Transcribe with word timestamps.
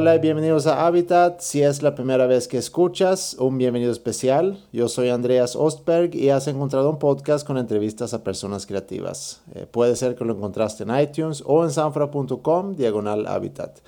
Hola 0.00 0.14
y 0.14 0.20
bienvenidos 0.20 0.68
a 0.68 0.86
Habitat. 0.86 1.40
Si 1.40 1.60
es 1.60 1.82
la 1.82 1.96
primera 1.96 2.28
vez 2.28 2.46
que 2.46 2.56
escuchas, 2.56 3.34
un 3.40 3.58
bienvenido 3.58 3.90
especial. 3.90 4.64
Yo 4.72 4.88
soy 4.88 5.08
Andreas 5.08 5.56
Ostberg 5.56 6.14
y 6.14 6.30
has 6.30 6.46
encontrado 6.46 6.88
un 6.88 7.00
podcast 7.00 7.44
con 7.44 7.58
entrevistas 7.58 8.14
a 8.14 8.22
personas 8.22 8.64
creativas. 8.64 9.42
Eh, 9.56 9.66
puede 9.68 9.96
ser 9.96 10.14
que 10.14 10.24
lo 10.24 10.34
encontraste 10.34 10.84
en 10.84 10.96
iTunes 10.96 11.42
o 11.44 11.64
en 11.64 11.72
sanfra.com 11.72 12.76
diagonal 12.76 13.26
Habitat. 13.26 13.80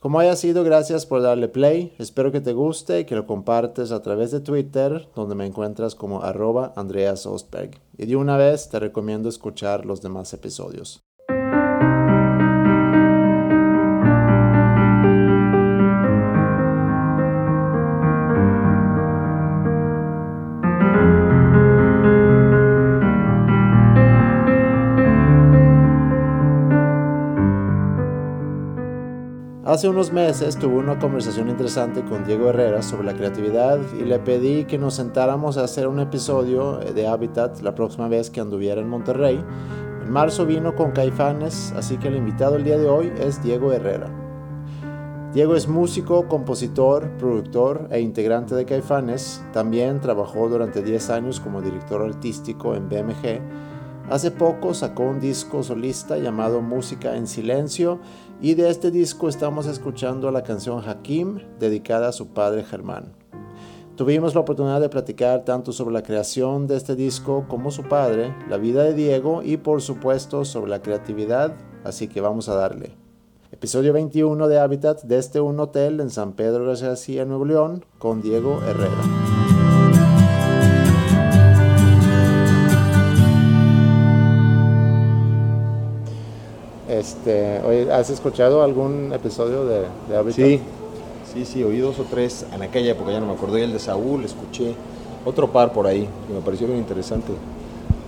Como 0.00 0.18
haya 0.18 0.34
sido, 0.34 0.64
gracias 0.64 1.06
por 1.06 1.22
darle 1.22 1.46
play. 1.46 1.94
Espero 2.00 2.32
que 2.32 2.40
te 2.40 2.52
guste 2.52 2.98
y 2.98 3.04
que 3.04 3.14
lo 3.14 3.24
compartes 3.24 3.92
a 3.92 4.02
través 4.02 4.32
de 4.32 4.40
Twitter, 4.40 5.08
donde 5.14 5.36
me 5.36 5.46
encuentras 5.46 5.94
como 5.94 6.24
arroba 6.24 6.72
Andreas 6.74 7.26
Ostberg. 7.26 7.80
Y 7.96 8.06
de 8.06 8.16
una 8.16 8.36
vez 8.36 8.70
te 8.70 8.80
recomiendo 8.80 9.28
escuchar 9.28 9.86
los 9.86 10.02
demás 10.02 10.34
episodios. 10.34 11.00
Hace 29.68 29.86
unos 29.86 30.14
meses 30.14 30.56
tuve 30.56 30.76
una 30.76 30.98
conversación 30.98 31.50
interesante 31.50 32.02
con 32.02 32.24
Diego 32.24 32.48
Herrera 32.48 32.80
sobre 32.80 33.04
la 33.04 33.12
creatividad 33.12 33.78
y 34.00 34.02
le 34.02 34.18
pedí 34.18 34.64
que 34.64 34.78
nos 34.78 34.94
sentáramos 34.94 35.58
a 35.58 35.64
hacer 35.64 35.86
un 35.88 36.00
episodio 36.00 36.78
de 36.78 37.06
Habitat 37.06 37.60
la 37.60 37.74
próxima 37.74 38.08
vez 38.08 38.30
que 38.30 38.40
anduviera 38.40 38.80
en 38.80 38.88
Monterrey. 38.88 39.44
En 40.02 40.10
marzo 40.10 40.46
vino 40.46 40.74
con 40.74 40.92
Caifanes, 40.92 41.74
así 41.76 41.98
que 41.98 42.08
el 42.08 42.16
invitado 42.16 42.56
el 42.56 42.64
día 42.64 42.78
de 42.78 42.88
hoy 42.88 43.12
es 43.20 43.42
Diego 43.42 43.70
Herrera. 43.70 44.08
Diego 45.34 45.54
es 45.54 45.68
músico, 45.68 46.28
compositor, 46.28 47.06
productor 47.18 47.88
e 47.90 48.00
integrante 48.00 48.54
de 48.54 48.64
Caifanes. 48.64 49.44
También 49.52 50.00
trabajó 50.00 50.48
durante 50.48 50.80
10 50.80 51.10
años 51.10 51.40
como 51.40 51.60
director 51.60 52.00
artístico 52.00 52.74
en 52.74 52.88
BMG. 52.88 53.42
Hace 54.08 54.30
poco 54.30 54.72
sacó 54.72 55.02
un 55.02 55.20
disco 55.20 55.62
solista 55.62 56.16
llamado 56.16 56.62
Música 56.62 57.14
en 57.16 57.26
Silencio 57.26 57.98
y 58.40 58.54
de 58.54 58.70
este 58.70 58.90
disco 58.90 59.28
estamos 59.28 59.66
escuchando 59.66 60.30
la 60.30 60.42
canción 60.42 60.82
Hakim, 60.86 61.40
dedicada 61.58 62.08
a 62.08 62.12
su 62.12 62.28
padre 62.28 62.64
Germán. 62.64 63.12
Tuvimos 63.96 64.34
la 64.34 64.42
oportunidad 64.42 64.80
de 64.80 64.88
platicar 64.88 65.44
tanto 65.44 65.72
sobre 65.72 65.92
la 65.92 66.04
creación 66.04 66.68
de 66.68 66.76
este 66.76 66.94
disco 66.94 67.46
como 67.48 67.72
su 67.72 67.82
padre, 67.82 68.32
la 68.48 68.56
vida 68.56 68.84
de 68.84 68.94
Diego 68.94 69.42
y 69.42 69.56
por 69.56 69.82
supuesto 69.82 70.44
sobre 70.44 70.70
la 70.70 70.82
creatividad, 70.82 71.56
así 71.82 72.06
que 72.06 72.20
vamos 72.20 72.48
a 72.48 72.54
darle. 72.54 72.92
Episodio 73.50 73.92
21 73.92 74.46
de 74.46 74.60
Habitat 74.60 75.02
desde 75.02 75.40
un 75.40 75.58
hotel 75.58 75.98
en 75.98 76.10
San 76.10 76.34
Pedro 76.34 76.64
García, 76.66 77.24
Nuevo 77.24 77.44
León, 77.44 77.84
con 77.98 78.22
Diego 78.22 78.60
Herrera. 78.62 79.47
Este, 86.98 87.60
¿Has 87.92 88.10
escuchado 88.10 88.62
algún 88.62 89.12
episodio 89.12 89.64
de, 89.64 89.82
de 90.08 90.32
Sí, 90.32 90.60
sí, 91.32 91.44
sí, 91.44 91.62
oí 91.62 91.78
dos 91.78 91.98
o 92.00 92.04
tres 92.04 92.44
en 92.52 92.62
aquella 92.62 92.92
época, 92.92 93.12
ya 93.12 93.20
no 93.20 93.26
me 93.26 93.34
acuerdo. 93.34 93.58
Y 93.58 93.62
el 93.62 93.72
de 93.72 93.78
Saúl, 93.78 94.24
escuché 94.24 94.74
otro 95.24 95.48
par 95.52 95.72
por 95.72 95.86
ahí, 95.86 96.08
que 96.26 96.34
me 96.34 96.40
pareció 96.40 96.66
bien 96.66 96.78
interesante. 96.78 97.32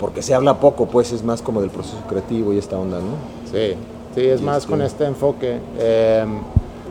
Porque 0.01 0.23
se 0.23 0.35
habla 0.35 0.59
poco, 0.59 0.87
pues 0.87 1.13
es 1.13 1.23
más 1.23 1.41
como 1.43 1.61
del 1.61 1.71
proceso 1.71 1.99
creativo 2.09 2.53
y 2.53 2.59
esta 2.59 2.79
onda, 2.79 2.99
¿no? 2.99 3.15
Sí, 3.53 3.75
sí, 4.15 4.27
es 4.27 4.41
más 4.41 4.67
con 4.67 4.81
este, 4.83 5.05
este 5.05 5.05
enfoque. 5.05 5.59
Eh, 5.79 6.25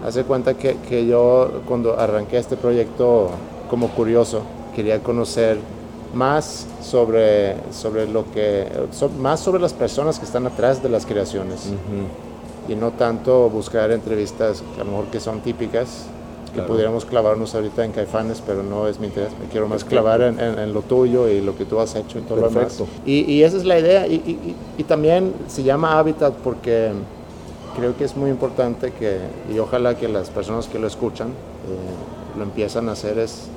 hace 0.05 0.23
cuenta 0.23 0.53
que, 0.53 0.77
que 0.87 1.05
yo 1.05 1.61
cuando 1.67 1.99
arranqué 1.99 2.37
este 2.37 2.55
proyecto 2.55 3.29
como 3.69 3.89
curioso, 3.89 4.41
quería 4.75 5.01
conocer 5.01 5.57
más 6.13 6.65
sobre, 6.81 7.55
sobre 7.71 8.07
lo 8.07 8.29
que, 8.31 8.67
más 9.19 9.39
sobre 9.39 9.61
las 9.61 9.73
personas 9.73 10.19
que 10.19 10.25
están 10.25 10.47
atrás 10.47 10.81
de 10.81 10.89
las 10.89 11.05
creaciones. 11.05 11.69
Y 12.67 12.75
no 12.75 12.91
tanto 12.91 13.49
buscar 13.49 13.91
entrevistas 13.91 14.63
a 14.75 14.83
lo 14.83 14.91
mejor 14.91 15.05
que 15.05 15.19
son 15.19 15.41
típicas, 15.41 16.05
que 16.53 16.61
pudiéramos 16.63 17.05
clavarnos 17.05 17.53
ahorita 17.53 17.85
en 17.85 17.91
Caifanes, 17.91 18.41
pero 18.45 18.63
no 18.63 18.87
es 18.87 18.99
mi 18.99 19.07
interés. 19.07 19.31
Me 19.39 19.47
quiero 19.47 19.67
más 19.67 19.83
clavar 19.83 20.21
en, 20.21 20.39
en, 20.39 20.73
lo 20.73 20.81
tuyo 20.81 21.27
y 21.27 21.41
lo 21.41 21.55
que 21.55 21.65
tú 21.65 21.79
has 21.79 21.95
hecho 21.95 22.19
y 22.19 22.21
todo 22.21 22.41
lo 22.41 22.49
demás. 22.49 22.81
Y, 23.05 23.31
y, 23.31 23.43
esa 23.43 23.57
es 23.57 23.65
la 23.65 23.79
idea. 23.79 24.07
Y, 24.07 24.15
y, 24.15 24.55
y, 24.77 24.83
también 24.83 25.33
se 25.47 25.63
llama 25.63 25.97
Habitat 25.99 26.33
porque 26.43 26.91
creo 27.75 27.95
que 27.95 28.03
es 28.03 28.15
muy 28.15 28.29
importante 28.29 28.91
que, 28.91 29.19
y 29.53 29.59
ojalá 29.59 29.95
que 29.95 30.07
las 30.07 30.29
personas 30.29 30.67
que 30.67 30.79
lo 30.79 30.87
escuchan 30.87 31.27
eh, 31.27 32.37
lo 32.37 32.43
empiezan 32.43 32.89
a 32.89 32.93
hacer, 32.93 33.19
es 33.19 33.47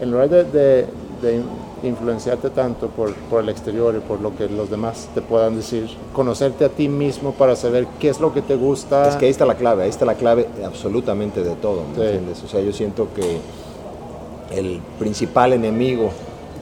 en 0.00 0.10
lugar 0.10 0.28
de, 0.28 0.44
de, 0.44 0.86
de 1.22 1.42
influenciarte 1.86 2.50
tanto 2.50 2.88
por, 2.88 3.14
por, 3.14 3.42
el 3.42 3.48
exterior 3.48 3.94
y 3.96 4.00
por 4.00 4.20
lo 4.20 4.36
que 4.36 4.48
los 4.48 4.70
demás 4.70 5.08
te 5.14 5.22
puedan 5.22 5.56
decir, 5.56 5.88
conocerte 6.12 6.64
a 6.64 6.68
ti 6.68 6.88
mismo 6.88 7.32
para 7.32 7.56
saber 7.56 7.86
qué 7.98 8.08
es 8.08 8.20
lo 8.20 8.32
que 8.32 8.42
te 8.42 8.56
gusta. 8.56 9.08
Es 9.08 9.16
que 9.16 9.26
ahí 9.26 9.30
está 9.30 9.46
la 9.46 9.56
clave, 9.56 9.84
ahí 9.84 9.90
está 9.90 10.04
la 10.04 10.14
clave 10.14 10.48
absolutamente 10.64 11.42
de 11.42 11.54
todo, 11.56 11.82
¿me 11.82 12.04
entiendes? 12.04 12.42
O 12.44 12.48
sea, 12.48 12.60
yo 12.60 12.72
siento 12.72 13.08
que 13.14 13.38
el 14.50 14.80
principal 14.98 15.52
enemigo 15.52 16.10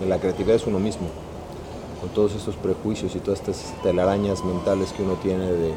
de 0.00 0.06
la 0.06 0.18
creatividad 0.18 0.56
es 0.56 0.66
uno 0.66 0.78
mismo, 0.78 1.08
con 2.00 2.10
todos 2.10 2.34
estos 2.34 2.56
prejuicios 2.56 3.14
y 3.14 3.18
todas 3.18 3.40
estas 3.40 3.74
telarañas 3.82 4.44
mentales 4.44 4.92
que 4.92 5.02
uno 5.02 5.14
tiene 5.22 5.50
de, 5.50 5.72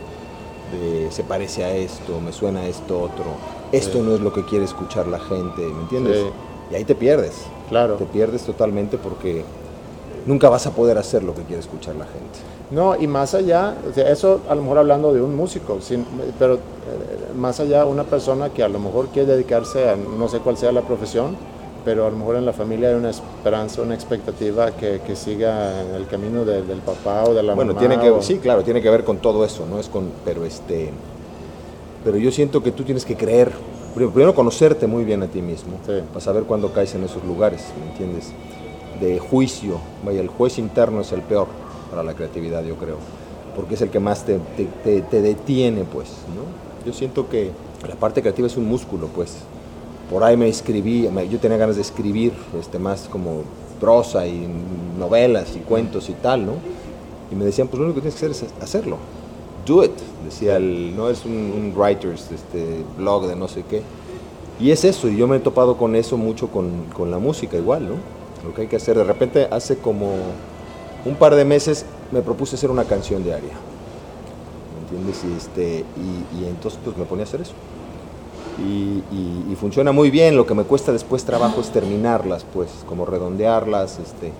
de 0.73 1.11
se 1.11 1.23
parece 1.23 1.63
a 1.63 1.75
esto, 1.75 2.19
me 2.19 2.33
suena 2.33 2.61
a 2.61 2.67
esto 2.67 3.01
otro, 3.01 3.25
esto 3.71 4.01
no 4.01 4.15
es 4.15 4.21
lo 4.21 4.33
que 4.33 4.43
quiere 4.45 4.65
escuchar 4.65 5.07
la 5.07 5.19
gente, 5.19 5.61
¿me 5.61 5.81
entiendes? 5.81 6.25
Y 6.71 6.75
ahí 6.75 6.83
te 6.83 6.95
pierdes. 6.95 7.45
Claro. 7.69 7.95
Te 7.95 8.05
pierdes 8.05 8.43
totalmente 8.43 8.97
porque 8.97 9.43
nunca 10.25 10.49
vas 10.49 10.67
a 10.67 10.71
poder 10.71 10.97
hacer 10.97 11.23
lo 11.23 11.33
que 11.33 11.43
quiere 11.43 11.61
escuchar 11.61 11.95
la 11.95 12.05
gente. 12.05 12.39
No, 12.69 12.99
y 12.99 13.07
más 13.07 13.33
allá, 13.33 13.75
eso 13.95 14.41
a 14.49 14.55
lo 14.55 14.61
mejor 14.61 14.79
hablando 14.79 15.13
de 15.13 15.21
un 15.21 15.35
músico, 15.35 15.79
pero 16.37 16.55
eh, 16.55 16.59
más 17.35 17.59
allá 17.61 17.85
una 17.85 18.03
persona 18.03 18.49
que 18.49 18.61
a 18.61 18.67
lo 18.67 18.79
mejor 18.79 19.07
quiere 19.07 19.31
dedicarse 19.33 19.89
a 19.89 19.95
no 19.95 20.27
sé 20.27 20.39
cuál 20.39 20.57
sea 20.57 20.73
la 20.73 20.81
profesión, 20.81 21.37
pero 21.85 22.05
a 22.05 22.09
lo 22.09 22.17
mejor 22.17 22.35
en 22.35 22.45
la 22.45 22.51
familia 22.51 22.89
hay 22.89 22.95
una 22.95 23.09
esperanza, 23.09 23.81
una 23.81 23.95
expectativa 23.95 24.71
que, 24.71 24.99
que 24.99 25.15
siga 25.15 25.81
en 25.81 25.95
el 25.95 26.07
camino 26.07 26.43
del 26.43 26.79
papá 26.79 27.23
o 27.23 27.33
de 27.33 27.41
la 27.41 27.53
bueno, 27.53 27.73
mamá. 27.73 27.87
Tiene 27.87 28.03
que, 28.03 28.21
Sí, 28.21 28.39
claro, 28.39 28.63
tiene 28.63 28.81
que 28.81 28.89
ver 28.89 29.05
con 29.05 29.19
todo 29.19 29.45
eso, 29.45 29.65
¿no? 29.65 29.79
Es 29.79 29.87
con, 29.87 30.11
pero, 30.25 30.43
este, 30.43 30.91
pero 32.03 32.17
yo 32.17 32.29
siento 32.31 32.61
que 32.61 32.73
tú 32.73 32.83
tienes 32.83 33.05
que 33.05 33.15
creer 33.15 33.53
primero 34.05 34.35
conocerte 34.35 34.85
muy 34.85 35.03
bien 35.03 35.23
a 35.23 35.27
ti 35.27 35.41
mismo, 35.41 35.77
para 35.85 36.21
saber 36.21 36.43
cuándo 36.43 36.71
caes 36.71 36.93
en 36.95 37.03
esos 37.03 37.23
lugares, 37.23 37.65
¿me 37.79 37.91
entiendes? 37.91 38.31
De 39.01 39.17
juicio, 39.17 39.79
vaya, 40.05 40.21
el 40.21 40.27
juez 40.27 40.59
interno 40.59 41.01
es 41.01 41.11
el 41.11 41.21
peor 41.21 41.47
para 41.89 42.03
la 42.03 42.13
creatividad, 42.13 42.63
yo 42.63 42.75
creo, 42.75 42.97
porque 43.55 43.73
es 43.73 43.81
el 43.81 43.89
que 43.89 43.99
más 43.99 44.23
te, 44.23 44.39
te, 44.83 45.01
te, 45.01 45.21
detiene, 45.21 45.83
pues, 45.83 46.09
¿no? 46.35 46.85
Yo 46.85 46.93
siento 46.93 47.27
que 47.27 47.51
la 47.87 47.95
parte 47.95 48.21
creativa 48.21 48.47
es 48.47 48.57
un 48.57 48.67
músculo, 48.67 49.07
pues. 49.07 49.37
Por 50.11 50.23
ahí 50.23 50.37
me 50.37 50.47
escribí, 50.47 51.09
yo 51.29 51.39
tenía 51.39 51.57
ganas 51.57 51.75
de 51.75 51.81
escribir 51.81 52.33
este, 52.57 52.79
más 52.79 53.09
como 53.09 53.41
prosa 53.79 54.25
y 54.25 54.47
novelas 54.97 55.55
y 55.55 55.59
cuentos 55.59 56.09
y 56.09 56.13
tal, 56.13 56.45
¿no? 56.45 56.53
Y 57.31 57.35
me 57.35 57.43
decían, 57.43 57.67
pues 57.67 57.79
lo 57.79 57.85
único 57.85 57.95
que 57.95 58.09
tienes 58.09 58.19
que 58.19 58.25
hacer 58.27 58.47
es 58.47 58.63
hacerlo 58.63 58.97
do 59.67 59.83
it, 59.83 59.91
decía 60.25 60.57
el, 60.57 60.95
no 60.95 61.09
es 61.09 61.25
un, 61.25 61.73
writers, 61.75 62.31
este 62.31 62.83
blog 62.97 63.27
de 63.27 63.35
no 63.35 63.47
sé 63.47 63.63
qué. 63.69 63.81
Y 64.59 64.71
es 64.71 64.83
eso, 64.85 65.07
y 65.07 65.17
yo 65.17 65.27
me 65.27 65.37
he 65.37 65.39
topado 65.39 65.77
con 65.77 65.95
eso 65.95 66.17
mucho 66.17 66.47
con, 66.47 66.85
con, 66.95 67.11
la 67.11 67.19
música 67.19 67.57
igual, 67.57 67.87
¿no? 67.87 67.95
Lo 68.43 68.55
que 68.55 68.61
hay 68.61 68.67
que 68.67 68.77
hacer, 68.77 68.97
de 68.97 69.03
repente 69.03 69.47
hace 69.51 69.77
como 69.77 70.15
un 71.05 71.15
par 71.15 71.35
de 71.35 71.45
meses 71.45 71.85
me 72.11 72.21
propuse 72.21 72.55
hacer 72.55 72.71
una 72.71 72.85
canción 72.85 73.23
diaria, 73.23 73.53
¿me 74.73 74.81
entiendes? 74.81 75.23
Y, 75.23 75.37
este, 75.37 75.85
y, 75.97 76.41
y 76.41 76.45
entonces 76.47 76.79
pues 76.83 76.97
me 76.97 77.05
ponía 77.05 77.25
a 77.25 77.27
hacer 77.27 77.41
eso. 77.41 77.53
Y, 78.59 79.03
y, 79.51 79.55
funciona 79.55 79.91
muy 79.91 80.09
bien, 80.09 80.35
lo 80.35 80.47
que 80.47 80.55
me 80.55 80.63
cuesta 80.63 80.91
después 80.91 81.23
trabajo 81.23 81.61
es 81.61 81.69
terminarlas, 81.69 82.43
pues, 82.53 82.69
como 82.87 83.05
redondearlas, 83.05 83.99
este, 83.99 84.31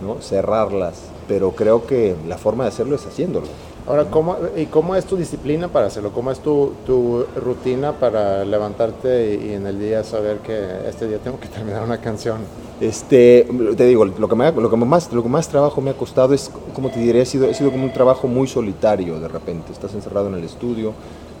¿no? 0.00 0.20
cerrarlas, 0.20 0.94
pero 1.28 1.52
creo 1.52 1.86
que 1.86 2.16
la 2.26 2.36
forma 2.36 2.64
de 2.64 2.70
hacerlo 2.70 2.96
es 2.96 3.06
haciéndolo. 3.06 3.46
Ahora, 3.86 4.04
¿cómo, 4.04 4.36
¿y 4.56 4.66
cómo 4.66 4.94
es 4.94 5.04
tu 5.04 5.16
disciplina 5.16 5.68
para 5.68 5.86
hacerlo? 5.86 6.12
¿Cómo 6.12 6.30
es 6.30 6.40
tu, 6.40 6.74
tu 6.86 7.24
rutina 7.34 7.92
para 7.92 8.44
levantarte 8.44 9.38
y, 9.42 9.54
en 9.54 9.66
el 9.66 9.80
día 9.80 10.04
saber 10.04 10.38
que 10.38 10.88
este 10.88 11.08
día 11.08 11.18
tengo 11.18 11.40
que 11.40 11.48
terminar 11.48 11.82
una 11.82 11.98
canción? 11.98 12.38
Este, 12.80 13.46
te 13.76 13.86
digo, 13.86 14.04
lo 14.04 14.28
que, 14.28 14.36
me, 14.36 14.52
lo 14.52 14.70
que, 14.70 14.76
más, 14.76 15.12
lo 15.12 15.22
que 15.22 15.28
más 15.28 15.48
trabajo 15.48 15.80
me 15.80 15.90
ha 15.90 15.94
costado 15.94 16.34
es, 16.34 16.50
como 16.74 16.90
te 16.90 17.00
diré, 17.00 17.22
ha 17.22 17.24
sido, 17.24 17.50
ha 17.50 17.54
sido 17.54 17.70
como 17.70 17.84
un 17.84 17.92
trabajo 17.92 18.28
muy 18.28 18.46
solitario 18.46 19.18
de 19.18 19.28
repente. 19.28 19.72
Estás 19.72 19.94
encerrado 19.94 20.28
en 20.28 20.34
el 20.34 20.44
estudio, 20.44 20.92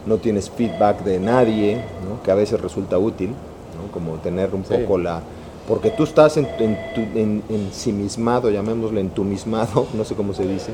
no 0.06 0.16
tienes 0.16 0.50
feedback 0.50 1.04
de 1.04 1.20
nadie, 1.20 1.76
¿no? 1.76 2.22
que 2.22 2.30
a 2.30 2.34
veces 2.34 2.60
resulta 2.60 2.98
útil, 2.98 3.28
¿no? 3.30 3.92
como 3.92 4.14
tener 4.16 4.54
un 4.54 4.62
poco 4.62 4.98
la... 4.98 5.22
Porque 5.68 5.90
tú 5.90 6.02
estás 6.02 6.36
en, 6.36 6.48
en, 6.58 6.76
en, 7.14 7.42
ensimismado, 7.48 8.50
llamémosle 8.50 9.00
entumismado, 9.00 9.86
no 9.94 10.04
sé 10.04 10.14
cómo 10.14 10.34
se 10.34 10.46
dice, 10.46 10.72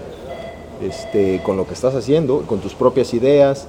este, 0.83 1.43
con 1.43 1.57
lo 1.57 1.67
que 1.67 1.75
estás 1.75 1.95
haciendo, 1.95 2.43
con 2.43 2.61
tus 2.61 2.75
propias 2.75 3.15
ideas, 3.15 3.67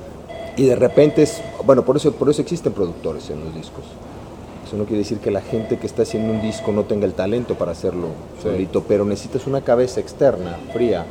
Y 0.57 0.65
de 0.65 0.75
repente 0.75 1.21
es, 1.21 1.39
bueno, 1.65 1.86
por 1.86 1.98
eso, 1.98 2.12
por 2.13 2.30
eso 2.31 2.42
existen 2.42 2.74
productores 2.74 3.30
en 3.30 3.44
los 3.44 3.54
discos. 3.54 3.86
Eso 4.65 4.75
no 4.75 4.86
quiere 4.86 5.00
decir 5.00 5.19
que 5.19 5.30
la 5.30 5.42
gente 5.42 5.77
que 5.77 5.86
está 5.86 6.01
haciendo 6.01 6.33
un 6.33 6.42
disco 6.42 6.71
no 6.71 6.83
tenga 6.83 7.06
el 7.06 7.13
talento 7.13 7.54
para 7.54 7.74
hacerlo 7.74 8.07
solito, 8.42 8.83
pero 8.88 9.06
necesitas 9.06 9.45
una 9.45 9.62
cabeza 9.62 10.00
externa, 10.00 10.57
fría, 10.74 11.06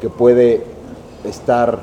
que 0.00 0.08
puede 0.08 0.64
estar 1.24 1.80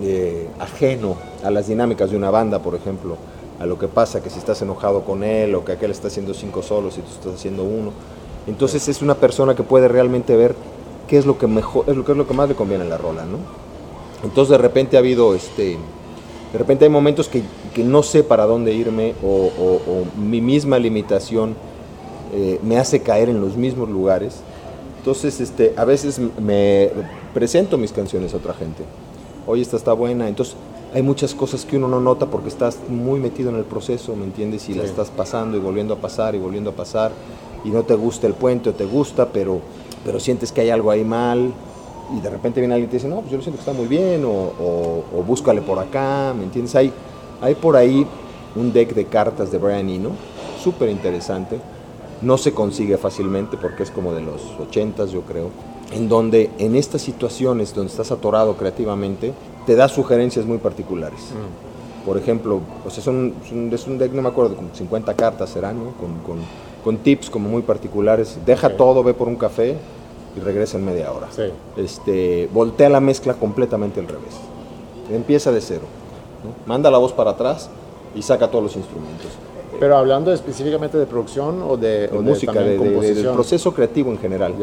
eh, 0.00 0.48
ajeno 0.60 1.16
a 1.42 1.50
las 1.50 1.66
dinámicas 1.66 2.10
de 2.12 2.16
una 2.16 2.30
banda, 2.30 2.60
por 2.60 2.76
ejemplo, 2.76 3.16
a 3.58 3.66
lo 3.66 3.76
que 3.76 3.88
pasa, 3.88 4.22
que 4.22 4.30
si 4.30 4.38
estás 4.38 4.62
enojado 4.62 5.02
con 5.02 5.24
él 5.24 5.54
o 5.56 5.64
que 5.64 5.72
aquel 5.72 5.90
está 5.90 6.06
haciendo 6.06 6.32
cinco 6.32 6.62
solos 6.62 6.96
y 6.96 7.00
tú 7.00 7.10
estás 7.10 7.34
haciendo 7.34 7.64
uno. 7.64 7.90
Entonces 8.46 8.86
es 8.88 9.02
una 9.02 9.16
persona 9.16 9.54
que 9.54 9.64
puede 9.64 9.88
realmente 9.88 10.36
ver 10.36 10.54
qué 11.10 11.18
es 11.18 11.26
lo 11.26 11.36
que 11.36 11.48
mejor, 11.48 11.84
es 11.88 11.96
lo 11.96 12.04
que 12.04 12.12
es 12.12 12.18
lo 12.18 12.26
que 12.26 12.34
más 12.34 12.48
le 12.48 12.54
conviene 12.54 12.84
a 12.84 12.86
la 12.86 12.96
rola, 12.96 13.24
¿no? 13.24 13.38
Entonces 14.22 14.52
de 14.52 14.58
repente 14.58 14.96
ha 14.96 15.00
habido 15.00 15.34
este 15.34 15.76
de 16.52 16.58
repente 16.58 16.84
hay 16.84 16.90
momentos 16.90 17.28
que, 17.28 17.42
que 17.74 17.82
no 17.82 18.04
sé 18.04 18.22
para 18.22 18.46
dónde 18.46 18.72
irme 18.72 19.14
o, 19.22 19.50
mi 20.16 20.40
misma 20.40 20.78
limitación 20.78 21.54
eh, 22.32 22.60
me 22.62 22.78
hace 22.78 23.00
caer 23.00 23.28
en 23.28 23.40
los 23.40 23.56
mismos 23.56 23.88
lugares. 23.88 24.36
Entonces, 24.98 25.40
este, 25.40 25.72
a 25.76 25.84
veces 25.84 26.20
me 26.40 26.90
presento 27.34 27.78
mis 27.78 27.92
canciones 27.92 28.34
a 28.34 28.36
otra 28.36 28.54
gente. 28.54 28.84
Oye, 29.46 29.62
esta 29.62 29.76
está 29.76 29.92
buena. 29.92 30.28
Entonces, 30.28 30.56
hay 30.92 31.02
muchas 31.02 31.34
cosas 31.34 31.64
que 31.64 31.76
uno 31.76 31.88
no 31.88 32.00
nota 32.00 32.26
porque 32.26 32.48
estás 32.48 32.78
muy 32.88 33.20
metido 33.20 33.50
en 33.50 33.56
el 33.56 33.64
proceso, 33.64 34.14
¿me 34.16 34.24
entiendes? 34.24 34.68
Y 34.68 34.74
la 34.74 34.84
estás 34.84 35.10
pasando 35.10 35.56
y 35.56 35.60
volviendo 35.60 35.94
a 35.94 35.96
pasar 35.98 36.34
y 36.34 36.38
volviendo 36.38 36.70
a 36.70 36.74
pasar. 36.74 37.12
Y 37.64 37.70
no 37.70 37.84
te 37.84 37.94
gusta 37.94 38.26
el 38.26 38.34
puente 38.34 38.70
o 38.70 38.74
te 38.74 38.84
gusta, 38.84 39.28
pero, 39.32 39.60
pero 40.04 40.20
sientes 40.20 40.52
que 40.52 40.60
hay 40.62 40.70
algo 40.70 40.90
ahí 40.90 41.04
mal 41.04 41.52
y 42.16 42.20
de 42.20 42.30
repente 42.30 42.60
viene 42.60 42.74
alguien 42.74 42.88
y 42.88 42.90
te 42.90 42.96
dice, 42.96 43.08
no, 43.08 43.20
pues 43.20 43.30
yo 43.30 43.36
lo 43.36 43.42
siento 43.42 43.62
que 43.62 43.70
está 43.70 43.72
muy 43.72 43.86
bien, 43.86 44.24
o, 44.24 45.22
búscale 45.26 45.62
por 45.62 45.78
acá, 45.78 46.34
¿me 46.36 46.44
entiendes? 46.44 46.74
Hay, 46.74 46.92
hay 47.40 47.54
por 47.54 47.76
ahí 47.76 48.06
un 48.56 48.72
deck 48.72 48.94
de 48.94 49.04
cartas 49.04 49.52
de 49.52 49.58
Brian 49.58 49.88
Eno, 49.88 50.10
súper 50.62 50.88
interesante, 50.88 51.60
no 52.22 52.36
se 52.36 52.52
consigue 52.52 52.96
fácilmente 52.96 53.56
porque 53.56 53.82
es 53.82 53.90
como 53.90 54.12
de 54.12 54.22
los 54.22 54.42
80 54.60 55.06
yo 55.06 55.22
creo, 55.22 55.50
en 55.92 56.08
donde 56.08 56.50
en 56.58 56.76
estas 56.76 57.02
situaciones 57.02 57.74
donde 57.74 57.90
estás 57.90 58.10
atorado 58.10 58.56
creativamente, 58.56 59.32
te 59.66 59.74
da 59.74 59.88
sugerencias 59.88 60.46
muy 60.46 60.58
particulares. 60.58 61.20
Mm. 61.20 62.06
Por 62.06 62.16
ejemplo, 62.16 62.60
o 62.86 62.90
sea, 62.90 63.02
son, 63.02 63.34
es 63.72 63.86
un 63.86 63.98
deck, 63.98 64.12
no 64.12 64.22
me 64.22 64.28
acuerdo, 64.28 64.56
como 64.56 64.74
50 64.74 65.14
cartas 65.14 65.50
serán, 65.50 65.78
¿no? 65.78 65.90
con, 65.92 66.18
con, 66.24 66.38
con, 66.84 66.98
tips 66.98 67.30
como 67.30 67.48
muy 67.48 67.62
particulares. 67.62 68.38
Deja 68.44 68.76
todo, 68.76 69.02
ve 69.02 69.14
por 69.14 69.28
un 69.28 69.36
café, 69.36 69.76
y 70.36 70.40
regresa 70.40 70.78
en 70.78 70.84
media 70.84 71.12
hora. 71.12 71.28
Este, 71.76 72.48
voltea 72.52 72.88
la 72.88 73.00
mezcla 73.00 73.34
completamente 73.34 74.00
al 74.00 74.06
revés. 74.06 74.34
Empieza 75.10 75.50
de 75.52 75.60
cero. 75.60 75.82
Manda 76.66 76.90
la 76.90 76.98
voz 76.98 77.12
para 77.12 77.32
atrás 77.32 77.68
y 78.14 78.22
saca 78.22 78.48
todos 78.48 78.64
los 78.64 78.76
instrumentos. 78.76 79.28
Pero 79.78 79.96
hablando 79.96 80.32
específicamente 80.32 80.98
de 80.98 81.06
producción 81.06 81.62
o 81.62 81.76
de, 81.76 82.10
música, 82.12 82.52
de, 82.52 82.78
del 82.78 83.28
proceso 83.30 83.72
creativo 83.72 84.10
en 84.10 84.18
general. 84.18 84.54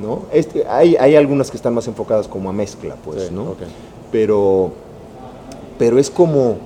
¿no? 0.00 0.22
Este, 0.32 0.66
hay, 0.66 0.96
hay, 0.96 1.16
algunas 1.16 1.50
que 1.50 1.56
están 1.56 1.74
más 1.74 1.88
enfocadas 1.88 2.28
como 2.28 2.48
a 2.50 2.52
mezcla, 2.52 2.94
pues, 3.04 3.32
¿no? 3.32 3.56
Pero, 4.12 4.70
pero 5.78 5.98
es 5.98 6.10
como, 6.10 6.58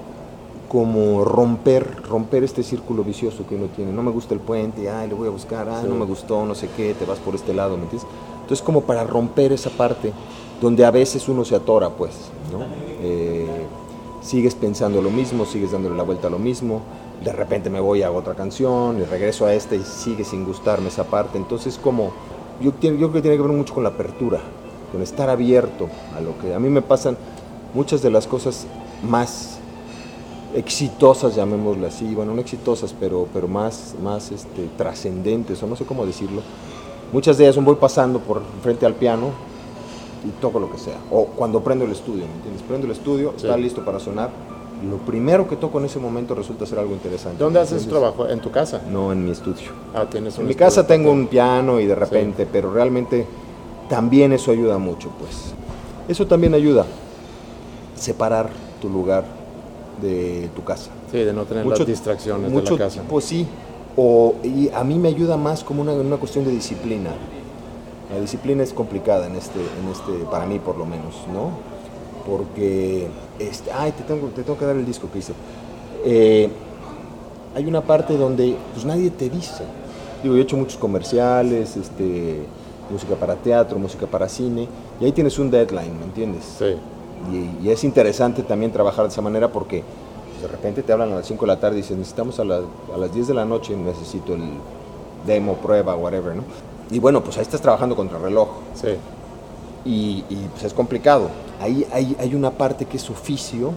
como 0.72 1.22
romper, 1.22 2.02
romper 2.08 2.44
este 2.44 2.62
círculo 2.62 3.04
vicioso 3.04 3.46
que 3.46 3.56
uno 3.56 3.66
tiene. 3.66 3.92
No 3.92 4.02
me 4.02 4.10
gusta 4.10 4.32
el 4.32 4.40
puente, 4.40 4.88
ay, 4.88 5.06
le 5.06 5.14
voy 5.14 5.28
a 5.28 5.30
buscar, 5.30 5.68
ay, 5.68 5.84
no 5.86 5.94
me 5.94 6.06
gustó, 6.06 6.46
no 6.46 6.54
sé 6.54 6.70
qué, 6.74 6.94
te 6.94 7.04
vas 7.04 7.18
por 7.18 7.34
este 7.34 7.52
lado, 7.52 7.76
¿me 7.76 7.82
entiendes? 7.82 8.08
Entonces 8.40 8.64
como 8.64 8.80
para 8.80 9.04
romper 9.04 9.52
esa 9.52 9.68
parte 9.68 10.14
donde 10.62 10.86
a 10.86 10.90
veces 10.90 11.28
uno 11.28 11.44
se 11.44 11.54
atora, 11.54 11.90
pues, 11.90 12.12
¿no? 12.50 12.60
Eh, 13.02 13.66
sigues 14.22 14.54
pensando 14.54 15.02
lo 15.02 15.10
mismo, 15.10 15.44
sigues 15.44 15.72
dándole 15.72 15.94
la 15.94 16.04
vuelta 16.04 16.28
a 16.28 16.30
lo 16.30 16.38
mismo, 16.38 16.80
de 17.22 17.32
repente 17.32 17.68
me 17.68 17.78
voy 17.78 18.02
a 18.02 18.10
otra 18.10 18.32
canción 18.32 18.98
y 18.98 19.04
regreso 19.04 19.44
a 19.44 19.52
esta 19.52 19.74
y 19.74 19.82
sigue 19.82 20.24
sin 20.24 20.46
gustarme 20.46 20.88
esa 20.88 21.04
parte. 21.04 21.36
Entonces 21.36 21.76
como, 21.76 22.12
yo, 22.62 22.72
yo 22.80 22.96
creo 22.96 23.12
que 23.12 23.20
tiene 23.20 23.36
que 23.36 23.42
ver 23.42 23.52
mucho 23.52 23.74
con 23.74 23.82
la 23.82 23.90
apertura, 23.90 24.40
con 24.90 25.02
estar 25.02 25.28
abierto 25.28 25.90
a 26.16 26.22
lo 26.22 26.38
que 26.38 26.54
a 26.54 26.58
mí 26.58 26.70
me 26.70 26.80
pasan 26.80 27.18
muchas 27.74 28.00
de 28.00 28.10
las 28.10 28.26
cosas 28.26 28.66
más 29.06 29.58
exitosas, 30.54 31.34
llamémosle 31.34 31.86
así, 31.86 32.14
bueno, 32.14 32.34
no 32.34 32.40
exitosas, 32.40 32.94
pero, 32.98 33.26
pero 33.32 33.48
más, 33.48 33.94
más 34.02 34.30
este, 34.32 34.68
trascendentes, 34.76 35.62
o 35.62 35.66
no 35.66 35.76
sé 35.76 35.84
cómo 35.84 36.04
decirlo, 36.06 36.42
Muchas 37.12 37.36
de 37.36 37.44
ellas 37.44 37.54
son 37.54 37.66
voy 37.66 37.74
pasando 37.74 38.20
por 38.20 38.40
frente 38.62 38.86
al 38.86 38.94
piano 38.94 39.28
y 40.26 40.30
toco 40.40 40.58
lo 40.58 40.72
que 40.72 40.78
sea. 40.78 40.96
O 41.10 41.26
cuando 41.26 41.60
prendo 41.60 41.84
el 41.84 41.92
estudio, 41.92 42.24
¿me 42.26 42.32
entiendes? 42.32 42.62
Prendo 42.62 42.86
el 42.86 42.92
estudio, 42.92 43.34
está 43.36 43.56
listo 43.56 43.84
para 43.84 44.00
sonar. 44.00 44.30
Lo 44.88 44.96
primero 44.96 45.46
que 45.46 45.56
toco 45.56 45.78
en 45.78 45.84
ese 45.84 45.98
momento 45.98 46.34
resulta 46.34 46.64
ser 46.64 46.78
algo 46.78 46.94
interesante. 46.94 47.38
¿Dónde 47.38 47.60
haces 47.60 47.86
trabajo? 47.86 48.26
¿En 48.26 48.40
tu 48.40 48.50
casa? 48.50 48.80
No, 48.90 49.12
en 49.12 49.24
mi 49.24 49.30
estudio. 49.30 49.70
Ah, 49.94 50.06
tienes 50.10 50.38
En 50.38 50.46
mi 50.46 50.54
casa 50.54 50.86
tengo 50.86 51.12
un 51.12 51.26
piano 51.26 51.78
y 51.78 51.86
de 51.86 51.94
repente, 51.94 52.48
pero 52.50 52.72
realmente 52.72 53.26
también 53.90 54.32
eso 54.32 54.50
ayuda 54.50 54.78
mucho, 54.78 55.10
pues. 55.20 55.54
Eso 56.08 56.26
también 56.26 56.54
ayuda 56.54 56.86
separar 57.94 58.48
tu 58.80 58.88
lugar 58.88 59.24
de 60.00 60.48
tu 60.54 60.64
casa. 60.64 60.90
Sí, 61.10 61.18
de 61.18 61.32
no 61.32 61.44
tener 61.44 61.66
las 61.66 61.86
distracciones 61.86 62.52
de 62.52 62.62
la 62.62 62.78
casa. 62.78 63.02
Pues 63.08 63.24
sí, 63.24 63.46
o, 63.96 64.34
y 64.42 64.70
a 64.70 64.82
mí 64.84 64.98
me 64.98 65.08
ayuda 65.08 65.36
más 65.36 65.62
como 65.62 65.82
una, 65.82 65.92
una 65.92 66.16
cuestión 66.16 66.44
de 66.44 66.50
disciplina. 66.50 67.10
La 68.12 68.20
disciplina 68.20 68.62
es 68.62 68.72
complicada 68.72 69.26
en 69.26 69.36
este, 69.36 69.58
en 69.58 69.90
este, 69.90 70.24
para 70.30 70.46
mí 70.46 70.58
por 70.58 70.76
lo 70.76 70.84
menos, 70.84 71.14
¿no? 71.32 71.50
Porque, 72.26 73.08
este, 73.38 73.72
ay, 73.72 73.92
te 73.92 74.02
tengo, 74.02 74.28
te 74.28 74.42
tengo 74.42 74.58
que 74.58 74.64
dar 74.64 74.76
el 74.76 74.86
disco 74.86 75.08
que 75.12 75.18
hice. 75.18 75.32
Eh, 76.04 76.50
hay 77.54 77.66
una 77.66 77.80
parte 77.82 78.16
donde 78.16 78.56
pues 78.72 78.84
nadie 78.84 79.10
te 79.10 79.28
dice. 79.28 79.64
Digo, 80.22 80.34
yo 80.34 80.40
he 80.40 80.44
hecho 80.44 80.56
muchos 80.56 80.78
comerciales, 80.78 81.76
este, 81.76 82.42
música 82.90 83.14
para 83.16 83.34
teatro, 83.34 83.78
música 83.78 84.06
para 84.06 84.28
cine, 84.28 84.68
y 85.00 85.04
ahí 85.04 85.12
tienes 85.12 85.38
un 85.38 85.50
deadline, 85.50 85.98
¿me 85.98 86.04
entiendes? 86.04 86.44
Sí. 86.58 86.76
Y, 87.30 87.66
y 87.66 87.70
es 87.70 87.84
interesante 87.84 88.42
también 88.42 88.72
trabajar 88.72 89.04
de 89.04 89.10
esa 89.10 89.22
manera 89.22 89.52
porque 89.52 89.84
de 90.42 90.48
repente 90.48 90.82
te 90.82 90.92
hablan 90.92 91.12
a 91.12 91.16
las 91.16 91.26
5 91.26 91.44
de 91.44 91.46
la 91.46 91.60
tarde 91.60 91.78
y 91.78 91.82
dicen, 91.82 91.98
necesitamos 91.98 92.40
a, 92.40 92.42
a 92.42 92.98
las 92.98 93.14
10 93.14 93.28
de 93.28 93.34
la 93.34 93.44
noche, 93.44 93.76
necesito 93.76 94.34
el 94.34 94.42
demo, 95.24 95.54
prueba, 95.56 95.94
whatever, 95.94 96.34
¿no? 96.34 96.42
Y 96.90 96.98
bueno, 96.98 97.22
pues 97.22 97.36
ahí 97.36 97.42
estás 97.42 97.60
trabajando 97.60 97.94
contra 97.94 98.18
el 98.18 98.24
reloj. 98.24 98.48
Sí. 98.74 98.88
Y, 99.84 100.22
pues 100.50 100.64
es 100.64 100.74
complicado. 100.74 101.28
Ahí 101.60 101.86
hay, 101.92 102.16
hay 102.18 102.34
una 102.34 102.50
parte 102.50 102.84
que 102.86 102.96
es 102.96 103.08
oficio, 103.08 103.72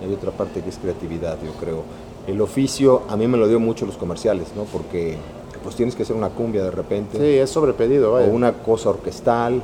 y 0.00 0.04
hay 0.04 0.14
otra 0.14 0.30
parte 0.30 0.60
que 0.60 0.68
es 0.68 0.76
creatividad, 0.76 1.38
yo 1.44 1.52
creo. 1.52 1.82
El 2.26 2.40
oficio 2.40 3.02
a 3.08 3.16
mí 3.16 3.26
me 3.26 3.38
lo 3.38 3.48
dio 3.48 3.58
mucho 3.58 3.86
los 3.86 3.96
comerciales, 3.96 4.48
¿no? 4.54 4.64
Porque 4.64 5.16
pues 5.62 5.74
tienes 5.74 5.94
que 5.94 6.02
hacer 6.02 6.16
una 6.16 6.28
cumbia 6.28 6.62
de 6.64 6.70
repente. 6.70 7.18
Sí, 7.18 7.38
es 7.38 7.50
sobrepedido, 7.50 8.12
vaya. 8.12 8.28
O 8.28 8.30
una 8.30 8.52
cosa 8.52 8.90
orquestal 8.90 9.62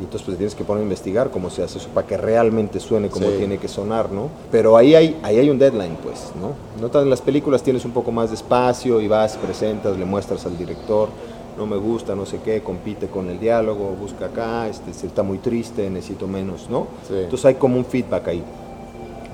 y 0.00 0.04
entonces 0.04 0.22
pues 0.24 0.38
tienes 0.38 0.54
que 0.54 0.64
poner 0.64 0.80
a 0.80 0.84
investigar 0.84 1.30
cómo 1.30 1.50
se 1.50 1.62
hace 1.62 1.78
eso 1.78 1.88
para 1.92 2.06
que 2.06 2.16
realmente 2.16 2.80
suene 2.80 3.10
como 3.10 3.26
tiene 3.28 3.58
que 3.58 3.68
sonar, 3.68 4.10
¿no? 4.10 4.28
Pero 4.50 4.76
ahí 4.78 4.94
hay, 4.94 5.20
ahí 5.22 5.38
hay 5.38 5.50
un 5.50 5.58
deadline, 5.58 5.96
pues, 6.02 6.32
¿no? 6.40 6.54
Notas 6.80 7.02
en 7.02 7.10
las 7.10 7.20
películas 7.20 7.62
tienes 7.62 7.84
un 7.84 7.92
poco 7.92 8.10
más 8.10 8.30
de 8.30 8.36
espacio 8.36 9.00
y 9.00 9.08
vas, 9.08 9.36
presentas, 9.36 9.98
le 9.98 10.06
muestras 10.06 10.46
al 10.46 10.56
director, 10.56 11.10
no 11.58 11.66
me 11.66 11.76
gusta, 11.76 12.14
no 12.14 12.24
sé 12.24 12.40
qué, 12.42 12.62
compite 12.62 13.08
con 13.08 13.28
el 13.28 13.38
diálogo, 13.38 13.94
busca 14.00 14.26
acá, 14.26 14.68
este, 14.68 14.90
está 15.06 15.22
muy 15.22 15.36
triste, 15.36 15.90
necesito 15.90 16.26
menos, 16.26 16.70
¿no? 16.70 16.86
Entonces 17.10 17.44
hay 17.44 17.54
como 17.56 17.76
un 17.76 17.84
feedback 17.84 18.28
ahí. 18.28 18.42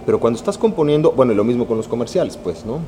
Pero 0.05 0.19
cuando 0.19 0.37
estás 0.37 0.59
componiendo, 0.59 1.13
bueno, 1.13 1.33
y 1.33 1.37
lo 1.37 1.45
mismo 1.45 1.67
con 1.69 1.77
los 1.77 1.87
comerciales, 1.87 2.37
pues, 2.37 2.67
¿no? 2.67 2.81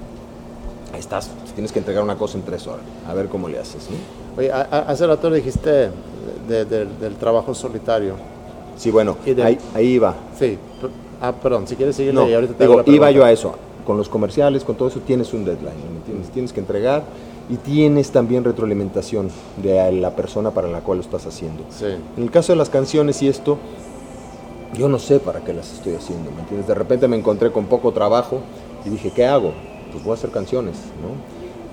Estás, 0.99 1.30
tienes 1.54 1.70
que 1.70 1.78
entregar 1.78 2.02
una 2.02 2.16
cosa 2.16 2.38
en 2.38 2.44
tres 2.44 2.66
horas, 2.66 2.82
a 3.06 3.14
ver 3.14 3.28
cómo 3.28 3.49
le 3.49 3.61
haces, 3.61 3.88
¿no? 3.88 3.97
Oye, 4.38 4.50
hace 4.50 5.06
rato 5.06 5.30
dijiste 5.30 5.90
del 6.49 7.16
trabajo 7.16 7.54
solitario. 7.54 8.14
Sí, 8.76 8.90
bueno, 8.90 9.16
ahí, 9.75 9.87
iba. 9.87 10.14
Sí, 10.38 10.56
ah, 11.20 11.32
perdón, 11.32 11.66
si 11.66 11.75
quieres 11.75 11.97
seguir 11.97 12.14
no, 12.14 12.23
ahorita 12.23 12.54
te 12.54 12.66
digo, 12.66 12.82
iba 12.87 13.11
yo 13.11 13.25
a 13.25 13.32
eso. 13.32 13.54
Con 13.85 13.97
los 13.97 14.08
comerciales, 14.08 14.64
con 14.64 14.76
todo 14.76 14.88
eso, 14.88 15.00
tienes 15.00 15.32
un 15.32 15.44
deadline, 15.44 15.73
¿entiendes? 15.97 16.30
Tienes 16.30 16.52
que 16.52 16.61
entregar 16.61 17.02
y 17.49 17.56
tienes 17.56 18.11
también 18.11 18.44
retroalimentación 18.44 19.30
de 19.62 19.90
la 19.92 20.14
persona 20.14 20.50
para 20.50 20.68
la 20.68 20.80
cual 20.80 20.99
lo 20.99 21.04
estás 21.04 21.26
haciendo. 21.26 21.64
Sí. 21.70 21.87
En 22.16 22.23
el 22.23 22.30
caso 22.30 22.52
de 22.52 22.56
las 22.56 22.68
canciones 22.68 23.23
y 23.23 23.28
esto, 23.28 23.56
yo 24.76 24.88
no 24.88 24.99
sé 24.99 25.18
para 25.20 25.40
qué 25.40 25.54
las 25.54 25.73
estoy 25.73 25.94
haciendo, 25.94 26.30
¿me 26.30 26.40
entiendes? 26.40 26.68
De 26.68 26.75
repente 26.75 27.08
me 27.08 27.16
encontré 27.16 27.50
con 27.50 27.64
poco 27.64 27.92
trabajo 27.92 28.40
y 28.85 28.90
dije, 28.90 29.11
¿qué 29.11 29.26
hago? 29.26 29.52
Pues 29.90 30.04
voy 30.04 30.12
a 30.12 30.14
hacer 30.14 30.30
canciones, 30.30 30.76
¿no? 31.02 31.08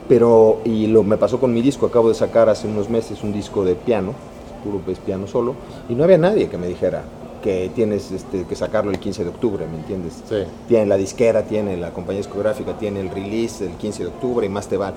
Pero, 0.07 0.59
y 0.63 0.87
lo 0.87 1.03
me 1.03 1.17
pasó 1.17 1.39
con 1.39 1.53
mi 1.53 1.61
disco, 1.61 1.87
acabo 1.87 2.09
de 2.09 2.15
sacar 2.15 2.47
hace 2.47 2.67
unos 2.67 2.89
meses 2.89 3.23
un 3.23 3.33
disco 3.33 3.65
de 3.65 3.75
piano, 3.75 4.13
pues, 4.83 4.99
piano 4.99 5.27
solo, 5.27 5.55
y 5.89 5.95
no 5.95 6.03
había 6.03 6.17
nadie 6.17 6.49
que 6.49 6.57
me 6.57 6.67
dijera 6.67 7.03
que 7.43 7.69
tienes 7.75 8.11
este, 8.11 8.43
que 8.45 8.55
sacarlo 8.55 8.89
el 8.89 8.99
15 8.99 9.23
de 9.23 9.29
octubre, 9.29 9.67
¿me 9.67 9.77
entiendes? 9.77 10.23
Sí. 10.27 10.37
Tiene 10.67 10.87
la 10.87 10.97
disquera, 10.97 11.43
tiene 11.43 11.77
la 11.77 11.91
compañía 11.91 12.21
discográfica, 12.21 12.75
tiene 12.77 13.01
el 13.01 13.11
release 13.11 13.63
el 13.63 13.73
15 13.73 14.03
de 14.03 14.09
octubre 14.09 14.45
y 14.47 14.49
más 14.49 14.67
te 14.67 14.77
van. 14.77 14.95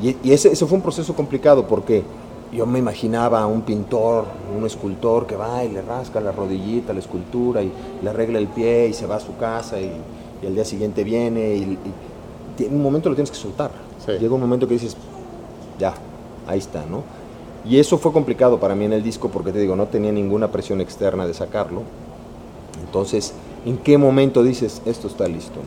Y, 0.00 0.32
ese, 0.32 0.54
fue 0.54 0.76
un 0.76 0.82
proceso 0.82 1.12
complicado 1.14 1.66
porque 1.66 2.04
yo 2.52 2.66
me 2.66 2.78
imaginaba 2.78 3.40
a 3.40 3.46
un 3.46 3.62
pintor, 3.62 4.26
un 4.56 4.64
escultor 4.64 5.26
que 5.26 5.34
va 5.34 5.64
y 5.64 5.70
le 5.70 5.82
rasca 5.82 6.20
la 6.20 6.30
rodillita, 6.30 6.92
la 6.92 7.00
escultura 7.00 7.62
y 7.62 7.72
le 8.00 8.10
arregla 8.10 8.38
el 8.38 8.46
pie 8.46 8.88
y 8.88 8.92
se 8.92 9.06
va 9.06 9.16
a 9.16 9.20
su 9.20 9.36
casa 9.36 9.80
y, 9.80 9.90
y 10.40 10.46
al 10.46 10.54
día 10.54 10.64
siguiente 10.64 11.02
viene 11.02 11.54
y, 11.56 11.78
en 12.58 12.74
un 12.74 12.82
momento 12.82 13.08
lo 13.08 13.14
tienes 13.14 13.30
que 13.30 13.36
soltar. 13.36 13.70
Llega 14.06 14.34
un 14.34 14.40
momento 14.40 14.68
que 14.68 14.74
dices, 14.74 14.96
ya, 15.78 15.94
ahí 16.46 16.58
está, 16.58 16.84
¿no? 16.86 17.02
Y 17.64 17.78
eso 17.78 17.98
fue 17.98 18.12
complicado 18.12 18.58
para 18.58 18.74
mí 18.74 18.84
en 18.84 18.92
el 18.92 19.02
disco 19.02 19.28
porque 19.28 19.52
te 19.52 19.60
digo, 19.60 19.76
no 19.76 19.86
tenía 19.86 20.12
ninguna 20.12 20.50
presión 20.50 20.80
externa 20.80 21.26
de 21.26 21.34
sacarlo. 21.34 21.82
Entonces, 22.84 23.32
¿en 23.64 23.78
qué 23.78 23.98
momento 23.98 24.42
dices, 24.42 24.82
esto 24.84 25.06
está 25.06 25.28
listo? 25.28 25.60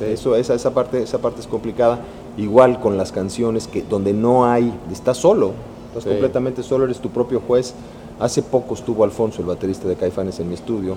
Eso, 0.00 0.36
esa, 0.36 0.54
esa, 0.54 0.72
parte, 0.72 1.02
esa 1.02 1.18
parte 1.18 1.40
es 1.40 1.46
complicada. 1.46 1.98
Igual 2.36 2.80
con 2.80 2.96
las 2.96 3.12
canciones 3.12 3.66
que 3.66 3.82
donde 3.82 4.12
no 4.12 4.46
hay, 4.46 4.72
estás 4.92 5.16
solo, 5.16 5.52
estás 5.88 6.04
completamente 6.04 6.62
solo, 6.62 6.84
eres 6.84 7.00
tu 7.00 7.10
propio 7.10 7.40
juez. 7.40 7.74
Hace 8.20 8.42
poco 8.42 8.74
estuvo 8.74 9.04
Alfonso, 9.04 9.40
el 9.40 9.48
baterista 9.48 9.88
de 9.88 9.96
Caifanes, 9.96 10.38
en 10.40 10.48
mi 10.48 10.54
estudio. 10.54 10.96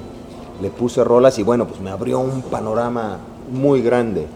Le 0.61 0.69
puse 0.69 1.03
rolas 1.03 1.39
y 1.39 1.43
bueno, 1.43 1.65
pues 1.67 1.81
me 1.81 1.89
abrió 1.89 2.19
un 2.19 2.41
panorama 2.43 3.17
muy 3.51 3.81
grande. 3.81 4.27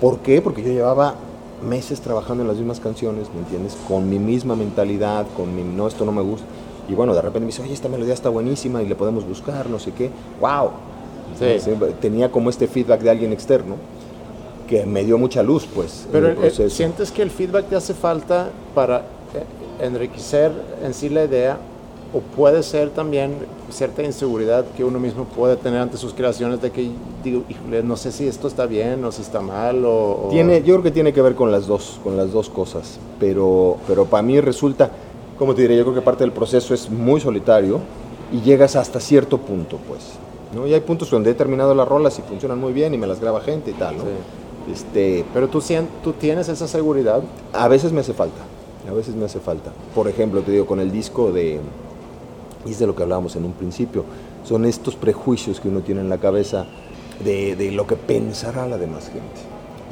¿Por 0.00 0.18
qué? 0.18 0.42
Porque 0.42 0.62
yo 0.62 0.72
llevaba 0.72 1.14
meses 1.62 2.00
trabajando 2.00 2.42
en 2.42 2.48
las 2.48 2.56
mismas 2.56 2.80
canciones, 2.80 3.28
¿me 3.34 3.40
entiendes? 3.40 3.76
Con 3.88 4.08
mi 4.08 4.18
misma 4.18 4.56
mentalidad, 4.56 5.26
con 5.36 5.54
mi, 5.54 5.62
no, 5.62 5.86
esto 5.88 6.04
no 6.04 6.12
me 6.12 6.22
gusta. 6.22 6.46
Y 6.88 6.94
bueno, 6.94 7.14
de 7.14 7.22
repente 7.22 7.40
me 7.40 7.46
dice, 7.46 7.62
oye, 7.62 7.72
esta 7.72 7.88
melodía 7.88 8.14
está 8.14 8.28
buenísima 8.28 8.82
y 8.82 8.86
le 8.86 8.94
podemos 8.94 9.26
buscar, 9.26 9.70
no 9.70 9.78
sé 9.78 9.92
qué. 9.92 10.10
¡Wow! 10.40 10.70
Tenía 12.00 12.30
como 12.30 12.50
este 12.50 12.66
feedback 12.66 13.00
de 13.00 13.10
alguien 13.10 13.32
externo 13.32 13.76
que 14.68 14.84
me 14.86 15.04
dio 15.04 15.18
mucha 15.18 15.42
luz, 15.42 15.66
pues. 15.72 16.06
Pero 16.10 16.28
eh, 16.28 16.70
¿sientes 16.70 17.12
que 17.12 17.22
el 17.22 17.30
feedback 17.30 17.66
te 17.68 17.76
hace 17.76 17.94
falta 17.94 18.50
para 18.74 18.98
eh, 18.98 19.84
enriquecer 19.84 20.52
en 20.82 20.94
sí 20.94 21.08
la 21.08 21.24
idea 21.24 21.58
o 22.12 22.20
puede 22.20 22.62
ser 22.62 22.90
también 22.90 23.34
cierta 23.70 24.02
inseguridad 24.02 24.66
que 24.76 24.84
uno 24.84 24.98
mismo 24.98 25.24
puede 25.24 25.56
tener 25.56 25.80
ante 25.80 25.96
sus 25.96 26.12
creaciones 26.12 26.60
de 26.60 26.70
que 26.70 26.90
digo, 27.24 27.42
no 27.82 27.96
sé 27.96 28.12
si 28.12 28.26
esto 28.26 28.48
está 28.48 28.66
bien 28.66 29.04
o 29.04 29.12
si 29.12 29.22
está 29.22 29.40
mal 29.40 29.82
o, 29.86 30.28
Tiene, 30.30 30.62
yo 30.62 30.74
creo 30.74 30.82
que 30.82 30.90
tiene 30.90 31.12
que 31.12 31.22
ver 31.22 31.34
con 31.34 31.50
las 31.50 31.66
dos, 31.66 32.00
con 32.04 32.16
las 32.16 32.32
dos 32.32 32.50
cosas, 32.50 32.98
pero, 33.18 33.78
pero 33.86 34.04
para 34.04 34.22
mí 34.22 34.40
resulta, 34.40 34.90
como 35.38 35.54
te 35.54 35.62
diré, 35.62 35.76
yo 35.76 35.84
creo 35.84 35.94
que 35.94 36.02
parte 36.02 36.24
del 36.24 36.32
proceso 36.32 36.74
es 36.74 36.90
muy 36.90 37.20
solitario 37.20 37.80
y 38.30 38.40
llegas 38.42 38.76
hasta 38.76 39.00
cierto 39.00 39.38
punto, 39.38 39.78
pues, 39.88 40.00
¿no? 40.54 40.66
Y 40.66 40.74
hay 40.74 40.80
puntos 40.80 41.10
donde 41.10 41.30
he 41.30 41.34
terminado 41.34 41.74
las 41.74 41.88
rolas 41.88 42.18
y 42.18 42.22
funcionan 42.22 42.58
muy 42.60 42.72
bien 42.72 42.92
y 42.92 42.98
me 42.98 43.06
las 43.06 43.20
graba 43.20 43.40
gente 43.40 43.70
y 43.70 43.74
tal, 43.74 43.96
¿no? 43.96 44.04
Este, 44.70 45.24
pero 45.32 45.48
tú, 45.48 45.62
tú 46.04 46.12
tienes 46.12 46.48
esa 46.48 46.68
seguridad. 46.68 47.22
A 47.52 47.68
veces 47.68 47.92
me 47.92 48.00
hace 48.00 48.12
falta, 48.12 48.42
a 48.88 48.92
veces 48.92 49.14
me 49.14 49.24
hace 49.24 49.40
falta. 49.40 49.72
Por 49.94 50.08
ejemplo, 50.08 50.42
te 50.42 50.52
digo, 50.52 50.66
con 50.66 50.78
el 50.80 50.92
disco 50.92 51.32
de 51.32 51.60
y 52.64 52.72
es 52.72 52.78
de 52.78 52.86
lo 52.86 52.94
que 52.94 53.02
hablábamos 53.02 53.36
en 53.36 53.44
un 53.44 53.52
principio, 53.52 54.04
son 54.44 54.64
estos 54.64 54.96
prejuicios 54.96 55.60
que 55.60 55.68
uno 55.68 55.80
tiene 55.80 56.00
en 56.00 56.08
la 56.08 56.18
cabeza 56.18 56.66
de, 57.24 57.56
de, 57.56 57.70
lo 57.72 57.86
que 57.86 57.96
pensará 57.96 58.66
la 58.66 58.78
demás 58.78 59.06
gente. 59.06 59.40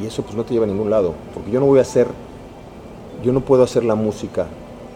Y 0.00 0.06
eso 0.06 0.22
pues 0.22 0.34
no 0.34 0.44
te 0.44 0.54
lleva 0.54 0.64
a 0.64 0.68
ningún 0.68 0.90
lado, 0.90 1.14
porque 1.34 1.50
yo 1.50 1.60
no 1.60 1.66
voy 1.66 1.78
a 1.78 1.82
hacer, 1.82 2.06
yo 3.22 3.32
no 3.32 3.40
puedo 3.40 3.62
hacer 3.62 3.84
la 3.84 3.94
música 3.94 4.46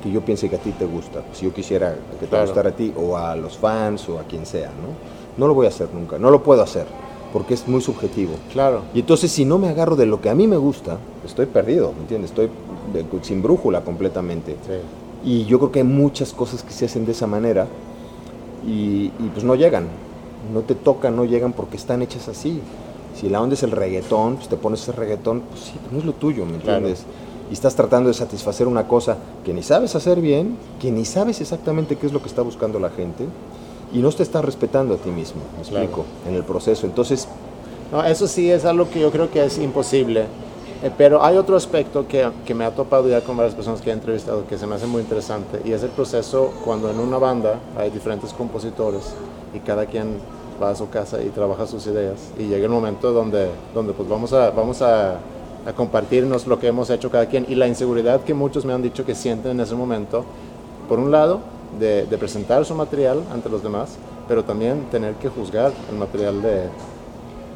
que 0.02 0.10
yo 0.10 0.20
piense 0.20 0.50
que 0.50 0.56
a 0.56 0.58
ti 0.58 0.70
te 0.72 0.84
gusta, 0.84 1.22
si 1.32 1.46
yo 1.46 1.54
quisiera 1.54 1.96
que 2.20 2.26
te 2.26 2.40
gustara 2.40 2.70
a 2.70 2.72
ti 2.72 2.92
o 2.96 3.16
a 3.16 3.34
los 3.36 3.56
fans 3.56 4.08
o 4.08 4.18
a 4.18 4.24
quien 4.24 4.44
sea, 4.44 4.68
¿no? 4.68 5.14
No 5.38 5.48
lo 5.48 5.54
voy 5.54 5.66
a 5.66 5.70
hacer 5.70 5.88
nunca, 5.92 6.18
no 6.18 6.30
lo 6.30 6.42
puedo 6.42 6.62
hacer, 6.62 6.86
porque 7.32 7.54
es 7.54 7.66
muy 7.66 7.80
subjetivo. 7.80 8.34
Claro. 8.52 8.82
Y 8.94 9.00
entonces 9.00 9.32
si 9.32 9.44
no 9.44 9.58
me 9.58 9.68
agarro 9.68 9.96
de 9.96 10.06
lo 10.06 10.20
que 10.20 10.28
a 10.28 10.34
mí 10.34 10.46
me 10.46 10.56
gusta, 10.56 10.98
estoy 11.24 11.46
perdido, 11.46 11.92
¿me 11.92 12.02
entiendes? 12.02 12.30
Estoy 12.30 12.50
sin 13.22 13.42
brújula 13.42 13.80
completamente. 13.82 14.52
Sí. 14.66 14.74
Y 15.24 15.46
yo 15.46 15.58
creo 15.58 15.72
que 15.72 15.78
hay 15.80 15.86
muchas 15.86 16.32
cosas 16.32 16.62
que 16.62 16.72
se 16.72 16.84
hacen 16.84 17.06
de 17.06 17.12
esa 17.12 17.26
manera 17.26 17.66
y, 18.66 19.08
pues 19.32 19.44
no 19.44 19.54
llegan, 19.54 19.88
no 20.52 20.60
te 20.60 20.74
tocan, 20.74 21.16
no 21.16 21.24
llegan 21.24 21.52
porque 21.52 21.76
están 21.76 22.02
hechas 22.02 22.28
así. 22.28 22.60
Si 23.14 23.28
la 23.28 23.40
onda 23.40 23.54
es 23.54 23.62
el 23.62 23.70
reggaetón, 23.70 24.36
pues 24.36 24.48
te 24.48 24.56
pones 24.56 24.82
ese 24.82 24.92
reggaetón, 24.92 25.42
pues 25.42 25.60
sí, 25.60 25.72
no 25.90 25.98
es 25.98 26.04
lo 26.04 26.12
tuyo, 26.12 26.44
¿me 26.44 26.56
entiendes? 26.56 27.04
Y 27.50 27.54
estás 27.54 27.74
tratando 27.74 28.08
de 28.08 28.14
satisfacer 28.14 28.66
una 28.66 28.88
cosa 28.88 29.16
que 29.44 29.54
ni 29.54 29.62
sabes 29.62 29.94
hacer 29.94 30.20
bien, 30.20 30.56
que 30.80 30.90
ni 30.90 31.04
sabes 31.04 31.40
exactamente 31.40 31.96
qué 31.96 32.06
es 32.06 32.12
lo 32.12 32.20
que 32.20 32.28
está 32.28 32.42
buscando 32.42 32.78
la 32.80 32.90
gente 32.90 33.24
y 33.92 33.98
no 33.98 34.10
te 34.10 34.22
estás 34.22 34.44
respetando 34.44 34.94
a 34.94 34.96
ti 34.96 35.10
mismo, 35.10 35.40
me 35.54 35.60
explico, 35.60 36.04
en 36.28 36.34
el 36.34 36.42
proceso. 36.42 36.86
Entonces... 36.86 37.28
No, 37.92 38.02
eso 38.04 38.26
sí 38.26 38.50
es 38.50 38.64
algo 38.64 38.90
que 38.90 38.98
yo 39.00 39.12
creo 39.12 39.30
que 39.30 39.44
es 39.44 39.58
imposible 39.58 40.24
pero 40.90 41.24
hay 41.24 41.36
otro 41.36 41.56
aspecto 41.56 42.06
que, 42.06 42.28
que, 42.44 42.54
me 42.54 42.64
ha 42.64 42.70
topado 42.70 43.08
ya 43.08 43.22
con 43.22 43.36
varias 43.36 43.54
personas 43.54 43.80
que 43.80 43.90
he 43.90 43.92
entrevistado 43.92 44.46
que 44.46 44.58
se 44.58 44.66
me 44.66 44.74
hace 44.74 44.86
muy 44.86 45.00
interesante 45.00 45.60
y 45.64 45.72
es 45.72 45.82
el 45.82 45.90
proceso 45.90 46.52
cuando 46.64 46.90
en 46.90 46.98
una 46.98 47.16
banda 47.16 47.58
hay 47.76 47.90
diferentes 47.90 48.32
compositores 48.32 49.14
y 49.54 49.60
cada 49.60 49.86
quien 49.86 50.18
va 50.62 50.70
a 50.70 50.74
su 50.74 50.90
casa 50.90 51.22
y 51.22 51.30
trabaja 51.30 51.66
sus 51.66 51.86
ideas 51.86 52.18
y 52.38 52.44
llega 52.44 52.66
el 52.66 52.70
momento 52.70 53.12
donde, 53.12 53.48
donde 53.72 53.92
pues 53.94 54.08
vamos, 54.08 54.32
a, 54.34 54.50
vamos 54.50 54.82
a, 54.82 55.12
a 55.66 55.72
compartirnos 55.74 56.46
lo 56.46 56.58
que 56.58 56.66
hemos 56.66 56.90
hecho 56.90 57.10
cada 57.10 57.26
quien 57.26 57.46
y 57.48 57.54
la 57.54 57.66
inseguridad 57.66 58.20
que 58.20 58.34
muchos 58.34 58.64
me 58.66 58.74
han 58.74 58.82
dicho 58.82 59.06
que 59.06 59.14
sienten 59.14 59.52
en 59.52 59.60
ese 59.60 59.74
momento, 59.74 60.24
por 60.88 60.98
un 60.98 61.10
lado, 61.10 61.40
de 61.78 62.16
presentar 62.18 62.64
su 62.64 62.74
material 62.74 63.20
ante 63.32 63.48
los 63.48 63.62
demás, 63.62 63.96
pero 64.28 64.44
también 64.44 64.84
tener 64.92 65.14
que 65.14 65.28
juzgar 65.28 65.72
el 65.90 65.96
material 65.96 66.40
de, 66.40 66.68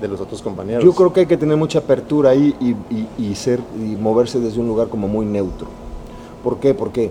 de 0.01 0.09
los 0.09 0.21
otros 0.21 0.43
compañeros. 0.43 0.85
Yo 0.85 0.93
creo 0.93 1.13
que 1.13 1.21
hay 1.21 1.27
que 1.27 1.37
tener 1.37 1.57
mucha 1.57 1.81
apertura 1.81 2.31
ahí 2.31 2.55
y, 3.19 3.35
ser, 3.35 3.61
y 3.77 3.97
moverse 3.97 4.41
desde 4.41 4.61
un 4.61 4.69
lugar 4.69 4.89
como 4.89 5.09
muy 5.09 5.27
neutro. 5.27 5.69
¿Por 6.43 6.59
qué? 6.59 6.75
Porque 6.75 7.11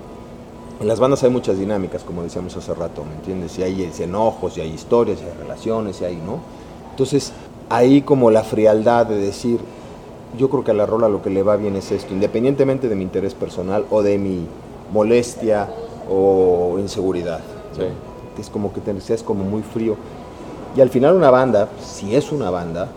en 0.79 0.88
las 0.88 1.00
bandas 1.00 1.24
hay 1.24 1.29
muchas 1.29 1.58
dinámicas, 1.58 2.03
como 2.03 2.24
decíamos 2.24 2.56
hace 2.56 2.74
rato, 2.74 3.03
¿me 3.03 3.15
entiendes? 3.15 3.58
Y 3.60 3.63
hay 3.63 3.91
enojos, 4.00 4.58
y 4.58 4.62
hay 4.62 4.70
historias, 4.70 5.20
y 5.22 5.25
hay 5.25 5.38
relaciones, 5.38 6.01
y 6.01 6.06
hay, 6.06 6.15
¿no? 6.15 6.39
Entonces, 6.91 7.34
ahí 7.70 8.01
como 8.01 8.32
la 8.32 8.44
frialdad 8.44 9.06
de 9.06 9.17
decir, 9.17 9.60
yo 10.38 10.50
creo 10.50 10.63
que 10.63 10.72
a 10.72 10.74
la 10.74 10.86
rola 10.86 11.10
lo 11.10 11.22
que 11.22 11.29
le 11.29 11.44
va 11.44 11.56
bien 11.56 11.75
es 11.75 11.91
esto, 11.91 12.13
independientemente 12.13 12.89
de 12.89 12.96
mi 12.96 13.03
interés 13.03 13.34
personal 13.34 13.86
o 13.89 14.01
de 14.01 14.17
mi 14.17 14.46
molestia 14.94 15.70
o 16.10 16.77
inseguridad. 16.79 17.41
Es 18.39 18.50
como 18.50 18.72
que 18.72 18.82
te 18.82 19.00
seas 19.01 19.24
como 19.24 19.44
muy 19.44 19.63
frío 19.63 19.96
y 20.75 20.81
al 20.81 20.89
final 20.89 21.15
una 21.15 21.31
banda, 21.31 21.69
si 21.81 22.15
es 22.15 22.31
una 22.31 22.50
banda, 22.50 22.89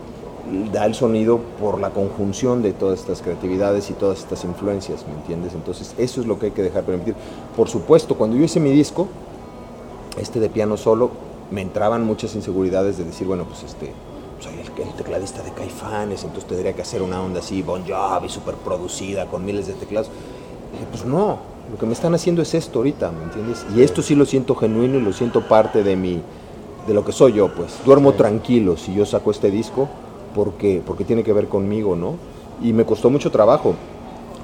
da 0.71 0.85
el 0.85 0.95
sonido 0.95 1.39
por 1.59 1.79
la 1.79 1.91
conjunción 1.91 2.61
de 2.61 2.73
todas 2.73 2.99
estas 2.99 3.21
creatividades 3.21 3.89
y 3.89 3.93
todas 3.93 4.19
estas 4.19 4.43
influencias, 4.43 5.05
¿me 5.07 5.13
entiendes? 5.13 5.53
Entonces 5.53 5.93
eso 5.97 6.21
es 6.21 6.27
lo 6.27 6.39
que 6.39 6.47
hay 6.47 6.51
que 6.51 6.63
dejar 6.63 6.83
permitir. 6.83 7.15
Por 7.55 7.69
supuesto, 7.69 8.15
cuando 8.15 8.35
yo 8.37 8.43
hice 8.43 8.59
mi 8.59 8.71
disco, 8.71 9.07
este 10.19 10.39
de 10.39 10.49
piano 10.49 10.77
solo, 10.77 11.11
me 11.51 11.61
entraban 11.61 12.05
muchas 12.05 12.35
inseguridades 12.35 12.97
de 12.97 13.05
decir, 13.05 13.27
bueno, 13.27 13.45
pues 13.45 13.63
este, 13.63 13.91
soy 14.39 14.53
el, 14.59 14.93
tecladista 14.93 15.41
de 15.43 15.51
Caifanes, 15.51 16.23
entonces 16.23 16.47
tendría 16.47 16.73
que 16.73 16.81
hacer 16.81 17.01
una 17.01 17.21
onda 17.21 17.39
así, 17.39 17.61
Bon 17.61 17.83
Jovi, 17.87 18.29
súper 18.29 18.55
producida, 18.55 19.27
con 19.27 19.45
miles 19.45 19.67
de 19.67 19.73
teclados. 19.73 20.09
Dije, 20.73 20.85
pues 20.89 21.05
no, 21.05 21.37
lo 21.71 21.77
que 21.77 21.85
me 21.85 21.93
están 21.93 22.13
haciendo 22.15 22.41
es 22.41 22.53
esto 22.53 22.79
ahorita, 22.79 23.11
¿me 23.11 23.23
entiendes? 23.23 23.65
Y 23.75 23.83
esto 23.83 24.01
sí 24.01 24.15
lo 24.15 24.25
siento 24.25 24.55
genuino 24.55 24.97
y 24.97 25.01
lo 25.01 25.13
siento 25.13 25.41
parte 25.47 25.83
de 25.83 25.95
mi 25.95 26.21
de 26.87 26.93
lo 26.93 27.05
que 27.05 27.11
soy 27.11 27.33
yo, 27.33 27.53
pues. 27.53 27.77
Duermo 27.85 28.13
tranquilo 28.13 28.77
si 28.77 28.93
yo 28.93 29.05
saco 29.05 29.31
este 29.31 29.51
disco 29.51 29.87
porque, 30.35 30.81
porque 30.85 31.03
tiene 31.03 31.23
que 31.23 31.33
ver 31.33 31.47
conmigo, 31.47 31.95
¿no? 31.95 32.15
Y 32.61 32.73
me 32.73 32.85
costó 32.85 33.09
mucho 33.09 33.31
trabajo. 33.31 33.75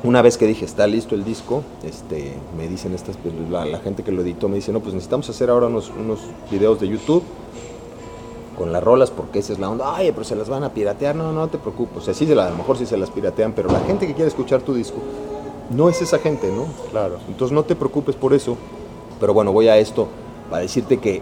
Una 0.04 0.22
vez 0.22 0.38
que 0.38 0.46
dije, 0.46 0.64
está 0.64 0.86
listo 0.86 1.16
el 1.16 1.24
disco, 1.24 1.64
este, 1.84 2.34
me 2.56 2.68
dicen 2.68 2.94
estas, 2.94 3.18
la, 3.50 3.80
gente 3.80 4.04
que 4.04 4.12
lo 4.12 4.22
editó 4.22 4.48
me 4.48 4.56
dice, 4.56 4.72
no, 4.72 4.80
pues 4.80 4.94
necesitamos 4.94 5.28
hacer 5.30 5.50
ahora 5.50 5.68
unos, 5.68 5.92
unos 6.00 6.20
videos 6.52 6.80
de 6.80 6.88
YouTube 6.88 7.24
con 8.56 8.72
las 8.72 8.84
rolas 8.84 9.12
porque 9.12 9.40
esa 9.40 9.54
es 9.54 9.60
la 9.60 9.70
onda, 9.70 9.96
ay, 9.96 10.12
pero 10.12 10.24
se 10.24 10.36
las 10.36 10.50
van 10.50 10.64
a 10.64 10.74
piratear, 10.74 11.16
no, 11.16 11.32
no 11.32 11.48
te 11.48 11.58
preocupes, 11.58 11.98
o 11.98 12.02
sea, 12.02 12.14
sí, 12.14 12.32
a 12.32 12.50
lo 12.50 12.56
mejor 12.56 12.78
sí 12.78 12.86
se 12.86 12.98
las 12.98 13.10
piratean, 13.10 13.54
pero 13.54 13.70
la 13.70 13.80
gente 13.82 14.08
que 14.08 14.14
quiere 14.14 14.28
escuchar 14.30 14.62
tu 14.62 14.74
disco 14.74 14.98
no 15.70 15.90
es 15.90 16.02
esa 16.02 16.20
gente, 16.20 16.52
¿no? 16.52 16.66
Claro. 16.92 17.18
Entonces 17.28 17.54
no 17.54 17.64
te 17.64 17.76
preocupes 17.76 18.16
por 18.16 18.34
eso, 18.34 18.56
pero 19.20 19.34
bueno, 19.34 19.52
voy 19.52 19.68
a 19.68 19.78
esto 19.78 20.08
para 20.50 20.62
decirte 20.62 20.98
que 20.98 21.22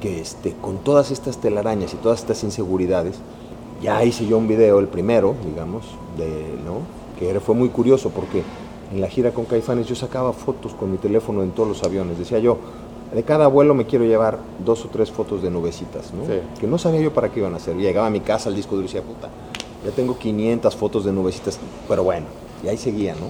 que 0.00 0.20
este, 0.20 0.54
con 0.60 0.78
todas 0.78 1.10
estas 1.10 1.38
telarañas 1.38 1.94
y 1.94 1.96
todas 1.96 2.20
estas 2.20 2.42
inseguridades, 2.42 3.16
ya 3.82 4.02
hice 4.04 4.26
yo 4.26 4.38
un 4.38 4.48
video, 4.48 4.78
el 4.78 4.88
primero, 4.88 5.34
digamos, 5.44 5.84
de, 6.16 6.28
¿no? 6.64 6.80
que 7.18 7.38
fue 7.40 7.54
muy 7.54 7.68
curioso 7.68 8.10
porque 8.10 8.42
en 8.92 9.00
la 9.00 9.08
gira 9.08 9.30
con 9.32 9.44
Caifanes 9.44 9.86
yo 9.86 9.94
sacaba 9.94 10.32
fotos 10.32 10.74
con 10.74 10.90
mi 10.90 10.98
teléfono 10.98 11.42
en 11.42 11.50
todos 11.52 11.68
los 11.68 11.82
aviones. 11.84 12.18
Decía 12.18 12.38
yo, 12.38 12.58
de 13.14 13.22
cada 13.22 13.46
vuelo 13.46 13.74
me 13.74 13.86
quiero 13.86 14.04
llevar 14.04 14.38
dos 14.64 14.84
o 14.84 14.88
tres 14.88 15.10
fotos 15.10 15.42
de 15.42 15.50
nubecitas, 15.50 16.12
¿no? 16.12 16.22
que 16.58 16.66
no 16.66 16.78
sabía 16.78 17.00
yo 17.00 17.12
para 17.12 17.30
qué 17.30 17.40
iban 17.40 17.54
a 17.54 17.56
hacer. 17.56 17.76
Llegaba 17.76 18.06
a 18.06 18.10
mi 18.10 18.20
casa, 18.20 18.48
el 18.48 18.56
disco 18.56 18.74
duro 18.74 18.84
y 18.84 18.88
decía, 18.88 19.02
puta, 19.02 19.28
ya 19.84 19.90
tengo 19.92 20.18
500 20.18 20.76
fotos 20.76 21.04
de 21.04 21.12
nubecitas, 21.12 21.58
pero 21.88 22.04
bueno, 22.04 22.26
y 22.64 22.68
ahí 22.68 22.76
seguía, 22.76 23.14
¿no? 23.14 23.28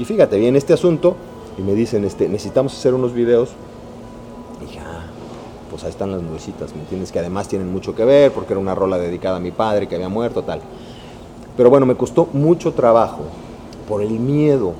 Y 0.00 0.04
fíjate, 0.04 0.38
viene 0.38 0.58
este 0.58 0.72
asunto 0.72 1.16
y 1.58 1.62
me 1.62 1.74
dicen, 1.74 2.04
este, 2.04 2.28
necesitamos 2.28 2.72
hacer 2.76 2.94
unos 2.94 3.12
videos 3.12 3.50
pues 5.72 5.84
ahí 5.84 5.90
están 5.90 6.12
las 6.12 6.20
nubecitas, 6.20 6.74
¿me 6.74 6.82
entiendes? 6.82 7.10
Que 7.10 7.18
además 7.18 7.48
tienen 7.48 7.72
mucho 7.72 7.94
que 7.94 8.04
ver, 8.04 8.30
porque 8.30 8.52
era 8.52 8.60
una 8.60 8.74
rola 8.74 8.98
dedicada 8.98 9.38
a 9.38 9.40
mi 9.40 9.52
padre 9.52 9.88
que 9.88 9.94
había 9.94 10.10
muerto, 10.10 10.42
tal. 10.42 10.60
Pero 11.56 11.70
bueno, 11.70 11.86
me 11.86 11.96
costó 11.96 12.28
mucho 12.34 12.74
trabajo 12.74 13.22
por 13.88 14.02
el 14.02 14.10
miedo 14.10 14.74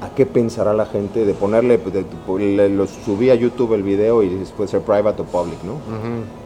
a 0.00 0.10
qué 0.14 0.26
pensará 0.26 0.74
la 0.74 0.86
gente 0.86 1.24
de 1.24 1.34
ponerle, 1.34 1.78
de, 1.78 2.68
lo 2.68 2.86
subí 2.86 3.30
a 3.30 3.34
YouTube 3.34 3.74
el 3.74 3.82
video 3.82 4.22
y 4.22 4.28
después 4.28 4.70
ser 4.70 4.82
private 4.82 5.22
o 5.22 5.24
public, 5.24 5.62
¿no? 5.62 5.74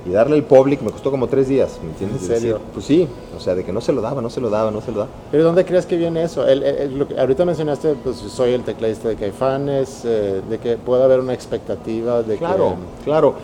Y 0.06 0.12
darle 0.12 0.36
el 0.36 0.44
public 0.44 0.80
me 0.82 0.90
costó 0.90 1.10
como 1.10 1.26
tres 1.26 1.48
días, 1.48 1.78
¿me 1.82 1.90
entiendes? 1.90 2.22
¿En 2.22 2.28
serio? 2.28 2.60
pues 2.72 2.86
sí, 2.86 3.08
o 3.36 3.40
sea, 3.40 3.54
de 3.54 3.64
que 3.64 3.72
no 3.72 3.80
se 3.80 3.92
lo 3.92 4.00
daba, 4.00 4.22
no 4.22 4.30
se 4.30 4.40
lo 4.40 4.50
daba, 4.50 4.70
no 4.70 4.80
se 4.80 4.92
lo 4.92 5.00
daba. 5.00 5.10
¿Pero 5.30 5.44
dónde 5.44 5.64
crees 5.64 5.86
que 5.86 5.96
viene 5.96 6.22
eso? 6.22 6.44
ahorita 7.18 7.44
mencionaste, 7.44 7.94
pues 8.02 8.16
soy 8.16 8.52
el 8.52 8.62
tecladista 8.62 9.08
de 9.08 9.16
Caifanes, 9.16 10.02
eh, 10.04 10.40
de 10.48 10.58
que 10.58 10.76
pueda 10.76 11.04
haber 11.04 11.20
una 11.20 11.34
expectativa 11.34 12.22
de 12.22 12.36
claro, 12.36 12.76
que... 12.98 13.04
Claro, 13.04 13.34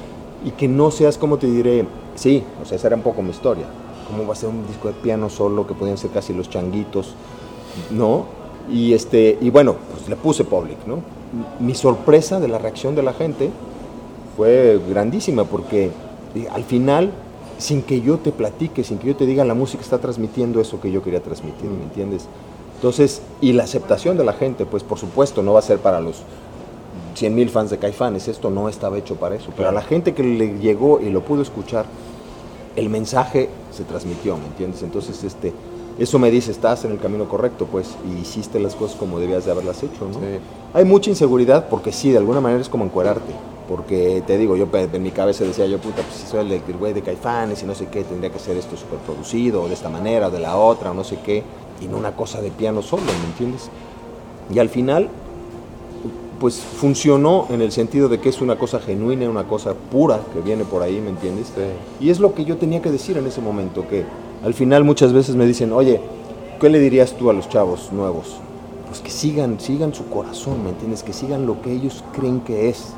y 0.44 0.50
que 0.50 0.68
no 0.68 0.90
seas, 0.90 1.18
como 1.18 1.38
te 1.38 1.46
diré, 1.46 1.86
sí, 2.14 2.44
o 2.62 2.66
sea, 2.66 2.76
esa 2.76 2.88
era 2.88 2.96
un 2.96 3.02
poco 3.02 3.22
mi 3.22 3.30
historia. 3.30 3.64
¿Cómo 4.10 4.26
va 4.26 4.34
a 4.34 4.36
ser 4.36 4.50
un 4.50 4.66
disco 4.66 4.88
de 4.88 4.94
piano 4.94 5.30
solo 5.30 5.66
que 5.66 5.74
podían 5.74 5.96
ser 5.96 6.10
casi 6.10 6.34
los 6.34 6.50
changuitos? 6.50 7.14
¿No? 7.90 8.43
Y, 8.70 8.94
este, 8.94 9.38
y 9.40 9.50
bueno, 9.50 9.76
pues 9.92 10.08
le 10.08 10.16
puse 10.16 10.44
public, 10.44 10.78
¿no? 10.86 11.00
Mi 11.60 11.74
sorpresa 11.74 12.40
de 12.40 12.48
la 12.48 12.58
reacción 12.58 12.94
de 12.94 13.02
la 13.02 13.12
gente 13.12 13.50
fue 14.36 14.80
grandísima 14.88 15.44
porque 15.44 15.90
al 16.50 16.64
final, 16.64 17.12
sin 17.58 17.82
que 17.82 18.00
yo 18.00 18.18
te 18.18 18.32
platique, 18.32 18.84
sin 18.84 18.98
que 18.98 19.08
yo 19.08 19.16
te 19.16 19.26
diga, 19.26 19.44
la 19.44 19.54
música 19.54 19.82
está 19.82 19.98
transmitiendo 19.98 20.60
eso 20.60 20.80
que 20.80 20.90
yo 20.90 21.02
quería 21.02 21.20
transmitir, 21.20 21.70
¿me 21.70 21.84
entiendes? 21.84 22.26
Entonces, 22.76 23.22
y 23.40 23.52
la 23.52 23.64
aceptación 23.64 24.16
de 24.16 24.24
la 24.24 24.32
gente, 24.32 24.66
pues 24.66 24.82
por 24.82 24.98
supuesto, 24.98 25.42
no 25.42 25.52
va 25.52 25.60
a 25.60 25.62
ser 25.62 25.78
para 25.78 26.00
los 26.00 26.22
100 27.14 27.34
mil 27.34 27.48
fans 27.48 27.70
de 27.70 27.78
Caifanes, 27.78 28.28
esto 28.28 28.50
no 28.50 28.68
estaba 28.68 28.98
hecho 28.98 29.14
para 29.16 29.36
eso, 29.36 29.50
pero 29.56 29.68
a 29.68 29.72
la 29.72 29.82
gente 29.82 30.14
que 30.14 30.22
le 30.22 30.58
llegó 30.58 31.00
y 31.00 31.10
lo 31.10 31.22
pudo 31.22 31.42
escuchar, 31.42 31.86
el 32.76 32.88
mensaje 32.88 33.48
se 33.70 33.84
transmitió, 33.84 34.36
¿me 34.36 34.46
entiendes? 34.46 34.82
Entonces, 34.82 35.22
este, 35.22 35.52
eso 35.98 36.18
me 36.18 36.30
dice, 36.30 36.50
estás 36.50 36.84
en 36.84 36.92
el 36.92 36.98
camino 36.98 37.28
correcto, 37.28 37.66
pues, 37.70 37.94
y 38.10 38.20
hiciste 38.20 38.58
las 38.58 38.74
cosas 38.74 38.96
como 38.96 39.20
debías 39.20 39.44
de 39.44 39.52
haberlas 39.52 39.82
hecho, 39.82 40.08
¿no? 40.12 40.18
Hay 40.72 40.84
mucha 40.84 41.10
inseguridad 41.10 41.68
porque 41.68 41.92
sí, 41.92 42.10
de 42.10 42.18
alguna 42.18 42.40
manera 42.40 42.60
es 42.60 42.68
como 42.68 42.84
encuerarte. 42.84 43.32
Porque 43.68 44.22
te 44.26 44.36
digo, 44.36 44.56
yo 44.56 44.68
en 44.74 45.02
mi 45.02 45.10
cabeza 45.10 45.42
decía 45.44 45.64
yo, 45.66 45.78
puta, 45.78 46.02
pues 46.02 46.16
si 46.16 46.26
soy 46.26 46.52
el 46.52 46.76
güey 46.76 46.92
de 46.92 47.00
Caifanes 47.00 47.62
y 47.62 47.66
no 47.66 47.74
sé 47.74 47.86
qué, 47.86 48.04
tendría 48.04 48.30
que 48.30 48.38
ser 48.38 48.58
esto 48.58 48.76
súper 48.76 48.98
producido, 48.98 49.62
o 49.62 49.68
de 49.68 49.74
esta 49.74 49.88
manera, 49.88 50.28
o 50.28 50.30
de 50.30 50.38
la 50.38 50.58
otra, 50.58 50.90
o 50.90 50.94
no 50.94 51.02
sé 51.02 51.18
qué, 51.24 51.42
y 51.80 51.86
no 51.86 51.96
una 51.96 52.14
cosa 52.14 52.42
de 52.42 52.50
piano 52.50 52.82
solo, 52.82 53.04
¿me 53.04 53.26
entiendes? 53.28 53.70
Y 54.52 54.58
al 54.58 54.68
final, 54.68 55.08
pues 56.40 56.56
funcionó 56.56 57.46
en 57.48 57.62
el 57.62 57.72
sentido 57.72 58.10
de 58.10 58.20
que 58.20 58.28
es 58.28 58.42
una 58.42 58.58
cosa 58.58 58.80
genuina, 58.80 59.30
una 59.30 59.44
cosa 59.44 59.72
pura 59.72 60.20
que 60.34 60.40
viene 60.40 60.64
por 60.64 60.82
ahí, 60.82 61.00
¿me 61.00 61.08
entiendes? 61.08 61.50
Y 62.00 62.10
es 62.10 62.20
lo 62.20 62.34
que 62.34 62.44
yo 62.44 62.58
tenía 62.58 62.82
que 62.82 62.90
decir 62.90 63.16
en 63.16 63.26
ese 63.26 63.40
momento, 63.40 63.88
que 63.88 64.04
al 64.44 64.52
final 64.52 64.84
muchas 64.84 65.14
veces 65.14 65.36
me 65.36 65.46
dicen, 65.46 65.72
oye, 65.72 66.00
¿qué 66.60 66.68
le 66.68 66.78
dirías 66.78 67.12
tú 67.16 67.30
a 67.30 67.32
los 67.32 67.48
chavos 67.48 67.92
nuevos? 67.92 68.36
Pues 68.88 69.00
que 69.00 69.10
sigan, 69.10 69.58
sigan 69.58 69.94
su 69.94 70.10
corazón, 70.10 70.62
¿me 70.62 70.70
entiendes? 70.70 71.02
Que 71.02 71.14
sigan 71.14 71.46
lo 71.46 71.62
que 71.62 71.72
ellos 71.72 72.04
creen 72.12 72.40
que 72.40 72.68
es. 72.68 72.92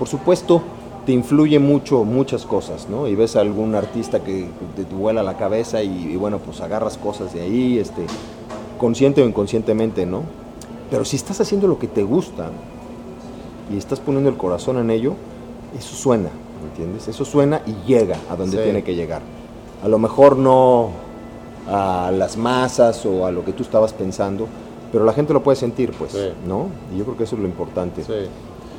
Por 0.00 0.08
supuesto, 0.08 0.62
te 1.06 1.12
influye 1.12 1.60
mucho 1.60 2.02
muchas 2.02 2.44
cosas, 2.44 2.88
¿no? 2.90 3.06
Y 3.06 3.14
ves 3.14 3.36
a 3.36 3.40
algún 3.40 3.76
artista 3.76 4.24
que 4.24 4.48
te 4.74 4.82
vuela 4.82 5.22
la 5.22 5.36
cabeza 5.36 5.84
y, 5.84 6.16
bueno, 6.16 6.40
pues 6.40 6.60
agarras 6.60 6.98
cosas 6.98 7.32
de 7.32 7.42
ahí, 7.42 7.78
este, 7.78 8.04
consciente 8.78 9.22
o 9.22 9.28
inconscientemente, 9.28 10.06
¿no? 10.06 10.22
Pero 10.90 11.04
si 11.04 11.14
estás 11.14 11.40
haciendo 11.40 11.68
lo 11.68 11.78
que 11.78 11.86
te 11.86 12.02
gusta 12.02 12.50
y 13.72 13.76
estás 13.76 14.00
poniendo 14.00 14.28
el 14.28 14.36
corazón 14.36 14.78
en 14.78 14.90
ello, 14.90 15.14
eso 15.78 15.94
suena, 15.94 16.30
¿me 16.62 16.68
entiendes? 16.70 17.06
Eso 17.06 17.24
suena 17.24 17.62
y 17.64 17.86
llega 17.86 18.16
a 18.28 18.34
donde 18.34 18.60
tiene 18.60 18.82
que 18.82 18.96
llegar 18.96 19.22
a 19.82 19.88
lo 19.88 19.98
mejor 19.98 20.36
no 20.36 20.90
a 21.68 22.10
las 22.12 22.36
masas 22.36 23.04
o 23.04 23.26
a 23.26 23.30
lo 23.30 23.44
que 23.44 23.52
tú 23.52 23.62
estabas 23.62 23.92
pensando, 23.92 24.46
pero 24.90 25.04
la 25.04 25.12
gente 25.12 25.32
lo 25.32 25.42
puede 25.42 25.56
sentir, 25.56 25.92
pues, 25.92 26.16
¿no? 26.46 26.68
Y 26.94 26.98
yo 26.98 27.04
creo 27.04 27.16
que 27.16 27.24
eso 27.24 27.36
es 27.36 27.42
lo 27.42 27.48
importante. 27.48 28.02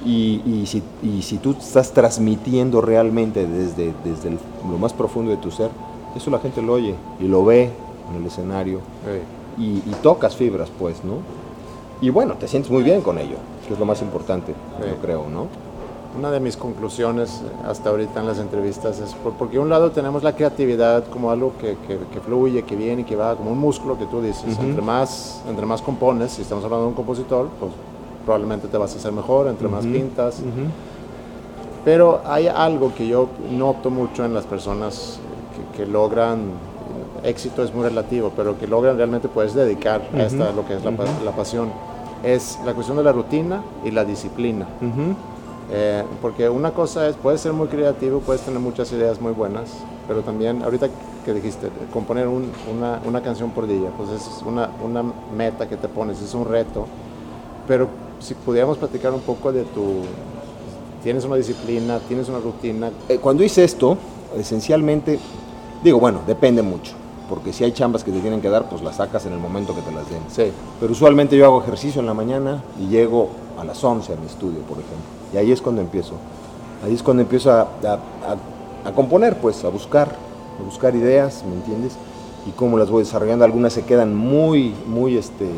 Y, 0.05 0.41
y, 0.45 0.65
si, 0.65 0.81
y, 1.03 1.21
si, 1.21 1.37
tú 1.37 1.55
estás 1.59 1.91
transmitiendo 1.91 2.79
realmente 2.79 3.45
desde, 3.45 3.93
desde 4.03 4.31
lo 4.69 4.77
más 4.77 4.93
profundo 4.93 5.29
de 5.31 5.37
tu 5.37 5.51
ser, 5.51 5.69
eso 6.15 6.31
la 6.31 6.39
gente 6.39 6.61
lo 6.61 6.73
oye 6.73 6.95
y 7.19 7.27
lo 7.27 7.43
ve 7.43 7.69
en 8.09 8.21
el 8.21 8.25
escenario 8.25 8.79
y, 9.57 9.81
tocas 10.01 10.35
fibras, 10.35 10.69
pues, 10.79 11.03
¿no? 11.03 11.15
Y 12.01 12.09
bueno, 12.11 12.35
te 12.35 12.47
sientes 12.47 12.71
muy 12.71 12.81
bien 12.81 13.01
con 13.01 13.17
ello, 13.17 13.35
que 13.67 13.73
es 13.73 13.79
lo 13.79 13.85
más 13.85 14.01
importante, 14.01 14.53
yo 14.79 14.95
creo, 15.01 15.27
¿no? 15.29 15.47
Una 16.17 16.31
de 16.31 16.39
mis 16.39 16.57
conclusiones 16.57 17.41
hasta 17.65 17.89
ahorita 17.89 18.19
en 18.19 18.27
las 18.27 18.39
entrevistas 18.39 18.99
es 18.99 19.15
porque 19.37 19.59
un 19.59 19.69
lado 19.69 19.91
tenemos 19.91 20.23
la 20.23 20.35
creatividad 20.35 21.05
como 21.05 21.31
algo 21.31 21.53
que, 21.59 21.77
que, 21.87 22.19
fluye, 22.19 22.63
que 22.63 22.75
viene, 22.75 23.05
que 23.05 23.15
va, 23.15 23.35
como 23.35 23.51
un 23.51 23.59
músculo 23.59 23.97
que 23.97 24.05
tú 24.05 24.21
dices. 24.21 24.57
entre, 24.59 24.81
más, 24.81 25.41
entre 25.47 25.65
más 25.65 25.81
compones, 25.81 26.31
si 26.31 26.41
estamos 26.41 26.63
hablando 26.63 26.85
de 26.85 26.89
un 26.89 26.95
compositor, 26.95 27.47
pues 27.59 27.71
probablemente 28.25 28.67
te 28.67 28.77
vas 28.77 28.93
a 28.93 28.97
hacer 28.97 29.11
mejor, 29.11 29.47
entre 29.47 29.67
más 29.67 29.85
pintas. 29.85 30.41
Pero 31.85 32.21
hay 32.25 32.47
algo 32.47 32.93
que 32.93 33.07
yo 33.07 33.29
noto 33.51 33.89
mucho 33.89 34.25
en 34.25 34.33
las 34.33 34.45
personas 34.45 35.19
que, 35.75 35.85
logran, 35.85 36.39
éxito 37.23 37.63
es 37.63 37.73
muy 37.73 37.83
relativo, 37.83 38.31
pero 38.35 38.57
que 38.57 38.67
logran 38.67 38.97
realmente 38.97 39.29
puedes 39.29 39.53
dedicar 39.53 40.01
a 40.13 40.23
esta, 40.23 40.51
lo 40.51 40.65
que 40.65 40.75
es 40.75 40.83
la, 40.83 40.91
la, 41.23 41.31
pasión, 41.31 41.69
es 42.23 42.59
la 42.65 42.73
cuestión 42.73 42.97
de 42.97 43.03
la 43.03 43.11
rutina 43.11 43.61
y 43.85 43.91
la 43.91 44.03
disciplina. 44.03 44.67
Eh, 45.71 46.03
porque 46.21 46.49
una 46.49 46.71
cosa 46.71 47.07
es, 47.07 47.15
puedes 47.15 47.41
ser 47.41 47.53
muy 47.53 47.67
creativo, 47.67 48.19
puedes 48.21 48.41
tener 48.41 48.59
muchas 48.59 48.91
ideas 48.91 49.21
muy 49.21 49.33
buenas, 49.33 49.69
pero 50.07 50.21
también, 50.21 50.63
ahorita 50.63 50.89
que 51.23 51.33
dijiste, 51.33 51.69
componer 51.93 52.27
una, 52.27 52.99
una, 53.05 53.21
canción 53.21 53.51
por 53.51 53.67
día, 53.67 53.89
pues 53.95 54.09
es 54.09 54.41
una, 54.45 54.69
una, 54.83 55.03
meta 55.35 55.69
que 55.69 55.77
te 55.77 55.87
pones, 55.87 56.21
es 56.21 56.33
un 56.33 56.45
reto. 56.45 56.87
Pero 57.67 57.87
si 58.19 58.33
pudiéramos 58.33 58.77
platicar 58.77 59.13
un 59.13 59.21
poco 59.21 59.51
de 59.51 59.63
tu... 59.63 60.01
Tienes 61.03 61.23
una 61.23 61.35
disciplina, 61.35 61.99
tienes 62.07 62.27
una 62.29 62.39
rutina. 62.39 62.89
Eh, 63.07 63.19
cuando 63.19 63.43
hice 63.43 63.63
esto, 63.63 63.95
esencialmente, 64.37 65.19
digo, 65.83 65.99
bueno, 65.99 66.21
depende 66.25 66.61
mucho 66.61 66.93
porque 67.29 67.53
si 67.53 67.63
hay 67.63 67.71
chambas 67.71 68.03
que 68.03 68.11
te 68.11 68.19
tienen 68.21 68.41
que 68.41 68.49
dar, 68.49 68.67
pues 68.67 68.81
las 68.81 68.95
sacas 68.95 69.23
en 69.27 69.33
el 69.33 69.39
momento 69.39 69.75
que 69.75 69.81
te 69.81 69.91
las 69.91 70.09
den. 70.09 70.23
Sí. 70.29 70.51
Pero 70.79 70.91
usualmente 70.91 71.37
yo 71.37 71.45
hago 71.45 71.61
ejercicio 71.61 72.01
en 72.01 72.07
la 72.07 72.15
mañana 72.15 72.63
y 72.79 72.87
llego 72.87 73.29
a 73.59 73.63
las 73.63 73.83
11 73.83 74.13
a 74.13 74.15
mi 74.15 74.25
estudio, 74.25 74.61
por 74.61 74.79
ejemplo. 74.79 75.18
Y 75.33 75.37
ahí 75.37 75.51
es 75.51 75.61
cuando 75.61 75.81
empiezo. 75.81 76.13
Ahí 76.83 76.93
es 76.93 77.03
cuando 77.03 77.21
empiezo 77.23 77.51
a, 77.51 77.67
componer, 78.95 79.37
pues, 79.37 79.63
a 79.63 79.69
buscar, 79.69 80.07
a 80.59 80.63
buscar 80.63 80.95
ideas, 80.95 81.43
¿me 81.47 81.55
entiendes? 81.55 81.93
Y 82.47 82.51
cómo 82.51 82.77
las 82.77 82.89
voy 82.89 83.03
desarrollando. 83.03 83.45
Algunas 83.45 83.73
se 83.73 83.83
quedan 83.83 84.15
muy, 84.15 84.73
muy, 84.87 85.17
este, 85.17 85.49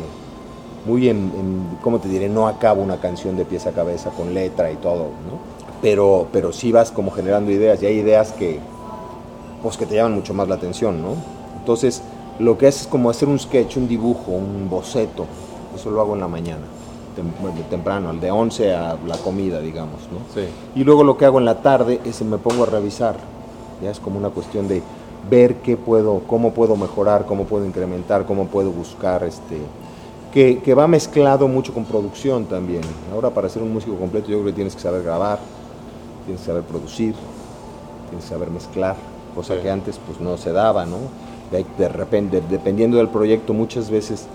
muy 0.86 1.08
en, 1.08 1.16
en, 1.38 1.78
¿cómo 1.80 2.00
te 2.00 2.08
diré? 2.08 2.28
No 2.28 2.48
acabo 2.48 2.82
una 2.82 3.00
canción 3.00 3.36
de 3.36 3.44
pieza 3.44 3.70
a 3.70 3.72
cabeza 3.72 4.10
con 4.10 4.34
letra 4.34 4.70
y 4.72 4.76
todo, 4.76 5.04
¿no? 5.04 5.52
Pero, 5.80 6.28
pero 6.32 6.52
sí 6.52 6.72
vas 6.72 6.90
como 6.90 7.10
generando 7.10 7.50
ideas 7.50 7.82
y 7.82 7.86
hay 7.86 7.98
ideas 7.98 8.32
que, 8.32 8.60
pues, 9.62 9.76
que 9.76 9.86
te 9.86 9.94
llaman 9.94 10.14
mucho 10.14 10.34
más 10.34 10.48
la 10.48 10.56
atención, 10.56 11.00
¿no? 11.00 11.14
Entonces, 11.58 12.02
lo 12.38 12.58
que 12.58 12.68
es, 12.68 12.82
es 12.82 12.86
como 12.88 13.10
hacer 13.10 13.28
un 13.28 13.38
sketch, 13.38 13.76
un 13.76 13.88
dibujo, 13.88 14.32
un 14.32 14.68
boceto. 14.68 15.26
Eso 15.74 15.90
lo 15.90 16.00
hago 16.00 16.14
en 16.14 16.20
la 16.20 16.28
mañana 16.28 16.81
temprano, 17.70 18.10
al 18.10 18.20
de 18.20 18.30
11 18.30 18.74
a 18.74 18.96
la 19.06 19.16
comida, 19.18 19.60
digamos, 19.60 20.00
¿no? 20.12 20.18
Sí. 20.34 20.48
Y 20.74 20.84
luego 20.84 21.04
lo 21.04 21.16
que 21.16 21.24
hago 21.24 21.38
en 21.38 21.44
la 21.44 21.62
tarde 21.62 22.00
es 22.04 22.22
me 22.22 22.38
pongo 22.38 22.64
a 22.64 22.66
revisar, 22.66 23.16
ya 23.82 23.90
es 23.90 24.00
como 24.00 24.18
una 24.18 24.30
cuestión 24.30 24.68
de 24.68 24.82
ver 25.30 25.56
qué 25.56 25.76
puedo, 25.76 26.22
cómo 26.26 26.52
puedo 26.52 26.76
mejorar, 26.76 27.26
cómo 27.26 27.44
puedo 27.44 27.64
incrementar, 27.64 28.26
cómo 28.26 28.46
puedo 28.46 28.70
buscar, 28.70 29.22
este, 29.24 29.58
que, 30.32 30.60
que, 30.60 30.74
va 30.74 30.88
mezclado 30.88 31.48
mucho 31.48 31.72
con 31.72 31.84
producción 31.84 32.46
también. 32.46 32.82
Ahora 33.12 33.30
para 33.30 33.48
ser 33.48 33.62
un 33.62 33.72
músico 33.72 33.96
completo 33.96 34.28
yo 34.28 34.36
creo 34.36 34.46
que 34.46 34.52
tienes 34.52 34.74
que 34.74 34.80
saber 34.80 35.02
grabar, 35.02 35.38
tienes 36.24 36.40
que 36.40 36.46
saber 36.46 36.62
producir, 36.62 37.14
tienes 38.08 38.24
que 38.24 38.30
saber 38.30 38.50
mezclar, 38.50 38.96
cosa 39.34 39.60
que 39.60 39.70
antes 39.70 39.98
pues 40.06 40.20
no 40.20 40.36
se 40.36 40.52
daba, 40.52 40.86
¿no? 40.86 40.98
de 41.60 41.88
repente, 41.88 42.42
dependiendo 42.48 42.96
del 42.96 43.08
proyecto, 43.08 43.52
muchas 43.52 43.90
veces 43.90 44.26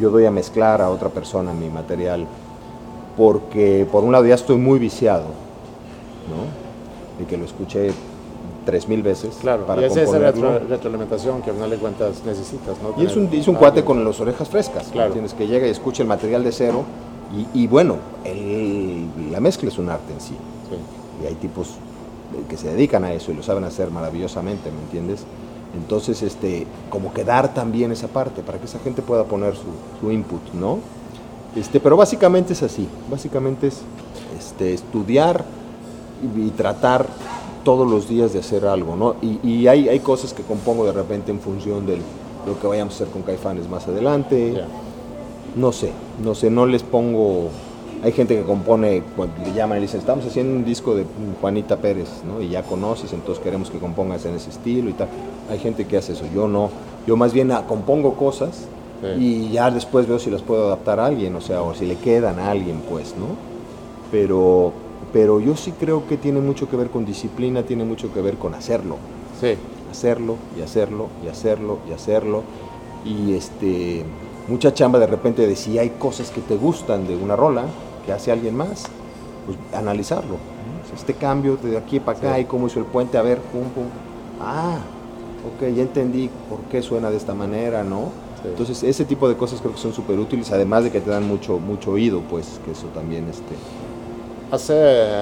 yo 0.00 0.10
doy 0.10 0.24
a 0.24 0.30
mezclar 0.30 0.80
a 0.80 0.90
otra 0.90 1.08
persona 1.10 1.52
mi 1.52 1.68
material, 1.68 2.26
porque 3.16 3.86
por 3.90 4.02
un 4.02 4.12
lado 4.12 4.24
ya 4.26 4.34
estoy 4.34 4.56
muy 4.56 4.78
viciado, 4.78 5.26
¿no? 6.28 7.22
Y 7.22 7.26
que 7.26 7.36
lo 7.36 7.44
escuché 7.44 7.92
tres 8.64 8.88
mil 8.88 9.02
veces. 9.02 9.36
Claro, 9.40 9.66
para 9.66 9.82
y 9.82 9.84
es 9.84 9.96
esa 9.96 10.18
retroalimentación 10.18 11.42
que 11.42 11.50
al 11.50 11.56
final 11.56 11.70
de 11.70 11.76
cuentas 11.76 12.22
necesitas, 12.24 12.76
¿no? 12.82 13.00
Y 13.00 13.06
es 13.06 13.16
un, 13.16 13.28
es 13.32 13.46
un 13.46 13.56
cuate 13.56 13.84
con 13.84 14.04
las 14.04 14.20
orejas 14.20 14.48
frescas, 14.48 14.88
claro. 14.88 15.12
Tienes 15.12 15.34
que 15.34 15.46
llega 15.46 15.66
y 15.66 15.70
escucha 15.70 16.02
el 16.02 16.08
material 16.08 16.42
de 16.42 16.52
cero, 16.52 16.84
y, 17.54 17.68
bueno, 17.68 17.96
la 19.30 19.38
mezcla 19.38 19.68
es 19.68 19.78
un 19.78 19.88
arte 19.88 20.12
en 20.12 20.20
sí. 20.20 20.34
sí. 20.68 21.22
Y 21.22 21.26
hay 21.28 21.34
tipos 21.34 21.74
que 22.48 22.56
se 22.56 22.72
dedican 22.72 23.04
a 23.04 23.12
eso 23.12 23.30
y 23.30 23.34
lo 23.34 23.42
saben 23.42 23.62
hacer 23.62 23.90
maravillosamente, 23.90 24.70
¿me 24.70 24.80
entiendes? 24.82 25.24
Entonces, 25.76 26.22
este, 26.22 26.66
como 26.88 27.12
que 27.12 27.24
dar 27.24 27.54
también 27.54 27.92
esa 27.92 28.08
parte 28.08 28.42
para 28.42 28.58
que 28.58 28.64
esa 28.64 28.78
gente 28.80 29.02
pueda 29.02 29.24
poner 29.24 29.54
su, 29.54 30.10
input, 30.10 30.40
¿no? 30.52 30.78
Este, 31.54 31.80
pero 31.80 31.96
básicamente 31.96 32.52
es 32.52 32.62
así, 32.62 32.88
básicamente 33.10 33.68
es 33.68 33.80
este, 34.38 34.74
estudiar 34.74 35.44
y, 36.36 36.50
tratar 36.50 37.06
todos 37.64 37.88
los 37.88 38.08
días 38.08 38.32
de 38.32 38.40
hacer 38.40 38.66
algo, 38.66 38.96
¿no? 38.96 39.16
Y, 39.22 39.66
hay, 39.66 39.88
hay, 39.88 40.00
cosas 40.00 40.32
que 40.32 40.42
compongo 40.42 40.84
de 40.86 40.92
repente 40.92 41.30
en 41.30 41.40
función 41.40 41.86
de 41.86 41.98
lo 42.46 42.58
que 42.60 42.66
vayamos 42.66 42.94
a 42.94 42.96
hacer 42.96 43.08
con 43.08 43.22
Caifanes 43.22 43.68
más 43.68 43.86
adelante. 43.86 44.64
no 45.56 45.72
sé, 45.72 45.92
no 46.22 46.34
sé, 46.34 46.50
no 46.50 46.66
les 46.66 46.82
pongo 46.82 47.48
hay 48.02 48.12
gente 48.12 48.36
que 48.36 48.42
compone, 48.42 49.02
le 49.44 49.52
llaman 49.52 49.76
y 49.76 49.80
le 49.80 49.86
dicen, 49.86 50.00
estamos 50.00 50.24
haciendo 50.24 50.56
un 50.56 50.64
disco 50.64 50.94
de 50.94 51.04
Juanita 51.40 51.76
Pérez, 51.76 52.08
¿no? 52.26 52.40
Y 52.40 52.48
ya 52.48 52.62
conoces, 52.62 53.12
entonces 53.12 53.42
queremos 53.44 53.70
que 53.70 53.78
compongas 53.78 54.24
en 54.24 54.34
ese 54.34 54.50
estilo 54.50 54.88
y 54.88 54.94
tal. 54.94 55.08
Hay 55.50 55.58
gente 55.58 55.86
que 55.86 55.98
hace 55.98 56.14
eso, 56.14 56.24
yo 56.34 56.48
no. 56.48 56.70
Yo 57.06 57.16
más 57.16 57.32
bien 57.32 57.52
ah, 57.52 57.64
compongo 57.66 58.14
cosas 58.14 58.68
y 59.18 59.50
ya 59.50 59.70
después 59.70 60.06
veo 60.06 60.18
si 60.18 60.30
las 60.30 60.42
puedo 60.42 60.66
adaptar 60.66 61.00
a 61.00 61.06
alguien, 61.06 61.34
o 61.34 61.40
sea, 61.40 61.62
o 61.62 61.74
si 61.74 61.86
le 61.86 61.96
quedan 61.96 62.38
a 62.38 62.50
alguien, 62.50 62.82
pues, 62.88 63.14
¿no? 63.16 63.26
Pero, 64.10 64.72
pero 65.12 65.40
yo 65.40 65.56
sí 65.56 65.72
creo 65.72 66.06
que 66.06 66.16
tiene 66.16 66.40
mucho 66.40 66.68
que 66.68 66.76
ver 66.76 66.90
con 66.90 67.06
disciplina, 67.06 67.62
tiene 67.62 67.84
mucho 67.84 68.12
que 68.12 68.20
ver 68.20 68.36
con 68.36 68.54
hacerlo. 68.54 68.96
Sí. 69.40 69.56
Hacerlo 69.90 70.36
y 70.58 70.62
hacerlo 70.62 71.08
y 71.24 71.28
hacerlo 71.28 71.78
y 71.88 71.92
hacerlo. 71.92 72.42
Y 73.04 73.32
este, 73.32 74.04
mucha 74.48 74.74
chamba 74.74 74.98
de 74.98 75.06
repente 75.06 75.46
de 75.46 75.56
si 75.56 75.78
hay 75.78 75.90
cosas 75.90 76.30
que 76.30 76.42
te 76.42 76.56
gustan 76.56 77.06
de 77.06 77.16
una 77.16 77.36
rola, 77.36 77.64
que 78.10 78.14
hace 78.14 78.32
alguien 78.32 78.56
más, 78.56 78.86
pues 79.46 79.56
analizarlo. 79.72 80.36
Este 80.92 81.14
cambio 81.14 81.56
de 81.56 81.78
aquí 81.78 82.00
para 82.00 82.18
acá 82.18 82.40
y 82.40 82.44
cómo 82.44 82.66
hizo 82.66 82.80
el 82.80 82.84
puente, 82.84 83.16
a 83.16 83.22
ver, 83.22 83.38
pum, 83.38 83.62
pum. 83.70 83.84
Ah, 84.40 84.78
ok, 85.46 85.72
ya 85.72 85.82
entendí 85.82 86.28
por 86.48 86.58
qué 86.62 86.82
suena 86.82 87.08
de 87.10 87.16
esta 87.16 87.34
manera, 87.34 87.84
¿no? 87.84 88.08
Entonces, 88.44 88.82
ese 88.82 89.04
tipo 89.04 89.28
de 89.28 89.36
cosas 89.36 89.60
creo 89.60 89.72
que 89.74 89.78
son 89.78 89.92
súper 89.92 90.18
útiles, 90.18 90.50
además 90.50 90.82
de 90.82 90.90
que 90.90 91.00
te 91.00 91.10
dan 91.10 91.28
mucho, 91.28 91.60
mucho 91.60 91.92
oído, 91.92 92.20
pues, 92.28 92.58
que 92.64 92.72
eso 92.72 92.86
también, 92.88 93.28
este, 93.28 93.54
Hace, 94.52 94.74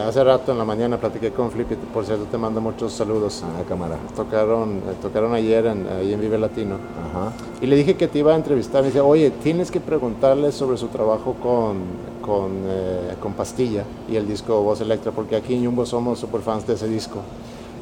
hace 0.06 0.24
rato 0.24 0.52
en 0.52 0.58
la 0.58 0.64
mañana 0.64 0.98
platiqué 0.98 1.30
con 1.32 1.50
Flip 1.50 1.70
y 1.72 1.74
por 1.74 2.06
cierto 2.06 2.24
te 2.24 2.38
mando 2.38 2.62
muchos 2.62 2.94
saludos. 2.94 3.44
Ah, 3.44 3.62
cámara. 3.68 3.98
Tocaron, 4.16 4.78
eh, 4.78 4.94
tocaron 5.02 5.34
ayer 5.34 5.66
en, 5.66 5.86
ahí 5.86 6.14
en 6.14 6.20
Vive 6.20 6.38
Latino. 6.38 6.76
Ajá. 7.10 7.32
Y 7.60 7.66
le 7.66 7.76
dije 7.76 7.94
que 7.94 8.08
te 8.08 8.20
iba 8.20 8.32
a 8.32 8.36
entrevistar. 8.36 8.80
Me 8.80 8.88
dice, 8.88 9.00
oye, 9.00 9.30
tienes 9.30 9.70
que 9.70 9.80
preguntarle 9.80 10.50
sobre 10.50 10.78
su 10.78 10.86
trabajo 10.88 11.34
con, 11.42 11.76
con, 12.22 12.52
eh, 12.68 13.16
con 13.20 13.34
Pastilla 13.34 13.84
y 14.10 14.16
el 14.16 14.26
disco 14.26 14.62
Voz 14.62 14.80
Electra, 14.80 15.12
porque 15.12 15.36
aquí 15.36 15.54
en 15.54 15.66
Jumbo 15.66 15.84
somos 15.84 16.18
super 16.18 16.40
fans 16.40 16.66
de 16.66 16.72
ese 16.72 16.88
disco. 16.88 17.18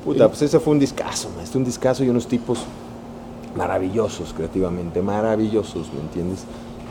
Puta, 0.04 0.26
pues 0.28 0.42
ese 0.42 0.58
fue 0.58 0.72
un 0.72 0.80
discazo, 0.80 1.28
un 1.54 1.64
discazo 1.64 2.02
y 2.02 2.08
unos 2.08 2.26
tipos 2.26 2.58
maravillosos 3.56 4.32
creativamente, 4.32 5.00
maravillosos, 5.00 5.92
¿me 5.92 6.00
entiendes? 6.00 6.44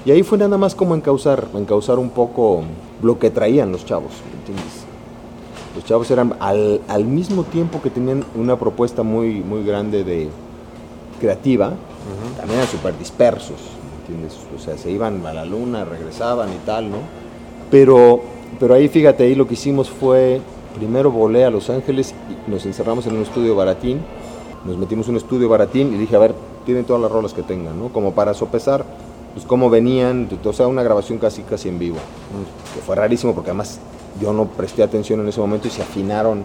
Y 0.05 0.11
ahí 0.11 0.21
fue 0.21 0.37
nada 0.37 0.57
más 0.57 0.75
como 0.75 0.93
encauzar, 0.93 1.47
encauzar 1.55 1.97
un 1.97 2.11
poco 2.11 2.61
lo 3.01 3.17
que 3.17 3.31
traían 3.31 3.71
los 3.71 3.85
chavos, 3.85 4.11
¿entiendes? 4.37 4.85
Los 5.75 5.83
chavos 5.83 6.09
eran 6.11 6.35
al, 6.39 6.79
al, 6.87 7.05
mismo 7.05 7.43
tiempo 7.43 7.81
que 7.81 7.89
tenían 7.89 8.23
una 8.35 8.57
propuesta 8.57 9.01
muy, 9.01 9.41
muy 9.41 9.63
grande 9.63 10.03
de 10.03 10.29
creativa, 11.19 11.73
también 12.37 12.59
eran 12.59 12.71
súper 12.71 12.97
dispersos, 12.99 13.57
¿entiendes? 14.01 14.37
O 14.55 14.59
sea, 14.59 14.77
se 14.77 14.91
iban 14.91 15.25
a 15.25 15.33
la 15.33 15.43
luna, 15.43 15.85
regresaban 15.85 16.49
y 16.53 16.65
tal, 16.65 16.91
¿no? 16.91 16.97
Pero, 17.71 18.21
pero 18.59 18.75
ahí 18.75 18.87
fíjate, 18.87 19.23
ahí 19.23 19.33
lo 19.33 19.47
que 19.47 19.55
hicimos 19.55 19.89
fue, 19.89 20.39
primero 20.75 21.09
volé 21.11 21.45
a 21.45 21.49
Los 21.49 21.71
Ángeles 21.71 22.13
y 22.29 22.51
nos 22.51 22.63
encerramos 22.67 23.07
en 23.07 23.15
un 23.15 23.23
estudio 23.23 23.55
baratín, 23.55 24.01
nos 24.65 24.77
metimos 24.77 25.07
en 25.07 25.15
un 25.15 25.17
estudio 25.17 25.49
baratín 25.49 25.95
y 25.95 25.97
dije, 25.97 26.15
a 26.15 26.19
ver, 26.19 26.35
tienen 26.63 26.85
todas 26.85 27.01
las 27.01 27.11
rolas 27.11 27.33
que 27.33 27.41
tengan, 27.41 27.79
¿no? 27.79 27.89
Como 27.89 28.13
para 28.13 28.35
sopesar 28.35 28.85
pues 29.35 29.45
cómo 29.45 29.69
venían, 29.69 30.29
o 30.43 30.53
sea, 30.53 30.65
una 30.67 30.81
grabación 30.81 31.19
casi 31.19 31.41
casi 31.41 31.67
en 31.67 31.77
vivo, 31.77 31.97
que 32.73 32.79
fue 32.79 32.95
rarísimo 32.95 33.35
porque 33.35 33.49
además 33.49 33.79
yo 34.21 34.31
no 34.31 34.45
presté 34.45 34.81
atención 34.81 35.19
en 35.19 35.27
ese 35.27 35.41
momento 35.41 35.67
y 35.67 35.71
se 35.71 35.81
afinaron 35.81 36.43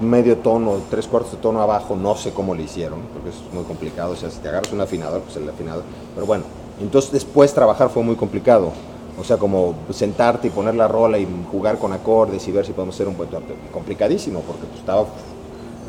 medio 0.00 0.38
tono, 0.38 0.78
tres 0.90 1.06
cuartos 1.06 1.32
de 1.32 1.38
tono 1.38 1.60
abajo, 1.60 1.94
no 1.94 2.16
sé 2.16 2.32
cómo 2.32 2.54
le 2.54 2.62
hicieron, 2.62 3.00
porque 3.12 3.28
es 3.28 3.36
muy 3.52 3.64
complicado, 3.64 4.12
o 4.12 4.16
sea, 4.16 4.30
si 4.30 4.38
te 4.38 4.48
agarras 4.48 4.72
un 4.72 4.80
afinador, 4.80 5.20
pues 5.20 5.36
el 5.36 5.46
afinador, 5.46 5.84
pero 6.14 6.26
bueno, 6.26 6.44
entonces 6.80 7.12
después 7.12 7.52
trabajar 7.52 7.90
fue 7.90 8.02
muy 8.02 8.16
complicado, 8.16 8.72
o 9.20 9.22
sea, 9.22 9.36
como 9.36 9.74
sentarte 9.90 10.48
y 10.48 10.50
poner 10.50 10.74
la 10.74 10.88
rola 10.88 11.18
y 11.18 11.28
jugar 11.50 11.78
con 11.78 11.92
acordes 11.92 12.48
y 12.48 12.52
ver 12.52 12.64
si 12.64 12.72
podemos 12.72 12.94
hacer 12.94 13.06
un 13.06 13.18
buen 13.18 13.28
complicadísimo, 13.70 14.40
porque 14.40 14.64
pues 14.64 14.80
estaba, 14.80 15.04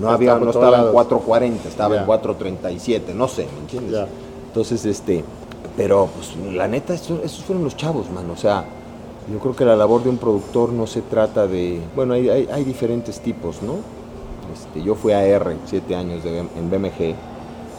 no 0.02 0.10
había, 0.10 0.36
no 0.36 0.50
estaba 0.50 0.80
en 0.80 0.92
440, 0.92 1.70
estaba 1.70 1.96
en 1.96 2.06
437, 2.06 3.13
no 3.13 3.30
sé, 3.30 3.48
¿me 3.54 3.62
entiendes? 3.62 4.06
Entonces, 4.54 4.86
este, 4.86 5.24
pero, 5.76 6.10
pues, 6.16 6.36
la 6.54 6.68
neta, 6.68 6.94
esos, 6.94 7.44
fueron 7.44 7.64
los 7.64 7.76
chavos, 7.76 8.10
man. 8.12 8.30
O 8.30 8.38
sea, 8.38 8.66
yo 9.32 9.40
creo 9.40 9.56
que 9.56 9.66
la 9.66 9.76
labor 9.76 10.04
de 10.04 10.10
un 10.10 10.18
productor 10.18 10.72
no 10.72 10.88
se 10.88 11.02
trata 11.02 11.48
de. 11.48 11.80
Bueno, 11.96 12.14
hay, 12.14 12.30
hay, 12.30 12.64
diferentes 12.64 13.20
tipos, 13.20 13.62
¿no? 13.62 13.78
Este, 14.54 14.84
yo 14.84 14.96
fui 14.96 15.14
a 15.14 15.26
R 15.26 15.56
siete 15.66 15.96
años 15.96 16.24
en 16.26 16.70
BMG 16.70 17.16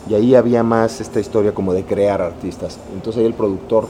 y 0.09 0.15
ahí 0.15 0.35
había 0.35 0.63
más 0.63 1.01
esta 1.01 1.21
historia 1.21 1.53
como 1.53 1.73
de 1.73 1.85
crear 1.85 2.21
artistas. 2.21 2.79
Entonces 2.93 3.21
ahí 3.21 3.27
el 3.27 3.35
productor 3.35 3.89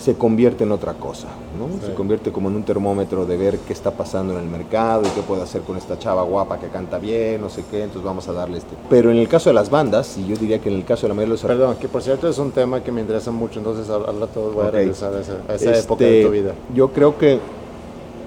se 0.00 0.14
convierte 0.14 0.64
en 0.64 0.72
otra 0.72 0.94
cosa, 0.94 1.28
¿no? 1.58 1.68
Se 1.86 1.92
convierte 1.92 2.32
como 2.32 2.48
en 2.48 2.56
un 2.56 2.62
termómetro 2.62 3.26
de 3.26 3.36
ver 3.36 3.58
qué 3.58 3.74
está 3.74 3.90
pasando 3.90 4.32
en 4.32 4.40
el 4.40 4.46
mercado 4.46 5.02
y 5.02 5.10
qué 5.10 5.20
puede 5.20 5.42
hacer 5.42 5.60
con 5.60 5.76
esta 5.76 5.98
chava 5.98 6.22
guapa 6.22 6.58
que 6.58 6.68
canta 6.68 6.98
bien, 6.98 7.40
no 7.40 7.50
sé 7.50 7.64
qué, 7.70 7.82
entonces 7.82 8.02
vamos 8.02 8.26
a 8.28 8.32
darle 8.32 8.58
este. 8.58 8.74
Pero 8.88 9.10
en 9.10 9.18
el 9.18 9.28
caso 9.28 9.50
de 9.50 9.54
las 9.54 9.68
bandas, 9.68 10.16
y 10.16 10.26
yo 10.26 10.36
diría 10.36 10.58
que 10.58 10.70
en 10.70 10.76
el 10.76 10.84
caso 10.86 11.02
de 11.02 11.08
la 11.08 11.14
mayoría 11.14 11.34
de 11.34 11.42
los 11.42 11.42
Perdón, 11.42 11.76
que 11.76 11.88
por 11.88 12.02
cierto 12.02 12.28
es 12.28 12.38
un 12.38 12.50
tema 12.50 12.82
que 12.82 12.90
me 12.90 13.02
interesa 13.02 13.30
mucho, 13.30 13.58
entonces 13.58 13.90
al 13.90 14.18
rato 14.18 14.52
voy 14.54 14.66
a 14.66 14.70
regresar 14.70 15.14
a 15.14 15.20
esa, 15.20 15.36
a 15.46 15.54
esa 15.54 15.78
época 15.78 16.04
de 16.04 16.22
tu 16.22 16.28
este, 16.28 16.40
vida. 16.40 16.54
Yo 16.74 16.88
creo 16.88 17.18
que 17.18 17.38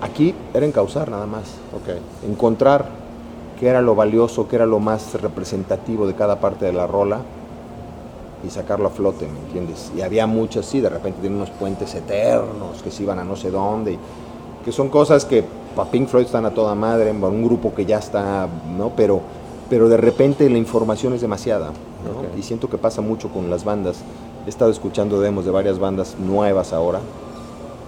aquí 0.01 0.35
era 0.53 0.65
encauzar 0.67 1.09
nada 1.09 1.25
más, 1.25 1.55
okay. 1.81 1.97
encontrar 2.29 2.85
qué 3.59 3.67
era 3.67 3.81
lo 3.81 3.95
valioso, 3.95 4.47
qué 4.47 4.57
era 4.57 4.67
lo 4.67 4.79
más 4.79 5.19
representativo 5.19 6.05
de 6.05 6.13
cada 6.13 6.39
parte 6.39 6.65
de 6.65 6.73
la 6.73 6.85
rola 6.85 7.21
y 8.45 8.49
sacarlo 8.49 8.87
a 8.87 8.91
flote, 8.91 9.27
¿me 9.27 9.39
entiendes? 9.39 9.91
Y 9.95 10.01
había 10.01 10.27
muchas, 10.27 10.65
sí, 10.65 10.81
de 10.81 10.89
repente 10.89 11.21
tienen 11.21 11.37
unos 11.37 11.49
puentes 11.51 11.93
eternos 11.95 12.81
que 12.83 12.91
se 12.91 13.03
iban 13.03 13.19
a 13.19 13.23
no 13.23 13.35
sé 13.35 13.51
dónde, 13.51 13.97
que 14.63 14.71
son 14.71 14.89
cosas 14.89 15.25
que 15.25 15.43
para 15.75 15.89
Pink 15.89 16.07
Floyd 16.07 16.25
están 16.25 16.45
a 16.45 16.51
toda 16.51 16.75
madre, 16.75 17.11
un 17.11 17.43
grupo 17.43 17.73
que 17.73 17.85
ya 17.85 17.99
está, 17.99 18.47
¿no? 18.77 18.91
Pero, 18.95 19.21
pero 19.69 19.89
de 19.89 19.97
repente 19.97 20.49
la 20.49 20.57
información 20.57 21.13
es 21.13 21.21
demasiada, 21.21 21.67
¿no? 21.67 22.37
Y 22.37 22.43
siento 22.43 22.69
que 22.69 22.77
pasa 22.77 23.01
mucho 23.01 23.29
con 23.29 23.49
las 23.49 23.63
bandas. 23.63 23.97
He 24.45 24.49
estado 24.49 24.71
escuchando 24.71 25.21
demos 25.21 25.45
de 25.45 25.51
varias 25.51 25.79
bandas 25.79 26.17
nuevas 26.19 26.73
ahora 26.73 26.99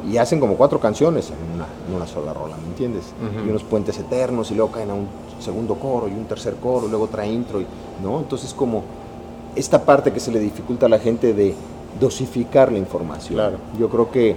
y 0.09 0.17
hacen 0.17 0.39
como 0.39 0.55
cuatro 0.55 0.79
canciones 0.79 1.31
en 1.31 1.55
una, 1.55 1.67
en 1.87 1.95
una 1.95 2.07
sola 2.07 2.33
rola, 2.33 2.55
¿me 2.57 2.67
entiendes? 2.67 3.05
Y 3.45 3.49
unos 3.49 3.63
puentes 3.63 3.97
eternos 3.97 4.51
y 4.51 4.55
luego 4.55 4.71
caen 4.71 4.91
a 4.91 4.93
un 4.93 5.07
segundo 5.39 5.75
coro 5.75 6.07
y 6.07 6.11
un 6.11 6.25
tercer 6.25 6.55
coro, 6.55 6.87
y 6.87 6.89
luego 6.89 7.05
otra 7.05 7.25
intro, 7.25 7.59
¿no? 8.01 8.19
Entonces 8.19 8.53
como 8.53 8.83
esta 9.55 9.85
parte 9.85 10.11
que 10.11 10.19
se 10.19 10.31
le 10.31 10.39
dificulta 10.39 10.85
a 10.85 10.89
la 10.89 10.99
gente 10.99 11.33
de 11.33 11.55
dosificar 11.99 12.71
la 12.71 12.77
información. 12.77 13.35
Claro. 13.35 13.57
Yo 13.79 13.89
creo 13.89 14.11
que 14.11 14.35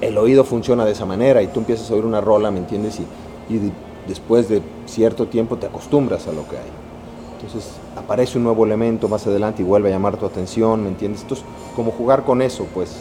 el 0.00 0.16
oído 0.18 0.44
funciona 0.44 0.84
de 0.84 0.92
esa 0.92 1.06
manera 1.06 1.42
y 1.42 1.48
tú 1.48 1.60
empiezas 1.60 1.90
a 1.90 1.94
oír 1.94 2.04
una 2.04 2.20
rola, 2.20 2.50
¿me 2.50 2.58
entiendes? 2.58 3.00
Y, 3.00 3.54
y 3.54 3.72
después 4.06 4.48
de 4.48 4.62
cierto 4.86 5.26
tiempo 5.26 5.56
te 5.56 5.66
acostumbras 5.66 6.26
a 6.28 6.32
lo 6.32 6.48
que 6.48 6.56
hay. 6.56 6.86
Entonces 7.36 7.72
aparece 7.96 8.38
un 8.38 8.44
nuevo 8.44 8.64
elemento 8.64 9.08
más 9.08 9.26
adelante 9.26 9.62
y 9.62 9.64
vuelve 9.64 9.88
a 9.90 9.92
llamar 9.92 10.16
tu 10.16 10.26
atención, 10.26 10.82
¿me 10.82 10.88
entiendes? 10.88 11.22
Entonces, 11.22 11.44
como 11.74 11.90
jugar 11.90 12.24
con 12.24 12.42
eso, 12.42 12.66
pues. 12.72 12.96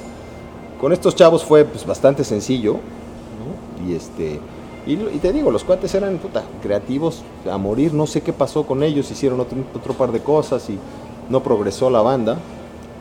Con 0.79 0.91
estos 0.91 1.15
chavos 1.15 1.43
fue 1.43 1.63
pues, 1.63 1.85
bastante 1.85 2.23
sencillo, 2.23 2.73
¿no? 2.73 3.87
Y 3.87 3.95
este. 3.95 4.39
Y, 4.85 4.97
te 4.97 5.33
digo, 5.33 5.49
los 5.49 5.63
cuates 5.63 5.95
eran 5.95 6.17
puta, 6.19 6.43
creativos 6.61 7.23
a 7.51 7.57
morir, 7.57 7.91
no 7.91 8.05
sé 8.05 8.21
qué 8.21 8.31
pasó 8.31 8.67
con 8.67 8.83
ellos, 8.83 9.09
hicieron 9.09 9.39
otro, 9.39 9.57
otro 9.73 9.95
par 9.95 10.11
de 10.11 10.19
cosas 10.19 10.69
y 10.69 10.77
no 11.29 11.41
progresó 11.41 11.89
la 11.89 12.01
banda. 12.01 12.37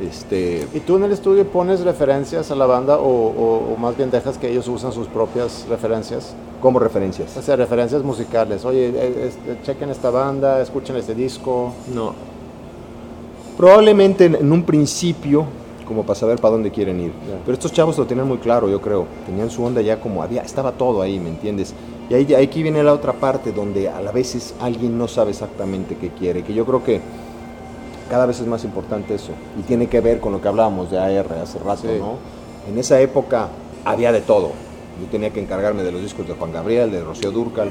Este... 0.01 0.67
¿Y 0.75 0.81
tú 0.81 0.97
en 0.97 1.05
el 1.05 1.13
estudio 1.13 1.47
pones 1.47 1.81
referencias 1.81 2.51
a 2.51 2.55
la 2.55 2.67
banda 2.67 2.99
o, 2.99 3.77
más 3.79 3.97
bien 3.97 4.11
dejas 4.11 4.39
que 4.39 4.51
ellos 4.51 4.67
usen 4.69 4.93
sus 4.93 5.07
propias 5.07 5.67
referencias? 5.69 6.35
¿Cómo 6.61 6.79
referencias? 6.79 7.37
O 7.37 7.43
sea, 7.43 7.57
referencias 7.57 8.03
musicales. 8.03 8.65
Oye, 8.65 8.93
eh, 8.95 9.31
chequen 9.63 9.91
esta 9.91 10.11
banda, 10.11 10.61
escuchen 10.61 10.97
este 10.97 11.15
disco. 11.15 11.73
No. 11.95 12.15
Probablemente 13.57 14.25
en 14.25 14.51
un 14.51 14.65
principio, 14.65 15.45
como 15.87 16.03
para 16.03 16.19
saber 16.19 16.39
para 16.41 16.53
dónde 16.53 16.71
quieren 16.71 17.01
ir. 17.01 17.13
Pero 17.45 17.53
estos 17.53 17.73
chavos 17.73 17.97
lo 17.99 18.07
tenían 18.07 18.27
muy 18.27 18.39
claro, 18.39 18.69
yo 18.69 18.81
creo. 18.81 19.07
Tenían 19.27 19.51
su 19.51 19.63
onda 19.63 19.81
ya 19.81 20.01
como 20.01 20.23
había, 20.23 20.43
estaba 20.43 20.73
todo 20.73 21.03
ahí, 21.03 21.21
¿me 21.21 21.29
entiendes? 21.29 21.75
Y 22.11 22.15
ahí, 22.15 22.35
aquí 22.35 22.63
viene 22.63 22.83
la 22.83 22.93
otra 22.93 23.13
parte 23.13 23.53
donde 23.53 23.89
a 23.89 24.01
la 24.01 24.11
veces 24.11 24.55
alguien 24.61 24.99
no 24.99 25.07
sabe 25.09 25.31
exactamente 25.31 25.97
qué 25.97 26.11
quiere, 26.11 26.43
que 26.43 26.53
yo 26.53 26.67
creo 26.67 26.83
que 26.83 27.01
cada 28.09 28.27
vez 28.27 28.40
es 28.40 28.47
más 28.47 28.64
importante 28.64 29.14
eso. 29.14 29.33
Y 29.59 29.62
tiene 29.62 29.87
que 29.87 30.01
ver 30.01 30.21
con 30.21 30.33
lo 30.33 30.40
que 30.40 30.49
hablábamos 30.49 30.90
de 30.90 30.99
AR 30.99 31.33
hace 31.43 31.59
rato, 31.59 31.88
¿no? 31.99 32.17
En 32.69 32.79
esa 32.79 33.01
época 33.01 33.49
había 33.85 34.12
de 34.12 34.21
todo. 34.21 34.53
Yo 35.01 35.07
tenía 35.11 35.31
que 35.31 35.40
encargarme 35.40 35.83
de 35.83 35.93
los 35.93 36.03
discos 36.03 36.27
de 36.29 36.35
Juan 36.35 36.53
Gabriel, 36.53 36.90
de 36.90 37.03
Rocío 37.03 37.31
Durcal, 37.31 37.71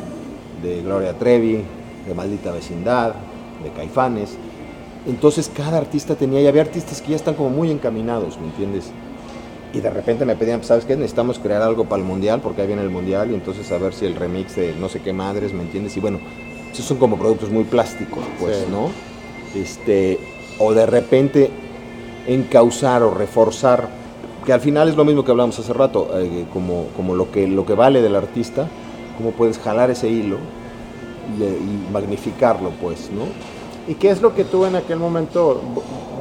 de 0.61 0.81
Gloria 0.81 1.17
Trevi, 1.17 1.63
de 2.07 2.13
Maldita 2.13 2.51
Vecindad, 2.51 3.13
de 3.63 3.69
Caifanes. 3.71 4.37
Entonces 5.07 5.49
cada 5.55 5.77
artista 5.77 6.15
tenía, 6.15 6.41
y 6.41 6.47
había 6.47 6.61
artistas 6.61 7.01
que 7.01 7.09
ya 7.09 7.15
están 7.15 7.35
como 7.35 7.49
muy 7.49 7.71
encaminados, 7.71 8.39
¿me 8.39 8.47
entiendes? 8.47 8.91
Y 9.73 9.79
de 9.79 9.89
repente 9.89 10.23
me 10.25 10.35
pedían, 10.35 10.63
¿sabes 10.63 10.85
qué? 10.85 10.95
Necesitamos 10.95 11.39
crear 11.39 11.61
algo 11.61 11.85
para 11.85 12.01
el 12.01 12.07
mundial, 12.07 12.41
porque 12.41 12.61
ahí 12.61 12.67
viene 12.67 12.83
el 12.83 12.89
mundial, 12.89 13.31
y 13.31 13.33
entonces 13.33 13.71
a 13.71 13.77
ver 13.77 13.93
si 13.93 14.05
el 14.05 14.15
remix 14.15 14.55
de 14.55 14.75
no 14.75 14.87
sé 14.87 15.01
qué 15.01 15.13
madres, 15.13 15.51
¿me 15.53 15.63
entiendes? 15.63 15.97
Y 15.97 15.99
bueno, 15.99 16.19
esos 16.71 16.85
son 16.85 16.97
como 16.97 17.17
productos 17.17 17.49
muy 17.49 17.63
plásticos, 17.63 18.23
pues, 18.39 18.67
¿no? 18.69 18.91
Este, 19.55 20.19
o 20.59 20.73
de 20.73 20.85
repente 20.85 21.51
encauzar 22.27 23.03
o 23.03 23.11
reforzar 23.11 23.89
que 24.45 24.53
al 24.53 24.61
final 24.61 24.89
es 24.89 24.95
lo 24.95 25.05
mismo 25.05 25.23
que 25.23 25.31
hablamos 25.31 25.57
hace 25.59 25.73
rato, 25.73 26.09
eh, 26.19 26.45
como, 26.51 26.87
como 26.95 27.15
lo, 27.15 27.31
que, 27.31 27.47
lo 27.47 27.65
que 27.65 27.73
vale 27.73 28.01
del 28.01 28.15
artista, 28.15 28.67
cómo 29.17 29.31
puedes 29.31 29.57
jalar 29.57 29.89
ese 29.89 30.09
hilo 30.09 30.37
y, 31.39 31.91
magnificarlo, 31.91 32.71
pues, 32.81 33.09
¿no? 33.11 33.23
¿Y 33.87 33.95
qué 33.95 34.09
es 34.09 34.21
lo 34.21 34.33
que 34.33 34.43
tú 34.45 34.65
en 34.65 34.75
aquel 34.75 34.97
momento 34.97 35.61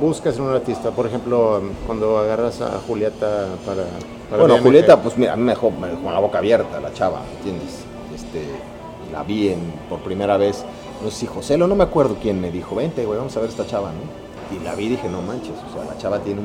buscas 0.01 0.37
en 0.37 0.43
un 0.43 0.55
artista? 0.55 0.91
Por 0.91 1.07
ejemplo, 1.07 1.61
cuando 1.87 2.19
agarras 2.19 2.61
a 2.61 2.81
Julieta 2.87 3.47
para... 3.65 4.39
bueno, 4.39 4.59
Julieta, 4.63 5.01
pues 5.01 5.17
mira, 5.17 5.33
a 5.33 5.37
mí 5.37 5.43
me 5.43 5.53
dejó, 5.53 5.71
con 5.71 6.13
la 6.13 6.21
boca 6.21 6.39
abierta 6.39 6.81
la 6.81 6.93
chava, 6.93 7.23
¿entiendes? 7.39 7.85
Este, 8.15 8.47
la 9.13 9.23
vi 9.23 9.49
en, 9.49 9.61
por 9.89 10.01
primera 10.01 10.37
vez, 10.37 10.65
no 11.03 11.11
sé 11.11 11.21
si 11.21 11.27
José, 11.27 11.59
no 11.59 11.67
me 11.69 11.85
acuerdo 11.85 12.17
quién 12.21 12.41
me 12.41 12.51
dijo, 12.51 12.77
vente, 12.77 13.05
güey, 13.05 13.19
vamos 13.19 13.37
a 13.37 13.41
ver 13.41 13.51
esta 13.51 13.67
chava, 13.67 13.91
¿no? 13.91 14.57
Y 14.57 14.63
la 14.63 14.75
vi 14.75 14.87
y 14.87 14.89
dije, 14.91 15.09
no 15.09 15.23
manches, 15.23 15.55
o 15.71 15.75
sea, 15.75 15.85
la 15.85 15.99
chava 15.99 16.19
tiene 16.21 16.41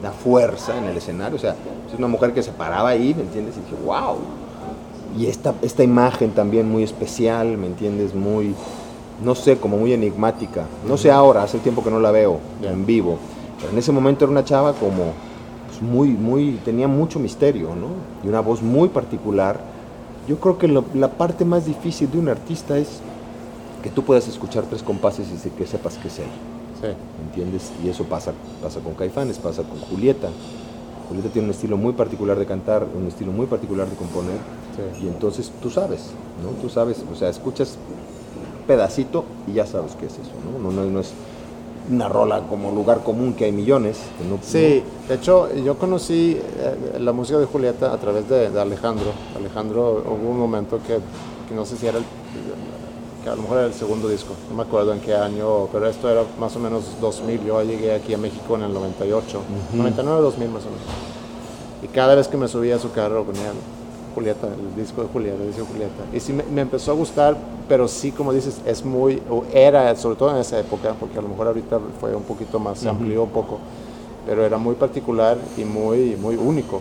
una 0.00 0.10
fuerza 0.10 0.76
en 0.76 0.84
el 0.84 0.96
escenario, 0.96 1.36
o 1.36 1.40
sea, 1.40 1.54
es 1.90 1.98
una 1.98 2.08
mujer 2.08 2.34
que 2.34 2.42
se 2.42 2.52
paraba 2.52 2.90
ahí, 2.90 3.14
¿me 3.14 3.22
entiendes? 3.22 3.56
Y 3.56 3.60
dije, 3.60 3.82
wow, 3.84 4.16
y 5.16 5.26
esta, 5.26 5.54
esta 5.62 5.82
imagen 5.82 6.32
también 6.32 6.70
muy 6.70 6.82
especial, 6.82 7.56
¿me 7.56 7.66
entiendes? 7.66 8.14
Muy, 8.14 8.54
no 9.24 9.34
sé, 9.34 9.56
como 9.58 9.76
muy 9.78 9.92
enigmática. 9.92 10.66
No 10.86 10.96
sé 10.96 11.10
ahora, 11.10 11.42
hace 11.42 11.58
tiempo 11.58 11.82
que 11.82 11.90
no 11.90 12.00
la 12.00 12.10
veo 12.10 12.40
en 12.62 12.84
vivo, 12.84 13.18
pero 13.58 13.72
en 13.72 13.78
ese 13.78 13.92
momento 13.92 14.24
era 14.24 14.32
una 14.32 14.44
chava 14.44 14.74
como 14.74 15.12
pues, 15.66 15.80
muy, 15.80 16.10
muy, 16.10 16.60
tenía 16.64 16.88
mucho 16.88 17.18
misterio, 17.18 17.68
¿no? 17.68 17.88
Y 18.24 18.28
una 18.28 18.40
voz 18.40 18.62
muy 18.62 18.88
particular. 18.88 19.58
Yo 20.28 20.38
creo 20.38 20.58
que 20.58 20.68
la 20.68 21.08
parte 21.08 21.46
más 21.46 21.64
difícil 21.64 22.10
de 22.10 22.18
un 22.18 22.28
artista 22.28 22.76
es 22.76 23.00
que 23.82 23.90
tú 23.90 24.02
puedas 24.04 24.28
escuchar 24.28 24.64
tres 24.64 24.82
compases 24.82 25.26
y 25.44 25.50
que 25.50 25.66
sepas 25.66 25.96
que 25.98 26.08
es 26.08 26.18
él. 26.18 26.26
Sí. 26.80 26.88
¿Entiendes? 27.26 27.72
Y 27.84 27.88
eso 27.88 28.04
pasa, 28.04 28.32
pasa 28.62 28.80
con 28.80 28.94
Caifanes, 28.94 29.38
pasa 29.38 29.62
con 29.62 29.78
Julieta. 29.80 30.28
Julieta 31.08 31.28
tiene 31.30 31.46
un 31.46 31.54
estilo 31.54 31.76
muy 31.76 31.92
particular 31.92 32.38
de 32.38 32.46
cantar, 32.46 32.86
un 32.94 33.06
estilo 33.06 33.32
muy 33.32 33.46
particular 33.46 33.88
de 33.88 33.96
componer 33.96 34.38
y 35.02 35.08
entonces 35.08 35.50
tú 35.60 35.70
sabes, 35.70 36.10
¿no? 36.42 36.50
Tú 36.60 36.68
sabes, 36.68 37.04
o 37.12 37.16
sea, 37.16 37.28
escuchas 37.28 37.76
pedacito 38.66 39.24
y 39.46 39.54
ya 39.54 39.66
sabes 39.66 39.96
qué 39.98 40.06
es 40.06 40.12
eso, 40.12 40.32
¿no? 40.44 40.70
No, 40.70 40.84
no, 40.84 41.00
es 41.00 41.12
una 41.90 42.08
rola 42.08 42.42
como 42.48 42.70
lugar 42.70 43.02
común 43.02 43.32
que 43.32 43.46
hay 43.46 43.52
millones. 43.52 43.98
sí, 44.42 44.82
de 45.08 45.14
hecho 45.14 45.52
yo 45.54 45.78
conocí 45.78 46.38
eh, 46.38 46.98
la 47.00 47.12
música 47.12 47.38
de 47.38 47.46
Julieta 47.46 47.92
a 47.92 47.98
través 47.98 48.28
de, 48.28 48.46
Alejandro. 48.60 49.12
Alejandro 49.36 50.04
hubo 50.06 50.30
un 50.30 50.38
momento 50.38 50.78
que, 50.86 51.00
no 51.54 51.64
sé 51.64 51.76
si 51.76 51.86
era 51.86 51.98
el, 51.98 52.04
que 53.22 53.28
a 53.28 53.34
lo 53.34 53.42
mejor 53.42 53.58
era 53.58 53.66
el 53.66 53.74
segundo 53.74 54.08
disco, 54.08 54.34
no 54.48 54.56
me 54.56 54.62
acuerdo 54.62 54.92
en 54.92 55.00
qué 55.00 55.14
año, 55.14 55.66
pero 55.72 55.88
esto 55.88 56.08
era 56.08 56.22
más 56.38 56.54
o 56.56 56.60
menos 56.60 56.84
2000, 57.00 57.44
yo 57.44 57.62
llegué 57.62 57.94
aquí 57.94 58.14
a 58.14 58.18
México 58.18 58.54
en 58.54 58.62
el 58.62 58.72
98, 58.72 59.40
99, 59.72 60.20
2000 60.20 60.48
más 60.48 60.62
o 60.62 60.66
menos. 60.66 60.82
Y 61.82 61.88
cada 61.88 62.14
vez 62.14 62.28
que 62.28 62.36
me 62.36 62.48
subía 62.48 62.76
a 62.76 62.78
su 62.78 62.92
carro 62.92 63.24
ponía 63.24 63.52
Julieta, 64.14 64.48
el 64.48 64.80
disco 64.80 65.02
de 65.02 65.08
Julieta, 65.08 65.40
el 65.40 65.48
disco 65.48 65.62
de 65.62 65.68
Julieta. 65.68 66.04
Y 66.12 66.20
sí 66.20 66.32
me, 66.32 66.60
empezó 66.60 66.92
a 66.92 66.94
gustar, 66.94 67.36
pero 67.68 67.86
sí, 67.88 68.10
como 68.10 68.32
dices, 68.32 68.60
es 68.66 68.84
muy, 68.84 69.22
o 69.30 69.44
era, 69.52 69.94
sobre 69.96 70.16
todo 70.16 70.30
en 70.30 70.38
esa 70.38 70.58
época, 70.58 70.94
porque 70.98 71.18
a 71.18 71.22
lo 71.22 71.28
mejor 71.28 71.48
ahorita 71.48 71.78
fue 72.00 72.14
un 72.14 72.22
poquito 72.22 72.58
más, 72.58 72.78
se 72.78 72.88
amplió 72.88 73.24
un 73.24 73.30
poco, 73.30 73.58
pero 74.26 74.44
era 74.44 74.58
muy 74.58 74.74
particular 74.74 75.38
y 75.56 75.64
muy, 75.64 76.16
muy 76.16 76.36
único. 76.36 76.80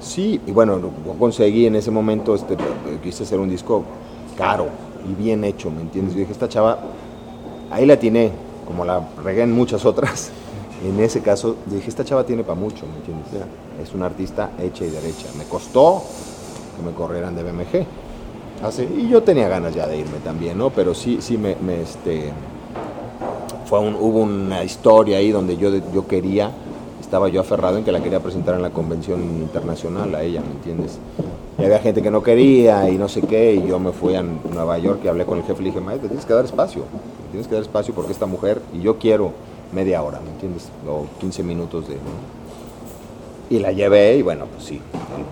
Sí, 0.00 0.40
y 0.46 0.50
bueno, 0.50 0.80
conseguí 1.18 1.66
en 1.66 1.76
ese 1.76 1.90
momento, 1.90 2.34
este, 2.34 2.56
quise 3.02 3.22
hacer 3.22 3.38
un 3.38 3.48
disco 3.48 3.84
caro 4.36 4.66
y 5.08 5.14
bien 5.14 5.44
hecho, 5.44 5.70
¿me 5.70 5.80
entiendes? 5.80 6.14
Yo 6.14 6.20
dije, 6.20 6.32
esta 6.32 6.48
chava, 6.48 6.78
ahí 7.70 7.86
la 7.86 7.98
tiene, 7.98 8.30
como 8.66 8.84
la 8.84 9.08
regué 9.22 9.42
en 9.42 9.52
muchas 9.52 9.84
otras, 9.84 10.30
en 10.84 11.00
ese 11.00 11.20
caso 11.20 11.56
dije, 11.66 11.88
esta 11.88 12.04
chava 12.04 12.24
tiene 12.24 12.44
para 12.44 12.58
mucho, 12.58 12.86
¿me 12.86 12.96
entiendes? 12.96 13.26
Es 13.82 13.94
una 13.94 14.06
artista 14.06 14.50
hecha 14.60 14.84
y 14.84 14.90
derecha. 14.90 15.26
Me 15.36 15.44
costó, 15.44 16.02
que 16.76 16.82
me 16.82 16.92
corrieran 16.92 17.34
de 17.34 17.42
BMG. 17.42 17.86
Así, 18.62 18.82
y 18.82 19.08
yo 19.08 19.22
tenía 19.22 19.48
ganas 19.48 19.74
ya 19.74 19.86
de 19.86 19.98
irme 19.98 20.18
también, 20.22 20.56
¿no? 20.56 20.70
Pero 20.70 20.94
sí, 20.94 21.18
sí 21.20 21.36
me, 21.36 21.56
este, 21.80 22.30
fue 23.66 23.80
un, 23.80 23.96
hubo 23.96 24.20
una 24.20 24.62
historia 24.62 25.18
ahí 25.18 25.32
donde 25.32 25.56
yo, 25.56 25.70
yo 25.92 26.06
quería, 26.06 26.50
estaba 27.00 27.28
yo 27.28 27.40
aferrado 27.40 27.78
en 27.78 27.84
que 27.84 27.90
la 27.90 28.00
quería 28.00 28.20
presentar 28.20 28.54
en 28.54 28.62
la 28.62 28.70
convención 28.70 29.20
internacional 29.20 30.14
a 30.14 30.22
ella, 30.22 30.42
¿me 30.42 30.52
entiendes? 30.52 30.98
Y 31.58 31.64
había 31.64 31.78
gente 31.80 32.02
que 32.02 32.10
no 32.10 32.22
quería 32.22 32.88
y 32.88 32.96
no 32.96 33.08
sé 33.08 33.20
qué, 33.22 33.54
y 33.54 33.66
yo 33.66 33.78
me 33.78 33.92
fui 33.92 34.14
a 34.14 34.22
Nueva 34.22 34.78
York 34.78 35.00
y 35.04 35.08
hablé 35.08 35.26
con 35.26 35.38
el 35.38 35.44
jefe 35.44 35.60
y 35.60 35.64
le 35.64 35.70
dije, 35.70 35.80
maestro, 35.80 36.08
tienes 36.08 36.24
que 36.24 36.32
dar 36.32 36.44
espacio, 36.44 36.84
tienes 37.30 37.46
que 37.46 37.54
dar 37.54 37.62
espacio 37.62 37.94
porque 37.94 38.12
esta 38.12 38.26
mujer, 38.26 38.62
y 38.72 38.80
yo 38.80 38.98
quiero 38.98 39.32
media 39.72 40.02
hora, 40.02 40.20
¿me 40.20 40.30
entiendes? 40.30 40.68
O 40.88 41.06
15 41.20 41.42
minutos 41.42 41.88
de... 41.88 41.96
Y 43.50 43.58
la 43.58 43.72
llevé 43.72 44.16
y 44.16 44.22
bueno, 44.22 44.46
pues 44.46 44.64
sí, 44.64 44.80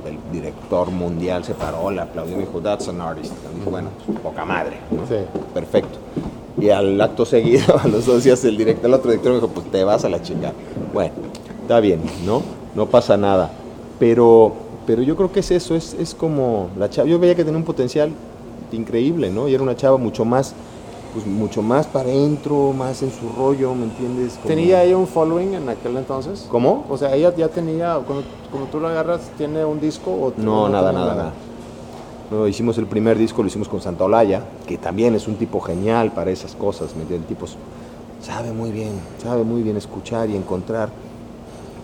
el, 0.06 0.18
director 0.32 0.90
mundial 0.90 1.42
se 1.42 1.54
paró, 1.54 1.90
le 1.90 2.02
aplaudió 2.02 2.34
y 2.34 2.38
me 2.38 2.44
dijo, 2.44 2.60
that's 2.60 2.88
an 2.88 3.00
artist. 3.00 3.32
Y 3.32 3.58
dije, 3.58 3.70
bueno, 3.70 3.88
pues, 4.06 4.18
poca 4.18 4.44
madre. 4.44 4.76
Sí. 5.08 5.16
Perfecto. 5.54 5.98
Y 6.58 6.68
al 6.68 7.00
acto 7.00 7.24
seguido, 7.24 7.78
a 7.82 7.88
los 7.88 8.06
dos 8.06 8.24
días, 8.24 8.44
el, 8.44 8.56
director, 8.56 8.86
el 8.86 8.94
otro 8.94 9.10
director 9.10 9.32
me 9.32 9.38
dijo, 9.38 9.48
pues 9.48 9.70
te 9.70 9.84
vas 9.84 10.04
a 10.04 10.08
la 10.08 10.20
chingada. 10.20 10.54
Bueno, 10.92 11.14
está 11.62 11.80
bien, 11.80 12.00
¿no? 12.26 12.42
No 12.74 12.86
pasa 12.86 13.16
nada. 13.16 13.50
Pero, 13.98 14.52
pero 14.90 15.02
yo 15.02 15.14
creo 15.14 15.30
que 15.30 15.38
es 15.38 15.52
eso, 15.52 15.76
es, 15.76 15.94
es 15.94 16.16
como 16.16 16.68
la 16.76 16.90
chava. 16.90 17.08
Yo 17.08 17.20
veía 17.20 17.36
que 17.36 17.44
tenía 17.44 17.58
un 17.58 17.64
potencial 17.64 18.10
increíble, 18.72 19.30
¿no? 19.30 19.46
Y 19.46 19.54
era 19.54 19.62
una 19.62 19.76
chava 19.76 19.96
mucho 19.98 20.24
más 20.24 20.52
pues 21.14 21.24
mucho 21.26 21.62
más 21.62 21.86
para 21.86 22.08
adentro, 22.08 22.72
más 22.72 23.00
en 23.02 23.12
su 23.12 23.28
rollo, 23.36 23.72
¿me 23.74 23.84
entiendes? 23.84 24.36
¿Tenía 24.44 24.82
ella 24.82 24.96
un 24.96 25.06
following 25.06 25.54
en 25.54 25.68
aquel 25.68 25.96
entonces? 25.96 26.46
¿Cómo? 26.50 26.86
O 26.88 26.96
sea, 26.96 27.14
ella 27.14 27.32
ya 27.36 27.48
tenía, 27.48 28.00
cuando, 28.04 28.24
tú 28.70 28.80
lo 28.80 28.88
agarras, 28.88 29.20
¿tiene 29.36 29.64
un 29.64 29.80
disco? 29.80 30.10
O 30.10 30.32
no, 30.36 30.68
nada, 30.68 30.92
nada, 30.92 31.14
nada, 31.14 31.32
No, 32.32 32.48
hicimos 32.48 32.76
el 32.78 32.86
primer 32.86 33.16
disco, 33.16 33.42
lo 33.42 33.48
hicimos 33.48 33.68
con 33.68 33.80
Santa 33.80 34.04
Olaya, 34.04 34.42
que 34.66 34.76
también 34.76 35.14
es 35.14 35.28
un 35.28 35.36
tipo 35.36 35.60
genial 35.60 36.12
para 36.12 36.32
esas 36.32 36.54
cosas, 36.56 36.94
¿me 36.96 37.02
entiendes? 37.02 37.28
El 37.28 37.36
tipo 37.36 37.46
sabe 38.22 38.52
muy 38.52 38.70
bien, 38.70 38.92
sabe 39.22 39.44
muy 39.44 39.62
bien 39.62 39.76
escuchar 39.76 40.30
y 40.30 40.36
encontrar 40.36 40.90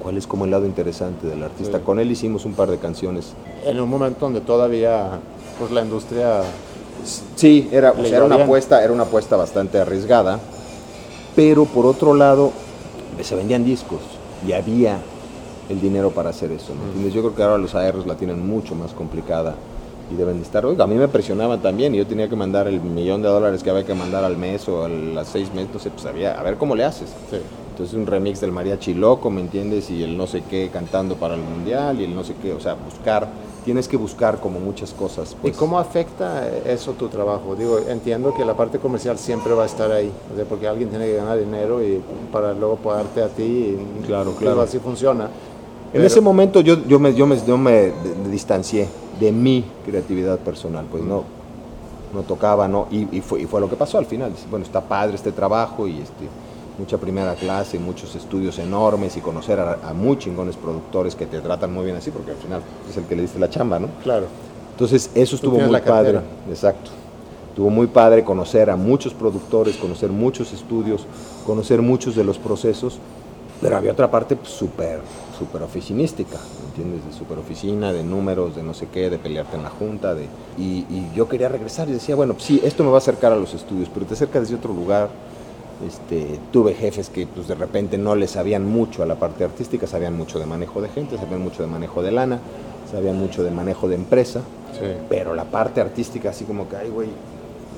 cuál 0.07 0.19
es 0.19 0.29
como 0.29 0.45
el 0.45 0.53
lado 0.53 0.66
interesante 0.66 1.27
del 1.27 1.42
artista. 1.42 1.81
Con 1.81 1.99
él 1.99 2.09
hicimos 2.12 2.45
un 2.45 2.55
par 2.55 2.71
de 2.71 2.79
canciones. 2.79 3.33
En 3.64 3.81
un 3.81 3.90
momento 3.90 4.21
donde 4.21 4.40
todavía 4.40 5.19
pues 5.59 5.73
la 5.73 5.83
industria 5.83 6.42
Sí, 7.35 7.69
era, 7.73 7.92
era, 8.05 8.23
una 8.23 8.37
apuesta, 8.37 8.85
era 8.85 8.92
una 8.92 9.03
apuesta 9.03 9.35
bastante 9.35 9.81
arriesgada, 9.81 10.38
pero 11.35 11.64
por 11.64 11.87
otro 11.87 12.14
lado 12.14 12.53
se 13.21 13.35
vendían 13.35 13.64
discos 13.64 13.99
y 14.47 14.53
había 14.53 14.99
el 15.69 15.81
dinero 15.81 16.12
para 16.12 16.31
hacer 16.31 16.53
eso. 16.53 16.73
Yo 17.12 17.23
creo 17.23 17.35
que 17.35 17.42
ahora 17.42 17.59
los 17.59 17.75
ARs 17.75 18.07
la 18.07 18.14
tienen 18.14 18.47
mucho 18.47 18.77
más 18.77 18.92
complicada 18.92 19.57
y 20.09 20.14
deben 20.14 20.37
de 20.37 20.45
estar. 20.45 20.64
Oiga, 20.64 20.85
a 20.85 20.87
mí 20.87 20.95
me 20.95 21.09
presionaban 21.09 21.61
también 21.61 21.92
y 21.97 21.99
yo 21.99 22.07
tenía 22.07 22.29
que 22.29 22.37
mandar 22.37 22.69
el 22.69 22.81
millón 22.81 23.23
de 23.23 23.29
dólares 23.29 23.64
que 23.64 23.71
había 23.71 23.85
que 23.85 23.95
mandar 23.95 24.23
al 24.23 24.37
mes 24.37 24.69
o 24.69 24.85
a 24.85 24.88
las 24.88 25.27
seis 25.27 25.53
meses, 25.53 25.71
no 25.75 25.81
sé, 25.81 25.90
pues 25.90 26.07
había, 26.07 26.38
a 26.38 26.45
ver 26.45 26.57
cómo 26.59 26.77
le 26.77 26.85
haces. 26.85 27.11
Entonces 27.77 27.95
un 27.95 28.07
remix 28.07 28.41
del 28.41 28.53
mariachi 28.53 28.95
loco, 28.95 29.31
¿me 29.31 29.43
entiendes? 29.43 29.91
Y 29.91 30.03
el 30.03 30.17
no 30.17 30.27
sé 30.27 30.43
qué 30.49 30.71
cantando 30.73 31.17
para 31.17 31.35
el 31.35 31.43
mundial 31.43 32.01
y 32.01 32.05
el 32.05 32.15
no 32.15 32.25
sé 32.25 32.35
qué, 32.41 32.55
o 32.55 32.59
sea, 32.59 32.73
buscar 32.73 33.29
tienes 33.67 33.87
que 33.87 33.99
buscar 33.99 34.41
como 34.41 34.59
muchas 34.61 34.95
cosas. 34.95 35.33
¿Y 35.33 35.43
pues. 35.43 35.57
cómo 35.59 35.79
afecta 35.79 36.49
eso 36.65 36.93
tu 36.93 37.09
trabajo? 37.09 37.55
Digo, 37.55 37.79
entiendo 37.87 38.33
que 38.33 38.47
la 38.47 38.57
parte 38.57 38.79
comercial 38.79 39.19
siempre 39.19 39.53
va 39.53 39.65
a 39.65 39.67
estar 39.67 39.93
ahí, 39.93 40.11
porque 40.49 40.67
alguien 40.67 40.89
tiene 40.89 41.05
que 41.05 41.17
ganar 41.17 41.39
dinero 41.39 41.83
y 41.83 42.01
para 42.33 42.55
luego 42.55 42.77
pagarte 42.77 43.23
a 43.23 43.29
ti. 43.29 43.43
Y, 43.43 44.07
claro, 44.07 44.33
claro. 44.37 44.62
Así 44.62 44.79
funciona. 44.79 45.29
En 45.93 46.03
ese 46.03 46.23
momento 46.23 46.62
yo, 46.62 46.83
yo, 46.87 46.99
me, 46.99 47.15
yo, 47.15 47.27
me, 47.27 47.37
yo 47.45 47.59
me 47.59 47.93
distancié 48.31 48.89
de 49.21 49.33
mi 49.33 49.67
creatividad 49.85 50.39
personal, 50.39 50.87
pues 50.91 51.03
no, 51.05 51.25
no 52.15 52.23
tocaba, 52.23 52.69
¿no? 52.69 52.87
Y, 52.91 53.19
y, 53.19 53.21
fue, 53.21 53.43
y 53.43 53.45
fue 53.45 53.61
lo 53.61 53.69
que 53.69 53.77
pasó 53.77 53.99
al 53.99 54.07
final. 54.07 54.33
Bueno, 54.51 54.65
está 54.65 54.81
padre 54.81 55.17
este 55.17 55.31
trabajo 55.33 55.87
y 55.87 56.01
este 56.01 56.27
mucha 56.79 56.99
primera 56.99 57.35
clase, 57.35 57.79
muchos 57.79 58.15
estudios 58.15 58.59
enormes 58.59 59.17
y 59.17 59.21
conocer 59.21 59.59
a, 59.61 59.93
muy 59.95 60.19
chingones 60.19 60.57
productores 60.57 61.15
que 61.15 61.27
te 61.27 61.41
tratan 61.41 61.73
muy 61.73 61.85
bien 61.85 61.97
así, 61.97 62.11
porque 62.11 62.33
al 62.33 62.37
final 62.37 62.62
es 62.89 62.97
el 62.97 63.05
que 63.05 63.17
le 63.17 63.23
diste 63.23 63.39
la 63.39 63.49
chamba, 63.49 63.79
¿no? 63.79 63.89
Claro. 64.03 64.27
Entonces, 64.73 65.11
eso 65.15 65.37
estuvo 65.37 65.59
muy 65.59 65.81
padre. 65.81 66.21
Exacto. 66.49 66.91
Estuvo 67.49 67.71
muy 67.71 67.87
padre 67.87 68.23
conocer 68.23 68.69
a 68.69 68.77
muchos 68.77 69.15
productores, 69.15 69.77
conocer 69.77 70.11
muchos 70.11 70.53
estudios, 70.53 71.07
conocer 71.47 71.81
muchos 71.81 72.15
de 72.15 72.23
los 72.23 72.37
procesos, 72.37 72.99
pero 73.62 73.79
había 73.79 73.93
otra 73.93 74.11
parte 74.11 74.37
súper, 74.43 75.01
súper 75.39 75.62
oficinística, 75.62 76.37
¿entiendes? 76.69 77.07
De 77.07 77.19
súper 77.19 77.39
oficina, 77.39 77.95
de 77.95 78.05
números, 78.05 78.55
de 78.55 78.62
no 78.62 78.75
sé 78.75 78.89
qué, 78.93 79.09
de 79.09 79.19
pelearte 79.19 79.57
en 79.57 79.62
la 79.62 79.71
junta, 79.71 80.15
de... 80.15 80.25
Y, 80.59 80.85
y 80.91 81.11
yo 81.15 81.27
quería 81.27 81.49
regresar 81.49 81.89
y 81.89 81.93
decía, 81.93 82.15
bueno, 82.15 82.37
sí, 82.39 82.61
esto 82.62 82.85
me 82.85 82.91
va 82.91 82.97
a 82.97 82.99
acercar 82.99 83.33
a 83.33 83.37
los 83.37 83.55
estudios, 83.55 83.89
pero 83.95 84.05
te 84.05 84.12
acerca 84.12 84.39
desde 84.39 84.57
otro 84.57 84.75
lugar, 84.75 85.09
este, 85.85 86.39
tuve 86.53 86.75
jefes 86.75 87.11
que 87.11 87.27
pues, 87.27 87.49
de 87.49 87.55
repente 87.55 87.99
no 87.99 88.15
les 88.15 88.31
sabían 88.31 88.65
mucho 88.65 89.03
a 89.03 89.07
la 89.07 89.17
parte 89.17 89.45
artística, 89.45 89.87
sabían 89.87 90.17
mucho 90.17 90.39
de 90.39 90.47
manejo 90.47 90.81
de 90.81 90.89
gente, 90.89 91.19
sabían 91.19 91.43
mucho 91.43 91.62
de 91.62 91.69
manejo 91.69 92.03
de 92.03 92.12
lana, 92.12 92.39
sabían 92.91 93.19
mucho 93.19 93.43
de 93.43 93.51
manejo 93.51 93.89
de 93.89 93.97
empresa, 93.97 94.41
pero 95.09 95.35
la 95.35 95.45
parte 95.45 95.81
artística 95.81 96.31
así 96.31 96.45
como 96.45 96.69
que, 96.69 96.77
ay, 96.77 96.89
güey, 96.89 97.09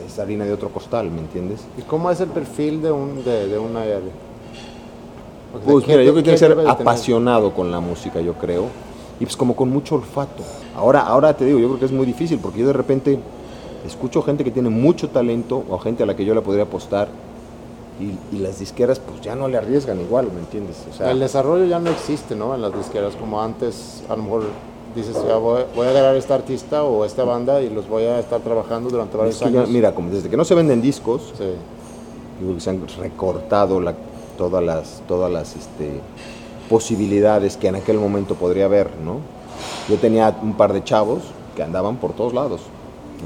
es 0.06 0.18
harina 0.18 0.44
de 0.44 0.52
otro 0.52 0.68
costal, 0.68 1.10
¿me 1.10 1.20
entiendes? 1.20 1.60
¿Y 1.76 1.82
cómo 1.82 2.10
es 2.10 2.20
el 2.20 2.28
perfil 2.28 2.82
de 2.82 2.92
un, 2.92 3.24
de, 3.24 3.48
de 3.48 3.58
una 3.58 3.80
Pues 5.64 5.86
mira, 5.86 6.02
yo 6.02 6.12
creo 6.12 6.14
que 6.14 6.22
tiene 6.22 6.34
que 6.34 6.38
ser 6.38 6.68
apasionado 6.68 7.52
con 7.52 7.70
la 7.70 7.80
música, 7.80 8.20
yo 8.20 8.34
creo. 8.34 8.66
Y 9.20 9.24
pues 9.24 9.36
como 9.36 9.56
con 9.56 9.70
mucho 9.70 9.96
olfato. 9.96 10.44
Ahora, 10.76 11.00
ahora 11.00 11.34
te 11.34 11.44
digo, 11.44 11.58
yo 11.58 11.66
creo 11.66 11.78
que 11.80 11.86
es 11.86 11.92
muy 11.92 12.06
difícil 12.06 12.38
porque 12.38 12.60
yo 12.60 12.68
de 12.68 12.72
repente 12.72 13.18
escucho 13.84 14.22
gente 14.22 14.44
que 14.44 14.52
tiene 14.52 14.68
mucho 14.68 15.08
talento 15.08 15.64
o 15.68 15.78
gente 15.78 16.04
a 16.04 16.06
la 16.06 16.14
que 16.14 16.24
yo 16.24 16.34
le 16.34 16.42
podría 16.42 16.64
apostar 16.64 17.08
y, 18.00 18.38
las 18.38 18.60
disqueras 18.60 19.00
pues 19.00 19.20
ya 19.20 19.34
no 19.34 19.48
le 19.48 19.56
arriesgan 19.56 20.00
igual, 20.00 20.30
¿me 20.32 20.40
entiendes? 20.40 20.76
O 20.90 20.96
sea, 20.96 21.10
el 21.10 21.18
desarrollo 21.18 21.64
ya 21.64 21.78
no 21.78 21.90
existe, 21.90 22.36
¿no? 22.36 22.54
En 22.54 22.62
las 22.62 22.74
disqueras 22.76 23.16
como 23.16 23.42
antes, 23.42 24.02
a 24.08 24.16
lo 24.16 24.22
mejor 24.22 24.44
dices, 24.94 25.16
ya 25.26 25.36
voy, 25.36 25.62
a 25.62 25.90
agarrar 25.90 26.14
a 26.14 26.18
esta 26.18 26.34
artista 26.34 26.84
o 26.84 27.04
esta 27.04 27.24
banda 27.24 27.60
y 27.60 27.70
los 27.70 27.88
voy 27.88 28.04
a 28.04 28.18
estar 28.18 28.40
trabajando 28.40 28.90
durante 28.90 29.16
varios 29.16 29.42
años. 29.42 29.68
mira, 29.68 29.94
como 29.94 30.10
desde 30.10 30.28
que 30.28 30.36
no 30.36 30.44
se 30.44 30.54
venden 30.54 30.80
discos, 30.80 31.32
digo 32.40 32.54
que 32.54 32.60
se 32.60 32.70
han 32.70 32.86
recortado 32.98 33.80
la, 33.80 33.94
todas 34.36 34.62
las, 34.62 35.02
todas 35.06 35.30
las 35.30 35.56
este, 35.56 36.00
posibilidades 36.68 37.56
que 37.56 37.68
en 37.68 37.76
aquel 37.76 37.98
momento 37.98 38.34
podría 38.34 38.66
haber, 38.66 38.90
¿no? 39.04 39.18
Yo 39.88 39.96
tenía 39.96 40.36
un 40.42 40.54
par 40.54 40.72
de 40.72 40.84
chavos 40.84 41.22
que 41.56 41.62
andaban 41.62 41.96
por 41.96 42.12
todos 42.12 42.32
lados, 42.32 42.60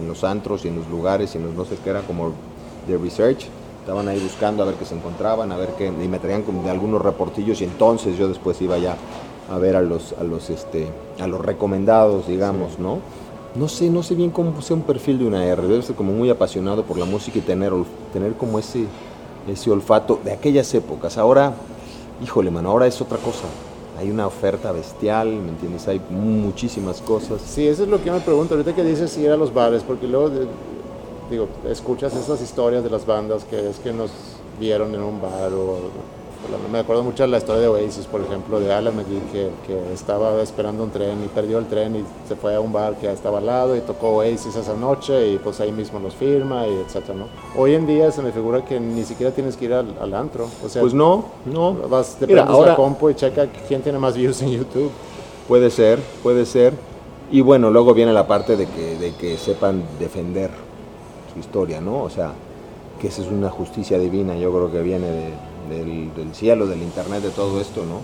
en 0.00 0.08
los 0.08 0.24
antros 0.24 0.64
y 0.64 0.68
en 0.68 0.76
los 0.76 0.88
lugares 0.88 1.34
y 1.34 1.38
en 1.38 1.44
los 1.44 1.54
no 1.54 1.64
sé 1.64 1.76
qué, 1.82 1.90
era 1.90 2.00
como 2.00 2.32
de 2.88 2.96
research, 2.96 3.48
estaban 3.82 4.06
ahí 4.06 4.20
buscando 4.20 4.62
a 4.62 4.66
ver 4.66 4.76
qué 4.76 4.84
se 4.84 4.94
encontraban, 4.94 5.50
a 5.50 5.56
ver 5.56 5.70
qué, 5.76 5.86
y 5.86 6.08
me 6.08 6.20
traían 6.20 6.42
como 6.42 6.62
de 6.62 6.70
algunos 6.70 7.02
reportillos 7.02 7.60
y 7.60 7.64
entonces 7.64 8.16
yo 8.16 8.28
después 8.28 8.62
iba 8.62 8.78
ya 8.78 8.96
a 9.50 9.58
ver 9.58 9.74
a 9.74 9.82
los, 9.82 10.14
a 10.20 10.22
los, 10.22 10.50
este, 10.50 10.86
a 11.20 11.26
los 11.26 11.40
recomendados, 11.44 12.28
digamos, 12.28 12.78
¿no? 12.78 13.00
No 13.56 13.68
sé, 13.68 13.90
no 13.90 14.04
sé 14.04 14.14
bien 14.14 14.30
cómo 14.30 14.62
sea 14.62 14.76
un 14.76 14.82
perfil 14.82 15.18
de 15.18 15.26
una 15.26 15.44
R, 15.44 15.60
debe 15.62 15.82
ser 15.82 15.96
como 15.96 16.12
muy 16.12 16.30
apasionado 16.30 16.84
por 16.84 16.96
la 16.96 17.04
música 17.04 17.38
y 17.38 17.42
tener, 17.42 17.72
tener 18.12 18.34
como 18.34 18.60
ese, 18.60 18.86
ese 19.50 19.70
olfato 19.70 20.20
de 20.24 20.32
aquellas 20.32 20.72
épocas. 20.74 21.18
Ahora, 21.18 21.52
híjole, 22.22 22.52
mano, 22.52 22.70
ahora 22.70 22.86
es 22.86 23.00
otra 23.00 23.18
cosa. 23.18 23.44
Hay 23.98 24.10
una 24.10 24.26
oferta 24.26 24.70
bestial, 24.72 25.28
¿me 25.28 25.50
entiendes? 25.50 25.86
Hay 25.88 26.00
muchísimas 26.08 27.00
cosas. 27.02 27.42
Sí, 27.42 27.66
eso 27.66 27.82
es 27.82 27.88
lo 27.88 27.98
que 27.98 28.06
yo 28.06 28.14
me 28.14 28.20
pregunto. 28.20 28.54
Ahorita 28.54 28.74
que 28.74 28.84
dices 28.84 29.18
ir 29.18 29.30
a 29.30 29.36
los 29.36 29.52
bares, 29.52 29.82
porque 29.82 30.06
luego 30.06 30.30
digo, 31.32 31.48
escuchas 31.68 32.14
esas 32.14 32.40
historias 32.40 32.84
de 32.84 32.90
las 32.90 33.06
bandas 33.06 33.44
que 33.44 33.68
es 33.68 33.78
que 33.78 33.92
nos 33.92 34.10
vieron 34.60 34.94
en 34.94 35.02
un 35.02 35.20
bar 35.20 35.52
o 35.52 35.78
me 36.70 36.80
acuerdo 36.80 37.02
mucho 37.02 37.22
de 37.22 37.28
la 37.28 37.38
historia 37.38 37.62
de 37.62 37.68
Oasis, 37.68 38.06
por 38.06 38.20
ejemplo, 38.20 38.58
de 38.58 38.72
Alan 38.72 38.96
McGee, 38.96 39.20
que, 39.32 39.50
que, 39.66 39.92
estaba 39.92 40.42
esperando 40.42 40.82
un 40.82 40.90
tren 40.90 41.22
y 41.24 41.28
perdió 41.28 41.58
el 41.58 41.66
tren 41.66 41.96
y 41.96 42.04
se 42.28 42.34
fue 42.34 42.54
a 42.54 42.60
un 42.60 42.72
bar 42.72 42.96
que 42.96 43.10
estaba 43.10 43.38
al 43.38 43.46
lado 43.46 43.76
y 43.76 43.80
tocó 43.80 44.16
Oasis 44.16 44.56
esa 44.56 44.74
noche 44.74 45.28
y 45.28 45.38
pues 45.38 45.60
ahí 45.60 45.72
mismo 45.72 46.00
los 46.00 46.14
firma 46.14 46.66
y 46.66 46.72
etcétera, 46.84 47.14
¿no? 47.14 47.26
Hoy 47.56 47.74
en 47.74 47.86
día 47.86 48.10
se 48.10 48.22
me 48.22 48.32
figura 48.32 48.64
que 48.64 48.80
ni 48.80 49.04
siquiera 49.04 49.32
tienes 49.32 49.56
que 49.56 49.66
ir 49.66 49.74
al, 49.74 50.14
antro, 50.14 50.48
o 50.64 50.68
sea... 50.68 50.82
Pues 50.82 50.94
no, 50.94 51.26
no. 51.46 51.74
Vas, 51.88 52.16
te 52.16 52.26
Mira, 52.26 52.44
ahora, 52.44 52.70
la 52.70 52.76
compu 52.76 53.10
y 53.10 53.14
checa 53.14 53.46
quién 53.68 53.82
tiene 53.82 53.98
más 53.98 54.16
views 54.16 54.42
en 54.42 54.50
YouTube. 54.50 54.90
Puede 55.48 55.70
ser, 55.70 56.00
puede 56.22 56.44
ser. 56.44 56.72
Y 57.30 57.40
bueno, 57.40 57.70
luego 57.70 57.94
viene 57.94 58.12
la 58.12 58.26
parte 58.26 58.56
de 58.56 58.66
que, 58.66 58.96
de 58.96 59.14
que 59.14 59.38
sepan 59.38 59.82
defender 59.98 60.50
su 61.32 61.38
historia, 61.38 61.80
¿no? 61.80 62.02
O 62.02 62.10
sea, 62.10 62.32
que 63.00 63.08
esa 63.08 63.22
es 63.22 63.28
una 63.28 63.50
justicia 63.50 63.98
divina, 63.98 64.36
yo 64.36 64.52
creo 64.52 64.70
que 64.70 64.82
viene 64.82 65.08
del, 65.68 66.14
del, 66.14 66.34
cielo, 66.34 66.66
del 66.66 66.82
internet, 66.82 67.22
de 67.22 67.30
todo 67.30 67.60
esto, 67.60 67.84
¿no? 67.84 68.00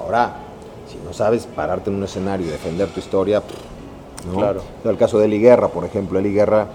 Ahora, 0.00 0.36
si 0.90 0.98
no 1.04 1.12
sabes 1.12 1.46
pararte 1.46 1.90
en 1.90 1.96
un 1.96 2.04
escenario 2.04 2.46
y 2.46 2.50
defender 2.50 2.88
tu 2.88 3.00
historia, 3.00 3.42
¿no? 4.30 4.38
Claro. 4.38 4.62
El 4.84 4.96
caso 4.96 5.18
de 5.18 5.26
Eli 5.26 5.38
Guerra, 5.38 5.68
por 5.68 5.84
ejemplo, 5.84 6.18
Eli 6.18 6.32
Guerra 6.32 6.68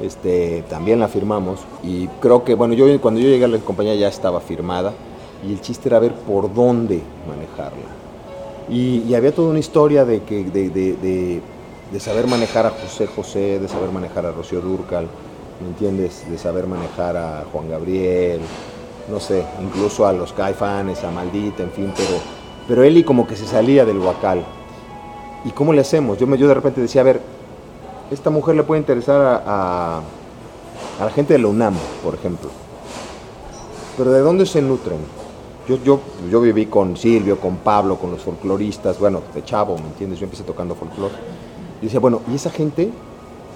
este, 0.00 0.62
también 0.68 1.00
la 1.00 1.08
firmamos 1.08 1.60
y 1.82 2.06
creo 2.20 2.44
que, 2.44 2.54
bueno, 2.54 2.74
yo 2.74 3.00
cuando 3.00 3.20
yo 3.20 3.28
llegué 3.28 3.44
a 3.44 3.48
la 3.48 3.58
compañía 3.58 3.94
ya 3.94 4.08
estaba 4.08 4.40
firmada 4.40 4.92
y 5.46 5.52
el 5.52 5.60
chiste 5.60 5.88
era 5.88 5.98
ver 5.98 6.12
por 6.12 6.52
dónde 6.52 7.00
manejarla. 7.26 8.06
Y, 8.68 9.14
había 9.14 9.32
toda 9.32 9.50
una 9.50 9.60
historia 9.60 10.04
de, 10.04 10.22
que, 10.22 10.44
de, 10.44 10.70
de, 10.70 11.40
de, 11.92 12.00
saber 12.00 12.26
manejar 12.26 12.66
a 12.66 12.70
José 12.70 13.06
José, 13.06 13.60
de 13.60 13.68
saber 13.68 13.90
manejar 13.90 14.26
a 14.26 14.32
Rocío 14.32 14.60
Durcal, 14.60 15.06
¿me 15.60 15.68
entiendes? 15.68 16.28
De 16.30 16.38
saber 16.38 16.66
manejar 16.66 17.16
a 17.16 17.44
Juan 17.52 17.70
Gabriel, 17.70 18.40
no 19.10 19.20
sé, 19.20 19.44
incluso 19.62 20.06
a 20.06 20.12
los 20.12 20.32
Caifanes, 20.32 21.04
a 21.04 21.10
Maldita, 21.10 21.62
en 21.62 21.70
fin, 21.70 21.92
pero, 21.96 22.18
pero 22.66 22.82
Eli 22.82 23.04
como 23.04 23.26
que 23.26 23.36
se 23.36 23.46
salía 23.46 23.84
del 23.84 23.98
huacal. 23.98 24.44
¿Y 25.44 25.50
cómo 25.50 25.72
le 25.72 25.80
hacemos? 25.80 26.18
Yo, 26.18 26.26
me, 26.26 26.36
yo 26.36 26.48
de 26.48 26.54
repente 26.54 26.80
decía, 26.80 27.02
a 27.02 27.04
ver, 27.04 27.20
esta 28.10 28.30
mujer 28.30 28.56
le 28.56 28.64
puede 28.64 28.80
interesar 28.80 29.42
a, 29.46 29.98
a, 29.98 31.04
la 31.04 31.10
gente 31.10 31.34
de 31.34 31.38
la 31.38 31.48
UNAM, 31.48 31.74
por 32.02 32.14
ejemplo. 32.14 32.50
Pero 33.96 34.12
¿de 34.12 34.20
dónde 34.20 34.44
se 34.44 34.60
nutren? 34.60 34.98
Yo, 35.68 35.78
yo, 35.82 36.00
yo 36.30 36.40
viví 36.40 36.66
con 36.66 36.96
Silvio, 36.96 37.38
con 37.38 37.56
Pablo, 37.56 37.96
con 37.96 38.10
los 38.10 38.22
folcloristas, 38.22 38.98
bueno, 38.98 39.22
de 39.34 39.44
chavo, 39.44 39.76
¿me 39.78 39.86
entiendes? 39.86 40.18
Yo 40.18 40.24
empecé 40.24 40.42
tocando 40.44 40.74
folclore. 40.74 41.14
Y 41.80 41.86
decía, 41.86 42.00
bueno, 42.00 42.20
¿y 42.30 42.34
esa 42.34 42.50
gente 42.50 42.90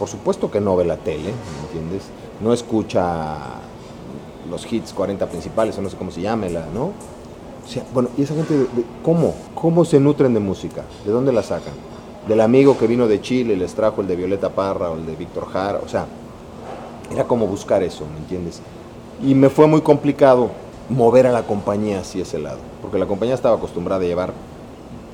por 0.00 0.08
supuesto 0.08 0.50
que 0.50 0.62
no 0.62 0.76
ve 0.76 0.86
la 0.86 0.96
tele, 0.96 1.28
¿me 1.28 1.66
entiendes? 1.66 2.04
No 2.40 2.54
escucha 2.54 3.36
los 4.50 4.72
hits 4.72 4.94
40 4.94 5.28
principales, 5.28 5.76
o 5.76 5.82
no 5.82 5.90
sé 5.90 5.98
cómo 5.98 6.10
se 6.10 6.22
llame, 6.22 6.48
¿no? 6.48 6.84
O 6.84 7.68
sea, 7.68 7.84
bueno, 7.92 8.08
¿y 8.16 8.22
esa 8.22 8.34
gente 8.34 8.66
cómo? 9.02 9.34
¿Cómo 9.54 9.84
se 9.84 10.00
nutren 10.00 10.32
de 10.32 10.40
música? 10.40 10.84
¿De 11.04 11.12
dónde 11.12 11.34
la 11.34 11.42
sacan? 11.42 11.74
Del 12.26 12.40
amigo 12.40 12.78
que 12.78 12.86
vino 12.86 13.08
de 13.08 13.20
Chile 13.20 13.52
y 13.52 13.56
les 13.56 13.74
trajo 13.74 14.00
el 14.00 14.08
de 14.08 14.16
Violeta 14.16 14.48
Parra 14.48 14.90
o 14.90 14.96
el 14.96 15.04
de 15.04 15.14
Víctor 15.16 15.46
Jara, 15.52 15.80
o 15.84 15.88
sea, 15.88 16.06
era 17.12 17.24
como 17.24 17.46
buscar 17.46 17.82
eso, 17.82 18.06
¿me 18.10 18.20
entiendes? 18.20 18.62
Y 19.22 19.34
me 19.34 19.50
fue 19.50 19.66
muy 19.66 19.82
complicado 19.82 20.50
mover 20.88 21.26
a 21.26 21.32
la 21.32 21.42
compañía 21.42 22.00
hacia 22.00 22.22
ese 22.22 22.38
lado, 22.38 22.60
porque 22.80 22.98
la 22.98 23.04
compañía 23.04 23.34
estaba 23.34 23.56
acostumbrada 23.56 24.02
a 24.02 24.06
llevar 24.06 24.32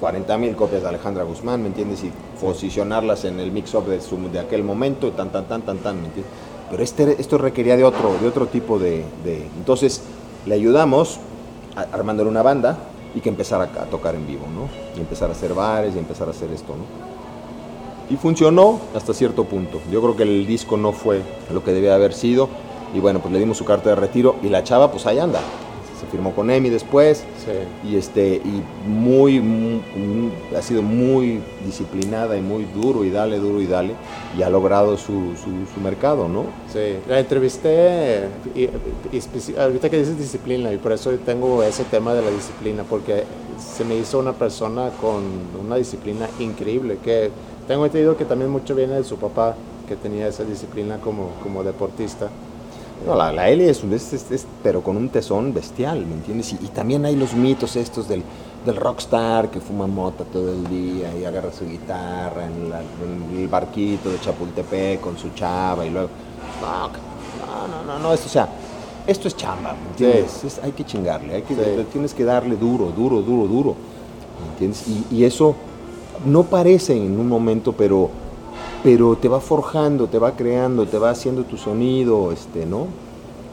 40 0.01 0.39
mil 0.39 0.55
copias 0.57 0.83
de 0.83 0.89
Alejandra 0.89 1.25
Guzmán, 1.25 1.63
¿me 1.63 1.69
entiendes? 1.69 2.05
Y 2.05 2.13
posicionarlas 2.41 3.25
en 3.25 3.41
el 3.41 3.51
mix-up 3.51 3.87
de, 3.87 4.01
de, 4.33 4.39
aquel 4.39 4.63
momento, 4.63 5.11
tan, 5.13 5.31
tan, 5.31 5.47
tan, 5.47 5.63
tan, 5.63 5.79
tan, 5.79 6.01
¿me 6.01 6.07
entiendes? 6.07 6.33
Pero 6.71 6.83
este, 6.83 7.21
esto 7.21 7.39
requería 7.39 7.77
de 7.77 7.85
otro, 7.85 8.17
de 8.21 8.29
otro 8.29 8.47
tipo 8.47 8.79
de, 8.79 9.05
Entonces, 9.57 10.03
le 10.47 10.55
ayudamos 10.55 11.19
armándole 11.93 12.29
una 12.29 12.43
banda 12.43 12.77
y 13.15 13.21
que 13.21 13.29
empezara 13.29 13.65
a, 13.65 13.85
tocar 13.87 14.15
en 14.15 14.27
vivo, 14.27 14.47
¿no? 14.53 14.69
Y 14.97 15.01
empezar 15.01 15.29
a 15.29 15.33
hacer 15.33 15.55
bares 15.55 15.95
y 15.95 15.99
empezar 15.99 16.29
a 16.29 16.33
hacer 16.33 16.51
esto, 16.51 16.75
¿no? 16.75 16.85
Y 18.13 18.17
funcionó 18.17 18.81
hasta 18.95 19.15
cierto 19.15 19.45
punto. 19.45 19.81
Yo 19.91 20.01
creo 20.01 20.17
que 20.17 20.23
el 20.23 20.47
disco 20.47 20.77
no 20.77 20.93
fue 20.93 21.23
lo 21.53 21.65
que 21.65 21.73
debía 21.73 21.95
haber 21.95 22.13
sido. 22.13 22.49
Y 22.95 23.01
bueno, 23.01 23.21
pues 23.21 23.33
le 23.33 23.41
dimos 23.41 23.57
su 23.57 23.65
carta 23.65 23.91
de 23.91 23.97
retiro 23.97 24.37
y 24.43 24.49
la 24.49 24.63
chava, 24.63 24.93
pues 24.93 25.07
ahí 25.07 25.19
anda 25.19 25.41
se 26.01 26.07
firmó 26.07 26.35
con 26.35 26.51
Emi 26.51 26.71
después. 26.71 27.25
Y 27.85 27.97
este 27.97 28.37
y 28.37 28.63
muy, 28.87 29.43
ha 30.57 30.63
sido 30.63 30.83
muy 30.83 31.41
disciplinada 31.65 32.37
y 32.37 32.41
muy 32.41 32.65
duro 32.65 33.05
y 33.05 33.11
dale 33.11 33.39
duro 33.39 33.61
y 33.61 33.67
dale. 33.67 33.95
Y 34.37 34.43
ha 34.43 34.51
logrado 34.51 34.97
su, 34.97 35.35
su, 35.37 35.81
mercado 35.81 36.29
no 36.29 36.47
sí. 36.73 36.97
La 37.09 37.21
entrevisté 37.21 38.29
y, 38.55 38.69
ahorita 39.59 39.89
que 39.89 39.99
dices 39.99 40.19
disciplina 40.19 40.73
y 40.73 40.79
por 40.79 40.93
eso 40.93 41.11
tengo 41.25 41.63
ese 41.63 41.85
tema 41.85 42.13
de 42.15 42.23
la 42.23 42.31
disciplina 42.31 42.83
porque 42.89 43.25
se 43.59 43.85
me 43.85 43.97
hizo 43.97 44.19
una 44.19 44.33
persona 44.33 44.91
con 45.01 45.23
una 45.65 45.77
disciplina 45.77 46.29
increíble 46.41 46.99
que 47.05 47.31
tengo 47.69 47.85
entendido 47.85 48.17
que 48.17 48.25
también 48.25 48.51
mucho 48.51 48.75
viene 48.75 48.95
de 48.95 49.05
su 49.05 49.17
papá 49.17 49.55
que 49.87 49.97
tenía 49.97 50.27
esa 50.27 50.45
disciplina 50.45 50.99
como, 50.99 51.31
como 51.43 51.63
deportista 51.63 52.31
no, 53.05 53.15
la, 53.15 53.33
la 53.33 53.51
Eli 53.51 53.65
es, 53.65 53.83
es, 53.85 54.47
pero 54.63 54.83
con 54.83 54.97
un 54.97 55.09
tesón 55.09 55.53
bestial, 55.53 56.07
¿me 56.07 56.15
entiendes? 56.15 56.53
Y, 56.53 56.69
también 56.69 57.05
hay 57.05 57.15
los 57.15 57.35
mitos 57.35 57.77
estos 57.77 58.09
del, 58.09 58.23
del, 58.65 58.77
rockstar 58.77 59.51
que 59.51 59.61
fuma 59.61 59.87
mota 59.87 60.25
todo 60.25 60.53
el 60.53 60.67
día 60.69 61.15
y 61.17 61.25
agarra 61.25 61.53
su 61.53 61.67
guitarra 61.67 62.47
en, 62.47 62.73
el 63.39 63.49
barquito 63.49 64.11
de 64.11 64.21
Chapultepec 64.21 65.01
con 65.01 65.19
su 65.19 65.31
chava 65.31 65.85
y 65.85 65.91
luego... 65.91 66.09
No, 66.61 67.69
no, 67.69 67.85
no, 67.85 67.99
no, 67.99 68.13
esto, 68.15 68.27
o 68.27 68.31
sea, 68.31 68.49
esto 69.07 69.29
es 69.29 69.37
chamba, 69.37 69.75
¿me 69.75 69.91
entiendes? 69.91 70.61
hay 70.63 70.73
que 70.73 70.85
chingarle, 70.85 71.35
hay 71.35 71.43
que, 71.43 71.55
tienes 71.93 72.15
que 72.15 72.25
darle 72.25 72.57
duro, 72.57 72.93
duro, 72.97 73.23
duro, 73.23 73.47
duro, 73.47 73.77
¿me 74.41 74.53
entiendes? 74.53 74.85
Y, 74.89 75.17
y 75.17 75.25
eso 75.25 75.55
no 76.25 76.45
parece 76.45 76.97
en 76.97 77.19
un 77.19 77.29
momento, 77.29 77.73
pero 77.73 78.11
pero 78.83 79.17
te 79.17 79.29
va 79.29 79.41
forjando, 79.41 80.07
te 80.07 80.19
va 80.19 80.33
creando, 80.33 80.87
te 80.87 80.99
va 80.99 81.11
haciendo 81.11 81.45
tu 81.45 81.57
sonido, 81.57 82.33
este, 82.33 82.67
¿no? 82.67 82.87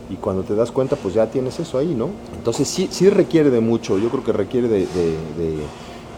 Y 0.09 0.15
cuando 0.15 0.43
te 0.43 0.55
das 0.55 0.71
cuenta, 0.71 0.95
pues 0.95 1.13
ya 1.13 1.27
tienes 1.27 1.59
eso 1.59 1.77
ahí, 1.77 1.95
¿no? 1.95 2.09
Entonces 2.35 2.67
sí, 2.67 2.87
sí 2.91 3.09
requiere 3.09 3.49
de 3.49 3.59
mucho, 3.59 3.97
yo 3.97 4.09
creo 4.09 4.23
que 4.23 4.33
requiere 4.33 4.67
de, 4.67 4.85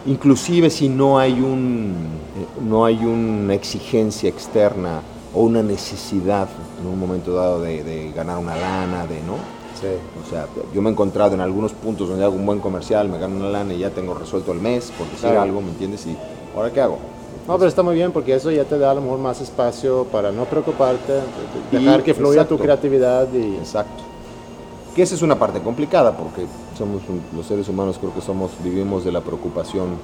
inclusive 0.05 0.69
si 0.69 0.89
no 0.89 1.17
hay 1.17 1.33
un, 1.33 1.93
eh, 2.37 2.61
no 2.67 2.85
hay 2.85 3.05
una 3.05 3.53
exigencia 3.53 4.29
externa 4.29 5.01
o 5.33 5.41
una 5.41 5.61
necesidad 5.61 6.47
en 6.81 6.87
un 6.87 6.99
momento 6.99 7.33
dado 7.33 7.61
de, 7.61 8.11
ganar 8.15 8.37
una 8.37 8.55
lana, 8.55 9.05
de, 9.05 9.21
¿no? 9.21 9.35
Sí. 9.79 9.87
O 10.25 10.29
sea, 10.29 10.47
yo 10.73 10.81
me 10.81 10.89
he 10.89 10.93
encontrado 10.93 11.35
en 11.35 11.41
algunos 11.41 11.73
puntos 11.73 12.07
donde 12.07 12.23
hago 12.23 12.35
un 12.35 12.45
buen 12.45 12.59
comercial, 12.59 13.09
me 13.09 13.19
gano 13.19 13.35
una 13.35 13.49
lana 13.49 13.73
y 13.73 13.79
ya 13.79 13.89
tengo 13.89 14.13
resuelto 14.13 14.51
el 14.51 14.59
mes, 14.59 14.91
por 14.97 15.07
decir 15.09 15.37
algo, 15.37 15.61
¿me 15.61 15.69
entiendes? 15.69 16.05
Y 16.07 16.15
ahora 16.55 16.71
qué 16.71 16.81
hago? 16.81 16.97
No, 17.47 17.57
pero 17.57 17.67
está 17.67 17.83
muy 17.83 17.95
bien 17.95 18.11
porque 18.11 18.33
eso 18.33 18.49
ya 18.49 18.63
te 18.63 18.77
da 18.79 18.91
a 18.91 18.93
lo 18.95 19.01
mejor 19.01 19.19
más 19.19 19.39
espacio 19.39 20.05
para 20.11 20.31
no 20.31 20.45
preocuparte, 20.45 21.13
dejar 21.71 22.03
que 22.03 22.13
fluya 22.13 22.47
tu 22.47 22.57
creatividad 22.57 23.27
y... 23.33 23.55
Exacto. 23.57 24.03
Que 24.95 25.03
esa 25.03 25.13
es 25.13 25.21
una 25.21 25.37
parte 25.37 25.59
complicada 25.59 26.15
porque 26.15 26.45
somos 26.77 27.01
los 27.35 27.45
seres 27.45 27.67
humanos 27.67 27.97
creo 27.99 28.13
que 28.13 28.21
somos 28.21 28.51
vivimos 28.63 29.03
de 29.03 29.11
la 29.11 29.21
preocupación 29.21 29.97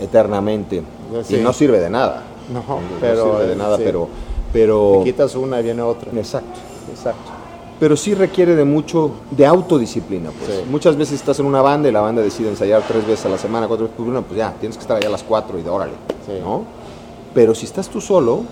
eternamente 0.00 0.82
y 1.28 1.36
no 1.36 1.52
sirve 1.52 1.78
de 1.80 1.88
nada. 1.88 2.24
No, 2.52 2.62
pero 3.00 3.32
sirve 3.32 3.46
de 3.46 3.56
nada, 3.56 3.78
pero 3.78 4.08
pero 4.52 5.02
quitas 5.04 5.34
una 5.36 5.60
y 5.60 5.62
viene 5.62 5.82
otra. 5.82 6.10
Exacto, 6.12 6.58
exacto. 6.90 7.37
Pero 7.80 7.96
sí 7.96 8.14
requiere 8.14 8.56
de 8.56 8.64
mucho 8.64 9.12
de 9.30 9.46
autodisciplina. 9.46 10.30
Pues. 10.30 10.66
Muchas 10.66 10.96
veces 10.96 11.14
estás 11.20 11.38
en 11.38 11.46
una 11.46 11.62
banda 11.62 11.88
y 11.88 11.92
la 11.92 12.00
banda 12.00 12.22
decide 12.22 12.48
ensayar 12.48 12.82
tres 12.86 13.06
veces 13.06 13.26
a 13.26 13.28
la 13.28 13.38
semana, 13.38 13.68
cuatro 13.68 13.86
veces 13.86 13.96
por 13.96 14.06
una, 14.06 14.22
pues 14.22 14.36
ya, 14.36 14.52
tienes 14.58 14.76
que 14.76 14.82
estar 14.82 14.96
allá 14.96 15.08
a 15.08 15.12
las 15.12 15.22
cuatro 15.22 15.58
y 15.58 15.62
de 15.62 15.70
órale, 15.70 15.92
¿no? 16.42 16.64
Pero 17.34 17.54
si 17.54 17.66
estás 17.66 17.88
tú 17.88 18.00
solo, 18.00 18.42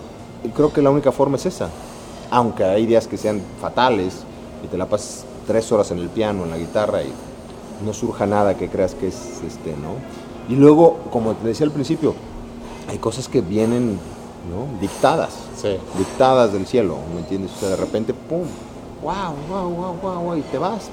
creo 0.55 0.73
que 0.73 0.81
la 0.81 0.91
única 0.91 1.11
forma 1.11 1.37
es 1.37 1.47
esa. 1.47 1.71
Aunque 2.31 2.65
hay 2.65 2.87
días 2.87 3.09
que 3.09 3.17
sean 3.17 3.41
fatales 3.61 4.23
y 4.65 4.69
te 4.69 4.79
la 4.79 4.87
pasas 4.87 5.25
tres 5.47 5.71
horas 5.73 5.91
en 5.91 5.99
el 5.99 6.09
piano, 6.09 6.45
en 6.45 6.51
la 6.51 6.59
guitarra 6.59 7.03
y 7.03 7.13
no 7.85 7.93
surja 7.93 8.27
nada 8.27 8.57
que 8.57 8.69
creas 8.69 8.95
que 8.95 9.09
es 9.09 9.17
este, 9.47 9.71
¿no? 9.71 9.95
Y 10.49 10.57
luego, 10.57 10.99
como 11.11 11.35
te 11.35 11.49
decía 11.49 11.67
al 11.67 11.73
principio, 11.73 12.15
hay 12.89 12.99
cosas 12.99 13.29
que 13.29 13.41
vienen 13.41 13.99
¿no? 14.49 14.81
dictadas, 14.81 15.35
dictadas 15.99 16.53
del 16.53 16.67
cielo, 16.67 16.97
¿me 17.13 17.21
entiendes? 17.21 17.51
O 17.57 17.61
sea, 17.61 17.71
de 17.71 17.77
repente, 17.77 18.15
¡pum! 18.15 18.45
¡Wow, 19.07 19.37
wow, 19.49 19.71
wow, 19.71 19.97
wow! 20.03 20.21
wow 20.25 20.37
y 20.37 20.41
te 20.43 20.59
vas. 20.59 20.91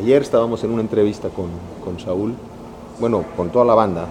Ayer 0.00 0.22
estábamos 0.22 0.64
en 0.64 0.70
una 0.70 0.80
entrevista 0.80 1.28
con, 1.28 1.50
con 1.84 2.00
Saúl, 2.00 2.34
bueno, 2.98 3.22
con 3.36 3.50
toda 3.50 3.66
la 3.66 3.74
banda, 3.74 4.08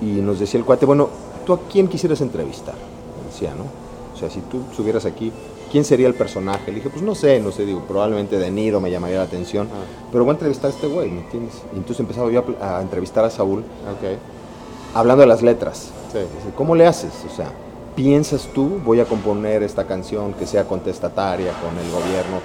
y 0.00 0.06
nos 0.20 0.40
decía 0.40 0.58
el 0.58 0.66
cuate, 0.66 0.84
bueno, 0.84 1.08
¿tú 1.46 1.52
a 1.52 1.60
quién 1.70 1.86
quisieras 1.86 2.20
entrevistar? 2.20 2.74
Decía, 3.30 3.54
¿no? 3.54 3.62
O 4.12 4.18
sea, 4.18 4.28
si 4.30 4.40
tú 4.40 4.62
estuvieras 4.68 5.04
aquí, 5.04 5.30
¿quién 5.70 5.84
sería 5.84 6.08
el 6.08 6.14
personaje? 6.14 6.72
Le 6.72 6.78
dije, 6.78 6.90
pues 6.90 7.02
no 7.02 7.14
sé, 7.14 7.38
no 7.38 7.52
sé, 7.52 7.64
digo, 7.64 7.84
probablemente 7.86 8.36
De 8.36 8.50
Niro 8.50 8.80
me 8.80 8.90
llamaría 8.90 9.18
la 9.18 9.22
atención, 9.22 9.68
ah. 9.72 10.08
pero 10.10 10.24
voy 10.24 10.32
a 10.32 10.34
entrevistar 10.34 10.72
a 10.72 10.74
este 10.74 10.88
güey, 10.88 11.12
¿me 11.12 11.20
entiendes? 11.20 11.62
Y 11.72 11.76
entonces 11.76 12.00
empezaba 12.00 12.32
yo 12.32 12.42
a, 12.60 12.82
entrevistar 12.82 13.24
a 13.24 13.30
Saúl, 13.30 13.62
hablando 14.92 15.20
de 15.20 15.28
las 15.28 15.42
letras. 15.42 15.92
¿Cómo 16.56 16.74
le 16.74 16.84
haces? 16.84 17.12
O 17.30 17.36
sea, 17.36 17.52
¿piensas 17.98 18.48
tú, 18.54 18.80
voy 18.84 19.00
a 19.00 19.06
componer 19.06 19.64
esta 19.64 19.84
canción 19.84 20.32
que 20.32 20.46
sea 20.46 20.68
contestataria 20.68 21.50
con 21.54 21.76
el 21.84 21.90
gobierno, 21.90 22.38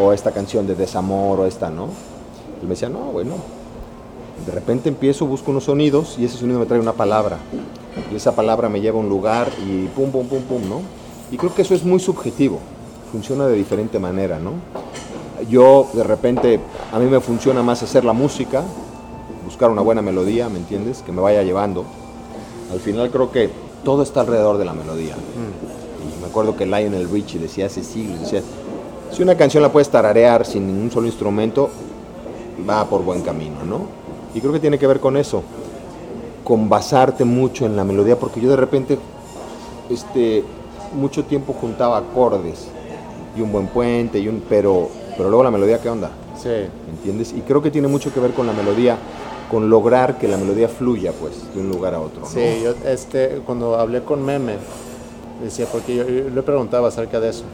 o 0.00 0.12
esta 0.12 0.30
canción 0.30 0.68
de 0.68 0.76
desamor, 0.76 1.40
o 1.40 1.46
esta, 1.46 1.68
¿no? 1.68 1.88
Y 2.62 2.64
me 2.64 2.70
decía, 2.70 2.88
no, 2.88 3.00
bueno. 3.06 3.34
De 4.46 4.52
repente 4.52 4.88
empiezo, 4.88 5.26
busco 5.26 5.50
unos 5.50 5.64
sonidos 5.64 6.14
y 6.16 6.26
ese 6.26 6.38
sonido 6.38 6.60
me 6.60 6.66
trae 6.66 6.78
una 6.78 6.92
palabra. 6.92 7.38
Y 8.12 8.14
esa 8.14 8.36
palabra 8.36 8.68
me 8.68 8.80
lleva 8.80 8.98
a 8.98 9.00
un 9.00 9.08
lugar 9.08 9.48
y 9.66 9.86
pum, 9.86 10.12
pum, 10.12 10.28
pum, 10.28 10.42
pum, 10.42 10.68
¿no? 10.68 10.80
Y 11.32 11.36
creo 11.36 11.52
que 11.52 11.62
eso 11.62 11.74
es 11.74 11.82
muy 11.82 11.98
subjetivo, 11.98 12.60
funciona 13.10 13.48
de 13.48 13.56
diferente 13.56 13.98
manera, 13.98 14.38
¿no? 14.38 14.52
Yo 15.48 15.88
de 15.92 16.04
repente, 16.04 16.60
a 16.92 17.00
mí 17.00 17.06
me 17.06 17.18
funciona 17.18 17.64
más 17.64 17.82
hacer 17.82 18.04
la 18.04 18.12
música, 18.12 18.62
buscar 19.44 19.70
una 19.70 19.82
buena 19.82 20.02
melodía, 20.02 20.48
¿me 20.48 20.58
entiendes? 20.58 21.02
Que 21.02 21.10
me 21.10 21.20
vaya 21.20 21.42
llevando. 21.42 21.84
Al 22.72 22.78
final 22.78 23.10
creo 23.10 23.32
que 23.32 23.69
todo 23.84 24.02
está 24.02 24.20
alrededor 24.20 24.58
de 24.58 24.64
la 24.64 24.72
melodía. 24.72 25.14
Mm. 25.14 26.18
Y 26.18 26.20
me 26.20 26.28
acuerdo 26.28 26.56
que 26.56 26.66
Lionel 26.66 27.08
Richie 27.10 27.38
decía 27.38 27.66
hace 27.66 27.82
siglos, 27.82 28.20
decía, 28.20 28.42
si 29.10 29.22
una 29.22 29.36
canción 29.36 29.62
la 29.62 29.72
puedes 29.72 29.88
tararear 29.88 30.46
sin 30.46 30.66
ningún 30.66 30.90
solo 30.90 31.06
instrumento, 31.06 31.70
va 32.68 32.84
por 32.84 33.02
buen 33.02 33.22
camino, 33.22 33.64
¿no? 33.64 33.86
Y 34.34 34.40
creo 34.40 34.52
que 34.52 34.60
tiene 34.60 34.78
que 34.78 34.86
ver 34.86 35.00
con 35.00 35.16
eso, 35.16 35.42
con 36.44 36.68
basarte 36.68 37.24
mucho 37.24 37.66
en 37.66 37.76
la 37.76 37.84
melodía, 37.84 38.18
porque 38.18 38.40
yo 38.40 38.48
de 38.50 38.56
repente, 38.56 38.98
este, 39.88 40.44
mucho 40.94 41.24
tiempo 41.24 41.52
juntaba 41.52 41.98
acordes 41.98 42.68
y 43.36 43.40
un 43.40 43.50
buen 43.50 43.66
puente, 43.66 44.18
y 44.18 44.28
un, 44.28 44.42
pero, 44.48 44.88
pero 45.16 45.28
luego 45.28 45.42
la 45.42 45.50
melodía, 45.50 45.80
¿qué 45.80 45.88
onda? 45.88 46.10
Sí. 46.40 46.68
¿Entiendes? 46.88 47.34
Y 47.36 47.40
creo 47.40 47.60
que 47.60 47.70
tiene 47.70 47.88
mucho 47.88 48.12
que 48.14 48.20
ver 48.20 48.32
con 48.32 48.46
la 48.46 48.52
melodía, 48.52 48.96
con 49.50 49.68
lograr 49.68 50.16
que 50.16 50.28
la 50.28 50.36
melodía 50.36 50.68
fluya, 50.68 51.12
pues, 51.12 51.52
de 51.54 51.60
un 51.60 51.70
lugar 51.70 51.94
a 51.94 52.00
otro. 52.00 52.24
Sí, 52.24 52.62
yo 52.62 52.74
este, 52.86 53.42
cuando 53.44 53.76
hablé 53.76 54.02
con 54.02 54.24
Meme, 54.24 54.54
decía, 55.42 55.66
porque 55.70 55.96
yo, 55.96 56.04
le 56.04 56.42
preguntaba 56.42 56.88
acerca 56.88 57.18
de 57.18 57.30
eso, 57.30 57.44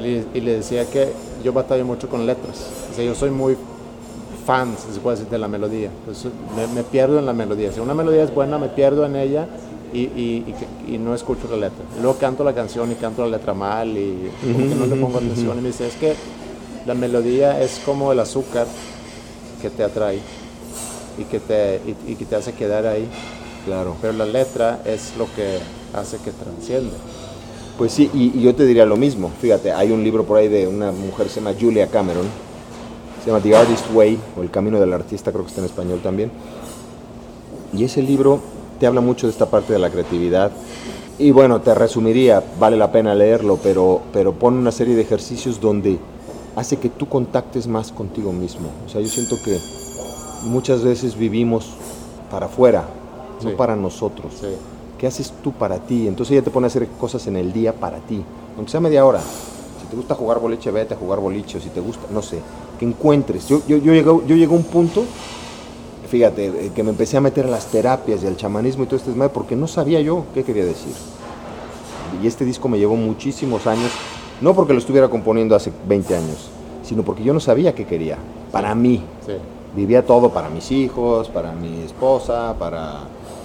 y, 0.00 0.40
le 0.40 0.52
decía 0.54 0.88
que 0.88 1.12
yo 1.44 1.52
batallo 1.52 1.84
mucho 1.84 2.08
con 2.08 2.24
letras. 2.24 2.70
O 2.90 2.94
sea, 2.94 3.04
yo 3.04 3.14
soy 3.14 3.30
muy 3.30 3.56
fan, 4.46 4.74
si 4.78 4.94
se 4.94 5.00
puede 5.00 5.16
decir, 5.16 5.30
de 5.30 5.38
la 5.38 5.48
melodía. 5.48 5.90
me, 6.56 6.66
me, 6.68 6.82
pierdo 6.82 7.18
en 7.18 7.26
la 7.26 7.34
melodía. 7.34 7.72
Si 7.72 7.80
una 7.80 7.94
melodía 7.94 8.22
es 8.22 8.34
buena, 8.34 8.56
me 8.56 8.68
pierdo 8.68 9.04
en 9.04 9.16
ella 9.16 9.46
y, 9.92 10.44
no 10.98 11.14
escucho 11.14 11.46
la 11.50 11.56
letra. 11.56 11.84
luego 12.00 12.18
canto 12.18 12.44
la 12.44 12.54
canción 12.54 12.90
y 12.90 12.94
canto 12.94 13.22
la 13.22 13.36
letra 13.36 13.54
mal 13.54 13.88
y 13.96 14.30
no 14.78 14.86
le 14.86 14.96
pongo 14.96 15.18
atención. 15.18 15.58
Y 15.58 15.60
me 15.60 15.68
dice, 15.68 15.88
es 15.88 15.94
que 15.96 16.14
la 16.86 16.94
melodía 16.94 17.60
es 17.60 17.80
como 17.84 18.12
el 18.12 18.20
azúcar 18.20 18.66
que 19.60 19.68
te 19.68 19.82
atrae 19.82 20.20
y 21.18 21.24
que 21.24 21.40
te, 21.40 21.80
y, 22.06 22.14
que 22.14 22.24
te 22.24 22.36
hace 22.36 22.52
quedar 22.52 22.86
ahí. 22.86 23.06
Claro. 23.64 23.96
Pero 24.00 24.12
la 24.14 24.24
letra 24.24 24.80
es 24.84 25.14
lo 25.18 25.26
que 25.34 25.58
hace 25.94 26.18
que 26.18 26.30
transciende. 26.30 26.92
Pues 27.76 27.92
sí, 27.92 28.10
y, 28.14 28.40
yo 28.40 28.54
te 28.54 28.64
diría 28.64 28.86
lo 28.86 28.96
mismo. 28.96 29.30
Fíjate, 29.40 29.72
hay 29.72 29.90
un 29.90 30.02
libro 30.02 30.24
por 30.24 30.38
ahí 30.38 30.48
de 30.48 30.66
una 30.66 30.92
mujer 30.92 31.28
se 31.28 31.40
llama 31.40 31.54
Julia 31.58 31.88
Cameron, 31.88 32.26
se 33.22 33.30
llama 33.30 33.42
The 33.42 33.56
Artist 33.56 33.86
Way, 33.92 34.18
o 34.36 34.42
El 34.42 34.50
Camino 34.50 34.80
del 34.80 34.92
Artista, 34.92 35.32
creo 35.32 35.44
que 35.44 35.48
está 35.48 35.60
en 35.60 35.66
español 35.66 36.00
también. 36.02 36.30
Y 37.72 37.84
ese 37.84 38.02
libro 38.02 38.40
te 38.80 38.86
habla 38.86 39.00
mucho 39.00 39.26
de 39.26 39.32
esta 39.32 39.46
parte 39.46 39.72
de 39.72 39.78
la 39.78 39.90
creatividad. 39.90 40.50
Y 41.18 41.32
bueno, 41.32 41.60
te 41.60 41.74
resumiría, 41.74 42.42
vale 42.60 42.76
la 42.76 42.92
pena 42.92 43.14
leerlo, 43.14 43.58
pero, 43.62 44.02
pero 44.12 44.32
pone 44.34 44.58
una 44.58 44.70
serie 44.70 44.94
de 44.94 45.02
ejercicios 45.02 45.60
donde 45.60 45.98
hace 46.54 46.76
que 46.76 46.88
tú 46.88 47.08
contactes 47.08 47.66
más 47.66 47.92
contigo 47.92 48.32
mismo. 48.32 48.68
O 48.86 48.88
sea, 48.88 49.00
yo 49.00 49.08
siento 49.08 49.36
que 49.44 49.58
muchas 50.42 50.82
veces 50.82 51.16
vivimos 51.16 51.70
para 52.30 52.46
afuera, 52.46 52.84
no 53.42 53.50
para 53.56 53.76
nosotros. 53.76 54.32
¿Qué 54.98 55.06
haces 55.06 55.32
tú 55.42 55.52
para 55.52 55.78
ti? 55.78 56.08
Entonces 56.08 56.32
ella 56.32 56.42
te 56.42 56.50
pone 56.50 56.66
a 56.66 56.68
hacer 56.68 56.86
cosas 57.00 57.26
en 57.26 57.36
el 57.36 57.52
día 57.52 57.72
para 57.72 57.98
ti, 57.98 58.22
aunque 58.56 58.70
sea 58.70 58.80
media 58.80 59.04
hora. 59.04 59.20
Si 59.20 59.86
te 59.88 59.96
gusta 59.96 60.14
jugar 60.14 60.40
boliche, 60.40 60.70
vete 60.70 60.94
a 60.94 60.96
jugar 60.96 61.20
boliche, 61.20 61.58
o 61.58 61.60
si 61.60 61.68
te 61.68 61.80
gusta, 61.80 62.06
no 62.10 62.20
sé, 62.20 62.40
que 62.78 62.84
encuentres. 62.84 63.48
Yo, 63.48 63.62
yo, 63.66 63.76
yo, 63.76 63.92
llego, 63.92 64.24
yo 64.26 64.34
a 64.34 64.52
un 64.52 64.64
punto 64.64 65.04
fíjate, 66.08 66.72
que 66.74 66.82
me 66.82 66.90
empecé 66.90 67.18
a 67.18 67.20
meter 67.20 67.46
a 67.46 67.50
las 67.50 67.66
terapias 67.66 68.22
y 68.24 68.26
al 68.26 68.36
chamanismo 68.36 68.82
y 68.82 68.86
todo 68.86 68.96
este 68.96 69.10
desmadre 69.10 69.32
porque 69.32 69.54
no 69.54 69.68
sabía 69.68 70.00
yo 70.00 70.24
qué 70.34 70.42
quería 70.42 70.64
decir. 70.64 70.92
Y 72.22 72.26
este 72.26 72.44
disco 72.44 72.68
me 72.68 72.78
llevó 72.78 72.96
muchísimos 72.96 73.66
años, 73.66 73.90
no 74.40 74.54
porque 74.54 74.72
lo 74.72 74.78
estuviera 74.78 75.08
componiendo 75.08 75.54
hace 75.54 75.70
20 75.86 76.16
años, 76.16 76.50
sino 76.82 77.02
porque 77.02 77.22
yo 77.22 77.34
no 77.34 77.40
sabía 77.40 77.74
qué 77.74 77.84
quería, 77.84 78.16
para 78.50 78.74
mí. 78.74 79.02
Vivía 79.78 80.04
todo 80.04 80.30
para 80.30 80.50
mis 80.50 80.72
hijos, 80.72 81.28
para 81.28 81.52
mi 81.52 81.82
esposa, 81.82 82.52
para 82.58 83.02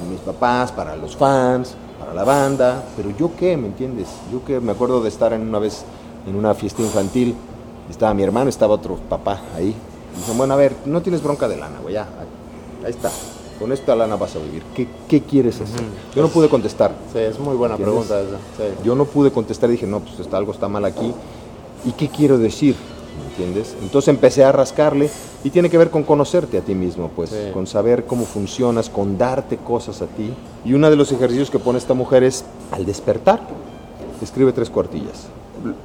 mis 0.10 0.20
papás, 0.22 0.72
para 0.72 0.96
los 0.96 1.16
fans, 1.16 1.76
para 2.00 2.12
la 2.12 2.24
banda, 2.24 2.84
pero 2.98 3.12
yo 3.16 3.30
qué, 3.38 3.56
¿me 3.56 3.68
entiendes? 3.68 4.08
Yo 4.32 4.44
que 4.44 4.60
me 4.60 4.72
acuerdo 4.72 5.00
de 5.04 5.10
estar 5.10 5.32
en 5.32 5.48
una 5.48 5.60
vez 5.60 5.86
en 6.26 6.36
una 6.36 6.56
fiesta 6.56 6.82
infantil, 6.82 7.36
estaba 7.88 8.16
mi 8.16 8.24
hermano, 8.24 8.50
estaba 8.50 8.74
otro 8.74 8.96
papá 8.96 9.42
ahí. 9.56 9.76
Dicen, 10.18 10.36
bueno, 10.36 10.56
a 10.56 10.58
ver, 10.58 10.76
no 10.88 11.04
tienes 11.04 11.22
bronca 11.22 11.48
de 11.48 11.56
lana, 11.56 11.78
güey, 11.84 11.94
ya, 11.94 12.08
ahí 12.84 12.90
está. 12.90 13.12
Con 13.60 13.72
esta 13.72 13.96
lana 13.96 14.16
vas 14.16 14.36
a 14.36 14.40
vivir. 14.40 14.64
¿Qué, 15.08 15.22
quieres 15.22 15.62
hacer? 15.62 15.84
Yo 16.16 16.24
no 16.24 16.30
pude 16.30 16.50
contestar. 16.50 16.94
Sí, 17.14 17.20
es 17.20 17.38
muy 17.38 17.56
buena 17.56 17.78
pregunta 17.78 18.20
esa. 18.20 18.84
Yo 18.84 18.96
no 18.96 19.06
pude 19.06 19.30
contestar 19.30 19.70
y 19.70 19.74
dije, 19.74 19.86
no, 19.86 20.00
pues 20.00 20.20
está, 20.20 20.38
algo 20.38 20.52
está 20.52 20.68
mal 20.68 20.84
aquí. 20.84 21.14
¿Y 21.86 21.92
qué 21.92 22.10
quiero 22.10 22.40
decir? 22.40 22.76
¿Me 23.20 23.30
entiendes? 23.30 23.76
Entonces 23.82 24.08
empecé 24.08 24.44
a 24.44 24.52
rascarle 24.52 25.10
y 25.44 25.50
tiene 25.50 25.70
que 25.70 25.78
ver 25.78 25.90
con 25.90 26.04
conocerte 26.04 26.58
a 26.58 26.62
ti 26.62 26.74
mismo, 26.74 27.12
pues, 27.16 27.32
con 27.54 27.68
saber 27.68 28.06
cómo 28.06 28.26
funcionas, 28.26 28.90
con 28.90 29.18
darte 29.18 29.58
cosas 29.58 30.02
a 30.02 30.08
ti. 30.08 30.34
Y 30.66 30.74
uno 30.74 30.90
de 30.90 30.96
los 30.96 31.12
ejercicios 31.12 31.50
que 31.52 31.60
pone 31.60 31.78
esta 31.78 31.94
mujer 31.94 32.24
es, 32.24 32.44
al 32.72 32.86
despertar, 32.86 33.42
escribe 34.22 34.52
tres 34.52 34.70
cuartillas. 34.70 35.28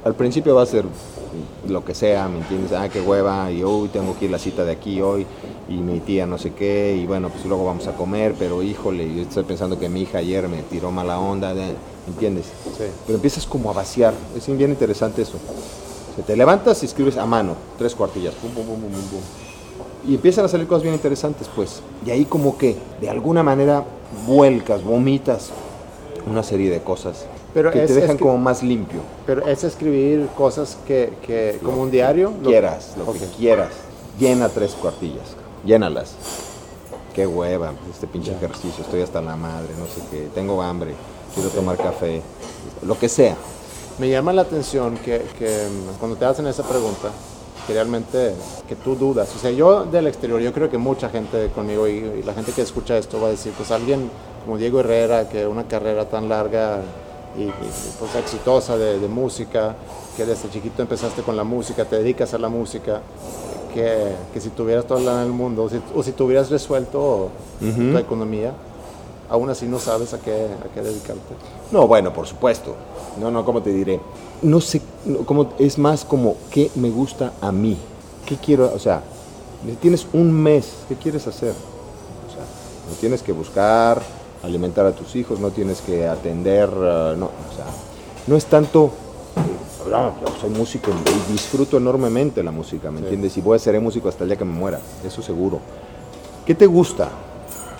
Al 0.03 0.15
principio 0.15 0.55
va 0.55 0.63
a 0.63 0.65
ser 0.65 0.85
lo 1.67 1.85
que 1.85 1.93
sea, 1.93 2.27
¿me 2.27 2.39
entiendes? 2.39 2.71
Ah, 2.73 2.89
qué 2.89 2.99
hueva, 2.99 3.51
y 3.51 3.63
hoy 3.63 3.89
tengo 3.89 4.17
que 4.17 4.25
ir 4.25 4.31
a 4.31 4.33
la 4.33 4.39
cita 4.39 4.65
de 4.65 4.71
aquí 4.71 5.01
hoy, 5.01 5.25
y 5.69 5.73
mi 5.73 5.99
tía 5.99 6.25
no 6.25 6.37
sé 6.37 6.53
qué, 6.53 6.97
y 6.99 7.05
bueno, 7.05 7.29
pues 7.29 7.45
luego 7.45 7.65
vamos 7.65 7.85
a 7.87 7.93
comer, 7.93 8.33
pero 8.37 8.63
híjole, 8.63 9.13
yo 9.13 9.21
estoy 9.21 9.43
pensando 9.43 9.77
que 9.77 9.87
mi 9.87 10.01
hija 10.01 10.17
ayer 10.17 10.47
me 10.47 10.63
tiró 10.63 10.89
mala 10.91 11.19
onda, 11.19 11.53
¿me 11.53 11.75
entiendes? 12.07 12.45
Sí. 12.77 12.85
Pero 13.05 13.17
empiezas 13.17 13.45
como 13.45 13.69
a 13.69 13.73
vaciar, 13.73 14.13
es 14.35 14.47
bien 14.57 14.71
interesante 14.71 15.21
eso. 15.21 15.37
Te 16.23 16.35
levantas 16.35 16.81
y 16.83 16.85
escribes 16.85 17.17
a 17.17 17.25
mano, 17.25 17.55
tres 17.77 17.95
cuartillas, 17.95 18.33
pum, 18.35 18.51
pum, 18.51 18.65
pum, 18.65 18.79
pum, 18.79 18.91
pum. 18.91 19.21
Y 20.07 20.15
empiezan 20.15 20.45
a 20.45 20.47
salir 20.47 20.67
cosas 20.67 20.83
bien 20.83 20.95
interesantes, 20.95 21.49
pues. 21.55 21.81
Y 22.05 22.11
ahí 22.11 22.25
como 22.25 22.57
que, 22.57 22.75
de 23.01 23.09
alguna 23.09 23.43
manera, 23.43 23.83
vuelcas, 24.25 24.83
vomitas 24.83 25.49
una 26.27 26.43
serie 26.43 26.69
de 26.69 26.81
cosas 26.81 27.25
pero 27.53 27.71
que 27.71 27.79
te 27.85 27.93
dejan 27.93 28.17
como 28.17 28.37
más 28.37 28.63
limpio. 28.63 29.01
Pero 29.25 29.47
es 29.47 29.63
escribir 29.63 30.27
cosas 30.37 30.77
que, 30.87 31.13
que 31.25 31.59
como 31.63 31.81
un 31.81 31.91
diario. 31.91 32.33
Quieras, 32.43 32.93
lo 32.97 33.11
que 33.11 33.25
quieras. 33.37 33.69
Llena 34.19 34.49
tres 34.49 34.73
cuartillas, 34.73 35.35
llénalas. 35.65 36.15
Qué 37.13 37.25
hueva, 37.25 37.73
este 37.91 38.07
pinche 38.07 38.31
ejercicio, 38.31 38.83
estoy 38.83 39.01
hasta 39.01 39.21
la 39.21 39.35
madre, 39.35 39.69
no 39.79 39.85
sé 39.85 40.01
qué, 40.11 40.29
tengo 40.33 40.61
hambre, 40.61 40.93
quiero 41.33 41.49
tomar 41.49 41.75
café, 41.75 42.21
lo 42.85 42.97
que 42.97 43.09
sea. 43.09 43.35
Me 43.99 44.09
llama 44.09 44.31
la 44.31 44.43
atención 44.43 44.97
que, 44.97 45.21
que, 45.37 45.67
cuando 45.99 46.15
te 46.15 46.23
hacen 46.23 46.47
esa 46.47 46.63
pregunta, 46.63 47.09
que 47.67 47.73
realmente 47.73 48.33
que 48.65 48.77
tú 48.77 48.95
dudas. 48.95 49.29
O 49.35 49.39
sea, 49.39 49.51
yo 49.51 49.83
del 49.83 50.07
exterior, 50.07 50.39
yo 50.39 50.53
creo 50.53 50.69
que 50.69 50.77
mucha 50.77 51.09
gente 51.09 51.49
conmigo 51.53 51.85
y, 51.85 52.23
la 52.23 52.33
gente 52.33 52.53
que 52.53 52.61
escucha 52.61 52.97
esto 52.97 53.19
va 53.19 53.27
a 53.27 53.31
decir, 53.31 53.51
pues 53.57 53.71
alguien 53.71 54.09
como 54.45 54.57
Diego 54.57 54.79
Herrera, 54.79 55.27
que 55.27 55.45
una 55.45 55.67
carrera 55.67 56.07
tan 56.07 56.29
larga 56.29 56.79
y, 57.37 57.47
pues 57.99 58.15
exitosa 58.15 58.77
de, 58.77 59.05
música, 59.09 59.75
que 60.15 60.25
desde 60.25 60.49
chiquito 60.49 60.81
empezaste 60.81 61.21
con 61.21 61.35
la 61.35 61.43
música, 61.43 61.83
te 61.83 61.97
dedicas 61.97 62.33
a 62.33 62.37
la 62.37 62.47
música, 62.47 63.01
que, 63.73 64.13
que 64.33 64.39
si 64.39 64.49
tuvieras 64.51 64.85
todo 64.85 64.99
en 64.99 65.27
el 65.27 65.33
mundo, 65.33 65.63
o 65.63 65.69
si, 65.69 65.81
o 65.93 66.01
si 66.03 66.13
tuvieras 66.13 66.49
resuelto 66.49 67.31
tu 67.59 67.97
economía, 67.97 68.53
aún 69.29 69.49
así 69.49 69.67
no 69.67 69.77
sabes 69.77 70.13
a 70.13 70.19
qué, 70.19 70.31
a 70.31 70.73
qué 70.73 70.81
dedicarte. 70.81 71.35
No, 71.71 71.85
bueno, 71.85 72.13
por 72.13 72.25
supuesto. 72.25 72.75
No, 73.19 73.29
no, 73.29 73.43
¿cómo 73.43 73.61
te 73.61 73.71
diré? 73.71 73.99
No 74.41 74.61
sé, 74.61 74.81
como, 75.25 75.49
es 75.59 75.77
más 75.77 76.05
como 76.05 76.35
qué 76.49 76.71
me 76.75 76.89
gusta 76.89 77.33
a 77.41 77.51
mí. 77.51 77.77
¿Qué 78.25 78.37
quiero? 78.37 78.71
O 78.73 78.79
sea, 78.79 79.01
tienes 79.81 80.07
un 80.13 80.31
mes, 80.31 80.73
¿qué 80.87 80.95
quieres 80.95 81.27
hacer? 81.27 81.51
O 81.51 82.31
sea, 82.31 82.43
no 82.89 82.95
tienes 82.99 83.21
que 83.21 83.31
buscar 83.31 84.01
alimentar 84.43 84.85
a 84.85 84.91
tus 84.93 85.15
hijos, 85.15 85.39
no 85.39 85.49
tienes 85.49 85.81
que 85.81 86.07
atender, 86.07 86.69
uh, 86.69 87.17
no, 87.17 87.25
o 87.25 87.55
sea, 87.55 87.65
no 88.27 88.37
es 88.37 88.45
tanto, 88.45 88.91
eh, 89.35 89.89
yo 89.89 90.39
soy 90.39 90.49
músico 90.49 90.91
y 90.91 91.31
disfruto 91.31 91.75
enormemente 91.75 92.41
la 92.41 92.51
música, 92.51 92.89
¿me 92.89 92.99
entiendes? 93.01 93.35
Y 93.37 93.41
voy 93.41 93.57
a 93.57 93.59
ser 93.59 93.79
músico 93.81 94.07
hasta 94.07 94.23
el 94.23 94.29
día 94.29 94.37
que 94.37 94.45
me 94.45 94.53
muera, 94.53 94.79
eso 95.05 95.21
seguro. 95.21 95.59
¿Qué 96.45 96.55
te 96.55 96.67
gusta? 96.67 97.09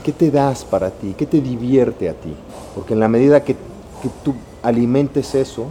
¿Qué 0.03 0.11
te 0.11 0.29
das 0.31 0.65
para 0.65 0.89
ti? 0.89 1.15
¿Qué 1.17 1.25
te 1.25 1.39
divierte 1.39 2.09
a 2.09 2.13
ti? 2.13 2.33
Porque 2.75 2.93
en 2.93 2.99
la 2.99 3.07
medida 3.07 3.41
que, 3.43 3.53
que 3.53 4.09
tú 4.23 4.33
alimentes 4.63 5.35
eso, 5.35 5.65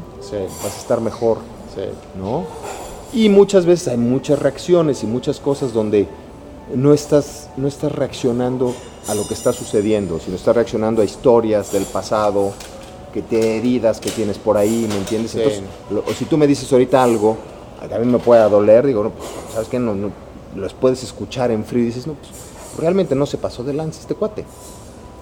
vas 0.63 0.75
a 0.75 0.79
estar 0.79 1.01
mejor, 1.01 1.39
¿no? 2.19 2.45
Y 3.13 3.29
muchas 3.29 3.65
veces 3.65 3.89
hay 3.89 3.97
muchas 3.97 4.39
reacciones 4.39 5.03
y 5.03 5.07
muchas 5.07 5.41
cosas 5.41 5.73
donde 5.73 6.07
no 6.75 6.93
estás, 6.93 7.49
no 7.57 7.67
estás 7.67 7.93
reaccionando 7.93 8.75
a 9.09 9.15
lo 9.15 9.27
que 9.27 9.35
está 9.35 9.53
sucediendo, 9.53 10.21
sino 10.21 10.37
estás 10.37 10.55
reaccionando 10.55 11.01
a 11.01 11.05
historias 11.05 11.73
del 11.73 11.85
pasado, 11.85 12.53
que 13.13 13.23
te 13.23 13.57
heridas 13.57 14.01
que 14.01 14.11
tienes 14.11 14.39
por 14.39 14.57
ahí, 14.57 14.87
¿me 14.89 14.97
entiendes? 14.97 15.35
Entonces, 15.35 15.63
o 16.07 16.13
si 16.13 16.27
tú 16.27 16.37
me 16.37 16.47
dices 16.47 16.71
ahorita 16.71 17.03
algo, 17.03 17.37
a 17.81 17.99
mí 17.99 18.07
me 18.07 18.19
puede 18.19 18.49
doler, 18.49 18.87
digo, 18.87 19.05
no, 19.05 19.11
pues, 19.11 19.29
¿sabes 19.53 19.69
qué? 19.69 19.79
No, 19.79 19.95
no, 19.95 20.11
los 20.55 20.75
puedes 20.75 21.03
escuchar 21.03 21.51
en 21.51 21.65
frío 21.65 21.85
y 21.85 21.87
dices, 21.87 22.07
no, 22.07 22.15
pues 22.15 22.33
realmente 22.79 23.15
no 23.15 23.27
se 23.27 23.39
pasó 23.39 23.65
de 23.65 23.73
lanza 23.73 24.01
este 24.01 24.15
cuate, 24.15 24.45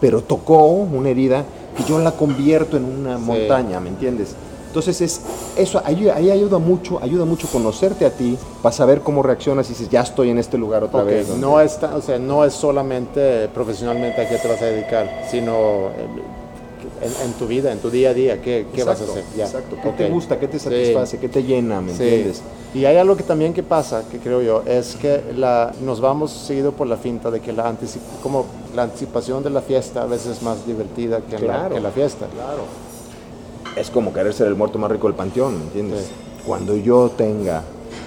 pero 0.01 0.23
tocó 0.23 0.67
una 0.67 1.11
herida 1.11 1.45
que 1.77 1.85
yo 1.85 1.99
la 1.99 2.13
convierto 2.13 2.77
en 2.77 2.85
una 2.85 3.19
montaña, 3.19 3.81
¿me 3.81 3.89
entiendes? 3.89 4.35
Entonces 4.69 5.01
es 5.01 5.21
eso 5.57 5.81
ahí, 5.87 6.11
ayuda 6.11 6.59
mucho, 6.59 7.03
ayuda 7.03 7.25
mucho 7.25 7.49
conocerte 7.49 8.05
a 8.05 8.11
ti 8.11 8.37
para 8.63 8.75
saber 8.75 9.01
cómo 9.01 9.23
reaccionas 9.23 9.67
y 9.67 9.71
dices 9.71 9.89
ya 9.89 10.03
estoy 10.03 10.29
en 10.29 10.39
este 10.39 10.59
lugar 10.59 10.85
otra 10.85 11.03
vez. 11.03 11.29
No 11.29 11.61
está, 11.63 11.97
o 11.97 12.03
sea, 12.03 12.19
no 12.19 12.45
es 12.45 12.53
solamente 12.53 13.49
profesionalmente 13.49 14.21
a 14.21 14.29
qué 14.29 14.37
te 14.37 14.49
vas 14.49 14.61
a 14.61 14.67
dedicar, 14.67 15.25
sino 15.31 15.89
eh, 17.07 17.25
en, 17.25 17.33
tu 17.33 17.47
vida, 17.47 17.73
en 17.73 17.79
tu 17.79 17.91
día 17.91 18.11
a 18.11 18.15
día, 18.15 18.43
¿qué, 18.43 18.67
qué 18.75 18.85
vas 18.85 19.01
a 19.01 19.05
hacer? 19.05 19.25
Exacto. 19.37 19.77
¿Qué 19.83 19.91
te 19.91 20.09
gusta? 20.09 20.39
¿Qué 20.39 20.49
te 20.49 20.59
satisface? 20.59 21.19
¿Qué 21.19 21.29
te 21.29 21.43
llena? 21.43 21.81
¿Me 21.81 21.93
entiendes? 21.93 22.43
Y 22.75 22.85
hay 22.85 22.97
algo 22.97 23.17
que 23.17 23.23
también 23.23 23.55
que 23.55 23.63
pasa, 23.63 24.05
que 24.11 24.19
creo 24.19 24.43
yo, 24.43 24.63
es 24.67 24.97
que 24.97 25.23
la, 25.35 25.73
nos 25.83 26.01
vamos 26.01 26.31
seguido 26.31 26.73
por 26.73 26.87
la 26.87 26.97
finta 26.97 27.31
de 27.31 27.41
que 27.41 27.53
la, 27.53 27.75
como 28.23 28.45
la 28.75 28.83
anticipación 28.83 29.43
de 29.43 29.51
la 29.51 29.63
fiesta 29.63 30.03
a 30.03 30.07
veces 30.07 30.37
es 30.37 30.43
más 30.43 30.67
divertida 30.67 31.21
que, 31.21 31.39
la, 31.39 31.69
que 31.69 31.81
la 31.81 31.91
fiesta. 31.91 32.27
Claro. 32.27 32.65
Es 33.77 33.91
como 33.91 34.13
querer 34.13 34.35
ser 34.35 34.49
el 34.49 34.57
muerto 34.57 34.79
más 34.79 34.91
rico 34.91 35.07
del 35.07 35.17
panteón, 35.17 35.59
¿me 35.59 35.65
entiendes? 35.65 36.09
Cuando 36.47 36.77
yo 36.77 37.11
tenga 37.17 37.63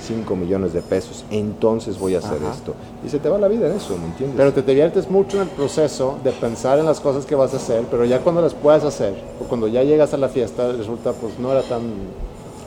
5 0.09 0.35
millones 0.35 0.73
de 0.73 0.81
pesos, 0.81 1.23
entonces 1.29 1.99
voy 1.99 2.15
a 2.15 2.17
hacer 2.17 2.39
esto. 2.51 2.73
Y 3.05 3.09
se 3.09 3.19
te 3.19 3.29
va 3.29 3.37
la 3.37 3.47
vida 3.47 3.67
en 3.67 3.77
eso, 3.77 3.95
¿me 3.95 4.05
entiendes? 4.05 4.35
Pero 4.37 4.51
te 4.51 4.63
diviertes 4.63 5.07
mucho 5.09 5.37
en 5.37 5.43
el 5.43 5.49
proceso 5.49 6.17
de 6.23 6.31
pensar 6.31 6.79
en 6.79 6.87
las 6.87 6.99
cosas 6.99 7.27
que 7.27 7.35
vas 7.35 7.53
a 7.53 7.57
hacer, 7.57 7.85
pero 7.91 8.05
ya 8.05 8.19
cuando 8.21 8.41
las 8.41 8.55
puedas 8.55 8.83
hacer, 8.83 9.13
o 9.39 9.43
cuando 9.47 9.67
ya 9.67 9.83
llegas 9.83 10.11
a 10.15 10.17
la 10.17 10.27
fiesta, 10.27 10.71
resulta 10.71 11.13
pues 11.13 11.37
no 11.37 11.51
era 11.51 11.61
tan... 11.61 11.81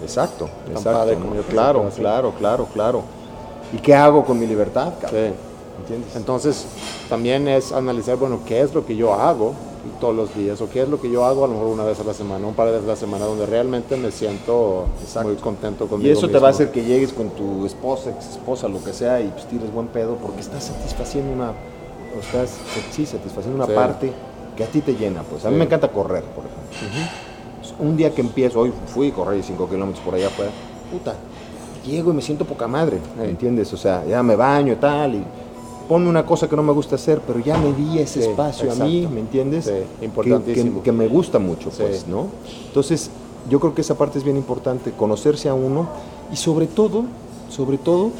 Exacto, 0.02 0.48
exacto. 0.70 1.16
claro, 1.50 1.90
claro, 1.96 2.32
claro, 2.38 2.68
claro. 2.72 3.02
¿Y 3.72 3.78
qué 3.78 3.94
hago 3.94 4.24
con 4.24 4.38
mi 4.38 4.46
libertad, 4.46 4.92
cabrón? 5.00 5.34
¿Entiendes? 5.80 6.14
Entonces, 6.14 6.64
también 7.08 7.48
es 7.48 7.72
analizar, 7.72 8.16
bueno, 8.16 8.40
¿qué 8.46 8.60
es 8.60 8.72
lo 8.72 8.86
que 8.86 8.94
yo 8.94 9.14
hago 9.14 9.54
todos 10.00 10.14
los 10.14 10.34
días 10.34 10.60
o 10.60 10.68
qué 10.68 10.82
es 10.82 10.88
lo 10.88 11.00
que 11.00 11.10
yo 11.10 11.24
hago 11.24 11.44
a 11.44 11.48
lo 11.48 11.54
mejor 11.54 11.68
una 11.68 11.84
vez 11.84 11.98
a 12.00 12.04
la 12.04 12.14
semana, 12.14 12.46
un 12.46 12.54
par 12.54 12.66
de 12.66 12.72
veces 12.72 12.86
a 12.86 12.92
la 12.92 12.96
semana 12.96 13.24
donde 13.24 13.46
realmente 13.46 13.96
me 13.96 14.10
siento 14.10 14.86
muy 15.22 15.34
contento 15.36 15.86
conmigo 15.86 16.08
Y 16.08 16.12
eso 16.12 16.28
te 16.28 16.38
va 16.38 16.48
a 16.48 16.50
hacer 16.50 16.70
que 16.70 16.84
llegues 16.84 17.12
con 17.12 17.30
tu 17.30 17.66
esposa, 17.66 18.10
ex 18.10 18.30
esposa, 18.30 18.68
lo 18.68 18.82
que 18.82 18.92
sea 18.92 19.20
y 19.20 19.28
pues 19.28 19.46
tires 19.46 19.72
buen 19.72 19.88
pedo 19.88 20.16
porque 20.16 20.40
estás 20.40 20.64
satisfaciendo 20.64 21.32
una, 21.32 21.52
estás, 22.20 22.56
sí, 22.90 23.06
satisfaciendo 23.06 23.64
una 23.64 23.74
parte 23.74 24.12
que 24.56 24.64
a 24.64 24.66
ti 24.66 24.80
te 24.80 24.94
llena. 24.94 25.22
Pues 25.22 25.44
a 25.44 25.50
mí 25.50 25.56
me 25.56 25.64
encanta 25.64 25.88
correr, 25.88 26.24
por 26.24 26.44
ejemplo. 26.44 27.12
Pues, 27.60 27.74
un 27.78 27.96
día 27.96 28.14
que 28.14 28.20
empiezo, 28.20 28.60
hoy 28.60 28.72
fui 28.86 29.10
a 29.10 29.14
correr 29.14 29.42
5 29.42 29.68
kilómetros 29.68 30.04
por 30.04 30.14
allá 30.14 30.26
afuera, 30.26 30.50
puta, 30.90 31.14
llego 31.86 32.10
y 32.10 32.14
me 32.14 32.22
siento 32.22 32.44
poca 32.44 32.66
madre, 32.66 32.98
¿me 33.16 33.24
entiendes? 33.24 33.72
O 33.72 33.76
sea, 33.76 34.04
ya 34.04 34.22
me 34.22 34.36
baño 34.36 34.76
tal 34.76 35.14
y 35.14 35.24
ponme 35.82 36.08
una 36.08 36.24
cosa 36.24 36.48
que 36.48 36.56
no 36.56 36.62
me 36.62 36.72
gusta 36.72 36.96
hacer, 36.96 37.20
pero 37.26 37.38
ya 37.40 37.58
me 37.58 37.72
di 37.72 37.98
ese 37.98 38.20
espacio 38.30 38.72
a 38.72 38.74
mí, 38.74 39.06
¿me 39.12 39.20
entiendes? 39.20 39.66
Sí, 39.66 40.04
importantísimo. 40.04 40.82
Que, 40.82 40.92
me 40.92 41.08
gusta 41.08 41.38
mucho, 41.38 41.70
pues, 41.70 42.06
¿no? 42.06 42.26
Entonces, 42.66 43.10
yo 43.48 43.60
creo 43.60 43.74
que 43.74 43.80
esa 43.80 43.96
parte 43.96 44.18
es 44.18 44.24
bien 44.24 44.36
importante, 44.36 44.92
conocerse 44.92 45.48
a 45.48 45.54
uno 45.54 45.88
y 46.32 46.36
sobre 46.36 46.66
todo, 46.66 47.04
sobre 47.48 47.78
todo, 47.78 48.10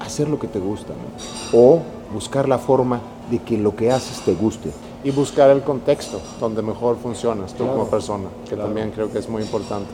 hacer 0.00 0.28
lo 0.28 0.38
que 0.38 0.48
te 0.48 0.58
gusta, 0.58 0.92
¿no? 0.92 1.58
O 1.58 1.80
buscar 2.12 2.48
la 2.48 2.58
forma 2.58 3.00
de 3.30 3.38
que 3.38 3.56
lo 3.56 3.74
que 3.74 3.90
haces 3.90 4.20
te 4.20 4.34
guste. 4.34 4.70
Y 5.02 5.10
buscar 5.10 5.50
el 5.50 5.62
contexto 5.62 6.20
donde 6.40 6.62
mejor 6.62 6.96
funcionas 6.96 7.54
tú 7.54 7.66
como 7.66 7.88
persona, 7.88 8.28
que 8.48 8.56
también 8.56 8.90
creo 8.90 9.10
que 9.10 9.18
es 9.18 9.28
muy 9.28 9.42
importante. 9.42 9.90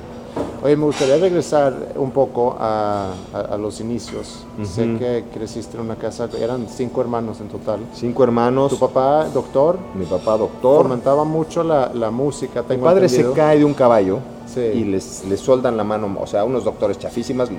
Oye, 0.62 0.76
me 0.76 0.84
gustaría 0.84 1.16
regresar 1.16 1.74
un 1.96 2.10
poco 2.10 2.54
a, 2.58 3.14
los 3.58 3.80
inicios. 3.80 4.44
Sé 4.62 4.82
que 4.98 5.24
creciste 5.32 5.78
en 5.78 5.84
una 5.84 5.96
casa, 5.96 6.28
eran 6.38 6.66
cinco 6.68 7.00
hermanos 7.00 7.40
en 7.40 7.48
total. 7.48 7.80
Cinco 7.94 8.24
hermanos. 8.24 8.70
¿Tu 8.70 8.78
papá 8.78 9.26
doctor? 9.32 9.78
Mi 9.94 10.04
papá 10.04 10.36
doctor. 10.36 10.82
Fomentaba 10.82 11.24
mucho 11.24 11.64
la, 11.64 11.90
la 11.94 12.10
música. 12.10 12.62
Mi 12.68 12.76
padre 12.76 13.08
se 13.08 13.32
cae 13.32 13.58
de 13.58 13.64
un 13.64 13.72
caballo 13.72 14.18
y 14.58 14.84
les, 14.84 15.24
les 15.24 15.40
soldan 15.40 15.76
la 15.76 15.84
mano, 15.84 16.16
o 16.20 16.26
sea, 16.26 16.44
unos 16.44 16.64
doctores 16.64 16.98
chafísimas, 16.98 17.50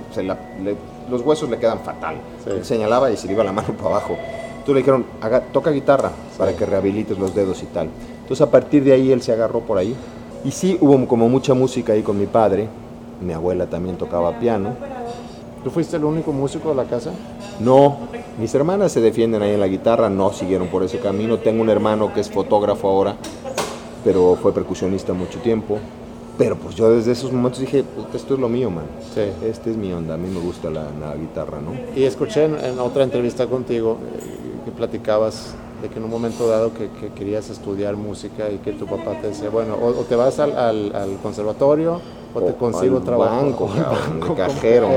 los 1.09 1.21
huesos 1.21 1.49
le 1.49 1.57
quedan 1.57 1.79
fatal. 1.79 2.17
señalaba 2.61 3.11
y 3.11 3.17
se 3.17 3.27
le 3.27 3.33
iba 3.33 3.43
la 3.43 3.51
mano 3.51 3.73
para 3.77 3.89
abajo. 3.89 4.17
Entonces 4.59 4.75
le 4.75 4.79
dijeron, 4.79 5.05
toca 5.51 5.71
guitarra 5.71 6.11
para 6.37 6.55
que 6.55 6.65
rehabilites 6.65 7.17
los 7.17 7.33
dedos 7.33 7.63
y 7.63 7.65
tal. 7.67 7.89
Entonces 8.21 8.41
a 8.41 8.51
partir 8.51 8.83
de 8.83 8.93
ahí 8.93 9.11
él 9.11 9.21
se 9.21 9.31
agarró 9.31 9.61
por 9.61 9.77
ahí 9.77 9.95
y 10.43 10.51
sí, 10.51 10.77
hubo 10.81 11.07
como 11.07 11.29
mucha 11.29 11.53
música 11.53 11.93
ahí 11.93 12.01
con 12.01 12.17
mi 12.19 12.25
padre. 12.25 12.67
Mi 13.21 13.33
abuela 13.33 13.67
también 13.67 13.97
tocaba 13.97 14.39
piano. 14.39 14.69
¿Tú 15.63 15.69
fuiste 15.69 15.97
el 15.97 16.05
único 16.05 16.31
músico 16.31 16.69
de 16.69 16.75
la 16.75 16.85
casa? 16.85 17.11
No, 17.59 17.97
mis 18.39 18.55
hermanas 18.55 18.91
se 18.91 19.01
defienden 19.01 19.43
ahí 19.43 19.51
en 19.51 19.59
la 19.59 19.67
guitarra, 19.67 20.09
no 20.09 20.33
siguieron 20.33 20.69
por 20.69 20.81
ese 20.81 20.97
camino. 20.97 21.37
Tengo 21.37 21.61
un 21.61 21.69
hermano 21.69 22.11
que 22.13 22.21
es 22.21 22.31
fotógrafo 22.31 22.89
ahora, 22.89 23.15
pero 24.03 24.35
fue 24.41 24.53
percusionista 24.53 25.13
mucho 25.13 25.39
tiempo. 25.39 25.77
Pero 26.37 26.55
pues 26.55 26.75
yo 26.75 26.89
desde 26.91 27.11
esos 27.11 27.31
momentos 27.31 27.59
dije, 27.59 27.83
esto 28.13 28.33
es 28.33 28.39
lo 28.39 28.49
mío, 28.49 28.69
man. 28.69 28.85
Sí. 29.13 29.21
Este 29.45 29.71
es 29.71 29.77
mi 29.77 29.93
onda, 29.93 30.15
a 30.15 30.17
mí 30.17 30.29
me 30.29 30.39
gusta 30.39 30.69
la, 30.69 31.15
guitarra, 31.15 31.59
¿no? 31.61 31.73
Y 31.95 32.03
escuché 32.03 32.45
en, 32.45 32.79
otra 32.79 33.03
entrevista 33.03 33.47
contigo 33.47 33.97
eh, 34.01 34.65
que 34.65 34.71
platicabas 34.71 35.53
de 35.81 35.89
que 35.89 35.97
en 35.97 36.05
un 36.05 36.11
momento 36.11 36.47
dado 36.47 36.71
que, 36.73 36.89
querías 37.15 37.49
estudiar 37.49 37.95
música 37.95 38.49
y 38.49 38.57
que 38.57 38.71
tu 38.71 38.85
papá 38.85 39.19
te 39.21 39.27
decía, 39.27 39.49
bueno, 39.49 39.75
o, 39.75 39.91
te 40.03 40.15
vas 40.15 40.39
al, 40.39 40.55
al, 40.55 41.17
conservatorio 41.21 41.99
o, 42.33 42.41
te 42.41 42.53
consigo 42.53 43.01
trabajo. 43.01 43.35
Banco, 43.35 43.67
banco, 44.11 44.35
cajero. 44.35 44.87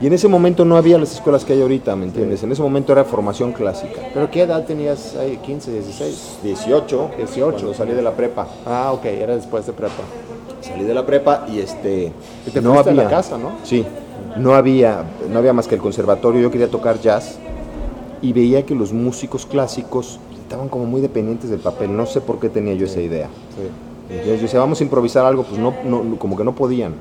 Y 0.00 0.06
en 0.06 0.12
ese 0.12 0.28
momento 0.28 0.64
no 0.64 0.76
había 0.76 0.96
las 0.96 1.12
escuelas 1.12 1.44
que 1.44 1.54
hay 1.54 1.60
ahorita, 1.60 1.96
¿me 1.96 2.04
entiendes? 2.04 2.42
En 2.44 2.52
ese 2.52 2.62
momento 2.62 2.92
era 2.92 3.04
formación 3.04 3.52
clásica. 3.52 4.00
¿Pero 4.14 4.30
qué 4.30 4.42
edad 4.42 4.64
tenías 4.64 5.16
ahí? 5.16 5.40
¿15, 5.44 5.64
16? 5.64 6.38
18. 6.44 7.10
18. 7.16 7.74
salí 7.74 7.94
de 7.94 8.02
la 8.02 8.12
prepa. 8.12 8.46
Ah, 8.64 8.92
ok, 8.92 9.06
era 9.06 9.34
después 9.34 9.66
de 9.66 9.72
prepa. 9.72 10.04
Salí 10.68 10.84
de 10.84 10.94
la 10.94 11.06
prepa 11.06 11.46
y 11.50 11.60
este... 11.60 12.12
Y 12.46 12.50
te 12.50 12.60
no 12.60 12.78
había, 12.78 12.92
la 12.92 13.08
casa, 13.08 13.38
¿no? 13.38 13.52
Sí. 13.64 13.84
No 14.36 14.54
había, 14.54 15.04
no 15.30 15.38
había 15.38 15.52
más 15.52 15.66
que 15.66 15.76
el 15.76 15.80
conservatorio. 15.80 16.40
Yo 16.40 16.50
quería 16.50 16.68
tocar 16.68 17.00
jazz 17.00 17.38
y 18.20 18.32
veía 18.32 18.66
que 18.66 18.74
los 18.74 18.92
músicos 18.92 19.46
clásicos 19.46 20.20
estaban 20.42 20.68
como 20.68 20.84
muy 20.84 21.00
dependientes 21.00 21.50
del 21.50 21.60
papel. 21.60 21.96
No 21.96 22.06
sé 22.06 22.20
por 22.20 22.38
qué 22.38 22.48
tenía 22.48 22.74
yo 22.74 22.86
esa 22.86 23.00
idea. 23.00 23.28
Entonces 24.10 24.36
yo 24.36 24.42
decía, 24.42 24.60
vamos 24.60 24.80
a 24.80 24.84
improvisar 24.84 25.24
algo, 25.24 25.44
pues 25.44 25.60
no, 25.60 25.74
como 26.18 26.36
que 26.36 26.44
no 26.44 26.54
podían. 26.54 26.94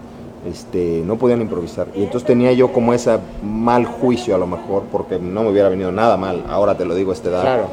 Este, 0.47 1.03
no 1.05 1.17
podían 1.17 1.41
improvisar. 1.41 1.87
Y 1.95 2.03
entonces 2.03 2.25
tenía 2.25 2.53
yo 2.53 2.71
como 2.71 2.93
ese 2.93 3.17
mal 3.43 3.85
juicio 3.85 4.33
a 4.33 4.37
lo 4.37 4.47
mejor, 4.47 4.83
porque 4.91 5.19
no 5.19 5.43
me 5.43 5.49
hubiera 5.51 5.67
venido 5.67 5.91
nada 5.91 6.15
mal, 6.15 6.43
ahora 6.47 6.77
te 6.77 6.85
lo 6.85 6.95
digo 6.95 7.11
a 7.11 7.13
esta 7.15 7.29
edad, 7.29 7.41
claro. 7.41 7.63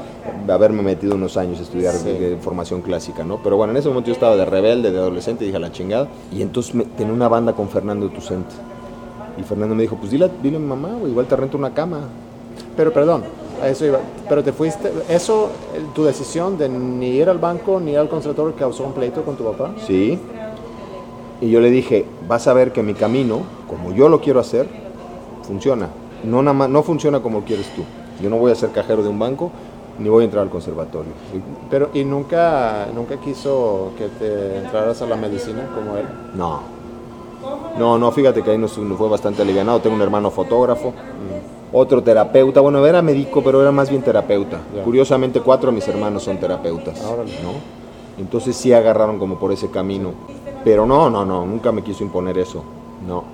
haberme 0.52 0.82
metido 0.82 1.14
unos 1.14 1.36
años 1.36 1.60
a 1.60 1.62
estudiar 1.62 1.94
formación 2.40 2.80
clásica, 2.82 3.22
¿no? 3.22 3.38
Pero 3.42 3.56
bueno, 3.56 3.70
en 3.72 3.76
ese 3.76 3.88
momento 3.88 4.08
yo 4.08 4.14
estaba 4.14 4.34
de 4.36 4.44
rebelde, 4.44 4.90
de 4.90 4.98
adolescente, 4.98 5.44
dije 5.44 5.56
a 5.56 5.60
la 5.60 5.70
chingada, 5.70 6.08
y 6.32 6.42
entonces 6.42 6.74
tenía 6.96 7.12
una 7.12 7.28
banda 7.28 7.52
con 7.52 7.68
Fernando 7.68 8.08
Tucente 8.08 8.54
Y 9.38 9.42
Fernando 9.42 9.74
me 9.74 9.82
dijo, 9.82 9.96
pues 9.96 10.10
dile, 10.10 10.30
dile 10.42 10.56
a 10.56 10.60
mi 10.60 10.66
mamá, 10.66 10.90
güey, 10.98 11.10
igual 11.12 11.26
te 11.26 11.36
rento 11.36 11.56
una 11.56 11.72
cama. 11.74 12.00
Pero 12.76 12.92
perdón, 12.92 13.22
a 13.62 13.68
eso 13.68 13.84
iba. 13.84 13.98
Pero 14.28 14.42
te 14.44 14.52
fuiste, 14.52 14.92
eso, 15.08 15.48
el- 15.76 15.86
tu 15.92 16.04
decisión 16.04 16.56
de 16.58 16.68
ni 16.68 17.08
ir 17.08 17.28
al 17.28 17.38
banco 17.38 17.80
ni 17.80 17.92
ir 17.92 17.98
al 17.98 18.08
conservatorio 18.08 18.54
causó 18.56 18.84
un 18.84 18.92
pleito 18.92 19.22
con 19.22 19.36
tu 19.36 19.44
papá. 19.44 19.72
Sí. 19.86 20.18
Y 21.44 21.50
yo 21.50 21.60
le 21.60 21.70
dije, 21.70 22.06
vas 22.26 22.48
a 22.48 22.54
ver 22.54 22.72
que 22.72 22.82
mi 22.82 22.94
camino, 22.94 23.40
como 23.68 23.92
yo 23.92 24.08
lo 24.08 24.18
quiero 24.22 24.40
hacer, 24.40 24.66
funciona. 25.46 25.88
No, 26.24 26.42
nada 26.42 26.68
no 26.68 26.82
funciona 26.82 27.20
como 27.20 27.42
quieres 27.42 27.66
tú. 27.76 27.82
Yo 28.22 28.30
no 28.30 28.38
voy 28.38 28.50
a 28.50 28.54
ser 28.54 28.70
cajero 28.70 29.02
de 29.02 29.10
un 29.10 29.18
banco, 29.18 29.50
ni 29.98 30.08
voy 30.08 30.22
a 30.22 30.24
entrar 30.24 30.42
al 30.44 30.48
conservatorio. 30.48 31.12
Y- 31.34 31.42
Pero, 31.68 31.90
¿y 31.92 32.02
nunca, 32.02 32.86
nunca 32.94 33.18
quiso 33.18 33.90
que 33.98 34.08
te 34.08 34.56
entraras 34.56 35.02
a 35.02 35.06
la 35.06 35.16
medicina 35.16 35.68
como 35.74 35.98
él? 35.98 36.06
No. 36.34 36.60
No, 37.78 37.98
no, 37.98 38.10
fíjate 38.10 38.42
que 38.42 38.52
ahí 38.52 38.56
nos, 38.58 38.78
nos 38.78 38.96
fue 38.96 39.10
bastante 39.10 39.42
alivianado. 39.42 39.80
Tengo 39.80 39.96
un 39.96 40.02
hermano 40.02 40.30
fotógrafo, 40.30 40.94
otro 41.74 42.02
terapeuta. 42.02 42.60
Bueno, 42.60 42.86
era 42.86 43.02
médico, 43.02 43.42
pero 43.44 43.60
era 43.60 43.70
más 43.70 43.90
bien 43.90 44.00
terapeuta. 44.00 44.60
Curiosamente, 44.82 45.40
cuatro 45.42 45.68
de 45.70 45.74
mis 45.74 45.86
hermanos 45.88 46.22
son 46.22 46.38
terapeutas. 46.38 47.02
Órale. 47.04 47.32
¿no? 47.42 47.52
Entonces 48.18 48.56
sí 48.56 48.72
agarraron 48.72 49.18
como 49.18 49.38
por 49.38 49.52
ese 49.52 49.68
camino. 49.68 50.12
Pero 50.64 50.86
no, 50.86 51.10
no, 51.10 51.24
no, 51.24 51.44
nunca 51.44 51.72
me 51.72 51.82
quiso 51.82 52.02
imponer 52.04 52.38
eso. 52.38 52.64
No. 53.06 53.24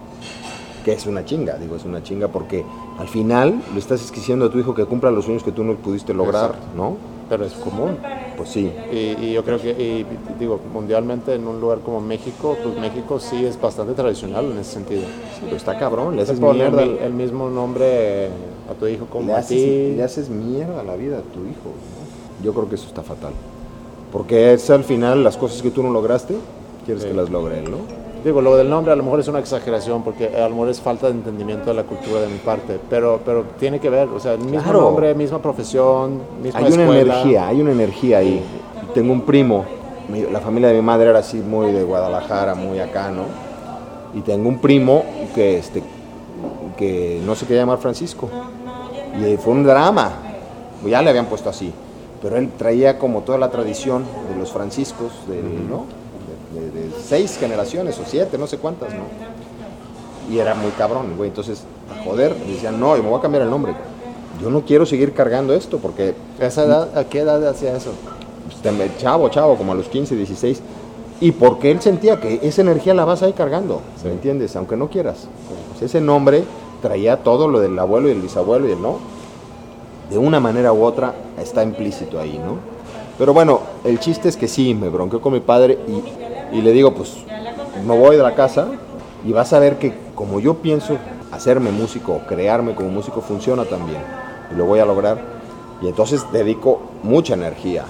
Que 0.84 0.92
es 0.92 1.06
una 1.06 1.24
chinga, 1.24 1.56
digo, 1.58 1.76
es 1.76 1.84
una 1.84 2.02
chinga 2.02 2.28
porque 2.28 2.64
al 2.98 3.06
final 3.08 3.60
le 3.72 3.78
estás 3.78 4.02
exigiendo 4.02 4.46
a 4.46 4.50
tu 4.50 4.58
hijo 4.58 4.74
que 4.74 4.84
cumpla 4.86 5.10
los 5.10 5.26
sueños 5.26 5.42
que 5.42 5.52
tú 5.52 5.62
no 5.62 5.74
pudiste 5.76 6.14
lograr, 6.14 6.46
Exacto. 6.50 6.66
¿no? 6.76 6.96
Pero 7.28 7.44
es 7.44 7.52
común. 7.52 7.98
Pues 8.36 8.48
sí. 8.48 8.72
Y, 8.90 9.24
y 9.24 9.32
yo 9.34 9.44
creo 9.44 9.60
que, 9.60 9.70
y, 9.70 10.06
digo, 10.38 10.58
mundialmente 10.72 11.34
en 11.34 11.46
un 11.46 11.60
lugar 11.60 11.80
como 11.80 12.00
México, 12.00 12.56
pues 12.62 12.76
México 12.78 13.20
sí 13.20 13.44
es 13.44 13.60
bastante 13.60 13.92
tradicional 13.92 14.46
en 14.50 14.58
ese 14.58 14.72
sentido. 14.72 15.02
Sí, 15.02 15.42
pero 15.44 15.56
está 15.56 15.78
cabrón, 15.78 16.16
le 16.16 16.22
haces 16.22 16.40
pone 16.40 16.60
mierda. 16.60 16.82
el, 16.82 16.98
el 16.98 17.12
mismo 17.12 17.50
nombre 17.50 18.28
a 18.68 18.74
tu 18.78 18.86
hijo 18.86 19.04
como 19.06 19.26
le 19.26 19.34
a 19.34 19.38
haces, 19.38 19.58
ti. 19.58 19.94
le 19.96 20.02
haces 20.02 20.30
mierda 20.30 20.82
la 20.82 20.96
vida 20.96 21.18
a 21.18 21.22
tu 21.22 21.40
hijo. 21.40 21.68
¿no? 21.68 22.44
Yo 22.44 22.54
creo 22.54 22.68
que 22.68 22.76
eso 22.76 22.88
está 22.88 23.02
fatal. 23.02 23.32
Porque 24.10 24.54
es 24.54 24.68
al 24.70 24.82
final 24.82 25.22
las 25.22 25.36
cosas 25.36 25.60
que 25.62 25.70
tú 25.70 25.82
no 25.82 25.90
lograste, 25.92 26.34
quieres 26.84 27.02
Sí. 27.02 27.08
que 27.10 27.14
las 27.14 27.30
logre 27.30 27.58
él, 27.60 27.70
¿no? 27.70 27.78
Digo, 28.24 28.42
lo 28.42 28.54
del 28.56 28.68
nombre 28.68 28.92
a 28.92 28.96
lo 28.96 29.02
mejor 29.02 29.20
es 29.20 29.28
una 29.28 29.38
exageración 29.38 30.02
porque 30.02 30.28
a 30.36 30.42
lo 30.42 30.50
mejor 30.50 30.68
es 30.68 30.80
falta 30.80 31.06
de 31.06 31.12
entendimiento 31.12 31.70
de 31.70 31.74
la 31.74 31.84
cultura 31.84 32.20
de 32.20 32.26
mi 32.28 32.36
parte, 32.38 32.78
pero, 32.90 33.18
pero 33.24 33.44
tiene 33.58 33.80
que 33.80 33.88
ver, 33.88 34.08
o 34.08 34.20
sea, 34.20 34.34
el 34.34 34.40
mismo 34.40 34.62
Claro. 34.62 34.80
nombre, 34.82 35.14
misma 35.14 35.38
profesión, 35.40 36.20
misma 36.42 36.60
Hay 36.60 36.72
una 36.72 36.84
energía, 37.00 37.48
hay 37.48 37.60
una 37.62 37.72
energía 37.72 38.18
ahí. 38.18 38.42
Tengo 38.92 39.12
un 39.12 39.22
primo, 39.22 39.64
la 40.30 40.40
familia 40.40 40.68
de 40.68 40.74
mi 40.74 40.82
madre 40.82 41.08
era 41.10 41.20
así 41.20 41.38
muy 41.38 41.72
de 41.72 41.82
Guadalajara, 41.82 42.54
muy 42.54 42.78
acá, 42.80 43.10
¿no? 43.10 43.22
Y 44.12 44.20
tengo 44.20 44.48
un 44.50 44.58
primo 44.58 45.02
que, 45.34 45.56
este, 45.58 45.82
que 46.76 47.22
no 47.24 47.34
se 47.34 47.46
quería 47.46 47.62
llamar 47.62 47.78
Francisco. 47.78 48.28
Y 49.18 49.36
fue 49.38 49.54
un 49.54 49.64
drama. 49.64 50.12
Ya 50.86 51.00
le 51.02 51.10
habían 51.10 51.26
puesto 51.26 51.48
así. 51.48 51.72
Pero 52.20 52.36
él 52.36 52.50
traía 52.58 52.98
como 52.98 53.20
toda 53.20 53.38
la 53.38 53.50
tradición 53.50 54.04
de 54.30 54.38
los 54.38 54.52
franciscos, 54.52 55.12
¿no? 55.68 55.84
De, 56.54 56.60
de- 56.70 56.90
seis 57.02 57.36
generaciones 57.38 57.98
o 57.98 58.02
siete, 58.06 58.36
no 58.38 58.46
sé 58.46 58.58
cuántas, 58.58 58.92
¿no? 58.94 59.04
Y 60.32 60.38
era 60.38 60.54
muy 60.54 60.70
cabrón, 60.72 61.14
güey. 61.16 61.28
Entonces, 61.28 61.62
a 61.90 62.04
joder, 62.04 62.34
me 62.44 62.52
decían, 62.52 62.78
no, 62.78 62.96
yo 62.96 63.02
me 63.02 63.08
voy 63.08 63.18
a 63.18 63.22
cambiar 63.22 63.42
el 63.44 63.50
nombre. 63.50 63.74
Yo 64.40 64.50
no 64.50 64.62
quiero 64.62 64.86
seguir 64.86 65.12
cargando 65.12 65.52
esto 65.54 65.78
porque 65.78 66.14
¿A 66.40 66.46
esa 66.46 66.64
edad, 66.64 66.98
¿A 66.98 67.04
qué 67.04 67.20
edad 67.20 67.46
hacía 67.46 67.76
eso? 67.76 67.92
pues, 68.62 68.96
chavo, 68.98 69.28
chavo, 69.28 69.56
como 69.56 69.72
a 69.72 69.74
los 69.74 69.88
15, 69.88 70.14
16. 70.16 70.62
Y 71.20 71.32
porque 71.32 71.70
él 71.70 71.80
sentía 71.82 72.18
que 72.20 72.40
esa 72.42 72.62
energía 72.62 72.94
la 72.94 73.04
vas 73.04 73.22
a 73.22 73.28
ir 73.28 73.34
cargando, 73.34 73.82
¿me 74.04 74.10
entiendes? 74.12 74.56
Aunque 74.56 74.76
no 74.76 74.88
quieras. 74.88 75.26
Pues 75.70 75.82
ese 75.82 76.00
nombre 76.00 76.44
traía 76.80 77.18
todo 77.18 77.46
lo 77.46 77.60
del 77.60 77.78
abuelo 77.78 78.08
y 78.08 78.12
el 78.12 78.22
bisabuelo 78.22 78.66
y 78.68 78.72
el 78.72 78.80
no. 78.80 78.98
De 80.08 80.16
una 80.16 80.40
manera 80.40 80.72
u 80.72 80.82
otra 80.82 81.14
está 81.40 81.62
implícito 81.62 82.18
ahí, 82.18 82.38
¿no? 82.38 82.56
Pero 83.18 83.34
bueno, 83.34 83.60
el 83.84 84.00
chiste 84.00 84.30
es 84.30 84.36
que 84.36 84.48
sí, 84.48 84.74
me 84.74 84.88
bronqueó 84.88 85.20
con 85.20 85.34
mi 85.34 85.40
padre 85.40 85.78
y, 85.86 86.02
y 86.52 86.60
le 86.62 86.72
digo, 86.72 86.94
pues 86.94 87.14
me 87.86 87.96
voy 87.96 88.16
de 88.16 88.22
la 88.22 88.34
casa 88.34 88.68
y 89.24 89.32
vas 89.32 89.52
a 89.52 89.58
ver 89.58 89.78
que 89.78 89.94
como 90.14 90.40
yo 90.40 90.54
pienso 90.54 90.96
hacerme 91.32 91.70
músico 91.70 92.12
o 92.14 92.18
crearme 92.26 92.74
como 92.74 92.88
músico 92.88 93.20
funciona 93.20 93.64
también. 93.64 94.00
Y 94.52 94.56
lo 94.56 94.64
voy 94.66 94.80
a 94.80 94.84
lograr. 94.84 95.18
Y 95.80 95.86
entonces 95.88 96.24
dedico 96.32 96.80
mucha 97.02 97.34
energía 97.34 97.84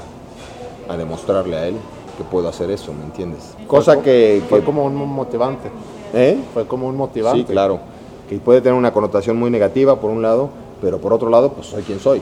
a 0.89 0.97
demostrarle 0.97 1.57
a 1.57 1.67
él 1.69 1.77
que 2.19 2.25
puedo 2.25 2.49
hacer 2.49 2.71
eso, 2.71 2.93
¿me 2.93 3.05
entiendes? 3.05 3.55
Cosa 3.67 3.95
Fue- 3.95 4.03
que... 4.03 4.43
Fue 4.49 4.61
que- 4.61 4.65
como 4.65 4.85
un 4.85 4.95
motivante. 4.95 5.71
¿Eh? 6.13 6.39
Fue 6.53 6.67
como 6.67 6.87
un 6.89 6.97
motivante. 6.97 7.41
Sí, 7.41 7.45
claro. 7.47 7.81
Que 8.29 8.37
puede 8.39 8.61
tener 8.61 8.79
una 8.79 8.93
connotación 8.93 9.37
muy 9.39 9.51
negativa 9.51 9.97
por 9.99 10.11
un 10.11 10.23
lado, 10.23 10.51
pero 10.81 10.99
por 10.99 11.13
otro 11.13 11.31
lado, 11.31 11.53
pues 11.53 11.69
soy 11.69 11.83
quien 11.83 11.99
soy. 11.99 12.21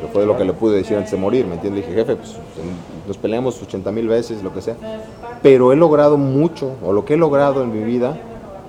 Que 0.00 0.06
fue 0.06 0.24
lo 0.26 0.36
que 0.36 0.44
le 0.44 0.52
pude 0.52 0.76
decir 0.76 0.96
antes 0.96 1.10
de 1.10 1.16
morir, 1.18 1.46
¿me 1.46 1.54
entiendes? 1.54 1.84
Le 1.84 1.88
dije, 1.90 2.00
jefe, 2.00 2.16
pues 2.16 2.36
nos 3.06 3.16
peleamos 3.18 3.60
80 3.60 3.90
mil 3.90 4.06
veces, 4.08 4.42
lo 4.42 4.52
que 4.54 4.62
sea. 4.62 4.76
Pero 5.42 5.72
he 5.72 5.76
logrado 5.76 6.16
mucho, 6.16 6.72
o 6.84 6.92
lo 6.92 7.04
que 7.04 7.14
he 7.14 7.16
logrado 7.16 7.62
en 7.62 7.72
mi 7.72 7.82
vida, 7.82 8.16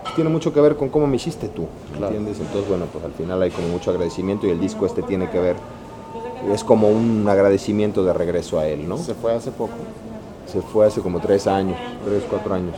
pues, 0.03 0.15
tiene 0.15 0.29
mucho 0.29 0.53
que 0.53 0.61
ver 0.61 0.75
con 0.75 0.89
cómo 0.89 1.05
me 1.07 1.17
hiciste 1.17 1.47
tú, 1.47 1.63
¿me 1.91 1.97
Claro. 1.97 2.15
entiendes? 2.15 2.39
Entonces, 2.39 2.67
bueno, 2.67 2.85
pues 2.91 3.03
al 3.05 3.11
final 3.11 3.41
hay 3.41 3.51
como 3.51 3.67
mucho 3.67 3.91
agradecimiento 3.91 4.47
y 4.47 4.51
el 4.51 4.59
disco 4.59 4.85
este 4.85 5.01
tiene 5.03 5.29
que 5.29 5.39
ver, 5.39 5.55
es 6.51 6.63
como 6.63 6.89
un 6.89 7.27
agradecimiento 7.29 8.03
de 8.03 8.13
regreso 8.13 8.57
a 8.59 8.65
él, 8.67 8.87
¿no? 8.89 8.97
Se 8.97 9.13
fue 9.13 9.33
hace 9.33 9.51
poco. 9.51 9.73
Se 10.47 10.61
fue 10.61 10.87
hace 10.87 11.01
como 11.01 11.19
tres 11.19 11.45
años, 11.45 11.77
tres, 12.05 12.23
cuatro 12.27 12.55
años. 12.55 12.75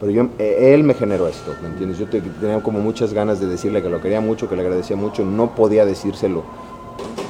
Pero 0.00 0.12
yo, 0.12 0.22
eh, 0.38 0.72
él 0.74 0.82
me 0.82 0.94
generó 0.94 1.28
esto, 1.28 1.52
¿me 1.62 1.68
entiendes? 1.68 1.98
Yo 1.98 2.06
te- 2.06 2.20
tenía 2.20 2.60
como 2.62 2.80
muchas 2.80 3.12
ganas 3.12 3.38
de 3.38 3.46
decirle 3.46 3.82
que 3.82 3.88
lo 3.90 4.00
quería 4.00 4.20
mucho, 4.20 4.48
que 4.48 4.56
le 4.56 4.62
agradecía 4.62 4.96
mucho, 4.96 5.24
no 5.24 5.54
podía 5.54 5.84
decírselo 5.84 6.42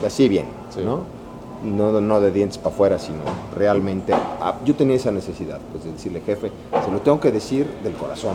así 0.07 0.29
bien, 0.29 0.47
Sí. 0.75 0.81
¿no? 0.85 1.01
No, 1.63 2.01
no 2.01 2.21
de 2.21 2.33
dientes 2.33 2.59
para 2.59 2.75
afuera, 2.75 2.99
sino 2.99 3.19
realmente. 3.57 4.13
ah, 4.15 4.57
yo 4.65 4.75
tenía 4.75 4.97
esa 4.97 5.13
necesidad, 5.13 5.61
pues 5.71 5.85
de 5.85 5.93
decirle, 5.93 6.21
jefe, 6.21 6.51
se 6.85 6.91
lo 6.91 7.01
tengo 7.01 7.21
que 7.21 7.31
decir 7.31 7.69
del 7.85 7.93
corazón. 7.93 8.35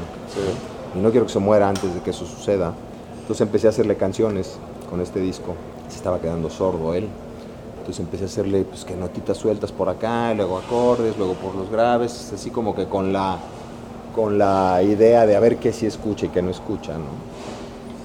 Y 0.95 0.99
no 0.99 1.11
quiero 1.11 1.25
que 1.25 1.33
se 1.33 1.39
muera 1.39 1.67
antes 1.67 1.93
de 1.93 1.99
que 1.99 2.11
eso 2.11 2.25
suceda. 2.25 2.73
Entonces 3.19 3.41
empecé 3.41 3.67
a 3.67 3.71
hacerle 3.71 3.97
canciones 3.97 4.57
con 4.89 5.01
este 5.01 5.19
disco. 5.19 5.55
Se 5.89 5.97
estaba 5.97 6.19
quedando 6.21 6.49
sordo 6.49 6.93
él. 6.93 7.07
Entonces 7.79 7.99
empecé 7.99 8.23
a 8.23 8.27
hacerle 8.27 8.63
pues, 8.63 8.85
que 8.85 8.95
notitas 8.95 9.35
sueltas 9.37 9.73
por 9.73 9.89
acá, 9.89 10.33
luego 10.33 10.57
acordes, 10.57 11.17
luego 11.17 11.33
por 11.33 11.53
los 11.55 11.69
graves, 11.69 12.31
así 12.33 12.49
como 12.49 12.73
que 12.75 12.85
con 12.85 13.11
la, 13.11 13.37
con 14.15 14.37
la 14.37 14.81
idea 14.83 15.25
de 15.25 15.35
a 15.35 15.39
ver 15.41 15.57
qué 15.57 15.73
sí 15.73 15.85
escucha 15.85 16.27
y 16.27 16.29
qué 16.29 16.41
no 16.41 16.49
escucha, 16.49 16.93
¿no? 16.93 17.05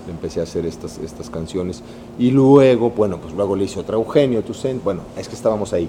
Empecé 0.08 0.40
a 0.40 0.42
hacer 0.44 0.66
estas, 0.66 0.98
estas 0.98 1.30
canciones. 1.30 1.82
Y 2.18 2.30
luego, 2.30 2.90
bueno, 2.90 3.18
pues 3.18 3.34
luego 3.34 3.54
le 3.56 3.64
hice 3.64 3.80
otra 3.80 3.96
Eugenio, 3.96 4.42
Tucent. 4.42 4.82
Bueno, 4.82 5.02
es 5.16 5.28
que 5.28 5.34
estábamos 5.34 5.72
ahí. 5.72 5.88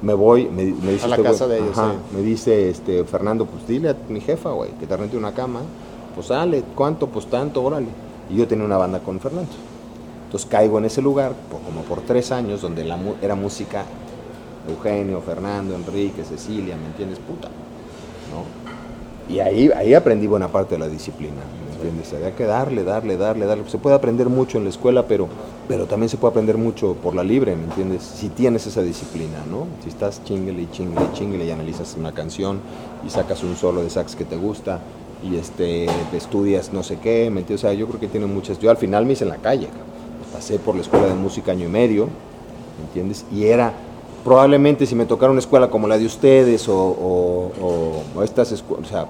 Me 0.00 0.14
voy, 0.14 0.44
me, 0.48 0.64
me 0.64 0.92
dice 0.92 1.04
A 1.06 1.08
la 1.08 1.16
este 1.16 1.28
güey- 1.28 1.32
casa 1.32 1.46
de 1.48 1.58
ellos, 1.58 1.76
Ajá, 1.78 1.92
sí. 1.92 2.16
Me 2.16 2.22
dice 2.22 2.70
este 2.70 3.04
Fernando, 3.04 3.46
pues 3.46 3.66
dile 3.66 3.90
a 3.90 3.96
mi 4.08 4.20
jefa, 4.20 4.50
güey, 4.50 4.70
que 4.78 4.86
te 4.86 4.96
rente 4.96 5.16
una 5.16 5.32
cama. 5.32 5.60
Pues 6.14 6.28
sale, 6.28 6.62
¿cuánto? 6.74 7.06
Pues 7.08 7.26
tanto, 7.26 7.62
órale. 7.62 7.88
Y 8.30 8.36
yo 8.36 8.46
tenía 8.48 8.64
una 8.64 8.76
banda 8.76 9.00
con 9.00 9.18
Fernando. 9.20 9.50
Entonces 10.26 10.48
caigo 10.48 10.78
en 10.78 10.84
ese 10.84 11.02
lugar, 11.02 11.32
por- 11.50 11.60
como 11.62 11.82
por 11.82 12.00
tres 12.02 12.30
años, 12.32 12.60
donde 12.62 12.84
la, 12.84 12.98
era 13.22 13.34
música 13.34 13.84
Eugenio, 14.68 15.20
Fernando, 15.22 15.74
Enrique, 15.74 16.22
Cecilia, 16.24 16.76
¿me 16.76 16.86
entiendes? 16.86 17.18
Puta, 17.18 17.48
¿no? 17.48 19.34
Y 19.34 19.40
ahí, 19.40 19.70
ahí 19.74 19.94
aprendí 19.94 20.26
buena 20.26 20.48
parte 20.48 20.74
de 20.74 20.78
la 20.80 20.88
disciplina, 20.88 21.32
¿me 21.57 21.57
entiendes? 21.78 22.12
Había 22.12 22.34
que 22.34 22.44
darle, 22.44 22.84
darle, 22.84 23.16
darle, 23.16 23.46
darle. 23.46 23.64
Se 23.68 23.78
puede 23.78 23.96
aprender 23.96 24.28
mucho 24.28 24.58
en 24.58 24.64
la 24.64 24.70
escuela, 24.70 25.06
pero, 25.06 25.28
pero 25.68 25.86
también 25.86 26.08
se 26.08 26.16
puede 26.16 26.32
aprender 26.32 26.56
mucho 26.58 26.94
por 26.94 27.14
la 27.14 27.22
libre, 27.24 27.56
¿me 27.56 27.64
entiendes? 27.64 28.02
Si 28.02 28.28
tienes 28.28 28.66
esa 28.66 28.82
disciplina, 28.82 29.44
¿no? 29.50 29.66
Si 29.82 29.88
estás 29.88 30.22
chingle 30.24 30.60
y 30.62 30.68
chingle 30.72 31.00
y 31.12 31.16
chingle 31.16 31.44
y 31.44 31.50
analizas 31.50 31.96
una 31.98 32.12
canción 32.12 32.60
y 33.06 33.10
sacas 33.10 33.42
un 33.42 33.56
solo 33.56 33.82
de 33.82 33.90
sax 33.90 34.16
que 34.16 34.24
te 34.24 34.36
gusta 34.36 34.80
y 35.22 35.36
este, 35.36 35.86
estudias 36.16 36.72
no 36.72 36.82
sé 36.82 36.98
qué, 36.98 37.30
¿me 37.30 37.40
entiendes? 37.40 37.64
O 37.64 37.68
sea, 37.68 37.72
yo 37.74 37.86
creo 37.88 38.00
que 38.00 38.08
tiene 38.08 38.26
muchas... 38.26 38.58
Yo 38.58 38.70
al 38.70 38.76
final 38.76 39.04
me 39.06 39.14
hice 39.14 39.24
en 39.24 39.30
la 39.30 39.36
calle, 39.38 39.68
pasé 40.32 40.58
por 40.58 40.74
la 40.74 40.82
escuela 40.82 41.06
de 41.06 41.14
música 41.14 41.52
año 41.52 41.66
y 41.66 41.70
medio, 41.70 42.04
¿me 42.06 42.84
entiendes? 42.86 43.24
Y 43.32 43.44
era, 43.46 43.72
probablemente 44.24 44.86
si 44.86 44.94
me 44.94 45.06
tocara 45.06 45.30
una 45.32 45.40
escuela 45.40 45.70
como 45.70 45.88
la 45.88 45.98
de 45.98 46.06
ustedes 46.06 46.68
o, 46.68 46.76
o- 46.76 47.52
o- 47.60 48.02
o 48.18 48.22
estas 48.22 48.52
escuelas, 48.52 48.86
o 48.86 48.88
sea, 48.88 49.06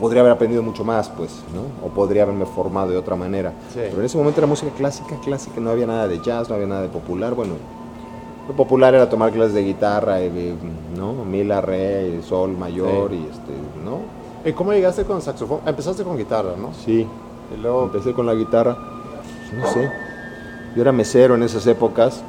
podría 0.00 0.22
haber 0.22 0.32
aprendido 0.32 0.62
mucho 0.62 0.82
más, 0.84 1.08
pues, 1.10 1.30
¿no? 1.54 1.86
O 1.86 1.90
podría 1.90 2.22
haberme 2.24 2.46
formado 2.46 2.90
de 2.90 2.96
otra 2.96 3.14
manera. 3.16 3.52
Sí. 3.72 3.80
Pero 3.82 3.98
en 3.98 4.04
ese 4.04 4.16
momento 4.18 4.40
era 4.40 4.46
música 4.46 4.72
clásica, 4.76 5.16
clásica, 5.22 5.60
no 5.60 5.70
había 5.70 5.86
nada 5.86 6.08
de 6.08 6.20
jazz, 6.20 6.48
no 6.48 6.54
había 6.54 6.66
nada 6.66 6.82
de 6.82 6.88
popular, 6.88 7.34
bueno, 7.34 7.54
lo 8.48 8.54
popular 8.56 8.94
era 8.94 9.08
tomar 9.08 9.30
clases 9.30 9.54
de 9.54 9.62
guitarra, 9.62 10.20
eh, 10.20 10.54
¿no? 10.96 11.12
Mila, 11.24 11.60
re, 11.60 12.20
sol 12.22 12.56
mayor 12.56 13.10
Sí. 13.10 13.16
y 13.16 13.30
este, 13.30 13.52
¿no? 13.84 13.98
¿Y 14.44 14.52
cómo 14.54 14.72
llegaste 14.72 15.04
con 15.04 15.20
saxofón? 15.20 15.60
Empezaste 15.66 16.02
con 16.02 16.16
guitarra, 16.16 16.54
¿no? 16.58 16.70
Sí, 16.72 17.06
Y 17.54 17.60
luego, 17.60 17.82
Empecé 17.84 18.12
con 18.14 18.26
la 18.26 18.34
guitarra, 18.34 18.76
pues, 19.50 19.60
no 19.62 19.66
sé. 19.72 19.90
Yo 20.74 20.82
era 20.82 20.92
mesero 20.92 21.34
en 21.34 21.42
esas 21.42 21.66
épocas. 21.66 22.22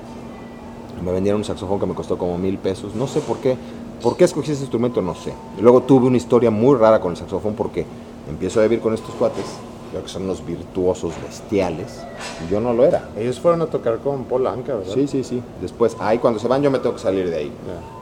Me 1.06 1.12
vendieron 1.12 1.42
un 1.42 1.46
saxofón 1.46 1.80
que 1.80 1.86
me 1.86 1.94
costó 1.94 2.18
como 2.18 2.38
mil 2.38 2.58
pesos. 2.58 2.96
No 2.96 3.08
sé 3.08 3.22
por 3.22 3.38
qué. 3.38 3.56
¿Por 4.02 4.18
qué 4.18 4.24
escogí 4.24 4.52
ese 4.52 4.62
instrumento? 4.62 5.02
No 5.02 5.14
sé. 5.16 5.32
Y 5.58 5.62
luego 5.62 5.82
tuve 5.82 6.08
una 6.08 6.18
historia 6.18 6.50
muy 6.50 6.76
rara 6.76 7.00
con 7.00 7.12
el 7.12 7.18
saxofón 7.18 7.54
porque 7.54 7.86
empiezo 8.30 8.60
a 8.60 8.64
vivir 8.64 8.80
con 8.80 8.94
estos 8.94 9.14
cuates. 9.16 9.46
creo 9.92 10.04
que 10.04 10.10
son 10.10 10.24
unos 10.24 10.46
virtuosos 10.46 11.14
bestiales, 11.22 12.02
y 12.46 12.52
yo 12.52 12.62
no 12.62 12.74
lo 12.74 12.86
era. 12.86 13.10
Ellos 13.18 13.40
fueron 13.40 13.62
a 13.62 13.66
tocar 13.66 14.00
con 14.00 14.24
Polanca, 14.24 14.76
¿verdad? 14.76 14.94
Sí, 14.94 15.06
sí, 15.08 15.24
sí. 15.24 15.44
Después, 15.62 15.98
ahí 16.00 16.18
cuando 16.18 16.40
se 16.40 16.48
van 16.48 16.62
yo 16.62 16.72
me 16.72 16.80
tengo 16.80 16.96
que 16.96 17.02
salir 17.02 17.30
de 17.30 17.36
ahí. 17.36 17.52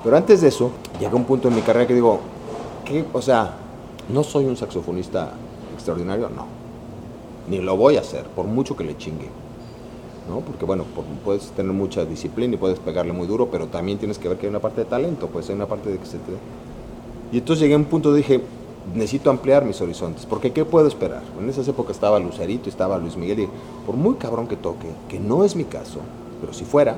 Pero 0.04 0.16
antes 0.16 0.42
de 0.42 0.50
eso, 0.50 0.70
llega 1.00 1.16
un 1.16 1.26
punto 1.26 1.48
en 1.48 1.56
mi 1.56 1.62
carrera 1.62 1.88
que 1.88 1.96
digo, 1.96 2.20
¿qué? 2.86 3.06
O 3.12 3.22
sea, 3.22 3.56
no 4.08 4.24
soy 4.24 4.46
un 4.46 4.56
saxofonista 4.56 5.32
extraordinario, 5.74 6.30
no. 6.30 6.46
Ni 7.50 7.58
lo 7.58 7.76
voy 7.76 7.98
a 7.98 8.02
hacer, 8.02 8.26
por 8.26 8.46
mucho 8.46 8.78
que 8.78 8.84
le 8.84 8.96
chingue. 8.96 9.28
¿No? 10.30 10.42
Porque 10.42 10.66
bueno, 10.66 10.86
puedes 11.26 11.50
tener 11.52 11.74
mucha 11.74 12.06
disciplina 12.06 12.54
y 12.54 12.58
puedes 12.58 12.80
pegarle 12.80 13.12
muy 13.12 13.28
duro, 13.28 13.50
pero 13.52 13.68
también 13.68 13.98
tienes 13.98 14.18
que 14.18 14.30
ver 14.30 14.38
que 14.38 14.46
hay 14.46 14.50
una 14.50 14.60
parte 14.60 14.82
de 14.82 14.86
talento, 14.86 15.28
pues 15.28 15.50
hay 15.50 15.56
una 15.56 15.66
parte 15.66 15.90
de 15.90 15.98
que 15.98 16.06
se 16.06 16.18
te... 16.18 16.32
Y 17.32 17.40
entonces 17.40 17.62
llegué 17.62 17.74
a 17.74 17.78
un 17.78 17.86
punto, 17.86 18.14
dije, 18.14 18.42
necesito 18.94 19.30
ampliar 19.30 19.66
mis 19.66 19.82
horizontes, 19.82 20.26
porque 20.26 20.52
¿qué 20.52 20.66
puedo 20.66 20.88
esperar? 20.88 21.22
En 21.40 21.50
esas 21.50 21.68
épocas 21.68 21.96
estaba 21.96 22.20
Lucerito, 22.20 22.70
estaba 22.70 22.98
Luis 22.98 23.18
Miguel, 23.18 23.42
y 23.42 23.50
por 23.86 23.96
muy 23.96 24.16
cabrón 24.16 24.48
que 24.48 24.56
toque, 24.56 24.88
que 25.08 25.20
no 25.20 25.44
es 25.44 25.56
mi 25.56 25.66
caso, 25.66 26.00
pero 26.40 26.54
si 26.54 26.66
fuera 26.66 26.96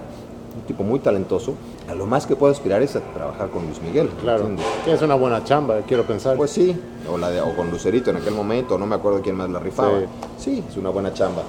un 0.55 0.61
tipo 0.63 0.83
muy 0.83 0.99
talentoso, 0.99 1.55
a 1.89 1.95
lo 1.95 2.05
más 2.05 2.25
que 2.25 2.35
puedo 2.35 2.51
aspirar 2.51 2.81
es 2.81 2.95
a 2.95 2.99
trabajar 2.99 3.49
con 3.49 3.65
Luis 3.65 3.81
Miguel. 3.81 4.09
Claro, 4.21 4.49
que 4.85 4.93
es 4.93 5.01
una 5.01 5.15
buena 5.15 5.43
chamba, 5.43 5.79
quiero 5.87 6.03
pensar. 6.03 6.35
Pues 6.35 6.51
sí, 6.51 6.75
o, 7.11 7.17
la 7.17 7.29
o 7.43 7.55
con 7.55 7.71
Lucerito 7.71 8.09
en 8.09 8.17
aquel 8.17 8.33
momento, 8.33 8.77
no 8.77 8.85
me 8.85 8.95
acuerdo 8.95 9.21
quién 9.21 9.35
más 9.35 9.49
la 9.49 9.59
rifaba. 9.59 9.99
Sí. 10.37 10.55
sí, 10.55 10.63
es 10.69 10.77
una 10.77 10.89
buena 10.89 11.13
chamba. 11.13 11.43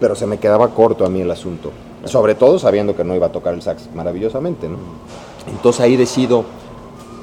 Pero 0.00 0.14
se 0.14 0.26
me 0.26 0.38
quedaba 0.38 0.68
corto 0.68 1.06
a 1.06 1.08
mí 1.08 1.20
el 1.20 1.30
asunto, 1.30 1.70
sobre 2.04 2.34
todo 2.34 2.58
sabiendo 2.58 2.94
que 2.94 3.04
no 3.04 3.14
iba 3.14 3.26
a 3.26 3.32
tocar 3.32 3.54
el 3.54 3.62
sax 3.62 3.88
maravillosamente, 3.94 4.68
¿no? 4.68 4.76
Entonces 5.50 5.80
ahí 5.80 5.96
decido 5.96 6.44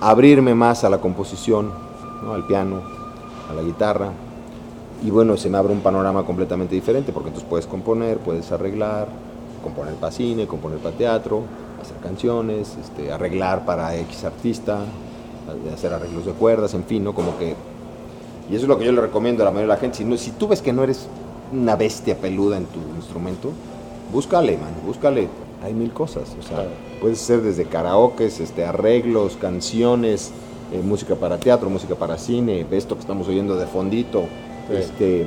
abrirme 0.01 0.55
más 0.55 0.83
a 0.83 0.89
la 0.89 0.99
composición, 0.99 1.71
al 2.31 2.45
piano, 2.45 2.81
a 3.49 3.53
la 3.53 3.61
guitarra. 3.61 4.11
Y 5.03 5.11
bueno, 5.11 5.35
se 5.37 5.49
me 5.49 5.57
abre 5.57 5.73
un 5.73 5.81
panorama 5.81 6.25
completamente 6.25 6.75
diferente 6.75 7.11
porque 7.11 7.29
entonces 7.29 7.49
puedes 7.49 7.67
componer, 7.67 8.17
puedes 8.19 8.51
arreglar, 8.51 9.07
componer 9.61 9.95
para 9.95 10.11
cine, 10.11 10.47
componer 10.47 10.79
para 10.79 10.95
teatro, 10.95 11.41
hacer 11.81 11.97
canciones, 11.97 12.77
este, 12.81 13.11
arreglar 13.11 13.65
para 13.65 13.95
X 13.97 14.23
artista, 14.23 14.79
hacer 15.73 15.93
arreglos 15.93 16.25
de 16.25 16.31
cuerdas, 16.31 16.73
en 16.73 16.83
fin, 16.85 17.03
¿no? 17.03 17.13
Como 17.13 17.37
que... 17.37 17.55
Y 18.49 18.55
eso 18.55 18.65
es 18.65 18.69
lo 18.69 18.77
que 18.77 18.85
yo 18.85 18.91
le 18.91 19.01
recomiendo 19.01 19.43
a 19.43 19.45
la 19.45 19.51
mayoría 19.51 19.73
de 19.73 19.75
la 19.75 19.79
gente. 19.79 19.97
Si, 19.97 20.05
no, 20.05 20.17
si 20.17 20.31
tú 20.31 20.47
ves 20.47 20.61
que 20.61 20.73
no 20.73 20.83
eres 20.83 21.07
una 21.53 21.75
bestia 21.75 22.17
peluda 22.17 22.57
en 22.57 22.65
tu 22.65 22.79
instrumento, 22.95 23.51
búscale, 24.11 24.57
man, 24.57 24.73
búscale. 24.85 25.27
Hay 25.63 25.73
mil 25.73 25.93
cosas, 25.93 26.35
o 26.37 26.43
sea, 26.43 26.67
puedes 26.99 27.19
ser 27.19 27.41
desde 27.41 27.63
karaoke, 27.63 28.25
este, 28.25 28.65
arreglos, 28.65 29.37
canciones, 29.37 30.31
eh, 30.73 30.81
música 30.83 31.15
para 31.15 31.37
teatro, 31.37 31.69
música 31.69 31.95
para 31.95 32.17
cine, 32.17 32.65
esto 32.71 32.95
que 32.95 33.01
estamos 33.01 33.29
oyendo 33.29 33.55
de 33.55 33.65
fondito, 33.65 34.23
este, 34.69 35.25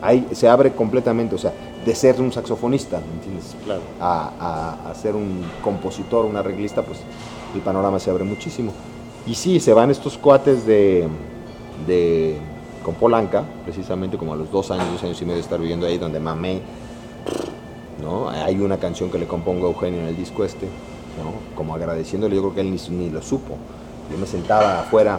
ahí 0.00 0.26
se 0.32 0.48
abre 0.48 0.72
completamente, 0.72 1.34
o 1.34 1.38
sea, 1.38 1.52
de 1.84 1.94
ser 1.94 2.20
un 2.20 2.32
saxofonista, 2.32 3.00
¿me 3.00 3.14
entiendes? 3.14 3.54
Claro. 3.64 3.82
A, 4.00 4.94
ser 4.94 5.14
un 5.14 5.42
compositor, 5.62 6.24
un 6.24 6.36
arreglista, 6.36 6.82
pues 6.82 7.00
el 7.54 7.60
panorama 7.60 7.98
se 7.98 8.10
abre 8.10 8.24
muchísimo. 8.24 8.72
Y 9.26 9.34
sí, 9.34 9.60
se 9.60 9.74
van 9.74 9.90
estos 9.90 10.16
cuates 10.16 10.64
de, 10.66 11.06
de 11.86 12.38
con 12.84 12.94
Polanca, 12.94 13.42
precisamente 13.64 14.18
como 14.18 14.34
a 14.34 14.36
los 14.36 14.52
dos 14.52 14.70
años, 14.70 14.86
dos 14.92 15.02
años 15.02 15.20
y 15.20 15.24
medio 15.24 15.36
de 15.36 15.42
estar 15.42 15.58
viviendo 15.58 15.86
ahí, 15.86 15.98
donde 15.98 16.20
mamé, 16.20 16.60
¿no? 18.00 18.28
Hay 18.28 18.60
una 18.60 18.76
canción 18.76 19.10
que 19.10 19.18
le 19.18 19.26
compongo 19.26 19.66
a 19.66 19.70
Eugenio 19.70 20.00
en 20.00 20.06
el 20.06 20.16
disco 20.16 20.44
este, 20.44 20.66
¿no? 20.66 21.56
Como 21.56 21.74
agradeciéndole, 21.74 22.36
yo 22.36 22.42
creo 22.42 22.54
que 22.54 22.60
él 22.60 22.70
ni, 22.70 22.96
ni 22.96 23.10
lo 23.10 23.22
supo. 23.22 23.56
Yo 24.12 24.18
me 24.18 24.26
sentaba 24.26 24.80
afuera, 24.80 25.18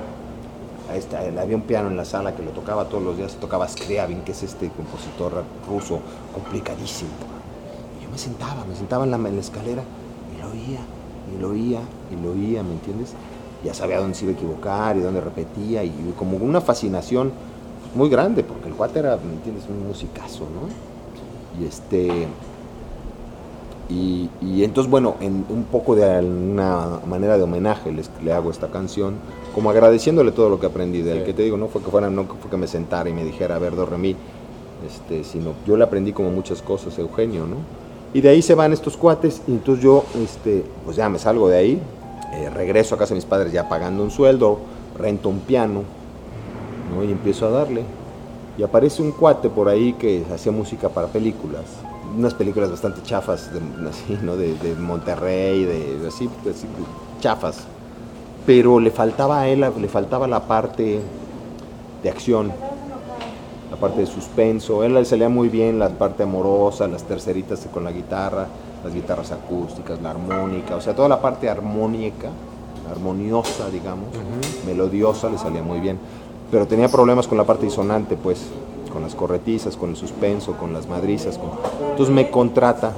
había 1.41 1.55
un 1.55 1.63
piano 1.63 1.89
en 1.89 1.97
la 1.97 2.05
sala 2.05 2.35
que 2.35 2.43
lo 2.43 2.51
tocaba 2.51 2.85
todos 2.85 3.03
los 3.03 3.17
días, 3.17 3.35
tocaba 3.41 3.67
Scriabin, 3.67 4.21
que 4.21 4.33
es 4.33 4.43
este 4.43 4.69
compositor 4.69 5.43
ruso, 5.67 5.99
complicadísimo. 6.33 7.09
Y 7.99 8.03
yo 8.03 8.11
me 8.11 8.17
sentaba, 8.19 8.63
me 8.69 8.75
sentaba 8.75 9.05
en 9.05 9.11
la, 9.11 9.17
en 9.17 9.35
la 9.35 9.41
escalera 9.41 9.81
y 10.35 10.41
lo 10.41 10.49
oía, 10.51 10.79
y 11.35 11.41
lo 11.41 11.49
oía, 11.49 11.81
y 12.11 12.23
lo 12.23 12.31
oía, 12.33 12.61
¿me 12.61 12.73
entiendes? 12.73 13.13
Ya 13.63 13.73
sabía 13.73 13.99
dónde 13.99 14.13
se 14.13 14.25
iba 14.25 14.33
a 14.33 14.37
equivocar 14.37 14.95
y 14.95 14.99
dónde 14.99 15.19
repetía, 15.19 15.83
y 15.83 16.13
como 16.15 16.37
una 16.37 16.61
fascinación 16.61 17.31
muy 17.95 18.09
grande, 18.09 18.43
porque 18.43 18.67
el 18.67 18.75
cuate 18.75 18.99
era, 18.99 19.17
¿me 19.17 19.33
entiendes? 19.33 19.65
Un 19.69 19.87
musicazo, 19.87 20.41
¿no? 20.41 21.61
Y 21.61 21.67
este 21.67 22.27
y, 23.87 24.29
entonces, 24.63 24.89
bueno, 24.89 25.15
en 25.21 25.45
un 25.47 25.65
poco 25.71 25.95
de 25.95 26.19
una 26.19 26.99
manera 27.05 27.37
de 27.37 27.43
homenaje 27.43 27.91
les, 27.91 28.09
le 28.23 28.33
hago 28.33 28.49
esta 28.49 28.69
canción, 28.69 29.15
como 29.53 29.69
agradeciéndole 29.69 30.31
todo 30.31 30.49
lo 30.49 30.59
que 30.59 30.65
aprendí 30.65 31.01
de 31.01 31.11
él, 31.11 31.23
que 31.23 31.33
te 31.33 31.43
digo, 31.43 31.55
no 31.55 31.67
fue 31.67 31.81
que 31.81 31.91
fuera, 31.91 32.09
no 32.09 32.23
fue 32.23 32.49
que 32.49 32.57
me 32.57 32.67
sentara 32.67 33.09
y 33.09 33.13
me 33.13 33.23
dijera, 33.23 33.57
a 33.57 33.59
ver, 33.59 33.75
do, 33.75 33.85
re, 33.85 34.15
este, 34.87 35.23
sino 35.23 35.53
yo 35.67 35.77
le 35.77 35.83
aprendí 35.83 36.13
como 36.13 36.31
muchas 36.31 36.61
cosas, 36.61 36.97
Eugenio, 36.97 37.45
¿no? 37.45 37.57
Y 38.13 38.21
de 38.21 38.29
ahí 38.29 38.41
se 38.41 38.55
van 38.55 38.73
estos 38.73 38.97
cuates, 38.97 39.41
y 39.47 39.51
entonces 39.51 39.83
yo, 39.83 40.03
este, 40.23 40.63
pues 40.83 40.97
ya 40.97 41.07
me 41.07 41.19
salgo 41.19 41.47
de 41.47 41.57
ahí, 41.57 41.81
eh, 42.33 42.49
regreso 42.49 42.95
a 42.95 42.97
casa 42.97 43.13
de 43.13 43.15
mis 43.15 43.25
padres 43.25 43.53
ya 43.53 43.69
pagando 43.69 44.01
un 44.01 44.09
sueldo, 44.09 44.57
rento 44.97 45.29
un 45.29 45.41
piano, 45.41 45.83
¿no? 46.95 47.03
Y 47.03 47.11
empiezo 47.11 47.47
a 47.47 47.51
darle. 47.51 47.83
Y 48.57 48.63
aparece 48.63 49.01
un 49.01 49.11
cuate 49.11 49.49
por 49.49 49.67
ahí 49.67 49.93
que 49.93 50.23
hacía 50.33 50.51
música 50.51 50.89
para 50.89 51.07
películas 51.07 51.65
unas 52.17 52.33
películas 52.33 52.71
bastante 52.71 53.01
chafas, 53.03 53.51
de, 53.53 53.59
así, 53.89 54.17
¿no? 54.21 54.35
de, 54.35 54.75
Monterrey, 54.79 55.65
de, 55.65 56.07
así, 56.07 56.29
chafas. 57.19 57.63
Pero 58.45 58.79
le 58.79 58.91
faltaba 58.91 59.41
a 59.41 59.47
él, 59.47 59.65
le 59.79 59.87
faltaba 59.87 60.27
la 60.27 60.41
parte 60.41 60.99
de 62.03 62.09
acción, 62.09 62.51
la 63.71 63.77
parte 63.77 64.01
de 64.01 64.05
suspenso. 64.05 64.83
Él 64.83 64.93
le 64.93 65.03
salía 65.03 65.29
muy 65.29 65.49
bien 65.49 65.79
la 65.79 65.89
parte 65.89 66.23
amorosa, 66.23 66.87
las 66.87 67.03
terceritas 67.03 67.67
con 67.73 67.83
la 67.83 67.91
guitarra, 67.91 68.45
las 68.83 68.93
guitarras 68.93 69.31
acústicas, 69.31 69.99
la 69.99 70.11
armónica, 70.11 70.75
o 70.75 70.81
sea, 70.81 70.95
toda 70.95 71.09
la 71.09 71.19
parte 71.19 71.49
armónica, 71.49 72.29
armoniosa, 72.91 73.67
digamos, 73.71 74.09
melodiosa, 74.67 75.27
le 75.27 75.39
salía 75.39 75.63
muy 75.63 75.79
bien. 75.79 75.97
Pero 76.55 76.67
tenía 76.67 76.87
problemas 76.87 77.27
con 77.27 77.37
la 77.37 77.43
parte 77.43 77.65
disonante, 77.65 78.15
pues 78.15 78.45
con 78.93 79.01
las 79.01 79.13
corretizas, 79.13 79.75
con 79.75 79.89
el 79.89 79.97
suspenso, 79.97 80.53
con 80.53 80.71
las 80.71 80.87
madrizas. 80.87 81.37
Entonces 81.89 82.15
me 82.15 82.31
contrata 82.31 82.93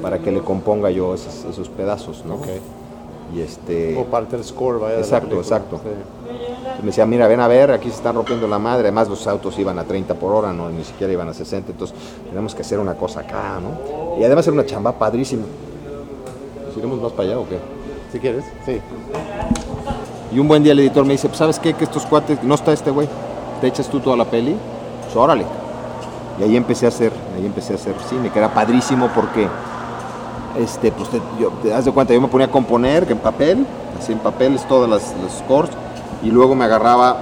para 0.00 0.20
que 0.20 0.30
le 0.30 0.38
componga 0.38 0.88
yo 0.88 1.12
esos, 1.12 1.68
pedazos, 1.68 2.24
¿no? 2.24 2.38
Y 3.34 3.40
este... 3.40 3.98
O 3.98 4.04
parte 4.04 4.36
del 4.36 4.44
score, 4.44 4.78
vaya. 4.78 4.98
Exacto, 4.98 5.34
exacto. 5.34 5.80
Me 6.78 6.86
decía, 6.86 7.04
mira, 7.04 7.26
ven 7.26 7.40
a 7.40 7.48
ver, 7.48 7.72
aquí 7.72 7.88
se 7.88 7.96
están 7.96 8.14
rompiendo 8.14 8.46
la 8.46 8.60
madre. 8.60 8.82
Además, 8.82 9.08
los 9.08 9.26
autos 9.26 9.58
iban 9.58 9.80
a 9.80 9.82
30 9.82 10.14
por 10.14 10.32
hora, 10.32 10.52
no 10.52 10.70
ni 10.70 10.84
siquiera 10.84 11.12
iban 11.12 11.28
a 11.28 11.34
60. 11.34 11.72
Entonces, 11.72 11.96
tenemos 12.28 12.54
que 12.54 12.62
hacer 12.62 12.78
una 12.78 12.94
cosa 12.94 13.22
acá, 13.22 13.58
¿no? 13.60 14.16
Y 14.20 14.22
además 14.22 14.46
era 14.46 14.54
una 14.54 14.64
chamba 14.64 14.92
padrísima. 14.92 15.42
¿Iremos 16.76 17.00
más 17.00 17.10
para 17.10 17.30
allá 17.30 17.40
o 17.40 17.48
qué? 17.48 17.58
Si 18.12 18.20
quieres, 18.20 18.44
sí. 18.64 18.80
Y 20.34 20.38
un 20.38 20.48
buen 20.48 20.62
día 20.62 20.72
el 20.72 20.80
editor 20.80 21.04
me 21.04 21.12
dice, 21.12 21.28
pues, 21.28 21.38
¿sabes 21.38 21.58
qué? 21.58 21.74
Que 21.74 21.84
estos 21.84 22.06
cuates, 22.06 22.42
no 22.42 22.54
está 22.54 22.72
este 22.72 22.90
güey. 22.90 23.08
Te 23.60 23.66
echas 23.68 23.88
tú 23.88 24.00
toda 24.00 24.16
la 24.16 24.24
peli 24.24 24.56
pues, 25.12 25.22
órale. 25.22 25.44
Y 26.40 26.42
ahí 26.42 26.56
empecé 26.56 26.86
a 26.86 26.88
hacer, 26.88 27.12
ahí 27.36 27.44
empecé 27.44 27.74
a 27.74 27.76
hacer 27.76 27.94
cine, 28.08 28.30
que 28.30 28.38
era 28.38 28.52
padrísimo 28.52 29.08
porque, 29.14 29.46
este, 30.58 30.90
pues 30.90 31.10
te, 31.10 31.20
yo, 31.38 31.50
te 31.62 31.68
das 31.68 31.84
de 31.84 31.92
cuenta, 31.92 32.14
yo 32.14 32.20
me 32.20 32.28
ponía 32.28 32.46
a 32.46 32.50
componer 32.50 33.06
en 33.10 33.18
papel, 33.18 33.66
así 34.00 34.12
en 34.12 34.18
papeles 34.18 34.66
todas 34.66 34.88
las, 34.88 35.14
los 35.22 35.32
scores, 35.32 35.70
y 36.22 36.30
luego 36.30 36.54
me 36.54 36.64
agarraba 36.64 37.16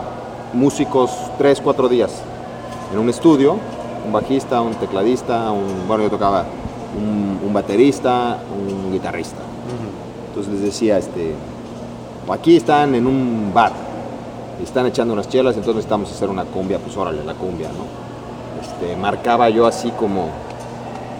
músicos 0.53 1.11
tres, 1.39 1.61
cuatro 1.61 1.89
días 1.89 2.13
en 2.93 3.01
un 3.01 3.09
estudio, 3.09 3.57
un 4.07 4.13
bajista, 4.13 4.61
un 4.61 4.75
tecladista, 4.75 5.51
un, 5.51 5.89
bueno, 5.89 6.05
yo 6.05 6.11
tocaba 6.11 6.45
un, 6.97 7.53
baterista, 7.53 8.39
un 8.57 8.93
guitarrista. 8.93 9.41
Entonces 10.29 10.53
les 10.53 10.63
decía, 10.63 10.99
este, 10.99 11.35
aquí 12.33 12.57
están 12.57 12.95
en 12.95 13.07
un 13.07 13.53
bar, 13.55 13.72
están 14.62 14.87
echando 14.87 15.14
unas 15.14 15.28
chelas, 15.28 15.55
entonces 15.55 15.76
necesitamos 15.76 16.11
hacer 16.11 16.28
una 16.28 16.45
cumbia, 16.45 16.78
pues 16.78 16.97
órale, 16.97 17.24
la 17.24 17.35
cumbia, 17.35 17.68
¿no? 17.68 18.11
Este, 18.61 18.97
marcaba 18.97 19.49
yo 19.49 19.66
así 19.66 19.91
como, 19.93 20.28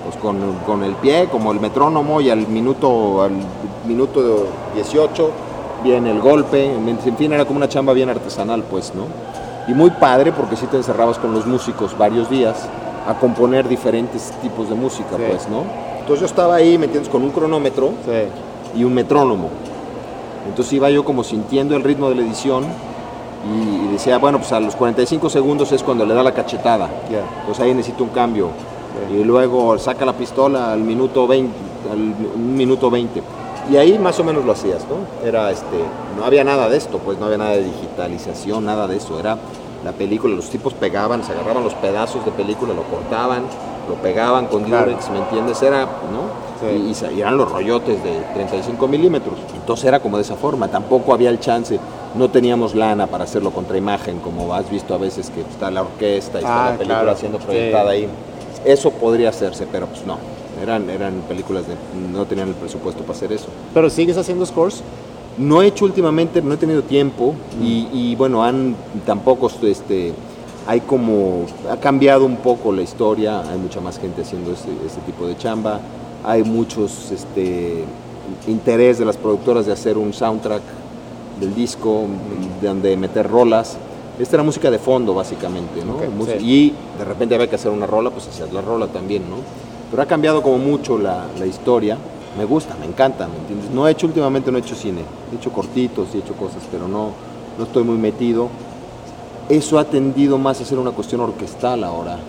pues 0.05 0.17
con, 0.17 0.83
el 0.83 0.95
pie, 0.97 1.29
como 1.31 1.53
el 1.53 1.61
metrónomo, 1.61 2.21
y 2.21 2.31
al 2.31 2.47
minuto, 2.49 3.23
al 3.23 3.33
minuto 3.87 4.47
18 4.75 5.31
viene 5.83 6.11
el 6.11 6.21
golpe, 6.21 6.65
en 6.65 7.17
fin, 7.17 7.33
era 7.33 7.45
como 7.45 7.57
una 7.57 7.69
chamba 7.69 7.93
bien 7.93 8.09
artesanal, 8.09 8.63
pues, 8.65 8.93
¿no? 8.95 9.05
Y 9.69 9.75
muy 9.75 9.91
padre 9.91 10.33
porque 10.33 10.57
si 10.57 10.67
te 10.67 10.77
encerrabas 10.77 11.19
con 11.19 11.33
los 11.33 11.47
músicos 11.47 11.97
varios 11.97 12.29
días 12.29 12.69
a 13.07 13.15
componer 13.15 13.69
diferentes 13.69 14.33
tipos 14.43 14.69
de 14.69 14.75
música, 14.75 15.17
pues, 15.17 15.49
¿no? 15.49 15.65
Entonces 16.01 16.21
yo 16.21 16.27
estaba 16.27 16.57
ahí, 16.57 16.77
¿me 16.77 16.87
entiendes? 16.87 17.11
Con 17.11 17.23
un 17.23 17.31
cronómetro 17.31 17.93
y 18.77 18.85
un 18.85 18.95
metrónomo. 18.95 19.49
Entonces 20.47 20.73
iba 20.73 20.91
yo 20.91 21.05
como 21.05 21.25
sintiendo 21.25 21.77
el 21.77 21.85
ritmo 21.85 22.09
de 22.09 22.17
la 22.17 22.23
edición 22.23 22.65
y, 23.45 23.93
decía, 23.93 24.19
bueno, 24.19 24.39
pues 24.39 24.53
a 24.53 24.61
los 24.61 24.77
45 24.77 25.31
segundos 25.31 25.73
es 25.73 25.83
cuando 25.83 26.05
le 26.05 26.15
da 26.15 26.23
la 26.23 26.33
cachetada. 26.33 26.89
Pues 27.47 27.61
ahí 27.61 27.75
necesito 27.75 28.05
un 28.05 28.11
cambio. 28.11 28.51
Y 29.13 29.25
luego 29.25 29.79
saca 29.79 30.05
la 30.05 30.13
pistola 30.13 30.73
al 30.73 30.81
minuto 30.81 31.27
20, 31.27 31.53
al 31.91 31.99
minuto 32.39 32.91
20. 32.91 33.23
Y 33.71 33.77
ahí 33.77 33.99
más 33.99 34.19
o 34.19 34.25
menos 34.25 34.45
lo 34.45 34.53
hacías, 34.53 34.85
¿no? 34.89 35.27
Era 35.27 35.51
este, 35.51 35.79
no 36.17 36.25
había 36.25 36.43
nada 36.43 36.69
de 36.69 36.77
esto, 36.77 36.99
pues 36.99 37.19
no 37.19 37.27
había 37.27 37.39
nada 37.39 37.53
de 37.53 37.65
digitalización, 37.65 38.65
nada 38.65 38.87
de 38.89 38.97
eso. 38.97 39.19
Era 39.19 39.39
la 39.85 39.93
película, 39.93 40.35
los 40.35 40.51
tipos 40.51 40.75
pegaban, 40.75 41.23
se 41.25 41.33
agarraban 41.33 41.63
los 41.63 41.75
pedazos 41.75 42.25
de 42.25 42.33
película, 42.33 42.75
lo 42.75 42.83
cortaban, 42.85 43.45
lo 43.89 43.95
pegaban 43.97 44.47
con 44.47 44.69
Durex, 44.69 45.09
¿me 45.11 45.19
entiendes? 45.19 45.63
Era, 45.63 45.83
¿no? 45.85 46.50
Y, 46.63 47.17
y, 47.17 47.21
eran 47.21 47.37
los 47.37 47.51
rollotes 47.51 48.03
de 48.03 48.21
35 48.35 48.89
milímetros. 48.89 49.35
Entonces 49.55 49.87
era 49.87 50.01
como 50.01 50.17
de 50.17 50.23
esa 50.23 50.37
forma, 50.37 50.69
tampoco 50.69 51.15
había 51.15 51.31
el 51.31 51.41
chance, 51.41 51.79
no 52.15 52.29
teníamos 52.31 52.75
lana 52.75 53.07
para 53.07 53.25
hacerlo 53.25 53.51
contra 53.51 53.77
imagen, 53.77 54.19
como 54.19 54.53
has 54.55 54.71
visto 54.71 54.95
a 54.95 54.99
veces 54.99 55.31
que 55.31 55.41
está 55.41 55.71
la 55.71 55.83
orquesta 55.83 56.39
y 56.39 56.43
está 56.43 56.69
ah, 56.69 56.71
la 56.73 56.79
película 56.79 57.17
siendo 57.17 57.39
proyectada 57.39 57.91
ahí. 57.91 58.09
Eso 58.65 58.91
podría 58.91 59.31
hacerse, 59.31 59.67
pero 59.71 59.87
pues 59.87 60.05
no. 60.07 60.19
Eran, 60.63 60.91
eran 60.91 61.23
películas 61.27 61.65
de. 61.67 61.75
no 62.13 62.27
tenían 62.27 62.49
el 62.49 62.55
presupuesto 62.55 63.03
para 63.03 63.17
hacer 63.17 63.33
eso. 63.33 63.47
¿Pero 63.73 63.89
sigues 63.89 64.17
haciendo 64.19 64.45
scores? 64.45 64.83
No 65.39 65.63
he 65.63 65.69
hecho 65.69 65.87
últimamente, 65.87 66.43
no 66.43 66.53
he 66.53 66.57
tenido 66.59 66.83
tiempo 66.83 67.35
y, 67.63 68.15
bueno, 68.17 68.45
han 68.45 68.75
tampoco 69.07 69.51
este, 69.63 70.13
hay 70.67 70.81
como, 70.81 71.47
ha 71.71 71.77
cambiado 71.79 72.27
un 72.27 72.37
poco 72.37 72.73
la 72.73 72.83
historia, 72.83 73.41
hay 73.41 73.59
mucha 73.59 73.81
más 73.81 73.99
gente 73.99 74.21
haciendo 74.21 74.53
este, 74.53 74.71
este 74.85 75.01
tipo 75.03 75.27
de 75.27 75.39
chamba, 75.39 75.81
hay 76.25 76.43
muchos 76.43 77.11
este, 77.11 77.85
interés 78.47 78.99
de 78.99 79.05
las 79.05 79.17
productoras 79.17 79.67
de 79.67 79.73
hacer 79.73 79.99
un 79.99 80.13
soundtrack 80.13 80.63
del 81.41 81.55
disco, 81.55 82.05
de 82.61 82.69
donde 82.69 82.97
meter 82.97 83.29
rolas. 83.29 83.77
Esta 84.19 84.37
era 84.37 84.43
música 84.43 84.71
de 84.71 84.79
fondo, 84.79 85.15
básicamente, 85.15 85.83
¿no? 85.85 85.97
Y 86.41 86.75
de 86.99 87.05
repente 87.05 87.35
había 87.35 87.49
que 87.49 87.57
hacer 87.57 87.71
una 87.71 87.87
rola, 87.87 88.11
pues 88.11 88.27
hacer 88.29 88.53
la 88.53 88.61
rola 88.61 88.87
también, 88.89 89.23
¿no? 89.31 89.37
Pero 89.91 90.03
ha 90.03 90.07
cambiado 90.07 90.43
como 90.43 90.59
mucho 90.59 90.99
la, 90.99 91.27
la 91.39 91.47
historia 91.47 91.97
me 92.37 92.45
gusta, 92.45 92.77
me 92.79 92.87
encanta, 92.87 93.27
¿me 93.27 93.37
entiendes? 93.37 93.71
No 93.71 93.89
he 93.89 93.93
hecho 93.93 94.07
últimamente, 94.07 94.53
no 94.53 94.59
he 94.59 94.61
hecho 94.61 94.75
cine, 94.75 95.03
he 95.33 95.37
hecho 95.37 95.51
cortitos 95.53 96.09
y 96.15 96.19
he 96.19 96.21
hecho 96.21 96.35
cosas, 96.35 96.63
pero 96.71 96.87
no, 96.87 97.11
no 97.59 97.65
estoy 97.65 97.83
muy 97.83 97.97
metido. 97.97 98.49
Eso 99.49 99.79
ha 99.79 99.85
tendido 99.85 100.39
más 100.39 100.61
a 100.61 100.65
ser 100.65 100.79
una 100.79 100.93
cuestión 100.93 101.21
orquestal 101.21 101.83
ahora, 101.83 102.17
¿me 102.17 102.21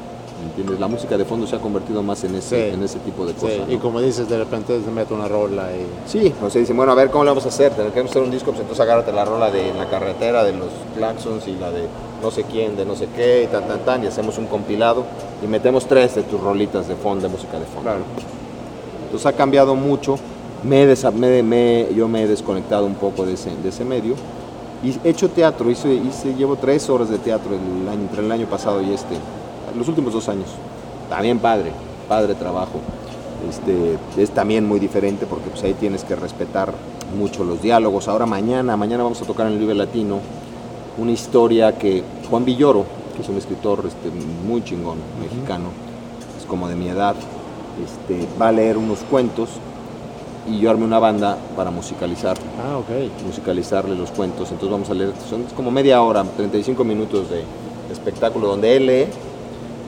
entiendes? 0.43 0.79
La 0.79 0.87
música 0.87 1.17
de 1.17 1.25
fondo 1.25 1.47
se 1.47 1.55
ha 1.55 1.59
convertido 1.59 2.03
más 2.03 2.23
en 2.23 2.35
ese, 2.35 2.73
en 2.73 2.83
ese 2.83 2.99
tipo 2.99 3.25
de 3.25 3.33
cosas. 3.33 3.69
Y 3.69 3.77
como 3.77 4.01
dices, 4.01 4.27
de 4.29 4.37
repente 4.37 4.79
se 4.83 4.91
mete 4.91 5.13
una 5.13 5.27
rola 5.27 5.69
y... 5.71 6.09
Sí, 6.09 6.33
o 6.43 6.49
sea, 6.49 6.59
dicen, 6.59 6.77
bueno, 6.77 6.91
a 6.91 6.95
ver, 6.95 7.09
¿cómo 7.09 7.23
le 7.23 7.31
vamos 7.31 7.45
a 7.45 7.49
hacer? 7.49 7.71
Tenemos 7.71 7.93
que 7.93 7.99
hacer 8.01 8.21
un 8.21 8.31
disco, 8.31 8.51
pues 8.51 8.61
entonces 8.61 8.81
agárrate 8.81 9.11
la 9.11 9.25
rola 9.25 9.51
de 9.51 9.73
la 9.73 9.89
carretera, 9.89 10.43
de 10.43 10.53
los 10.53 10.69
Claxons 10.95 11.47
y 11.47 11.55
la 11.55 11.71
de 11.71 11.87
no 12.21 12.31
sé 12.31 12.43
quién, 12.43 12.75
de 12.75 12.85
no 12.85 12.95
sé 12.95 13.07
qué, 13.15 13.43
y 13.43 13.47
tan, 13.47 13.67
tan, 13.67 13.79
tan, 13.79 14.03
y 14.03 14.07
hacemos 14.07 14.37
un 14.37 14.45
compilado 14.45 15.03
y 15.43 15.47
metemos 15.47 15.85
tres 15.87 16.15
de 16.15 16.23
tus 16.23 16.39
rolitas 16.39 16.87
de 16.87 16.95
fondo, 16.95 17.27
de 17.27 17.33
música 17.33 17.59
de 17.59 17.65
fondo. 17.65 17.81
Claro. 17.81 18.01
Entonces 19.05 19.25
ha 19.25 19.33
cambiado 19.33 19.75
mucho, 19.75 20.17
me, 20.63 21.87
yo 21.95 22.07
me 22.07 22.23
he 22.23 22.27
desconectado 22.27 22.85
un 22.85 22.95
poco 22.95 23.25
de 23.25 23.33
ese, 23.33 23.49
de 23.61 23.69
ese 23.69 23.83
medio 23.83 24.15
y 24.83 24.95
he 25.03 25.09
hecho 25.09 25.29
teatro, 25.29 25.69
hice, 25.69 25.93
hice, 25.93 26.33
llevo 26.35 26.55
tres 26.55 26.89
horas 26.89 27.09
de 27.09 27.17
teatro 27.17 27.51
el 27.53 27.87
año, 27.87 28.01
entre 28.01 28.23
el 28.23 28.31
año 28.31 28.47
pasado 28.47 28.81
y 28.81 28.93
este, 28.93 29.15
los 29.77 29.87
últimos 29.87 30.13
dos 30.13 30.27
años. 30.29 30.47
También 31.09 31.39
padre, 31.39 31.71
padre 32.07 32.35
trabajo. 32.35 32.79
Este, 33.49 33.97
es 34.21 34.29
también 34.31 34.67
muy 34.67 34.79
diferente 34.79 35.25
porque 35.25 35.49
pues, 35.49 35.63
ahí 35.63 35.73
tienes 35.73 36.03
que 36.03 36.15
respetar 36.15 36.73
mucho 37.17 37.43
los 37.43 37.61
diálogos. 37.61 38.07
Ahora 38.07 38.25
mañana, 38.25 38.77
mañana 38.77 39.03
vamos 39.03 39.21
a 39.21 39.25
tocar 39.25 39.47
en 39.47 39.53
el 39.53 39.59
Vive 39.59 39.73
Latino 39.73 40.19
una 40.97 41.11
historia 41.11 41.77
que 41.77 42.03
Juan 42.29 42.45
Villoro, 42.45 42.85
que 43.15 43.21
es 43.21 43.29
un 43.29 43.37
escritor 43.37 43.83
este, 43.87 44.09
muy 44.45 44.63
chingón, 44.63 44.97
mexicano, 45.19 45.69
es 46.37 46.45
como 46.45 46.67
de 46.67 46.75
mi 46.75 46.89
edad, 46.89 47.15
este, 47.83 48.27
va 48.39 48.49
a 48.49 48.51
leer 48.51 48.77
unos 48.77 48.99
cuentos 48.99 49.49
y 50.47 50.59
yo 50.59 50.69
armé 50.69 50.85
una 50.85 50.99
banda 50.99 51.37
para 51.55 51.71
musicalizar. 51.71 52.37
Ah, 52.63 52.77
ok. 52.77 53.25
Musicalizarle 53.25 53.95
los 53.95 54.11
cuentos. 54.11 54.49
Entonces 54.51 54.71
vamos 54.71 54.89
a 54.89 54.93
leer, 54.93 55.13
son 55.29 55.43
como 55.55 55.71
media 55.71 56.01
hora, 56.01 56.23
35 56.23 56.83
minutos 56.83 57.29
de, 57.29 57.43
espectáculo 57.91 58.47
donde 58.47 58.77
él 58.77 58.85
lee 58.85 59.05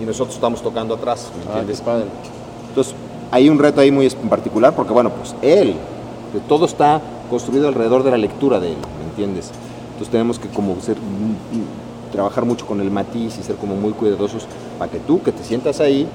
y 0.02 0.06
nosotros 0.06 0.36
estamos 0.36 0.62
tocando 0.62 0.96
atrás, 0.96 1.32
¿me 1.36 1.44
ah, 1.44 1.60
entiendes? 1.60 1.82
padre. 1.82 2.06
Entonces 2.70 2.96
hay 3.32 3.50
un 3.50 3.60
reto 3.60 3.82
ahí 3.82 3.92
muy 3.92 4.10
particular 4.30 4.76
porque, 4.76 4.94
bueno, 4.94 5.10
pues 5.10 5.36
él, 5.42 5.76
todo 6.48 6.66
está 6.66 7.02
construido 7.30 7.68
alrededor 7.68 8.04
de 8.04 8.12
la 8.12 8.18
lectura 8.18 8.60
de 8.60 8.70
él, 8.70 8.78
¿me 9.00 9.10
entiendes? 9.10 9.52
Entonces 9.92 10.12
tenemos 10.12 10.40
que 10.40 10.48
como 10.50 10.80
ser, 10.82 10.98
trabajar 12.12 12.46
mucho 12.46 12.66
con 12.66 12.82
el 12.82 12.92
matiz 12.92 13.38
y 13.40 13.44
ser 13.44 13.56
como 13.56 13.76
muy 13.76 13.94
cuidadosos 13.94 14.46
para 14.78 14.92
que 14.92 15.00
tú, 15.00 15.22
que 15.22 15.32
te 15.32 15.44
sientas 15.44 15.80
ahí, 15.80 16.08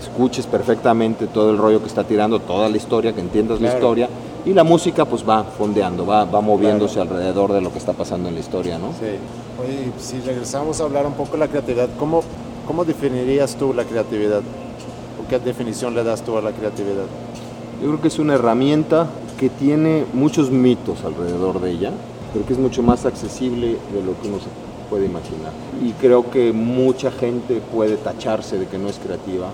escuches 0.00 0.46
perfectamente 0.46 1.26
todo 1.26 1.50
el 1.50 1.58
rollo 1.58 1.80
que 1.80 1.86
está 1.86 2.04
tirando, 2.04 2.40
toda 2.40 2.68
la 2.68 2.76
historia, 2.76 3.12
que 3.12 3.20
entiendas 3.20 3.60
la 3.60 3.74
historia, 3.74 4.08
y 4.44 4.52
la 4.52 4.64
música 4.64 5.04
pues 5.04 5.26
va 5.26 5.44
fondeando, 5.44 6.04
va, 6.04 6.24
va 6.24 6.40
moviéndose 6.40 7.00
alrededor 7.00 7.52
de 7.52 7.60
lo 7.60 7.72
que 7.72 7.78
está 7.78 7.92
pasando 7.92 8.28
en 8.28 8.34
la 8.34 8.40
historia, 8.40 8.78
¿no? 8.78 8.88
Sí. 8.88 9.16
Oye, 9.62 9.92
si 9.98 10.20
regresamos 10.20 10.80
a 10.80 10.84
hablar 10.84 11.06
un 11.06 11.12
poco 11.12 11.32
de 11.32 11.38
la 11.38 11.48
creatividad, 11.48 11.88
¿cómo, 11.98 12.22
cómo 12.66 12.84
definirías 12.84 13.56
tú 13.56 13.72
la 13.72 13.84
creatividad? 13.84 14.40
¿O 14.40 15.28
qué 15.28 15.38
definición 15.38 15.94
le 15.94 16.04
das 16.04 16.22
tú 16.22 16.36
a 16.36 16.42
la 16.42 16.52
creatividad? 16.52 17.06
Yo 17.80 17.88
creo 17.88 18.00
que 18.00 18.08
es 18.08 18.18
una 18.18 18.34
herramienta 18.34 19.08
que 19.38 19.48
tiene 19.48 20.04
muchos 20.12 20.50
mitos 20.50 21.04
alrededor 21.04 21.60
de 21.60 21.70
ella, 21.72 21.92
pero 22.32 22.46
que 22.46 22.52
es 22.52 22.58
mucho 22.58 22.82
más 22.82 23.04
accesible 23.06 23.76
de 23.92 24.02
lo 24.04 24.20
que 24.20 24.28
uno 24.28 24.38
se 24.38 24.46
puede 24.88 25.06
imaginar. 25.06 25.52
Y 25.82 25.92
creo 25.92 26.30
que 26.30 26.52
mucha 26.52 27.10
gente 27.10 27.60
puede 27.72 27.96
tacharse 27.96 28.58
de 28.58 28.66
que 28.66 28.78
no 28.78 28.88
es 28.88 28.98
creativa 28.98 29.48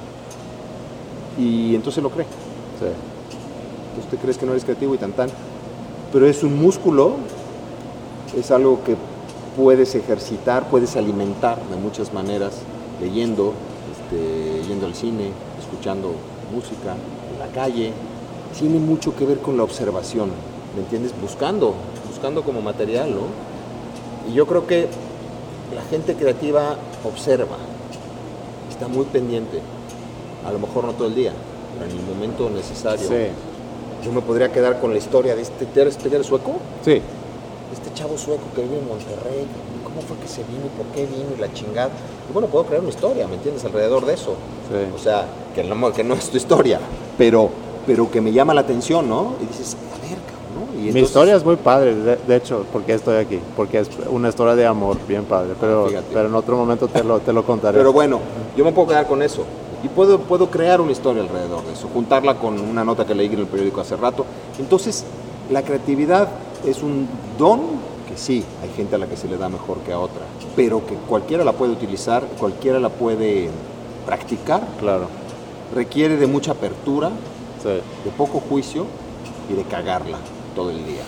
y 1.38 1.74
entonces 1.74 2.02
lo 2.02 2.10
cree. 2.10 2.26
Entonces 3.90 4.10
te 4.10 4.16
crees 4.16 4.38
que 4.38 4.46
no 4.46 4.52
eres 4.52 4.64
creativo 4.64 4.94
y 4.94 4.98
tan 4.98 5.12
tan. 5.12 5.30
Pero 6.12 6.26
es 6.26 6.42
un 6.42 6.60
músculo, 6.60 7.14
es 8.36 8.50
algo 8.50 8.82
que 8.84 8.96
puedes 9.56 9.94
ejercitar, 9.94 10.68
puedes 10.68 10.96
alimentar 10.96 11.58
de 11.70 11.76
muchas 11.76 12.12
maneras, 12.12 12.60
leyendo, 13.00 13.54
este, 13.92 14.66
yendo 14.66 14.86
al 14.86 14.94
cine, 14.94 15.30
escuchando 15.58 16.12
música, 16.52 16.94
en 17.32 17.38
la 17.38 17.48
calle. 17.48 17.92
Tiene 18.58 18.78
mucho 18.78 19.14
que 19.14 19.24
ver 19.24 19.38
con 19.38 19.56
la 19.56 19.64
observación, 19.64 20.30
¿me 20.74 20.82
entiendes? 20.82 21.12
Buscando, 21.20 21.74
buscando 22.08 22.42
como 22.42 22.60
material, 22.60 23.10
¿no? 23.10 24.30
Y 24.30 24.34
yo 24.34 24.46
creo 24.46 24.66
que 24.66 24.88
la 25.74 25.82
gente 25.82 26.14
creativa 26.14 26.76
observa, 27.04 27.56
está 28.70 28.88
muy 28.88 29.04
pendiente 29.04 29.60
a 30.48 30.52
lo 30.52 30.58
mejor 30.58 30.84
no 30.84 30.92
todo 30.92 31.08
el 31.08 31.14
día, 31.14 31.32
pero 31.78 31.90
en 31.90 31.98
el 31.98 32.04
momento 32.04 32.50
necesario. 32.50 33.08
Yo 34.04 34.12
me 34.12 34.22
podría 34.22 34.52
quedar 34.52 34.80
con 34.80 34.92
la 34.92 34.98
historia 34.98 35.34
de 35.34 35.42
este, 35.42 35.66
¿te 35.66 36.24
sueco? 36.24 36.58
Sí. 36.84 37.02
Este 37.72 37.92
chavo 37.94 38.16
sueco 38.16 38.44
que 38.54 38.62
vive 38.62 38.78
en 38.78 38.88
Monterrey, 38.88 39.44
cómo 39.98 40.02
fue 40.06 40.16
que 40.18 40.28
se 40.28 40.42
vino 40.44 40.66
y 40.66 40.76
por 40.76 40.86
qué 40.94 41.06
vino 41.06 41.34
y 41.36 41.40
la 41.40 41.52
chingada. 41.52 41.90
Y 42.28 42.32
bueno, 42.32 42.48
puedo 42.48 42.64
crear 42.64 42.80
una 42.80 42.90
historia, 42.90 43.26
¿me 43.26 43.34
entiendes? 43.34 43.64
Alrededor 43.64 44.06
de 44.06 44.14
eso. 44.14 44.34
Sí. 44.70 44.94
O 44.94 44.98
sea, 44.98 45.26
que 45.54 45.64
no, 45.64 45.92
que 45.92 46.04
no 46.04 46.14
es 46.14 46.30
tu 46.30 46.36
historia, 46.36 46.80
pero, 47.16 47.50
pero 47.86 48.10
que 48.10 48.20
me 48.20 48.32
llama 48.32 48.54
la 48.54 48.62
atención, 48.62 49.08
¿no? 49.08 49.34
Y 49.42 49.46
dices, 49.46 49.76
a 49.92 50.00
ver, 50.02 50.18
cabrón, 50.18 50.86
¿no? 50.86 50.92
Mi 50.92 51.00
historia 51.00 51.34
es 51.34 51.44
muy 51.44 51.56
padre, 51.56 51.94
de, 51.94 52.36
hecho, 52.36 52.64
porque 52.72 52.94
estoy 52.94 53.16
aquí, 53.16 53.40
porque 53.56 53.80
es 53.80 53.90
una 54.10 54.28
historia 54.28 54.54
de 54.54 54.66
amor 54.66 54.96
bien 55.06 55.24
padre, 55.24 55.54
pero, 55.60 55.88
pero 56.12 56.28
en 56.28 56.34
otro 56.34 56.56
momento 56.56 56.86
te 56.88 57.02
lo, 57.02 57.18
te 57.20 57.32
lo 57.32 57.44
contaré. 57.44 57.78
Pero 57.78 57.92
bueno, 57.92 58.20
yo 58.56 58.64
me 58.64 58.72
puedo 58.72 58.88
quedar 58.88 59.06
con 59.06 59.22
eso 59.22 59.44
y 59.82 59.88
puedo, 59.88 60.18
puedo 60.20 60.50
crear 60.50 60.80
una 60.80 60.92
historia 60.92 61.22
alrededor 61.22 61.64
de 61.64 61.72
eso, 61.72 61.88
juntarla 61.92 62.34
con 62.38 62.60
una 62.60 62.84
nota 62.84 63.04
que 63.04 63.14
leí 63.14 63.26
en 63.26 63.40
el 63.40 63.46
periódico 63.46 63.80
hace 63.80 63.96
rato. 63.96 64.24
Entonces, 64.58 65.04
la 65.50 65.62
creatividad 65.62 66.28
es 66.66 66.82
un 66.82 67.08
don 67.38 67.87
sí, 68.18 68.44
hay 68.62 68.70
gente 68.76 68.96
a 68.96 68.98
la 68.98 69.06
que 69.06 69.16
se 69.16 69.28
le 69.28 69.36
da 69.36 69.48
mejor 69.48 69.78
que 69.78 69.92
a 69.92 69.98
otra, 69.98 70.22
pero 70.56 70.84
que 70.86 70.94
cualquiera 70.94 71.44
la 71.44 71.52
puede 71.52 71.72
utilizar, 71.72 72.24
cualquiera 72.38 72.80
la 72.80 72.90
puede 72.90 73.48
practicar. 74.04 74.66
Claro. 74.80 75.08
Requiere 75.74 76.16
de 76.16 76.26
mucha 76.26 76.52
apertura, 76.52 77.10
de 77.64 78.10
poco 78.16 78.40
juicio 78.40 78.86
y 79.50 79.54
de 79.54 79.62
cagarla 79.64 80.18
todo 80.54 80.70
el 80.70 80.78
día. 80.78 81.02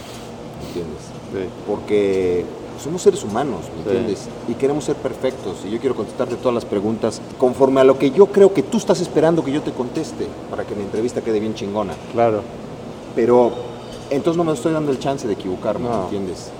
¿Entiendes? 0.66 1.02
Sí. 1.32 1.48
Porque 1.66 2.44
somos 2.82 3.02
seres 3.02 3.24
humanos, 3.24 3.61
¿me 3.74 3.82
entiendes? 3.82 4.28
Y 4.48 4.54
queremos 4.54 4.84
ser 4.84 4.96
perfectos. 4.96 5.64
Y 5.66 5.70
yo 5.70 5.78
quiero 5.78 5.94
contestarte 5.94 6.36
todas 6.36 6.54
las 6.54 6.64
preguntas 6.64 7.20
conforme 7.38 7.80
a 7.80 7.84
lo 7.84 7.98
que 7.98 8.11
yo 8.11 8.26
creo 8.26 8.52
que 8.52 8.62
tú 8.62 8.78
estás 8.78 9.00
esperando 9.00 9.44
que 9.44 9.52
yo 9.52 9.62
te 9.62 9.72
conteste 9.72 10.26
para 10.50 10.64
que 10.64 10.74
mi 10.74 10.82
entrevista 10.82 11.22
quede 11.22 11.40
bien 11.40 11.54
chingona. 11.54 11.94
Claro. 12.12 12.42
Pero 13.14 13.52
entonces 14.11 14.36
no 14.36 14.44
me 14.44 14.52
estoy 14.52 14.72
dando 14.72 14.92
el 14.92 14.98
chance 14.98 15.26
de 15.26 15.34
equivocarme, 15.34 15.88
¿me 15.88 16.02
entiendes? 16.04 16.50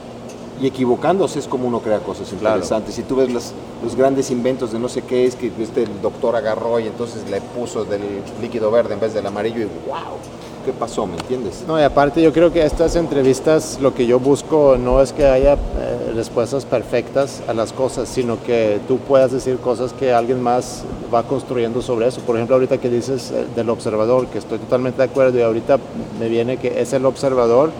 Y 0.61 0.67
equivocándose 0.67 1.39
es 1.39 1.47
como 1.47 1.67
uno 1.67 1.81
crea 1.81 2.01
cosas 2.01 2.31
interesantes. 2.33 2.95
Si 2.95 3.03
tú 3.03 3.17
ves 3.17 3.33
los, 3.33 3.53
los 3.83 3.97
grandes 3.97 4.31
inventos 4.31 4.73
de 4.73 4.79
no 4.79 4.89
sé 4.89 5.03
qué 5.03 5.25
es 5.25 5.35
que 5.35 5.51
este 5.59 5.87
doctor 6.03 6.37
agarró 6.37 6.79
y 6.81 6.87
entonces 6.87 7.29
le 7.31 7.41
puso 7.41 7.85
del 7.85 8.03
líquido 8.43 8.71
verde 8.71 8.95
en 8.95 9.01
vez 9.01 9.15
del 9.15 9.27
amarillo 9.27 9.61
y 9.61 9.65
wow 9.89 10.19
qué 10.65 10.73
pasó, 10.73 11.07
¿me 11.07 11.17
entiendes? 11.17 11.65
No, 11.67 11.79
y 11.79 11.83
aparte 11.83 12.23
yo 12.23 12.33
creo 12.33 12.53
que 12.53 12.65
estas 12.65 12.97
entrevistas 12.97 13.79
lo 13.81 13.95
que 13.95 14.07
yo 14.07 14.19
busco 14.19 14.77
no 14.79 15.01
es 15.01 15.13
que 15.13 15.27
haya 15.27 15.55
eh, 15.55 16.13
respuestas 16.15 16.65
perfectas 16.65 17.43
a 17.49 17.55
las 17.55 17.73
cosas, 17.73 18.09
sino 18.09 18.43
que 18.43 18.81
tú 18.87 18.99
puedas 18.99 19.33
decir 19.33 19.57
cosas 19.59 19.93
que 19.93 20.13
alguien 20.13 20.43
más 20.43 20.85
va 21.13 21.23
construyendo 21.23 21.83
sobre 21.83 22.09
eso. 22.09 22.21
Por 22.21 22.37
ejemplo, 22.37 22.57
ahorita 22.57 22.79
que 22.79 22.89
dices 22.89 23.31
eh, 23.31 23.47
del 23.55 23.71
observador, 23.71 24.27
que 24.27 24.39
estoy 24.39 24.59
totalmente 24.59 24.99
de 24.99 25.05
acuerdo 25.05 25.39
y 25.39 25.43
ahorita 25.43 25.79
me 26.19 26.29
viene 26.29 26.59
que 26.59 26.81
es 26.81 26.93
el 26.93 27.07
observador 27.07 27.71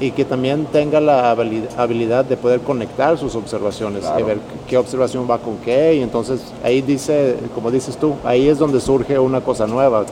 y 0.00 0.12
que 0.12 0.24
también 0.24 0.66
tenga 0.66 1.00
la 1.00 1.30
habilidad 1.30 2.24
de 2.24 2.36
poder 2.36 2.60
conectar 2.60 3.18
sus 3.18 3.34
observaciones 3.34 4.04
y 4.18 4.22
ver 4.22 4.38
qué 4.68 4.76
observación 4.76 5.26
va 5.28 5.38
con 5.38 5.56
qué 5.58 5.94
y 5.96 6.02
entonces 6.02 6.40
ahí 6.62 6.82
dice, 6.82 7.36
como 7.54 7.70
dices 7.70 7.96
tú, 7.96 8.14
ahí 8.24 8.48
es 8.48 8.58
donde 8.58 8.80
surge 8.80 9.18
una 9.18 9.40
cosa 9.40 9.66
nueva. 9.66 10.04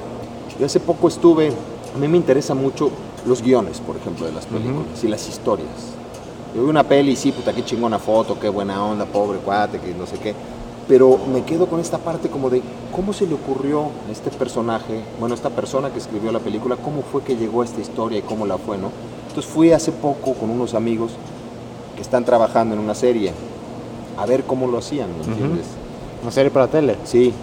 Yo 0.58 0.66
hace 0.66 0.80
poco 0.80 1.08
estuve, 1.08 1.52
a 1.94 1.98
mí 1.98 2.08
me 2.08 2.16
interesa 2.16 2.54
mucho 2.54 2.90
los 3.26 3.42
guiones, 3.42 3.80
por 3.80 3.96
ejemplo, 3.96 4.26
de 4.26 4.32
las 4.32 4.46
películas 4.46 5.02
y 5.02 5.08
las 5.08 5.28
historias. 5.28 5.68
Yo 6.54 6.64
vi 6.64 6.70
una 6.70 6.84
peli 6.84 7.12
y 7.12 7.16
sí, 7.16 7.32
puta, 7.32 7.52
qué 7.52 7.64
chingona 7.64 7.98
foto, 7.98 8.38
qué 8.40 8.48
buena 8.48 8.82
onda, 8.82 9.04
pobre 9.04 9.38
cuate, 9.38 9.78
que 9.78 9.94
no 9.94 10.06
sé 10.06 10.18
qué. 10.18 10.34
Pero 10.88 11.18
me 11.32 11.42
quedo 11.42 11.66
con 11.66 11.80
esta 11.80 11.98
parte 11.98 12.28
como 12.28 12.48
de 12.48 12.62
cómo 12.94 13.12
se 13.12 13.26
le 13.26 13.34
ocurrió 13.34 13.90
a 14.08 14.12
este 14.12 14.30
personaje, 14.30 15.02
bueno, 15.20 15.34
esta 15.34 15.50
persona 15.50 15.90
que 15.90 15.98
escribió 15.98 16.32
la 16.32 16.38
película, 16.38 16.76
cómo 16.76 17.02
fue 17.02 17.22
que 17.22 17.36
llegó 17.36 17.62
a 17.62 17.64
esta 17.64 17.80
historia 17.80 18.18
y 18.18 18.22
cómo 18.22 18.46
la 18.46 18.56
fue, 18.56 18.78
¿no? 18.78 18.90
Entonces 19.36 19.52
fui 19.52 19.70
hace 19.70 19.92
poco 19.92 20.32
con 20.32 20.48
unos 20.48 20.72
amigos 20.72 21.12
que 21.94 22.00
están 22.00 22.24
trabajando 22.24 22.74
en 22.74 22.80
una 22.80 22.94
serie 22.94 23.32
a 24.16 24.24
ver 24.24 24.44
cómo 24.44 24.66
lo 24.66 24.78
hacían, 24.78 25.10
¿me 25.10 25.26
entiendes? 25.26 25.66
¿Una 26.22 26.32
serie 26.32 26.50
para 26.50 26.68
tele? 26.68 26.96
Sí. 27.04 27.34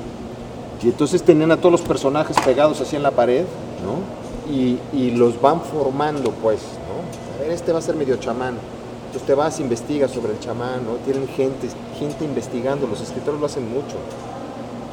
Y 0.81 0.87
entonces 0.87 1.21
tenían 1.21 1.51
a 1.51 1.57
todos 1.57 1.71
los 1.71 1.81
personajes 1.81 2.35
pegados 2.43 2.81
así 2.81 2.95
en 2.95 3.03
la 3.03 3.11
pared, 3.11 3.43
¿no? 3.85 4.51
Y, 4.51 4.79
y 4.91 5.11
los 5.11 5.39
van 5.39 5.61
formando, 5.61 6.31
pues, 6.31 6.61
¿no? 6.61 7.37
A 7.37 7.41
ver, 7.43 7.51
este 7.51 7.71
va 7.71 7.77
a 7.77 7.83
ser 7.83 7.95
medio 7.95 8.15
chamán. 8.15 8.57
Entonces 9.05 9.27
te 9.27 9.35
vas, 9.35 9.59
investigas 9.59 10.09
sobre 10.09 10.33
el 10.33 10.39
chamán, 10.39 10.83
¿no? 10.85 10.93
Tienen 11.05 11.27
gente, 11.27 11.67
gente 11.99 12.25
investigando, 12.25 12.87
los 12.87 13.01
escritores 13.01 13.39
lo 13.39 13.45
hacen 13.45 13.71
mucho. 13.71 13.97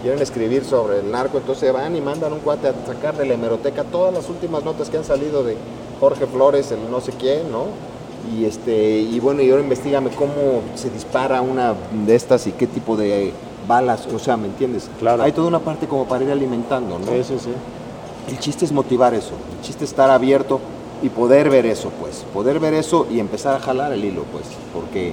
Quieren 0.02 0.20
escribir 0.20 0.66
sobre 0.66 0.98
el 0.98 1.10
narco, 1.10 1.38
entonces 1.38 1.72
van 1.72 1.96
y 1.96 2.02
mandan 2.02 2.34
un 2.34 2.40
cuate 2.40 2.68
a 2.68 2.74
sacar 2.86 3.16
de 3.16 3.24
la 3.24 3.32
hemeroteca 3.32 3.84
todas 3.84 4.12
las 4.12 4.28
últimas 4.28 4.62
notas 4.64 4.90
que 4.90 4.98
han 4.98 5.04
salido 5.04 5.42
de, 5.42 5.56
Jorge 6.00 6.26
Flores, 6.26 6.72
el 6.72 6.90
no 6.90 7.00
sé 7.00 7.12
quién, 7.12 7.52
¿no? 7.52 7.66
Y, 8.34 8.44
este, 8.44 9.00
y 9.00 9.20
bueno, 9.20 9.42
y 9.42 9.50
ahora 9.50 9.62
investigame 9.62 10.10
cómo 10.10 10.62
se 10.74 10.90
dispara 10.90 11.42
una 11.42 11.74
de 12.06 12.14
estas 12.14 12.46
y 12.46 12.52
qué 12.52 12.66
tipo 12.66 12.96
de 12.96 13.32
balas, 13.68 14.08
o 14.12 14.18
sea, 14.18 14.36
¿me 14.36 14.46
entiendes? 14.46 14.90
Claro. 14.98 15.22
Hay 15.22 15.32
toda 15.32 15.48
una 15.48 15.60
parte 15.60 15.86
como 15.86 16.06
para 16.06 16.24
ir 16.24 16.30
alimentando, 16.30 16.98
¿no? 16.98 17.06
Sí, 17.06 17.24
sí, 17.24 17.38
sí. 17.38 17.50
El 18.28 18.38
chiste 18.38 18.64
es 18.64 18.72
motivar 18.72 19.14
eso, 19.14 19.32
el 19.56 19.64
chiste 19.64 19.84
es 19.84 19.90
estar 19.90 20.10
abierto 20.10 20.60
y 21.02 21.08
poder 21.08 21.50
ver 21.50 21.66
eso, 21.66 21.90
pues, 22.00 22.24
poder 22.32 22.60
ver 22.60 22.74
eso 22.74 23.06
y 23.10 23.20
empezar 23.20 23.56
a 23.56 23.60
jalar 23.60 23.92
el 23.92 24.04
hilo, 24.04 24.24
pues, 24.32 24.44
porque 24.74 25.12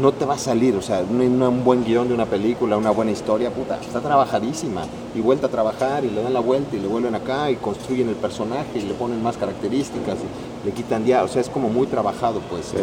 no 0.00 0.12
te 0.12 0.24
va 0.24 0.34
a 0.34 0.38
salir, 0.38 0.74
o 0.76 0.82
sea, 0.82 1.02
un, 1.08 1.64
buen 1.64 1.84
guion 1.84 2.08
de 2.08 2.14
una 2.14 2.26
película, 2.26 2.76
una 2.76 2.90
buena 2.90 3.12
historia, 3.12 3.50
puta, 3.50 3.78
está 3.80 4.00
trabajadísima, 4.00 4.82
y 5.14 5.20
vuelta 5.20 5.46
a 5.46 5.50
trabajar, 5.50 6.04
y 6.04 6.10
le 6.10 6.22
dan 6.22 6.32
la 6.32 6.40
vuelta, 6.40 6.76
y 6.76 6.80
le 6.80 6.88
vuelven 6.88 7.14
acá, 7.14 7.50
y 7.50 7.56
construyen 7.56 8.08
el 8.08 8.16
personaje, 8.16 8.78
y 8.78 8.82
le 8.82 8.94
ponen 8.94 9.22
más 9.22 9.36
características, 9.36 10.18
y 10.18 10.66
le 10.66 10.72
quitan 10.72 11.04
ya, 11.04 11.22
o 11.22 11.28
sea, 11.28 11.40
es 11.40 11.48
como 11.48 11.68
muy 11.68 11.86
trabajado, 11.86 12.40
pues, 12.50 12.74
¿no? 12.74 12.80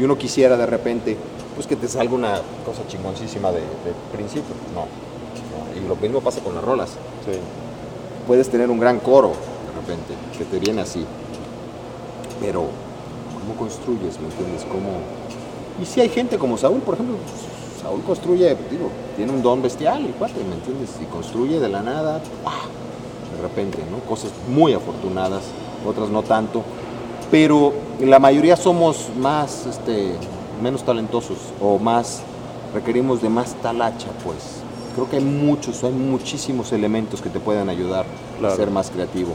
Y 0.00 0.04
uno 0.04 0.16
quisiera 0.16 0.56
de 0.56 0.66
repente, 0.66 1.16
pues 1.54 1.66
que 1.66 1.76
te 1.76 1.88
salga 1.88 2.14
una 2.14 2.40
cosa 2.64 2.86
chingoncísima 2.88 3.50
de, 3.52 3.60
principio, 4.12 4.54
no, 4.74 4.86
y 5.78 5.86
lo 5.86 5.96
mismo 5.96 6.20
pasa 6.20 6.40
con 6.40 6.54
las 6.54 6.64
rolas. 6.64 6.90
Sí. 7.24 7.38
Puedes 8.26 8.48
tener 8.48 8.70
un 8.70 8.80
gran 8.80 8.98
coro, 8.98 9.28
de 9.28 9.80
repente, 9.80 10.14
que 10.38 10.44
te 10.44 10.58
viene 10.58 10.82
así, 10.82 11.04
pero 12.40 12.64
¿cómo 13.40 13.58
construyes, 13.58 14.18
me 14.20 14.26
entiendes? 14.26 14.64
¿Cómo 14.64 15.00
y 15.80 15.84
si 15.84 16.00
hay 16.00 16.08
gente 16.08 16.38
como 16.38 16.56
Saúl, 16.56 16.80
por 16.80 16.94
ejemplo, 16.94 17.16
Saúl 17.80 18.02
construye, 18.02 18.56
digo, 18.70 18.90
tiene 19.16 19.32
un 19.32 19.42
don 19.42 19.62
bestial, 19.62 20.04
y 20.04 20.12
cuate, 20.12 20.42
¿me 20.44 20.54
entiendes? 20.54 20.90
Y 21.00 21.04
construye 21.06 21.60
de 21.60 21.68
la 21.68 21.82
nada, 21.82 22.18
de 22.18 23.42
repente, 23.42 23.78
¿no? 23.90 23.98
Cosas 24.08 24.30
muy 24.48 24.72
afortunadas, 24.72 25.42
otras 25.86 26.08
no 26.08 26.22
tanto, 26.22 26.62
pero 27.30 27.72
la 28.00 28.18
mayoría 28.18 28.56
somos 28.56 29.08
más, 29.18 29.66
este, 29.66 30.12
menos 30.62 30.84
talentosos 30.84 31.38
o 31.60 31.78
más, 31.78 32.22
requerimos 32.74 33.22
de 33.22 33.28
más 33.28 33.54
talacha, 33.62 34.08
pues. 34.24 34.62
Creo 34.94 35.10
que 35.10 35.16
hay 35.16 35.24
muchos, 35.24 35.84
hay 35.84 35.92
muchísimos 35.92 36.72
elementos 36.72 37.20
que 37.20 37.28
te 37.28 37.38
pueden 37.38 37.68
ayudar 37.68 38.06
a 38.42 38.50
ser 38.56 38.70
más 38.70 38.90
creativo. 38.90 39.32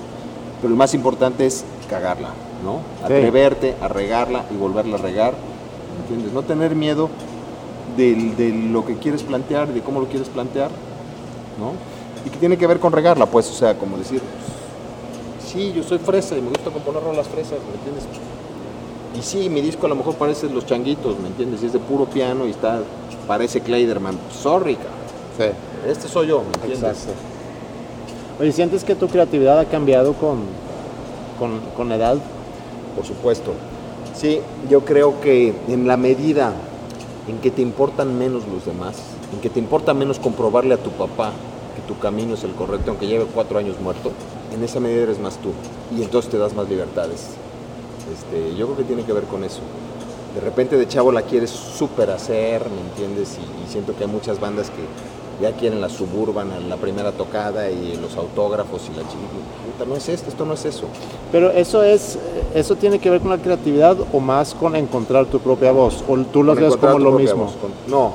Pero 0.60 0.72
lo 0.72 0.76
más 0.76 0.94
importante 0.96 1.46
es 1.46 1.64
cagarla, 1.88 2.30
¿no? 2.64 2.80
Atreverte 3.06 3.76
a 3.80 3.88
regarla 3.88 4.46
y 4.52 4.58
volverla 4.58 4.98
a 4.98 5.02
regar 5.02 5.34
¿entiendes? 6.02 6.34
No 6.34 6.44
tener 6.44 6.76
miedo 6.76 7.10
de, 7.98 8.70
lo 8.72 8.86
que 8.86 8.98
quieres 8.98 9.24
plantear, 9.24 9.68
de 9.68 9.82
cómo 9.82 10.00
lo 10.00 10.08
quieres 10.08 10.30
plantear, 10.30 10.70
¿no? 11.60 11.74
Y 12.26 12.30
que 12.30 12.38
tiene 12.38 12.58
que 12.58 12.68
ver 12.68 12.80
con 12.80 12.92
regarla, 12.92 13.26
pues, 13.26 13.50
o 13.50 13.54
sea, 13.54 13.78
como 13.78 13.98
decir, 13.98 14.22
sí, 15.46 15.74
yo 15.74 15.84
soy 15.84 15.98
fresa 15.98 16.38
y 16.38 16.42
me 16.42 16.50
gusta 16.50 16.70
componer 16.70 17.04
las 17.16 17.28
fresas, 17.28 17.60
¿me 17.68 17.76
entiendes? 17.76 18.06
Y 19.18 19.22
sí, 19.22 19.50
mi 19.50 19.62
disco 19.62 19.86
a 19.86 19.90
lo 19.90 19.96
mejor 19.96 20.16
parece 20.16 20.50
Los 20.50 20.66
Changuitos, 20.66 21.20
¿me 21.20 21.28
entiendes? 21.28 21.64
Y 21.64 21.66
es 21.66 21.74
de 21.74 21.80
puro 21.80 22.06
piano 22.06 22.46
y 22.48 22.52
está, 22.52 22.80
parece 23.28 23.62
Kleiderman. 23.62 24.18
Sorry, 24.32 24.78
Sí. 25.38 25.46
Este 25.88 26.08
soy 26.08 26.28
yo, 26.28 26.42
¿me 26.42 26.54
entiendes? 26.54 26.84
Exacto. 26.84 27.14
Oye, 28.40 28.52
¿sientes 28.52 28.84
que 28.84 28.96
tu 28.96 29.08
creatividad 29.08 29.60
ha 29.60 29.66
cambiado 29.66 30.14
con, 30.14 30.40
con, 31.40 31.60
con 31.76 31.92
edad? 31.92 32.18
Por 32.96 33.06
supuesto. 33.06 33.54
Sí, 34.16 34.40
yo 34.70 34.82
creo 34.82 35.20
que 35.22 35.54
en 35.68 35.88
la 35.88 35.98
medida 35.98 36.54
en 37.28 37.40
que 37.40 37.52
te 37.52 37.62
importan 37.62 38.18
menos 38.18 38.44
los 38.48 38.66
demás, 38.66 38.98
en 39.34 39.40
que 39.40 39.50
te 39.50 39.60
importa 39.60 39.94
menos 39.94 40.20
comprobarle 40.20 40.74
a 40.74 40.78
tu 40.78 40.92
papá 40.92 41.32
que 41.76 41.82
tu 41.84 41.98
camino 42.00 42.34
es 42.34 42.44
el 42.44 42.52
correcto, 42.52 42.92
aunque 42.92 43.08
lleve 43.08 43.26
cuatro 43.34 43.58
años 43.58 43.80
muerto, 43.80 44.12
en 44.54 44.64
esa 44.64 44.80
medida 44.80 45.04
eres 45.04 45.20
más 45.20 45.38
tú 45.38 45.52
y 45.96 46.04
entonces 46.04 46.30
te 46.30 46.38
das 46.38 46.54
más 46.54 46.68
libertades. 46.68 47.30
Este, 48.12 48.56
yo 48.56 48.66
creo 48.66 48.78
que 48.78 48.84
tiene 48.84 49.04
que 49.04 49.14
ver 49.14 49.24
con 49.24 49.44
eso. 49.44 49.62
De 50.36 50.42
repente 50.42 50.78
de 50.78 50.88
chavo 50.88 51.12
la 51.12 51.24
quieres 51.24 51.50
súper 51.50 52.10
hacer, 52.10 52.66
¿me 52.70 52.82
entiendes? 52.82 53.38
y 53.38 53.72
siento 53.72 53.96
que 53.96 54.04
hay 54.04 54.10
muchas 54.10 54.40
bandas 54.40 54.70
que 54.70 54.82
ya 55.42 55.52
quieren 55.54 55.82
la 55.82 55.90
suburban, 55.90 56.70
la 56.70 56.78
primera 56.78 57.12
tocada 57.12 57.70
y 57.70 57.98
los 57.98 58.16
autógrafos 58.16 58.84
y 58.94 58.98
la 58.98 59.04
chiquita. 59.04 59.86
No 59.88 59.96
es 59.96 60.08
esto, 60.10 60.30
esto 60.30 60.46
no 60.46 60.54
es 60.54 60.66
eso. 60.66 60.86
Pero 61.32 61.50
eso 61.52 61.84
es, 61.84 62.20
eso 62.54 62.76
tiene 62.76 63.00
que 63.00 63.10
ver 63.10 63.20
con 63.20 63.32
la 63.32 63.40
creatividad 63.40 63.98
o 64.14 64.20
más 64.20 64.54
con 64.54 64.76
encontrar 64.76 65.26
tu 65.26 65.40
propia 65.40 65.72
voz, 65.72 66.04
o 66.08 66.18
tú 66.20 66.44
lo 66.44 66.54
ves 66.54 66.78
como 66.78 67.00
lo 67.00 67.14
mismo. 67.14 67.52
no, 67.88 68.14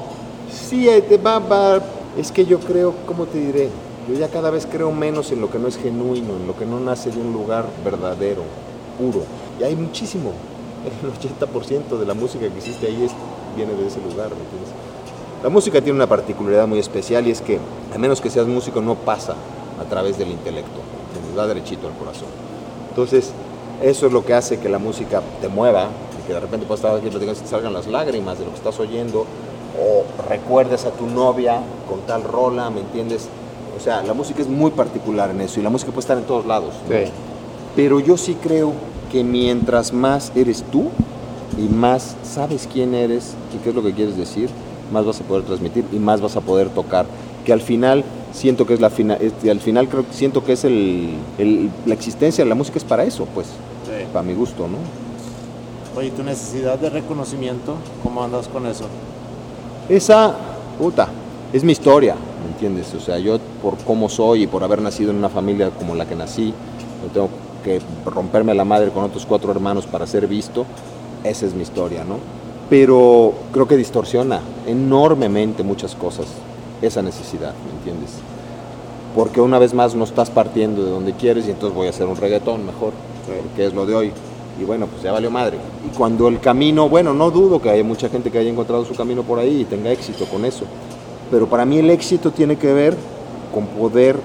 sí, 0.51 0.89
eh, 0.89 1.21
va, 1.25 1.41
va, 1.41 1.81
es 2.17 2.31
que 2.31 2.47
yo 2.47 2.61
creo, 2.61 2.95
¿cómo 3.07 3.27
te 3.27 3.39
diré? 3.39 3.69
Yo 4.09 4.15
ya 4.15 4.29
cada 4.29 4.51
vez 4.51 4.67
creo 4.71 4.93
menos 4.93 5.33
en 5.33 5.41
lo 5.41 5.51
que 5.51 5.59
no 5.59 5.67
es 5.67 5.77
genuino, 5.77 6.37
en 6.37 6.47
lo 6.47 6.57
que 6.57 6.65
no 6.65 6.79
nace 6.79 7.11
de 7.11 7.21
un 7.21 7.33
lugar 7.33 7.67
verdadero, 7.85 8.43
puro. 8.99 9.25
Y 9.61 9.65
hay 9.65 9.75
muchísimo. 9.75 10.31
El 11.03 11.11
80% 11.13 11.99
de 11.99 12.07
la 12.07 12.15
música 12.15 12.49
que 12.49 12.57
existe 12.57 12.87
ahí 12.87 13.03
es, 13.03 13.11
viene 13.57 13.73
de 13.73 13.89
ese 13.89 13.99
lugar, 14.01 14.31
¿me 14.31 14.45
entiendes? 14.45 14.66
La 15.47 15.51
música 15.51 15.81
tiene 15.81 15.95
una 15.95 16.09
particularidad 16.09 16.67
muy 16.67 16.81
especial 16.81 17.25
y 17.29 17.31
es 17.31 17.41
que, 17.41 17.61
a 17.95 17.99
menos 17.99 18.21
que 18.21 18.31
seas 18.31 18.49
músico, 18.49 18.81
no 18.81 18.97
pasa 18.97 19.37
a 19.81 19.85
través 19.89 20.19
del 20.19 20.33
intelecto, 20.33 20.81
te 21.15 21.39
va 21.39 21.47
derechito 21.47 21.87
al 21.87 21.95
corazón. 21.95 22.27
Entonces, 22.89 23.31
eso 23.81 24.07
es 24.09 24.13
lo 24.13 24.25
que 24.25 24.35
hace 24.35 24.59
que 24.59 24.69
la 24.69 24.81
música 24.81 25.23
te 25.41 25.47
mueva 25.47 25.87
y 26.21 26.27
que 26.27 26.33
de 26.33 26.41
repente 26.41 26.67
puedas 26.67 26.81
estar 26.81 26.97
aquí 26.97 27.07
y 27.07 27.11
te 27.11 27.47
salgan 27.47 27.73
las 27.73 27.87
lágrimas 27.87 28.41
de 28.41 28.45
lo 28.45 28.51
que 28.51 28.57
estás 28.57 28.81
oyendo 28.81 29.21
o 29.21 30.29
recuerdes 30.29 30.85
a 30.85 30.91
tu 30.91 31.07
novia 31.07 31.61
con 31.89 32.01
tal 32.09 32.25
rola, 32.25 32.69
¿me 32.69 32.81
entiendes? 32.81 33.29
O 33.77 33.81
sea, 33.81 34.03
la 34.03 34.15
música 34.15 34.43
es 34.43 34.49
muy 34.49 34.73
particular 34.73 35.31
en 35.31 35.43
eso 35.43 35.61
y 35.61 35.63
la 35.63 35.71
música 35.71 35.93
puede 35.93 36.01
estar 36.01 36.19
en 36.19 36.25
todos 36.25 36.45
lados. 36.45 36.75
Pero 37.77 38.01
yo 38.01 38.17
sí 38.17 38.37
creo 38.43 38.73
que 39.13 39.23
mientras 39.23 39.93
más 39.93 40.33
eres 40.35 40.65
tú 40.73 40.89
y 41.57 41.73
más 41.73 42.17
sabes 42.25 42.69
quién 42.73 42.97
eres 42.97 43.35
y 43.55 43.59
qué 43.59 43.69
es 43.69 43.77
lo 43.77 43.85
que 43.85 43.93
quieres 43.93 44.17
decir, 44.17 44.51
más 44.93 45.05
vas 45.05 45.21
a 45.21 45.25
poder 45.25 45.45
transmitir 45.45 45.85
y 45.93 45.97
más 45.97 46.21
vas 46.21 46.37
a 46.37 46.41
poder 46.41 46.69
tocar. 46.71 47.07
Que 47.45 47.53
al 47.53 47.61
final 47.61 48.05
siento 48.33 48.67
que 48.67 48.75
es 48.75 48.81
la 48.81 48.91
final, 48.91 49.19
al 49.49 49.61
final 49.61 49.89
creo 49.89 50.05
siento 50.11 50.45
que 50.45 50.53
es 50.53 50.65
el, 50.65 51.15
la 51.87 51.95
existencia 51.95 52.45
de 52.45 52.49
la 52.49 52.55
música 52.55 52.79
es 52.79 52.85
para 52.85 53.05
eso, 53.05 53.27
pues, 53.35 53.49
para 54.13 54.23
mi 54.23 54.35
gusto, 54.35 54.69
¿no? 54.69 54.79
Oye, 55.99 56.11
tu 56.11 56.23
necesidad 56.23 56.79
de 56.79 56.91
reconocimiento, 56.91 57.77
¿cómo 58.03 58.23
andas 58.23 58.49
con 58.49 58.67
eso? 58.67 58.85
Esa, 59.89 60.35
puta, 60.79 61.09
es 61.53 61.65
mi 61.65 61.73
historia, 61.73 62.15
¿me 62.43 62.53
entiendes? 62.53 62.93
O 62.95 63.01
sea, 63.01 63.19
yo 63.19 63.39
por 63.63 63.79
cómo 63.79 64.09
soy 64.09 64.43
y 64.43 64.47
por 64.47 64.63
haber 64.63 64.83
nacido 64.83 65.11
en 65.11 65.17
una 65.17 65.31
familia 65.31 65.71
como 65.71 65.95
la 65.95 66.07
que 66.07 66.15
nací, 66.15 66.53
no 67.03 67.13
tengo 67.13 67.31
que 67.65 67.81
romperme 68.05 68.55
la 68.55 68.65
madre 68.65 68.91
con 68.91 69.05
otros 69.05 69.25
cuatro 69.25 69.51
hermanos 69.51 69.87
para 69.87 70.07
ser 70.07 70.27
visto, 70.27 70.67
esa 71.25 71.47
es 71.47 71.55
mi 71.55 71.63
historia, 71.63 72.05
¿no? 72.05 72.19
Pero 72.69 73.33
creo 73.53 73.69
que 73.69 73.77
distorsiona 73.77 74.41
enormemente 74.67 75.63
muchas 75.63 75.95
cosas 75.95 76.27
esa 76.83 77.03
necesidad, 77.03 77.55
¿me 77.65 77.79
entiendes? 77.79 78.17
Porque 79.15 79.41
una 79.41 79.59
vez 79.59 79.73
más 79.73 79.95
no 79.95 80.05
estás 80.05 80.31
partiendo 80.31 80.85
de 80.85 80.91
donde 80.91 81.13
quieres 81.15 81.47
y 81.47 81.51
entonces 81.51 81.75
voy 81.75 81.87
a 81.87 81.91
hacer 81.91 82.07
un 82.07 82.17
reggaetón 82.17 82.67
mejor, 82.67 82.93
que 83.57 83.67
es 83.67 83.73
lo 83.73 83.87
de 83.87 83.95
hoy. 83.95 84.13
Y 84.61 84.65
bueno, 84.65 84.87
pues 84.87 85.03
ya 85.03 85.13
valió 85.13 85.31
madre. 85.31 85.59
Y 85.87 85.97
cuando 85.97 86.29
el 86.29 86.41
camino, 86.41 86.89
bueno, 86.89 87.15
no 87.15 87.31
dudo 87.31 87.61
que 87.61 87.71
haya 87.71 87.85
mucha 87.85 88.09
gente 88.09 88.31
que 88.31 88.39
haya 88.39 88.51
encontrado 88.51 88.85
su 88.85 88.95
camino 88.95 89.23
por 89.23 89.39
ahí 89.39 89.63
y 89.63 89.65
tenga 89.65 89.91
éxito 89.91 90.25
con 90.27 90.45
eso. 90.45 90.65
Pero 91.31 91.47
para 91.47 91.65
mí 91.65 91.79
el 91.79 91.91
éxito 91.91 92.31
tiene 92.31 92.57
que 92.57 92.73
ver 92.73 92.97
con 93.53 93.67
poder 93.67 94.17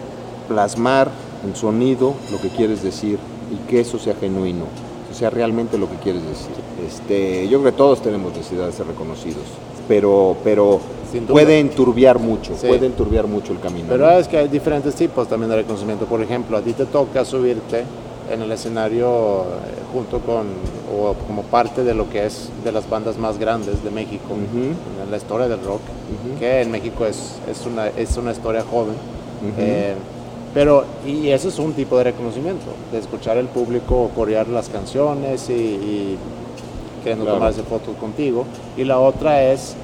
plasmar 0.47 1.09
en 1.45 1.55
sonido 1.55 2.13
lo 2.31 2.39
que 2.39 2.49
quieres 2.49 2.83
decir 2.83 3.17
y 3.51 3.69
que 3.69 3.81
eso 3.81 3.97
sea 3.97 4.15
genuino. 4.15 4.65
sea 5.13 5.29
realmente 5.29 5.77
lo 5.77 5.89
que 5.89 5.97
quieres 5.97 6.23
decir. 6.23 6.55
Este, 6.87 7.47
yo 7.47 7.59
creo 7.61 7.71
que 7.71 7.77
todos 7.77 8.01
tenemos 8.01 8.33
necesidad 8.35 8.65
de 8.65 8.71
ser 8.71 8.87
reconocidos, 8.87 9.43
pero, 9.87 10.35
pero 10.43 10.79
puede 11.27 11.59
enturbiar 11.59 12.19
mucho, 12.19 12.53
puede 12.53 12.85
enturbiar 12.85 13.27
mucho 13.27 13.53
el 13.53 13.59
camino. 13.59 13.87
Pero 13.89 14.09
es 14.11 14.27
que 14.27 14.37
hay 14.37 14.47
diferentes 14.47 14.95
tipos 14.95 15.27
también 15.27 15.49
de 15.49 15.57
reconocimiento. 15.57 16.05
Por 16.05 16.21
ejemplo, 16.21 16.57
a 16.57 16.61
ti 16.61 16.73
te 16.73 16.85
toca 16.85 17.25
subirte 17.25 17.83
en 18.31 18.41
el 18.41 18.51
escenario 18.51 19.41
eh, 19.41 19.45
junto 19.91 20.19
con 20.19 20.47
o 20.93 21.13
como 21.27 21.43
parte 21.43 21.83
de 21.83 21.93
lo 21.93 22.09
que 22.09 22.25
es 22.25 22.49
de 22.63 22.71
las 22.71 22.89
bandas 22.89 23.17
más 23.17 23.37
grandes 23.37 23.83
de 23.83 23.91
México 23.91 24.35
en 24.53 25.11
la 25.11 25.17
historia 25.17 25.47
del 25.47 25.61
rock, 25.63 25.81
que 26.39 26.61
en 26.61 26.71
México 26.71 27.05
es, 27.05 27.35
es, 27.49 27.65
una, 27.65 27.87
es 27.87 28.17
una 28.17 28.31
historia 28.31 28.63
joven. 28.69 28.95
Eh, 29.57 29.95
pero, 30.53 30.83
y 31.07 31.29
eso 31.29 31.47
es 31.47 31.57
un 31.59 31.73
tipo 31.73 31.97
de 31.97 32.05
reconocimiento, 32.05 32.65
de 32.91 32.99
escuchar 32.99 33.37
el 33.37 33.47
público 33.47 34.11
corear 34.13 34.49
las 34.49 34.67
canciones 34.69 35.49
y, 35.49 35.53
y 35.53 36.17
queriendo 37.03 37.25
tomarse 37.25 37.63
fotos 37.63 37.95
contigo. 37.97 38.45
Y 38.77 38.83
la 38.83 38.99
otra 38.99 39.43
es 39.43 39.75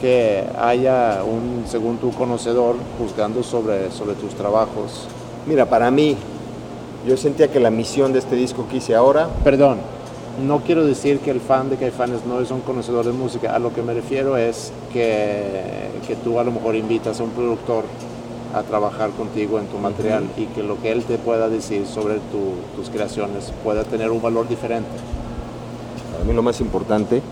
que 0.00 0.44
haya 0.58 1.22
un, 1.24 1.64
según 1.66 1.98
tu 1.98 2.10
conocedor, 2.12 2.76
juzgando 2.98 3.42
sobre, 3.42 3.90
sobre 3.90 4.14
tus 4.14 4.34
trabajos. 4.34 5.06
Mira, 5.46 5.66
para 5.66 5.90
mí, 5.90 6.16
yo 7.06 7.16
sentía 7.16 7.48
que 7.48 7.60
la 7.60 7.70
misión 7.70 8.12
de 8.12 8.20
este 8.20 8.36
disco 8.36 8.66
que 8.70 8.76
hice 8.76 8.94
ahora... 8.94 9.28
Perdón, 9.44 9.78
no 10.46 10.60
quiero 10.60 10.84
decir 10.84 11.18
que 11.20 11.30
el 11.30 11.40
fan 11.40 11.68
de 11.70 11.76
Caifanes 11.76 12.24
no 12.26 12.40
es 12.40 12.50
un 12.50 12.60
conocedor 12.60 13.04
de 13.04 13.12
música, 13.12 13.54
a 13.54 13.58
lo 13.58 13.72
que 13.72 13.82
me 13.82 13.92
refiero 13.92 14.36
es 14.36 14.72
que, 14.92 15.90
que 16.06 16.16
tú 16.16 16.38
a 16.38 16.44
lo 16.44 16.52
mejor 16.52 16.76
invitas 16.76 17.20
a 17.20 17.24
un 17.24 17.30
productor 17.30 17.84
a 18.54 18.62
trabajar 18.62 19.10
contigo 19.10 19.58
en 19.58 19.66
tu 19.66 19.78
material 19.78 20.24
y 20.36 20.46
que 20.46 20.62
lo 20.62 20.80
que 20.80 20.90
él 20.90 21.04
te 21.04 21.18
pueda 21.18 21.48
decir 21.48 21.86
sobre 21.86 22.14
tus 22.76 22.88
creaciones 22.90 23.52
pueda 23.62 23.84
tener 23.84 24.10
un 24.10 24.22
valor 24.22 24.48
diferente. 24.48 24.88
Mí 26.28 26.34
lo 26.34 26.42
más 26.42 26.60
importante 26.60 27.22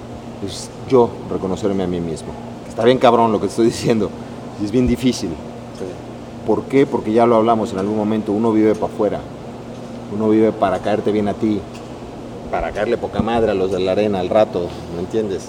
es 0.43 0.71
yo 0.89 1.11
reconocerme 1.31 1.83
a 1.83 1.87
mí 1.87 2.01
mismo. 2.01 2.29
Está 2.67 2.83
bien 2.83 2.97
cabrón 2.97 3.31
lo 3.31 3.39
que 3.39 3.49
estoy 3.49 3.67
diciendo, 3.67 4.09
es 4.65 4.71
bien 4.71 4.87
difícil. 4.87 5.29
¿Por 6.47 6.63
qué? 6.63 6.87
Porque 6.87 7.13
ya 7.13 7.27
lo 7.27 7.37
hablamos 7.37 7.75
en 7.75 7.79
algún 7.79 7.99
momento, 7.99 8.33
uno 8.33 8.53
vive 8.53 8.75
para 8.75 8.91
afuera, 8.91 9.21
uno 10.15 10.31
vive 10.31 10.51
para 10.51 10.79
caerte 10.79 11.13
bien 11.13 11.29
a 11.29 11.35
ti, 11.35 11.61
para 12.51 12.73
caerle 12.73 12.97
poca 12.97 13.21
madre 13.21 13.51
a 13.51 13.55
los 13.55 13.71
de 13.71 13.81
la 13.81 13.93
arena 13.93 14.21
al 14.21 14.31
rato, 14.31 14.67
¿me 14.95 15.01
entiendes? 15.01 15.49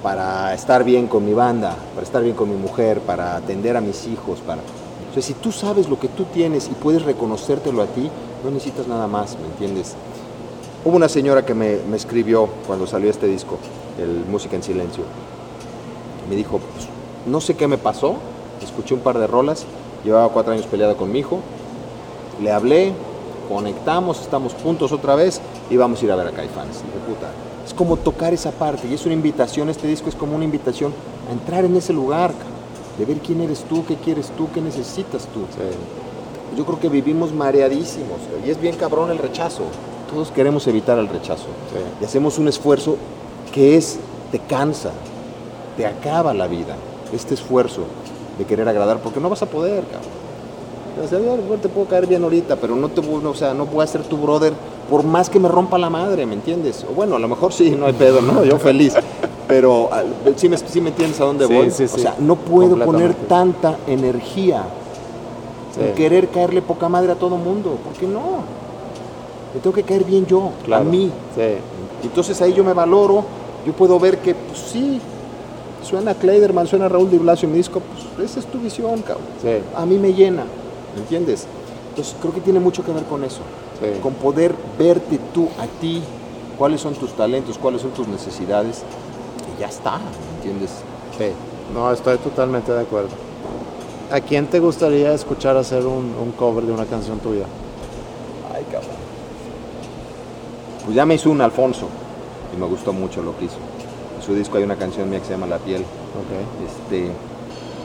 Para 0.00 0.54
estar 0.54 0.84
bien 0.84 1.08
con 1.08 1.24
mi 1.24 1.34
banda, 1.34 1.74
para 1.94 2.06
estar 2.06 2.22
bien 2.22 2.36
con 2.36 2.48
mi 2.48 2.56
mujer, 2.56 3.00
para 3.00 3.34
atender 3.34 3.76
a 3.76 3.80
mis 3.80 4.06
hijos, 4.06 4.38
para... 4.46 4.60
Sea, 5.14 5.22
si 5.22 5.34
tú 5.34 5.50
sabes 5.50 5.88
lo 5.88 5.98
que 5.98 6.06
tú 6.06 6.26
tienes 6.32 6.68
y 6.68 6.74
puedes 6.74 7.02
reconocértelo 7.02 7.82
a 7.82 7.86
ti, 7.86 8.08
no 8.44 8.50
necesitas 8.52 8.86
nada 8.86 9.08
más, 9.08 9.36
¿me 9.40 9.46
entiendes? 9.46 9.96
Hubo 10.86 10.96
una 10.96 11.08
señora 11.08 11.46
que 11.46 11.54
me, 11.54 11.78
me 11.88 11.96
escribió 11.96 12.46
cuando 12.66 12.86
salió 12.86 13.08
este 13.08 13.26
disco, 13.26 13.56
el 13.98 14.26
Música 14.30 14.54
en 14.54 14.62
Silencio. 14.62 15.04
Me 16.28 16.36
dijo, 16.36 16.58
pues, 16.58 16.86
no 17.24 17.40
sé 17.40 17.54
qué 17.54 17.66
me 17.66 17.78
pasó, 17.78 18.16
escuché 18.62 18.92
un 18.92 19.00
par 19.00 19.18
de 19.18 19.26
rolas, 19.26 19.64
llevaba 20.04 20.28
cuatro 20.28 20.52
años 20.52 20.66
peleada 20.66 20.94
con 20.94 21.10
mi 21.10 21.20
hijo, 21.20 21.40
le 22.42 22.52
hablé, 22.52 22.92
conectamos, 23.48 24.20
estamos 24.20 24.52
juntos 24.62 24.92
otra 24.92 25.14
vez 25.14 25.40
y 25.70 25.78
vamos 25.78 26.02
a 26.02 26.04
ir 26.04 26.12
a 26.12 26.16
ver 26.16 26.26
a 26.26 26.32
Caifanes. 26.32 26.82
puta, 27.08 27.30
es 27.66 27.72
como 27.72 27.96
tocar 27.96 28.34
esa 28.34 28.50
parte 28.50 28.86
y 28.86 28.92
es 28.92 29.06
una 29.06 29.14
invitación, 29.14 29.70
este 29.70 29.86
disco 29.86 30.10
es 30.10 30.14
como 30.14 30.36
una 30.36 30.44
invitación 30.44 30.92
a 31.30 31.32
entrar 31.32 31.64
en 31.64 31.74
ese 31.76 31.94
lugar, 31.94 32.34
de 32.98 33.06
ver 33.06 33.20
quién 33.20 33.40
eres 33.40 33.64
tú, 33.64 33.86
qué 33.86 33.96
quieres 33.96 34.30
tú, 34.36 34.48
qué 34.52 34.60
necesitas 34.60 35.26
tú. 35.28 35.46
Yo 36.58 36.66
creo 36.66 36.78
que 36.78 36.90
vivimos 36.90 37.32
mareadísimos 37.32 38.18
y 38.46 38.50
es 38.50 38.60
bien 38.60 38.76
cabrón 38.76 39.10
el 39.10 39.16
rechazo. 39.16 39.62
Todos 40.14 40.30
queremos 40.30 40.66
evitar 40.68 40.96
el 40.98 41.08
rechazo 41.08 41.46
y 42.00 42.04
hacemos 42.04 42.38
un 42.38 42.46
esfuerzo 42.46 42.96
que 43.52 43.76
es, 43.76 43.98
te 44.30 44.38
cansa, 44.38 44.90
te 45.76 45.86
acaba 45.86 46.32
la 46.32 46.46
vida, 46.46 46.76
este 47.12 47.34
esfuerzo 47.34 47.82
de 48.38 48.44
querer 48.44 48.68
agradar, 48.68 48.98
porque 49.00 49.18
no 49.18 49.28
vas 49.28 49.42
a 49.42 49.46
poder, 49.46 49.82
cabrón 49.84 50.24
o 51.50 51.54
te 51.56 51.68
puedo 51.68 51.88
caer 51.88 52.06
bien 52.06 52.22
ahorita, 52.22 52.56
pero 52.56 52.76
no 52.76 52.88
te 52.88 53.00
o 53.00 53.34
sea, 53.34 53.54
no 53.54 53.66
puedo 53.66 53.86
ser 53.88 54.02
tu 54.02 54.16
brother 54.16 54.52
por 54.88 55.02
más 55.02 55.28
que 55.28 55.40
me 55.40 55.48
rompa 55.48 55.78
la 55.78 55.90
madre, 55.90 56.26
¿me 56.26 56.34
entiendes? 56.34 56.86
O 56.88 56.94
bueno, 56.94 57.16
a 57.16 57.18
lo 57.18 57.26
mejor 57.26 57.52
sí, 57.52 57.70
no 57.70 57.86
hay 57.86 57.94
pedo, 57.94 58.20
¿no? 58.20 58.44
Yo 58.44 58.58
feliz. 58.58 58.94
Pero 59.48 59.90
sí 60.36 60.48
me, 60.48 60.56
me 60.80 60.90
entiendes 60.90 61.20
a 61.20 61.24
dónde 61.24 61.46
voy. 61.46 61.68
o 61.68 61.70
sea, 61.70 62.14
no 62.18 62.36
puedo 62.36 62.78
poner 62.84 63.14
tanta 63.14 63.76
energía 63.86 64.62
en 65.78 65.94
querer 65.94 66.28
caerle 66.28 66.62
poca 66.62 66.88
madre 66.88 67.12
a 67.12 67.16
todo 67.16 67.36
mundo. 67.36 67.76
¿Por 67.84 67.94
qué 67.94 68.06
no? 68.06 68.63
Me 69.54 69.60
tengo 69.60 69.74
que 69.74 69.82
caer 69.82 70.04
bien 70.04 70.26
yo, 70.26 70.50
a 70.72 70.80
mí. 70.80 71.10
Entonces 72.02 72.40
ahí 72.42 72.52
yo 72.52 72.64
me 72.64 72.72
valoro, 72.72 73.24
yo 73.66 73.72
puedo 73.72 73.98
ver 73.98 74.18
que, 74.18 74.34
pues 74.34 74.58
sí, 74.58 75.00
suena 75.82 76.14
Kleiderman, 76.14 76.66
suena 76.66 76.88
Raúl 76.88 77.10
Di 77.10 77.18
Blasio 77.18 77.46
en 77.46 77.52
mi 77.52 77.58
disco, 77.58 77.80
pues 78.16 78.30
esa 78.30 78.40
es 78.40 78.46
tu 78.46 78.58
visión, 78.58 79.02
cabrón. 79.02 79.26
A 79.76 79.86
mí 79.86 79.98
me 79.98 80.12
llena. 80.12 80.44
¿me 80.94 81.02
entiendes? 81.02 81.46
Entonces 81.90 82.16
creo 82.20 82.32
que 82.32 82.40
tiene 82.40 82.60
mucho 82.60 82.84
que 82.84 82.92
ver 82.92 83.04
con 83.04 83.24
eso, 83.24 83.40
con 84.02 84.14
poder 84.14 84.54
verte 84.78 85.18
tú 85.32 85.48
a 85.58 85.66
ti, 85.80 86.02
cuáles 86.58 86.80
son 86.80 86.94
tus 86.94 87.12
talentos, 87.12 87.58
cuáles 87.58 87.82
son 87.82 87.90
tus 87.92 88.08
necesidades, 88.08 88.82
y 89.56 89.60
ya 89.60 89.68
está, 89.68 89.98
¿me 89.98 90.36
entiendes? 90.36 90.70
Sí, 91.16 91.26
no, 91.72 91.92
estoy 91.92 92.18
totalmente 92.18 92.72
de 92.72 92.80
acuerdo. 92.80 93.10
¿A 94.10 94.20
quién 94.20 94.46
te 94.46 94.60
gustaría 94.60 95.12
escuchar 95.12 95.56
hacer 95.56 95.86
un, 95.86 96.32
cover 96.36 96.64
de 96.64 96.72
una 96.72 96.84
canción 96.84 97.18
tuya? 97.20 97.44
Ay, 98.52 98.64
cabrón. 98.70 99.03
Pues 100.84 100.96
ya 100.96 101.06
me 101.06 101.14
hizo 101.14 101.30
un 101.30 101.40
Alfonso 101.40 101.88
y 102.54 102.60
me 102.60 102.66
gustó 102.66 102.92
mucho 102.92 103.22
lo 103.22 103.36
que 103.38 103.46
hizo. 103.46 103.56
En 104.16 104.22
su 104.22 104.34
disco 104.34 104.58
hay 104.58 104.64
una 104.64 104.76
canción 104.76 105.08
mía 105.08 105.20
que 105.20 105.26
se 105.26 105.32
llama 105.32 105.46
La 105.46 105.58
piel. 105.58 105.82
Ok. 105.82 106.66
Este, 106.66 107.10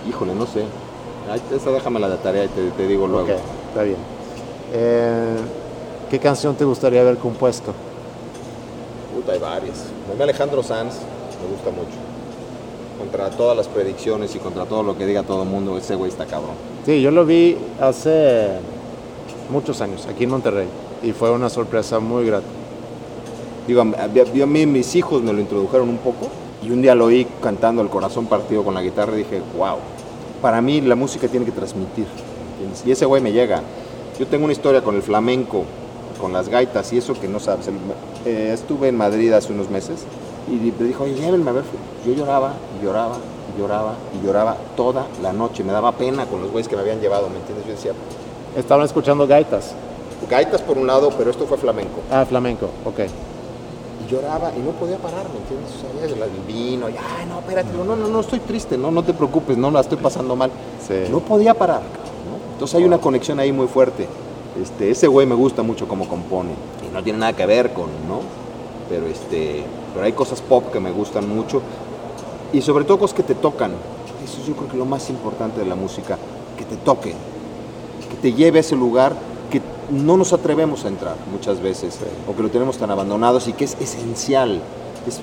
híjole, 0.07 0.35
no 0.35 0.45
sé. 0.45 0.65
Esa 1.55 1.71
déjame 1.71 1.99
la 1.99 2.09
de 2.09 2.17
tarea 2.17 2.45
y 2.45 2.47
te, 2.47 2.87
digo 2.87 3.07
luego. 3.07 3.29
está 3.29 3.83
bien. 3.83 3.97
Eh, 4.73 5.37
¿Qué 6.09 6.19
canción 6.19 6.55
te 6.55 6.65
gustaría 6.65 7.01
haber 7.01 7.17
compuesto? 7.17 7.73
Puta, 9.15 9.31
hay 9.31 9.39
varias. 9.39 9.85
A 10.19 10.23
Alejandro 10.23 10.63
Sanz 10.63 10.95
me 11.41 11.55
gusta 11.55 11.69
mucho. 11.69 11.97
Contra 12.97 13.29
todas 13.29 13.55
las 13.55 13.67
predicciones 13.67 14.35
y 14.35 14.39
contra 14.39 14.65
todo 14.65 14.83
lo 14.83 14.97
que 14.97 15.05
diga 15.05 15.23
todo 15.23 15.43
el 15.43 15.49
mundo, 15.49 15.77
ese 15.77 15.95
güey 15.95 16.11
está 16.11 16.25
cabrón. 16.25 16.55
Sí, 16.85 17.01
yo 17.01 17.11
lo 17.11 17.25
vi 17.25 17.57
hace 17.79 18.49
muchos 19.49 19.79
años, 19.81 20.05
aquí 20.07 20.25
en 20.25 20.31
Monterrey, 20.31 20.67
y 21.01 21.13
fue 21.13 21.31
una 21.31 21.49
sorpresa 21.49 21.99
muy 21.99 22.25
grata. 22.25 22.47
Digo, 23.69 23.81
a 23.81 24.45
mí 24.47 24.65
mis 24.65 24.95
hijos 24.95 25.21
me 25.21 25.31
lo 25.31 25.39
introdujeron 25.39 25.89
un 25.89 25.99
poco, 25.99 26.27
y 26.63 26.71
un 26.71 26.81
día 26.81 26.95
lo 26.95 27.05
oí 27.05 27.27
cantando 27.39 27.83
El 27.83 27.89
corazón 27.89 28.25
partido 28.25 28.63
con 28.63 28.73
la 28.73 28.81
guitarra 28.81 29.13
y 29.13 29.19
dije, 29.19 29.43
wow, 29.55 29.77
para 30.41 30.59
mí 30.59 30.81
la 30.81 30.95
música 30.95 31.27
tiene 31.27 31.45
que 31.45 31.51
transmitir. 31.51 32.07
Y 32.83 32.89
ese 32.89 33.05
güey 33.05 33.21
me 33.21 33.31
llega. 33.31 33.61
Yo 34.19 34.25
tengo 34.25 34.45
una 34.45 34.53
historia 34.53 34.81
con 34.81 34.95
el 34.95 35.03
flamenco, 35.03 35.65
con 36.19 36.33
las 36.33 36.49
gaitas 36.49 36.91
y 36.93 36.97
eso 36.97 37.13
que 37.13 37.27
no 37.27 37.39
sabes. 37.39 37.69
Eh, 38.25 38.49
estuve 38.55 38.87
en 38.87 38.97
Madrid 38.97 39.31
hace 39.33 39.53
unos 39.53 39.69
meses 39.69 39.99
y 40.47 40.53
me 40.53 40.87
dijo, 40.87 41.03
oye, 41.03 41.13
llévenme 41.13 41.51
a 41.51 41.53
ver. 41.53 41.63
Yo 42.03 42.13
lloraba 42.13 42.53
y 42.75 42.83
lloraba 42.83 43.17
y 43.55 43.59
lloraba 43.59 43.93
y 44.19 44.25
lloraba 44.25 44.57
toda 44.75 45.05
la 45.21 45.31
noche. 45.31 45.63
Me 45.63 45.73
daba 45.73 45.91
pena 45.91 46.25
con 46.25 46.41
los 46.41 46.51
güeyes 46.51 46.67
que 46.67 46.75
me 46.75 46.81
habían 46.81 47.01
llevado, 47.01 47.29
¿me 47.29 47.37
entiendes? 47.37 47.67
Yo 47.67 47.73
decía... 47.73 47.91
Estaban 48.57 48.83
escuchando 48.83 49.27
gaitas. 49.27 49.75
Gaitas 50.27 50.63
por 50.63 50.79
un 50.79 50.87
lado, 50.87 51.11
pero 51.15 51.29
esto 51.29 51.45
fue 51.45 51.59
flamenco. 51.59 51.99
Ah, 52.09 52.25
flamenco, 52.25 52.67
ok 52.83 53.28
lloraba 54.09 54.51
y 54.55 54.59
no 54.59 54.71
podía 54.71 54.97
parar, 54.97 55.27
¿me 55.29 55.39
entiendes? 55.39 55.71
O 55.75 56.17
sea, 56.17 56.25
el 56.25 56.31
vino, 56.47 56.89
y, 56.89 56.93
ay, 56.93 57.25
no, 57.27 57.39
espérate, 57.39 57.69
no, 57.73 57.83
no, 57.83 57.95
no 57.95 58.19
estoy 58.19 58.39
triste, 58.39 58.77
no, 58.77 58.91
no 58.91 59.03
te 59.03 59.13
preocupes, 59.13 59.57
no 59.57 59.71
la 59.71 59.81
estoy 59.81 59.97
pasando 59.97 60.35
mal. 60.35 60.51
No 61.11 61.19
podía 61.19 61.53
parar, 61.53 61.81
Entonces 62.53 62.75
hay 62.75 62.83
una 62.83 62.97
conexión 62.97 63.39
ahí 63.39 63.51
muy 63.51 63.67
fuerte. 63.67 64.07
Este, 64.59 64.89
ese 64.89 65.07
güey 65.07 65.27
me 65.27 65.35
gusta 65.35 65.61
mucho 65.61 65.87
cómo 65.87 66.07
compone, 66.07 66.51
y 66.89 66.93
no 66.93 67.03
tiene 67.03 67.19
nada 67.19 67.33
que 67.33 67.45
ver 67.45 67.71
con, 67.73 67.85
¿no? 68.07 68.21
Pero, 68.89 69.05
este, 69.05 69.63
pero 69.93 70.05
hay 70.05 70.13
cosas 70.13 70.41
pop 70.41 70.71
que 70.71 70.79
me 70.79 70.91
gustan 70.91 71.29
mucho, 71.29 71.61
y 72.51 72.61
sobre 72.61 72.85
todo 72.85 72.99
cosas 72.99 73.15
que 73.15 73.23
te 73.23 73.35
tocan. 73.35 73.71
Eso 74.23 74.39
yo 74.45 74.55
creo 74.55 74.67
que 74.67 74.73
es 74.73 74.79
lo 74.79 74.85
más 74.85 75.09
importante 75.09 75.59
de 75.59 75.65
la 75.65 75.75
música, 75.75 76.17
que 76.57 76.65
te 76.65 76.75
toque, 76.77 77.13
que 78.09 78.15
te 78.21 78.33
lleve 78.33 78.59
a 78.59 78.61
ese 78.61 78.75
lugar 78.75 79.28
no 79.91 80.17
nos 80.17 80.33
atrevemos 80.33 80.85
a 80.85 80.87
entrar 80.87 81.15
muchas 81.31 81.61
veces, 81.61 81.97
o 82.27 82.35
que 82.35 82.43
lo 82.43 82.49
tenemos 82.49 82.77
tan 82.77 82.91
abandonados 82.91 83.47
y 83.47 83.53
que 83.53 83.65
es 83.65 83.77
esencial, 83.79 84.61
es, 85.07 85.21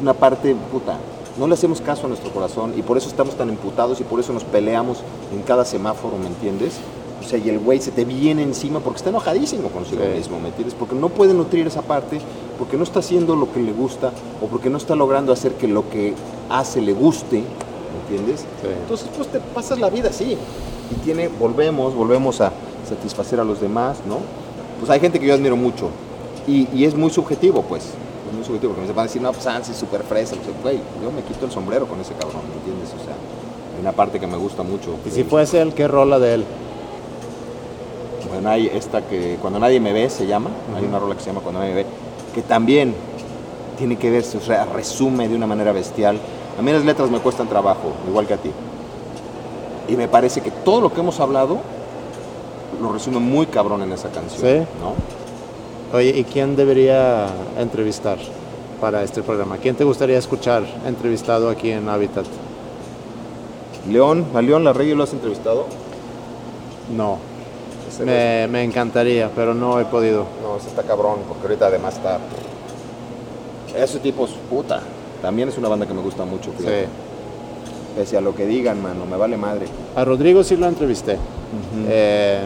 una 0.00 0.14
parte 0.14 0.54
puta. 0.72 0.98
No 1.38 1.46
le 1.46 1.54
hacemos 1.54 1.80
caso 1.80 2.06
a 2.06 2.08
nuestro 2.08 2.30
corazón 2.32 2.74
y 2.76 2.82
por 2.82 2.98
eso 2.98 3.08
estamos 3.08 3.36
tan 3.36 3.48
imputados 3.48 4.00
y 4.00 4.04
por 4.04 4.18
eso 4.18 4.32
nos 4.32 4.42
peleamos 4.42 4.98
en 5.32 5.42
cada 5.42 5.64
semáforo, 5.64 6.18
¿me 6.18 6.26
entiendes? 6.26 6.78
O 7.24 7.28
sea, 7.28 7.38
y 7.38 7.48
el 7.48 7.60
güey 7.60 7.80
se 7.80 7.92
te 7.92 8.04
viene 8.04 8.42
encima 8.42 8.80
porque 8.80 8.98
está 8.98 9.10
enojadísimo 9.10 9.68
consigo 9.68 10.04
mismo, 10.04 10.40
¿me 10.40 10.48
entiendes? 10.48 10.74
Porque 10.74 10.96
no 10.96 11.10
puede 11.10 11.34
nutrir 11.34 11.66
esa 11.66 11.82
parte, 11.82 12.20
porque 12.58 12.76
no 12.76 12.82
está 12.82 13.00
haciendo 13.00 13.36
lo 13.36 13.52
que 13.52 13.60
le 13.60 13.72
gusta 13.72 14.12
o 14.42 14.46
porque 14.46 14.68
no 14.68 14.78
está 14.78 14.96
logrando 14.96 15.32
hacer 15.32 15.52
que 15.52 15.68
lo 15.68 15.88
que 15.88 16.14
hace 16.48 16.80
le 16.80 16.92
guste, 16.92 17.36
¿me 17.36 18.16
entiendes? 18.16 18.44
Entonces, 18.82 19.08
pues 19.16 19.28
te 19.28 19.38
pasas 19.38 19.78
la 19.78 19.90
vida 19.90 20.08
así. 20.08 20.36
Y 20.90 20.94
tiene, 21.04 21.28
volvemos, 21.28 21.94
volvemos 21.94 22.40
a, 22.40 22.52
satisfacer 22.88 23.40
a 23.40 23.44
los 23.44 23.60
demás, 23.60 23.98
¿no? 24.06 24.18
Pues 24.78 24.90
hay 24.90 25.00
gente 25.00 25.18
que 25.18 25.26
yo 25.26 25.34
admiro 25.34 25.56
mucho. 25.56 25.90
Y, 26.46 26.84
es 26.84 26.94
muy 26.94 27.10
subjetivo, 27.10 27.62
pues. 27.62 27.84
Es 27.84 28.34
muy 28.34 28.44
subjetivo, 28.44 28.72
porque 28.72 28.86
me 28.86 28.94
van 28.94 29.04
a 29.04 29.06
decir, 29.08 29.20
no, 29.20 29.32
pues 29.32 29.46
Ansi 29.46 29.72
es 29.72 29.76
súper 29.76 30.02
fresa. 30.02 30.36
Pues, 30.62 30.76
yo 31.02 31.10
me 31.10 31.22
quito 31.22 31.44
el 31.44 31.52
sombrero 31.52 31.86
con 31.86 32.00
ese 32.00 32.14
cabrón, 32.14 32.42
¿me 32.48 32.54
entiendes? 32.54 32.88
O 33.00 33.04
sea, 33.04 33.14
hay 33.74 33.80
una 33.80 33.92
parte 33.92 34.18
que 34.18 34.26
me 34.26 34.36
gusta 34.36 34.62
mucho. 34.62 34.96
¿Y 35.04 35.10
si 35.10 35.24
fuese 35.24 35.60
él, 35.60 35.74
qué 35.74 35.86
rola 35.86 36.18
de 36.18 36.34
él? 36.34 36.44
Bueno, 38.30 38.48
hay 38.50 38.66
esta 38.66 39.02
que 39.02 39.36
Cuando 39.40 39.58
Nadie 39.58 39.80
Me 39.80 39.92
Ve 39.92 40.08
se 40.08 40.26
llama. 40.26 40.50
Hay 40.76 40.84
una 40.84 40.98
rola 40.98 41.14
que 41.14 41.20
se 41.20 41.26
llama 41.26 41.40
Cuando 41.40 41.60
Nadie 41.60 41.74
Me 41.74 41.82
Ve, 41.82 41.86
que 42.34 42.42
también 42.42 42.94
tiene 43.76 43.96
que 43.96 44.10
verse, 44.10 44.38
o 44.38 44.40
sea, 44.40 44.64
resume 44.66 45.28
de 45.28 45.36
una 45.36 45.46
manera 45.46 45.72
bestial. 45.72 46.18
A 46.58 46.62
mí 46.62 46.72
las 46.72 46.84
letras 46.84 47.10
me 47.10 47.20
cuestan 47.20 47.48
trabajo, 47.48 47.92
igual 48.08 48.26
que 48.26 48.34
a 48.34 48.38
ti. 48.38 48.50
Y 49.88 49.96
me 49.96 50.08
parece 50.08 50.40
que 50.40 50.50
todo 50.50 50.80
lo 50.80 50.92
que 50.92 51.00
hemos 51.00 51.20
hablado 51.20 51.58
lo 52.80 52.92
resume 52.92 53.18
muy 53.18 53.46
cabrón 53.46 53.82
en 53.82 53.92
esa 53.92 54.08
canción. 54.10 54.40
¿Sí? 54.40 54.66
¿no? 54.80 55.96
Oye, 55.96 56.10
¿y 56.10 56.24
quién 56.24 56.54
debería 56.54 57.28
entrevistar 57.58 58.18
para 58.80 59.02
este 59.02 59.22
programa? 59.22 59.56
¿Quién 59.56 59.74
te 59.74 59.84
gustaría 59.84 60.18
escuchar 60.18 60.64
entrevistado 60.86 61.48
aquí 61.48 61.70
en 61.70 61.88
Habitat? 61.88 62.26
León, 63.88 64.26
¿a 64.34 64.42
León 64.42 64.64
Larregui 64.64 64.94
lo 64.94 65.04
has 65.04 65.12
entrevistado? 65.12 65.66
No. 66.94 67.18
Me, 68.04 68.46
me, 68.48 68.62
encantaría, 68.62 69.30
pero 69.34 69.54
no 69.54 69.80
he 69.80 69.84
podido. 69.86 70.26
No, 70.42 70.56
ese 70.58 70.68
está 70.68 70.82
cabrón, 70.82 71.20
porque 71.26 71.44
ahorita 71.44 71.66
además 71.66 71.96
está. 71.96 72.18
Ese 73.74 73.98
tipo 73.98 74.26
es 74.26 74.32
puta. 74.50 74.82
También 75.22 75.48
es 75.48 75.58
una 75.58 75.68
banda 75.68 75.86
que 75.86 75.94
me 75.94 76.02
gusta 76.02 76.24
mucho. 76.24 76.52
Sí. 76.58 76.64
Pese 77.98 78.16
a 78.16 78.20
lo 78.20 78.32
que 78.32 78.46
digan, 78.46 78.80
mano, 78.80 79.06
me 79.06 79.16
vale 79.16 79.36
madre. 79.36 79.66
A 79.96 80.04
Rodrigo 80.04 80.44
sí 80.44 80.56
lo 80.56 80.68
entrevisté. 80.68 81.16
Eh, 81.88 82.38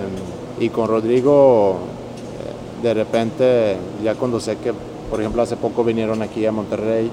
y 0.58 0.70
con 0.70 0.88
Rodrigo, 0.88 1.76
eh, 2.40 2.82
de 2.82 2.94
repente, 2.94 3.76
ya 4.02 4.14
cuando 4.14 4.40
sé 4.40 4.56
que, 4.56 4.72
por 5.10 5.20
ejemplo, 5.20 5.42
hace 5.42 5.56
poco 5.56 5.84
vinieron 5.84 6.22
aquí 6.22 6.46
a 6.46 6.52
Monterrey 6.52 7.10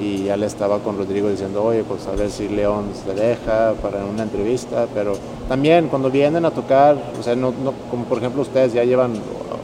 y 0.00 0.22
ya 0.22 0.36
le 0.36 0.46
estaba 0.46 0.78
con 0.78 0.98
Rodrigo 0.98 1.28
diciendo, 1.30 1.64
oye, 1.64 1.82
pues 1.82 2.06
a 2.06 2.12
ver 2.12 2.30
si 2.30 2.48
León 2.48 2.90
se 3.04 3.12
deja 3.12 3.74
para 3.82 4.04
una 4.04 4.22
entrevista, 4.22 4.86
pero 4.94 5.14
también 5.48 5.88
cuando 5.88 6.12
vienen 6.12 6.44
a 6.44 6.52
tocar, 6.52 6.96
o 7.18 7.22
sea, 7.24 7.34
no, 7.34 7.52
como 7.90 8.04
por 8.04 8.18
ejemplo 8.18 8.42
ustedes 8.42 8.72
ya 8.72 8.84
llevan 8.84 9.14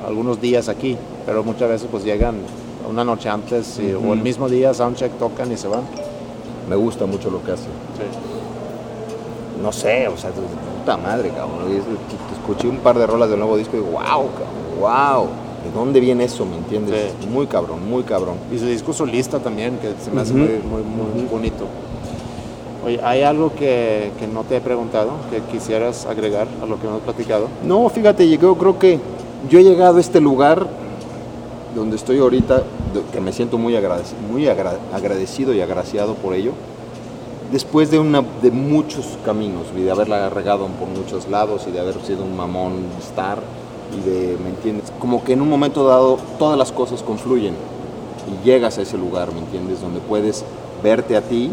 algunos 0.05 0.41
días 0.41 0.69
aquí, 0.69 0.97
pero 1.27 1.45
muchas 1.45 1.69
veces 1.69 1.87
pues 1.89 2.03
llegan 2.03 2.39
una 2.91 3.05
noche 3.05 3.29
antes 3.29 3.79
o 4.05 4.13
el 4.13 4.21
mismo 4.21 4.49
día, 4.49 4.75
soundcheck, 4.75 5.17
tocan 5.17 5.53
y 5.53 5.57
se 5.57 5.69
van. 5.69 5.83
Me 6.69 6.77
gusta 6.77 7.07
mucho 7.07 7.31
lo 7.31 7.45
que 7.45 7.53
No 9.63 9.73
sé, 9.73 10.09
o 10.09 10.17
sea, 10.17 10.31
puta 10.31 10.97
madre, 10.97 11.31
cabrón. 11.31 11.83
Escuché 12.39 12.69
un 12.69 12.79
par 12.79 12.99
de 12.99 13.07
rolas 13.07 13.31
del 13.31 13.39
nuevo 13.39 13.57
disco 13.57 13.77
y 13.77 13.81
wow, 13.81 13.93
cabrón, 14.03 14.81
wow. 14.81 15.29
¿De 15.65 15.71
dónde 15.75 15.99
viene 16.01 16.25
eso, 16.25 16.45
me 16.45 16.59
entiendes? 16.59 17.15
Muy 17.33 17.47
cabrón, 17.47 17.89
muy 17.89 18.03
cabrón. 18.03 18.37
Y 18.53 18.59
su 18.59 18.67
disco 18.67 18.93
solista 18.93 19.39
también, 19.39 19.79
que 19.79 19.95
se 20.03 20.11
me 20.11 20.21
hace 20.21 20.35
muy, 20.35 20.61
muy, 20.61 21.27
bonito. 21.31 21.65
Oye, 22.85 23.01
¿hay 23.03 23.23
algo 23.23 23.55
que, 23.55 24.11
que, 24.19 24.27
no 24.27 24.45
te 24.45 24.59
he 24.59 24.61
preguntado, 24.61 25.13
que 25.31 25.41
quisieras 25.51 26.05
agregar 26.05 26.49
a 26.63 26.67
lo 26.67 26.79
que 26.79 26.87
hemos 26.87 27.01
platicado? 27.01 27.49
No, 27.65 27.89
fíjate, 27.89 28.29
yo 28.29 28.57
creo 28.57 28.79
que 28.79 29.01
yo 29.49 29.59
he 29.59 29.65
llegado 29.65 29.97
a 29.97 30.01
este 30.01 30.21
lugar 30.21 30.67
donde 31.75 31.97
estoy 31.97 32.19
ahorita, 32.19 32.63
que 33.13 33.21
me 33.21 33.33
siento 33.33 33.59
muy 33.59 33.75
agradecido, 33.75 34.21
muy 34.31 34.49
agradecido 34.49 35.53
y 35.55 35.61
agraciado 35.61 36.15
por 36.15 36.35
ello, 36.35 36.53
después 37.53 37.91
de, 37.91 37.99
una, 37.99 38.23
de 38.43 38.51
muchos 38.51 39.19
caminos 39.25 39.67
y 39.77 39.83
de 39.83 39.91
haberla 39.91 40.31
regado 40.31 40.67
por 40.67 40.89
muchos 40.89 41.29
lados 41.29 41.67
y 41.69 41.71
de 41.71 41.81
haber 41.81 42.01
sido 42.03 42.25
un 42.25 42.37
mamón 42.37 42.85
star 43.01 43.39
y 43.97 44.09
de, 44.09 44.37
¿me 44.43 44.51
entiendes? 44.51 44.93
Como 44.99 45.25
que 45.25 45.33
en 45.33 45.43
un 45.43 45.49
momento 45.49 45.87
dado 45.87 46.19
todas 46.39 46.59
las 46.59 46.73
cosas 46.73 47.03
confluyen 47.03 47.55
y 48.27 48.45
llegas 48.45 48.79
a 48.79 48.83
ese 48.83 48.99
lugar, 48.99 49.33
¿me 49.33 49.41
entiendes? 49.41 49.81
Donde 49.81 50.01
puedes 50.01 50.45
verte 50.83 51.17
a 51.17 51.23
ti, 51.23 51.51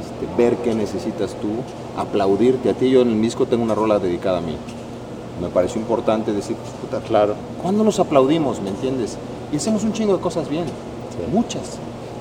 este, 0.00 0.42
ver 0.42 0.56
qué 0.58 0.74
necesitas 0.74 1.34
tú, 1.40 1.48
aplaudirte 1.96 2.70
a 2.70 2.74
ti. 2.74 2.90
Yo 2.90 3.02
en 3.02 3.10
el 3.10 3.22
disco 3.22 3.46
tengo 3.46 3.62
una 3.62 3.74
rola 3.74 3.98
dedicada 3.98 4.38
a 4.38 4.42
mí. 4.42 4.56
Me 5.40 5.48
pareció 5.48 5.80
importante 5.80 6.32
decir, 6.32 6.56
pues, 6.56 6.72
puta, 6.74 7.00
claro, 7.06 7.34
¿cuándo 7.62 7.82
nos 7.82 7.98
aplaudimos, 7.98 8.60
¿me 8.60 8.68
entiendes? 8.68 9.16
Y 9.52 9.56
hacemos 9.56 9.82
un 9.84 9.92
chingo 9.92 10.14
de 10.14 10.20
cosas 10.20 10.48
bien, 10.48 10.66
muchas. 11.32 11.78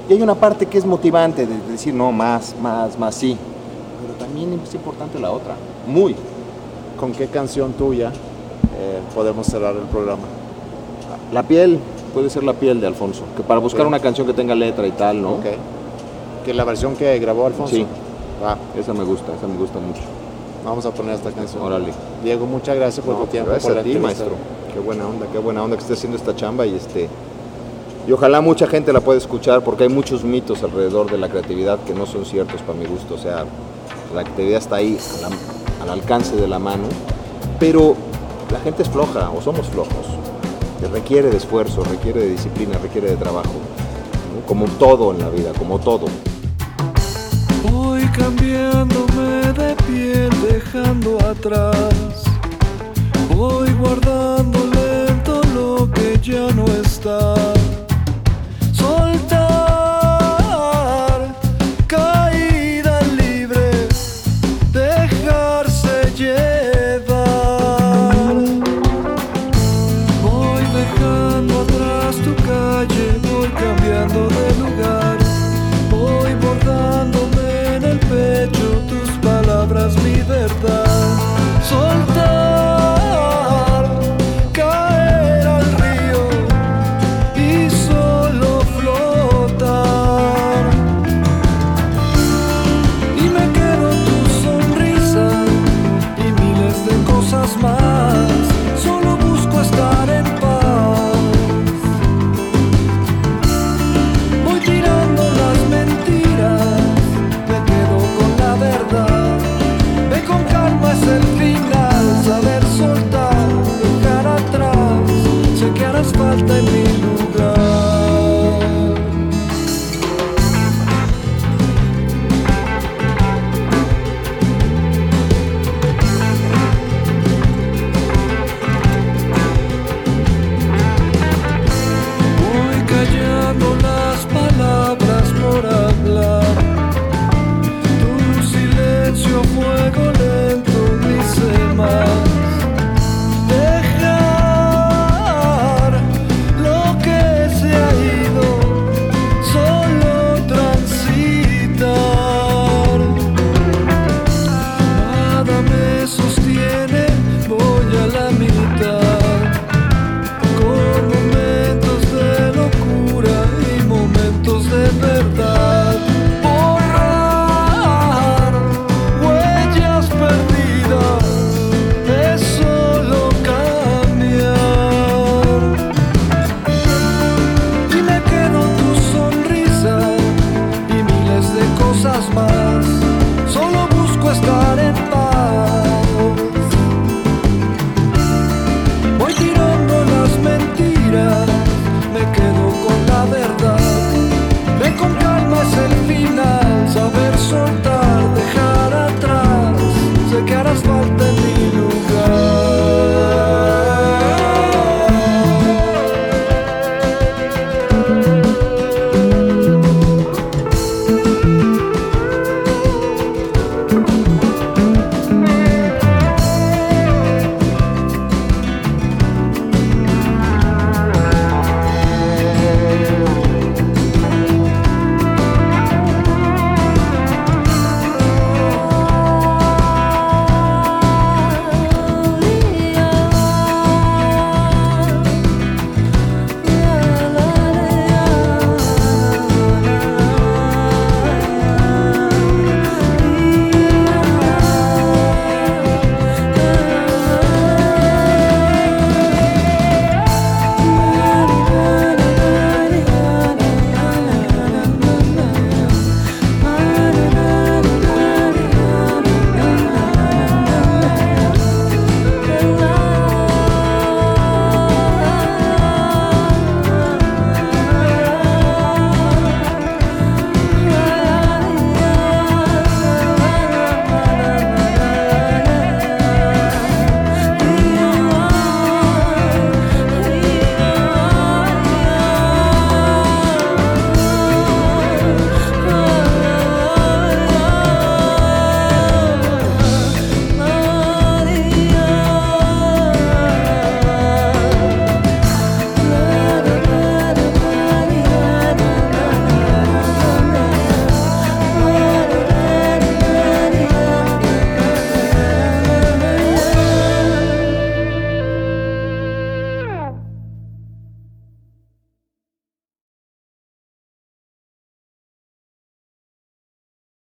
Y 0.09 0.13
hay 0.13 0.21
una 0.23 0.33
parte 0.33 0.65
que 0.65 0.79
es 0.79 0.85
motivante 0.85 1.45
de 1.45 1.55
decir, 1.71 1.93
no, 1.93 2.11
más, 2.11 2.55
más, 2.59 2.97
más, 2.97 3.13
sí. 3.13 3.37
Pero 4.01 4.13
también 4.15 4.59
es 4.63 4.73
importante 4.73 5.19
la 5.19 5.29
otra, 5.29 5.53
muy. 5.85 6.15
¿Con 6.99 7.11
qué 7.11 7.27
canción 7.27 7.73
tuya 7.73 8.07
eh, 8.09 8.99
podemos 9.13 9.45
cerrar 9.45 9.75
el 9.75 9.83
programa? 9.83 10.23
La 11.31 11.43
piel, 11.43 11.79
puede 12.11 12.31
ser 12.31 12.43
la 12.43 12.53
piel 12.53 12.81
de 12.81 12.87
Alfonso, 12.87 13.21
que 13.37 13.43
para 13.43 13.59
buscar 13.59 13.85
una 13.85 13.99
canción 13.99 14.25
que 14.25 14.33
tenga 14.33 14.55
letra 14.55 14.87
y 14.87 14.91
tal, 14.91 15.21
¿no? 15.21 15.33
Okay. 15.33 15.57
Que 16.43 16.55
la 16.55 16.63
versión 16.63 16.95
que 16.95 17.19
grabó 17.19 17.45
Alfonso. 17.45 17.75
Sí. 17.75 17.85
Ah. 18.43 18.57
Esa 18.75 18.93
me 18.95 19.03
gusta, 19.03 19.35
esa 19.35 19.47
me 19.47 19.57
gusta 19.57 19.77
mucho. 19.79 20.01
Vamos 20.65 20.87
a 20.87 20.91
poner 20.91 21.15
esta 21.15 21.31
canción. 21.31 21.61
Órale. 21.61 21.93
Diego, 22.23 22.47
muchas 22.47 22.75
gracias 22.75 23.05
por 23.05 23.15
tu 23.15 23.27
tiempo. 23.27 23.51
Gracias 23.51 23.77
a 23.77 23.83
ti, 23.83 23.95
maestro. 23.99 24.31
Qué 24.73 24.79
buena 24.79 25.07
onda, 25.07 25.27
qué 25.31 25.37
buena 25.37 25.63
onda 25.63 25.75
que 25.75 25.83
estés 25.83 25.99
haciendo 25.99 26.17
esta 26.17 26.35
chamba 26.35 26.65
y 26.65 26.73
este 26.73 27.07
y 28.09 28.11
ojalá 28.11 28.41
mucha 28.41 28.65
gente 28.65 28.91
la 28.91 29.01
pueda 29.01 29.19
escuchar 29.19 29.63
porque 29.63 29.83
hay 29.83 29.89
muchos 29.89 30.23
mitos 30.23 30.63
alrededor 30.63 31.11
de 31.11 31.19
la 31.19 31.29
creatividad 31.29 31.77
que 31.81 31.93
no 31.93 32.07
son 32.07 32.25
ciertos 32.25 32.59
para 32.63 32.75
mi 32.75 32.87
gusto. 32.87 33.13
O 33.13 33.17
sea, 33.19 33.45
la 34.15 34.23
creatividad 34.23 34.57
está 34.57 34.77
ahí 34.77 34.97
al 35.79 35.89
alcance 35.91 36.35
de 36.35 36.47
la 36.47 36.57
mano, 36.57 36.85
pero 37.59 37.95
la 38.51 38.59
gente 38.61 38.81
es 38.81 38.89
floja 38.89 39.29
o 39.29 39.43
somos 39.43 39.67
flojos. 39.67 40.07
Requiere 40.91 41.29
de 41.29 41.37
esfuerzo, 41.37 41.83
requiere 41.83 42.21
de 42.21 42.31
disciplina, 42.31 42.79
requiere 42.79 43.11
de 43.11 43.15
trabajo. 43.15 43.53
Como 44.47 44.65
todo 44.65 45.11
en 45.11 45.19
la 45.19 45.29
vida, 45.29 45.51
como 45.55 45.77
todo. 45.77 46.07
Voy 47.71 48.01
cambiándome 48.07 49.53
de 49.53 49.75
piel, 49.87 50.31
dejando 50.51 51.19
atrás. 51.19 52.23
Voy 53.35 53.71
guardando 53.73 54.57
lento 54.65 55.41
lo 55.53 55.91
que 55.91 56.19
ya 56.23 56.51
no 56.55 56.65
está. 56.65 57.58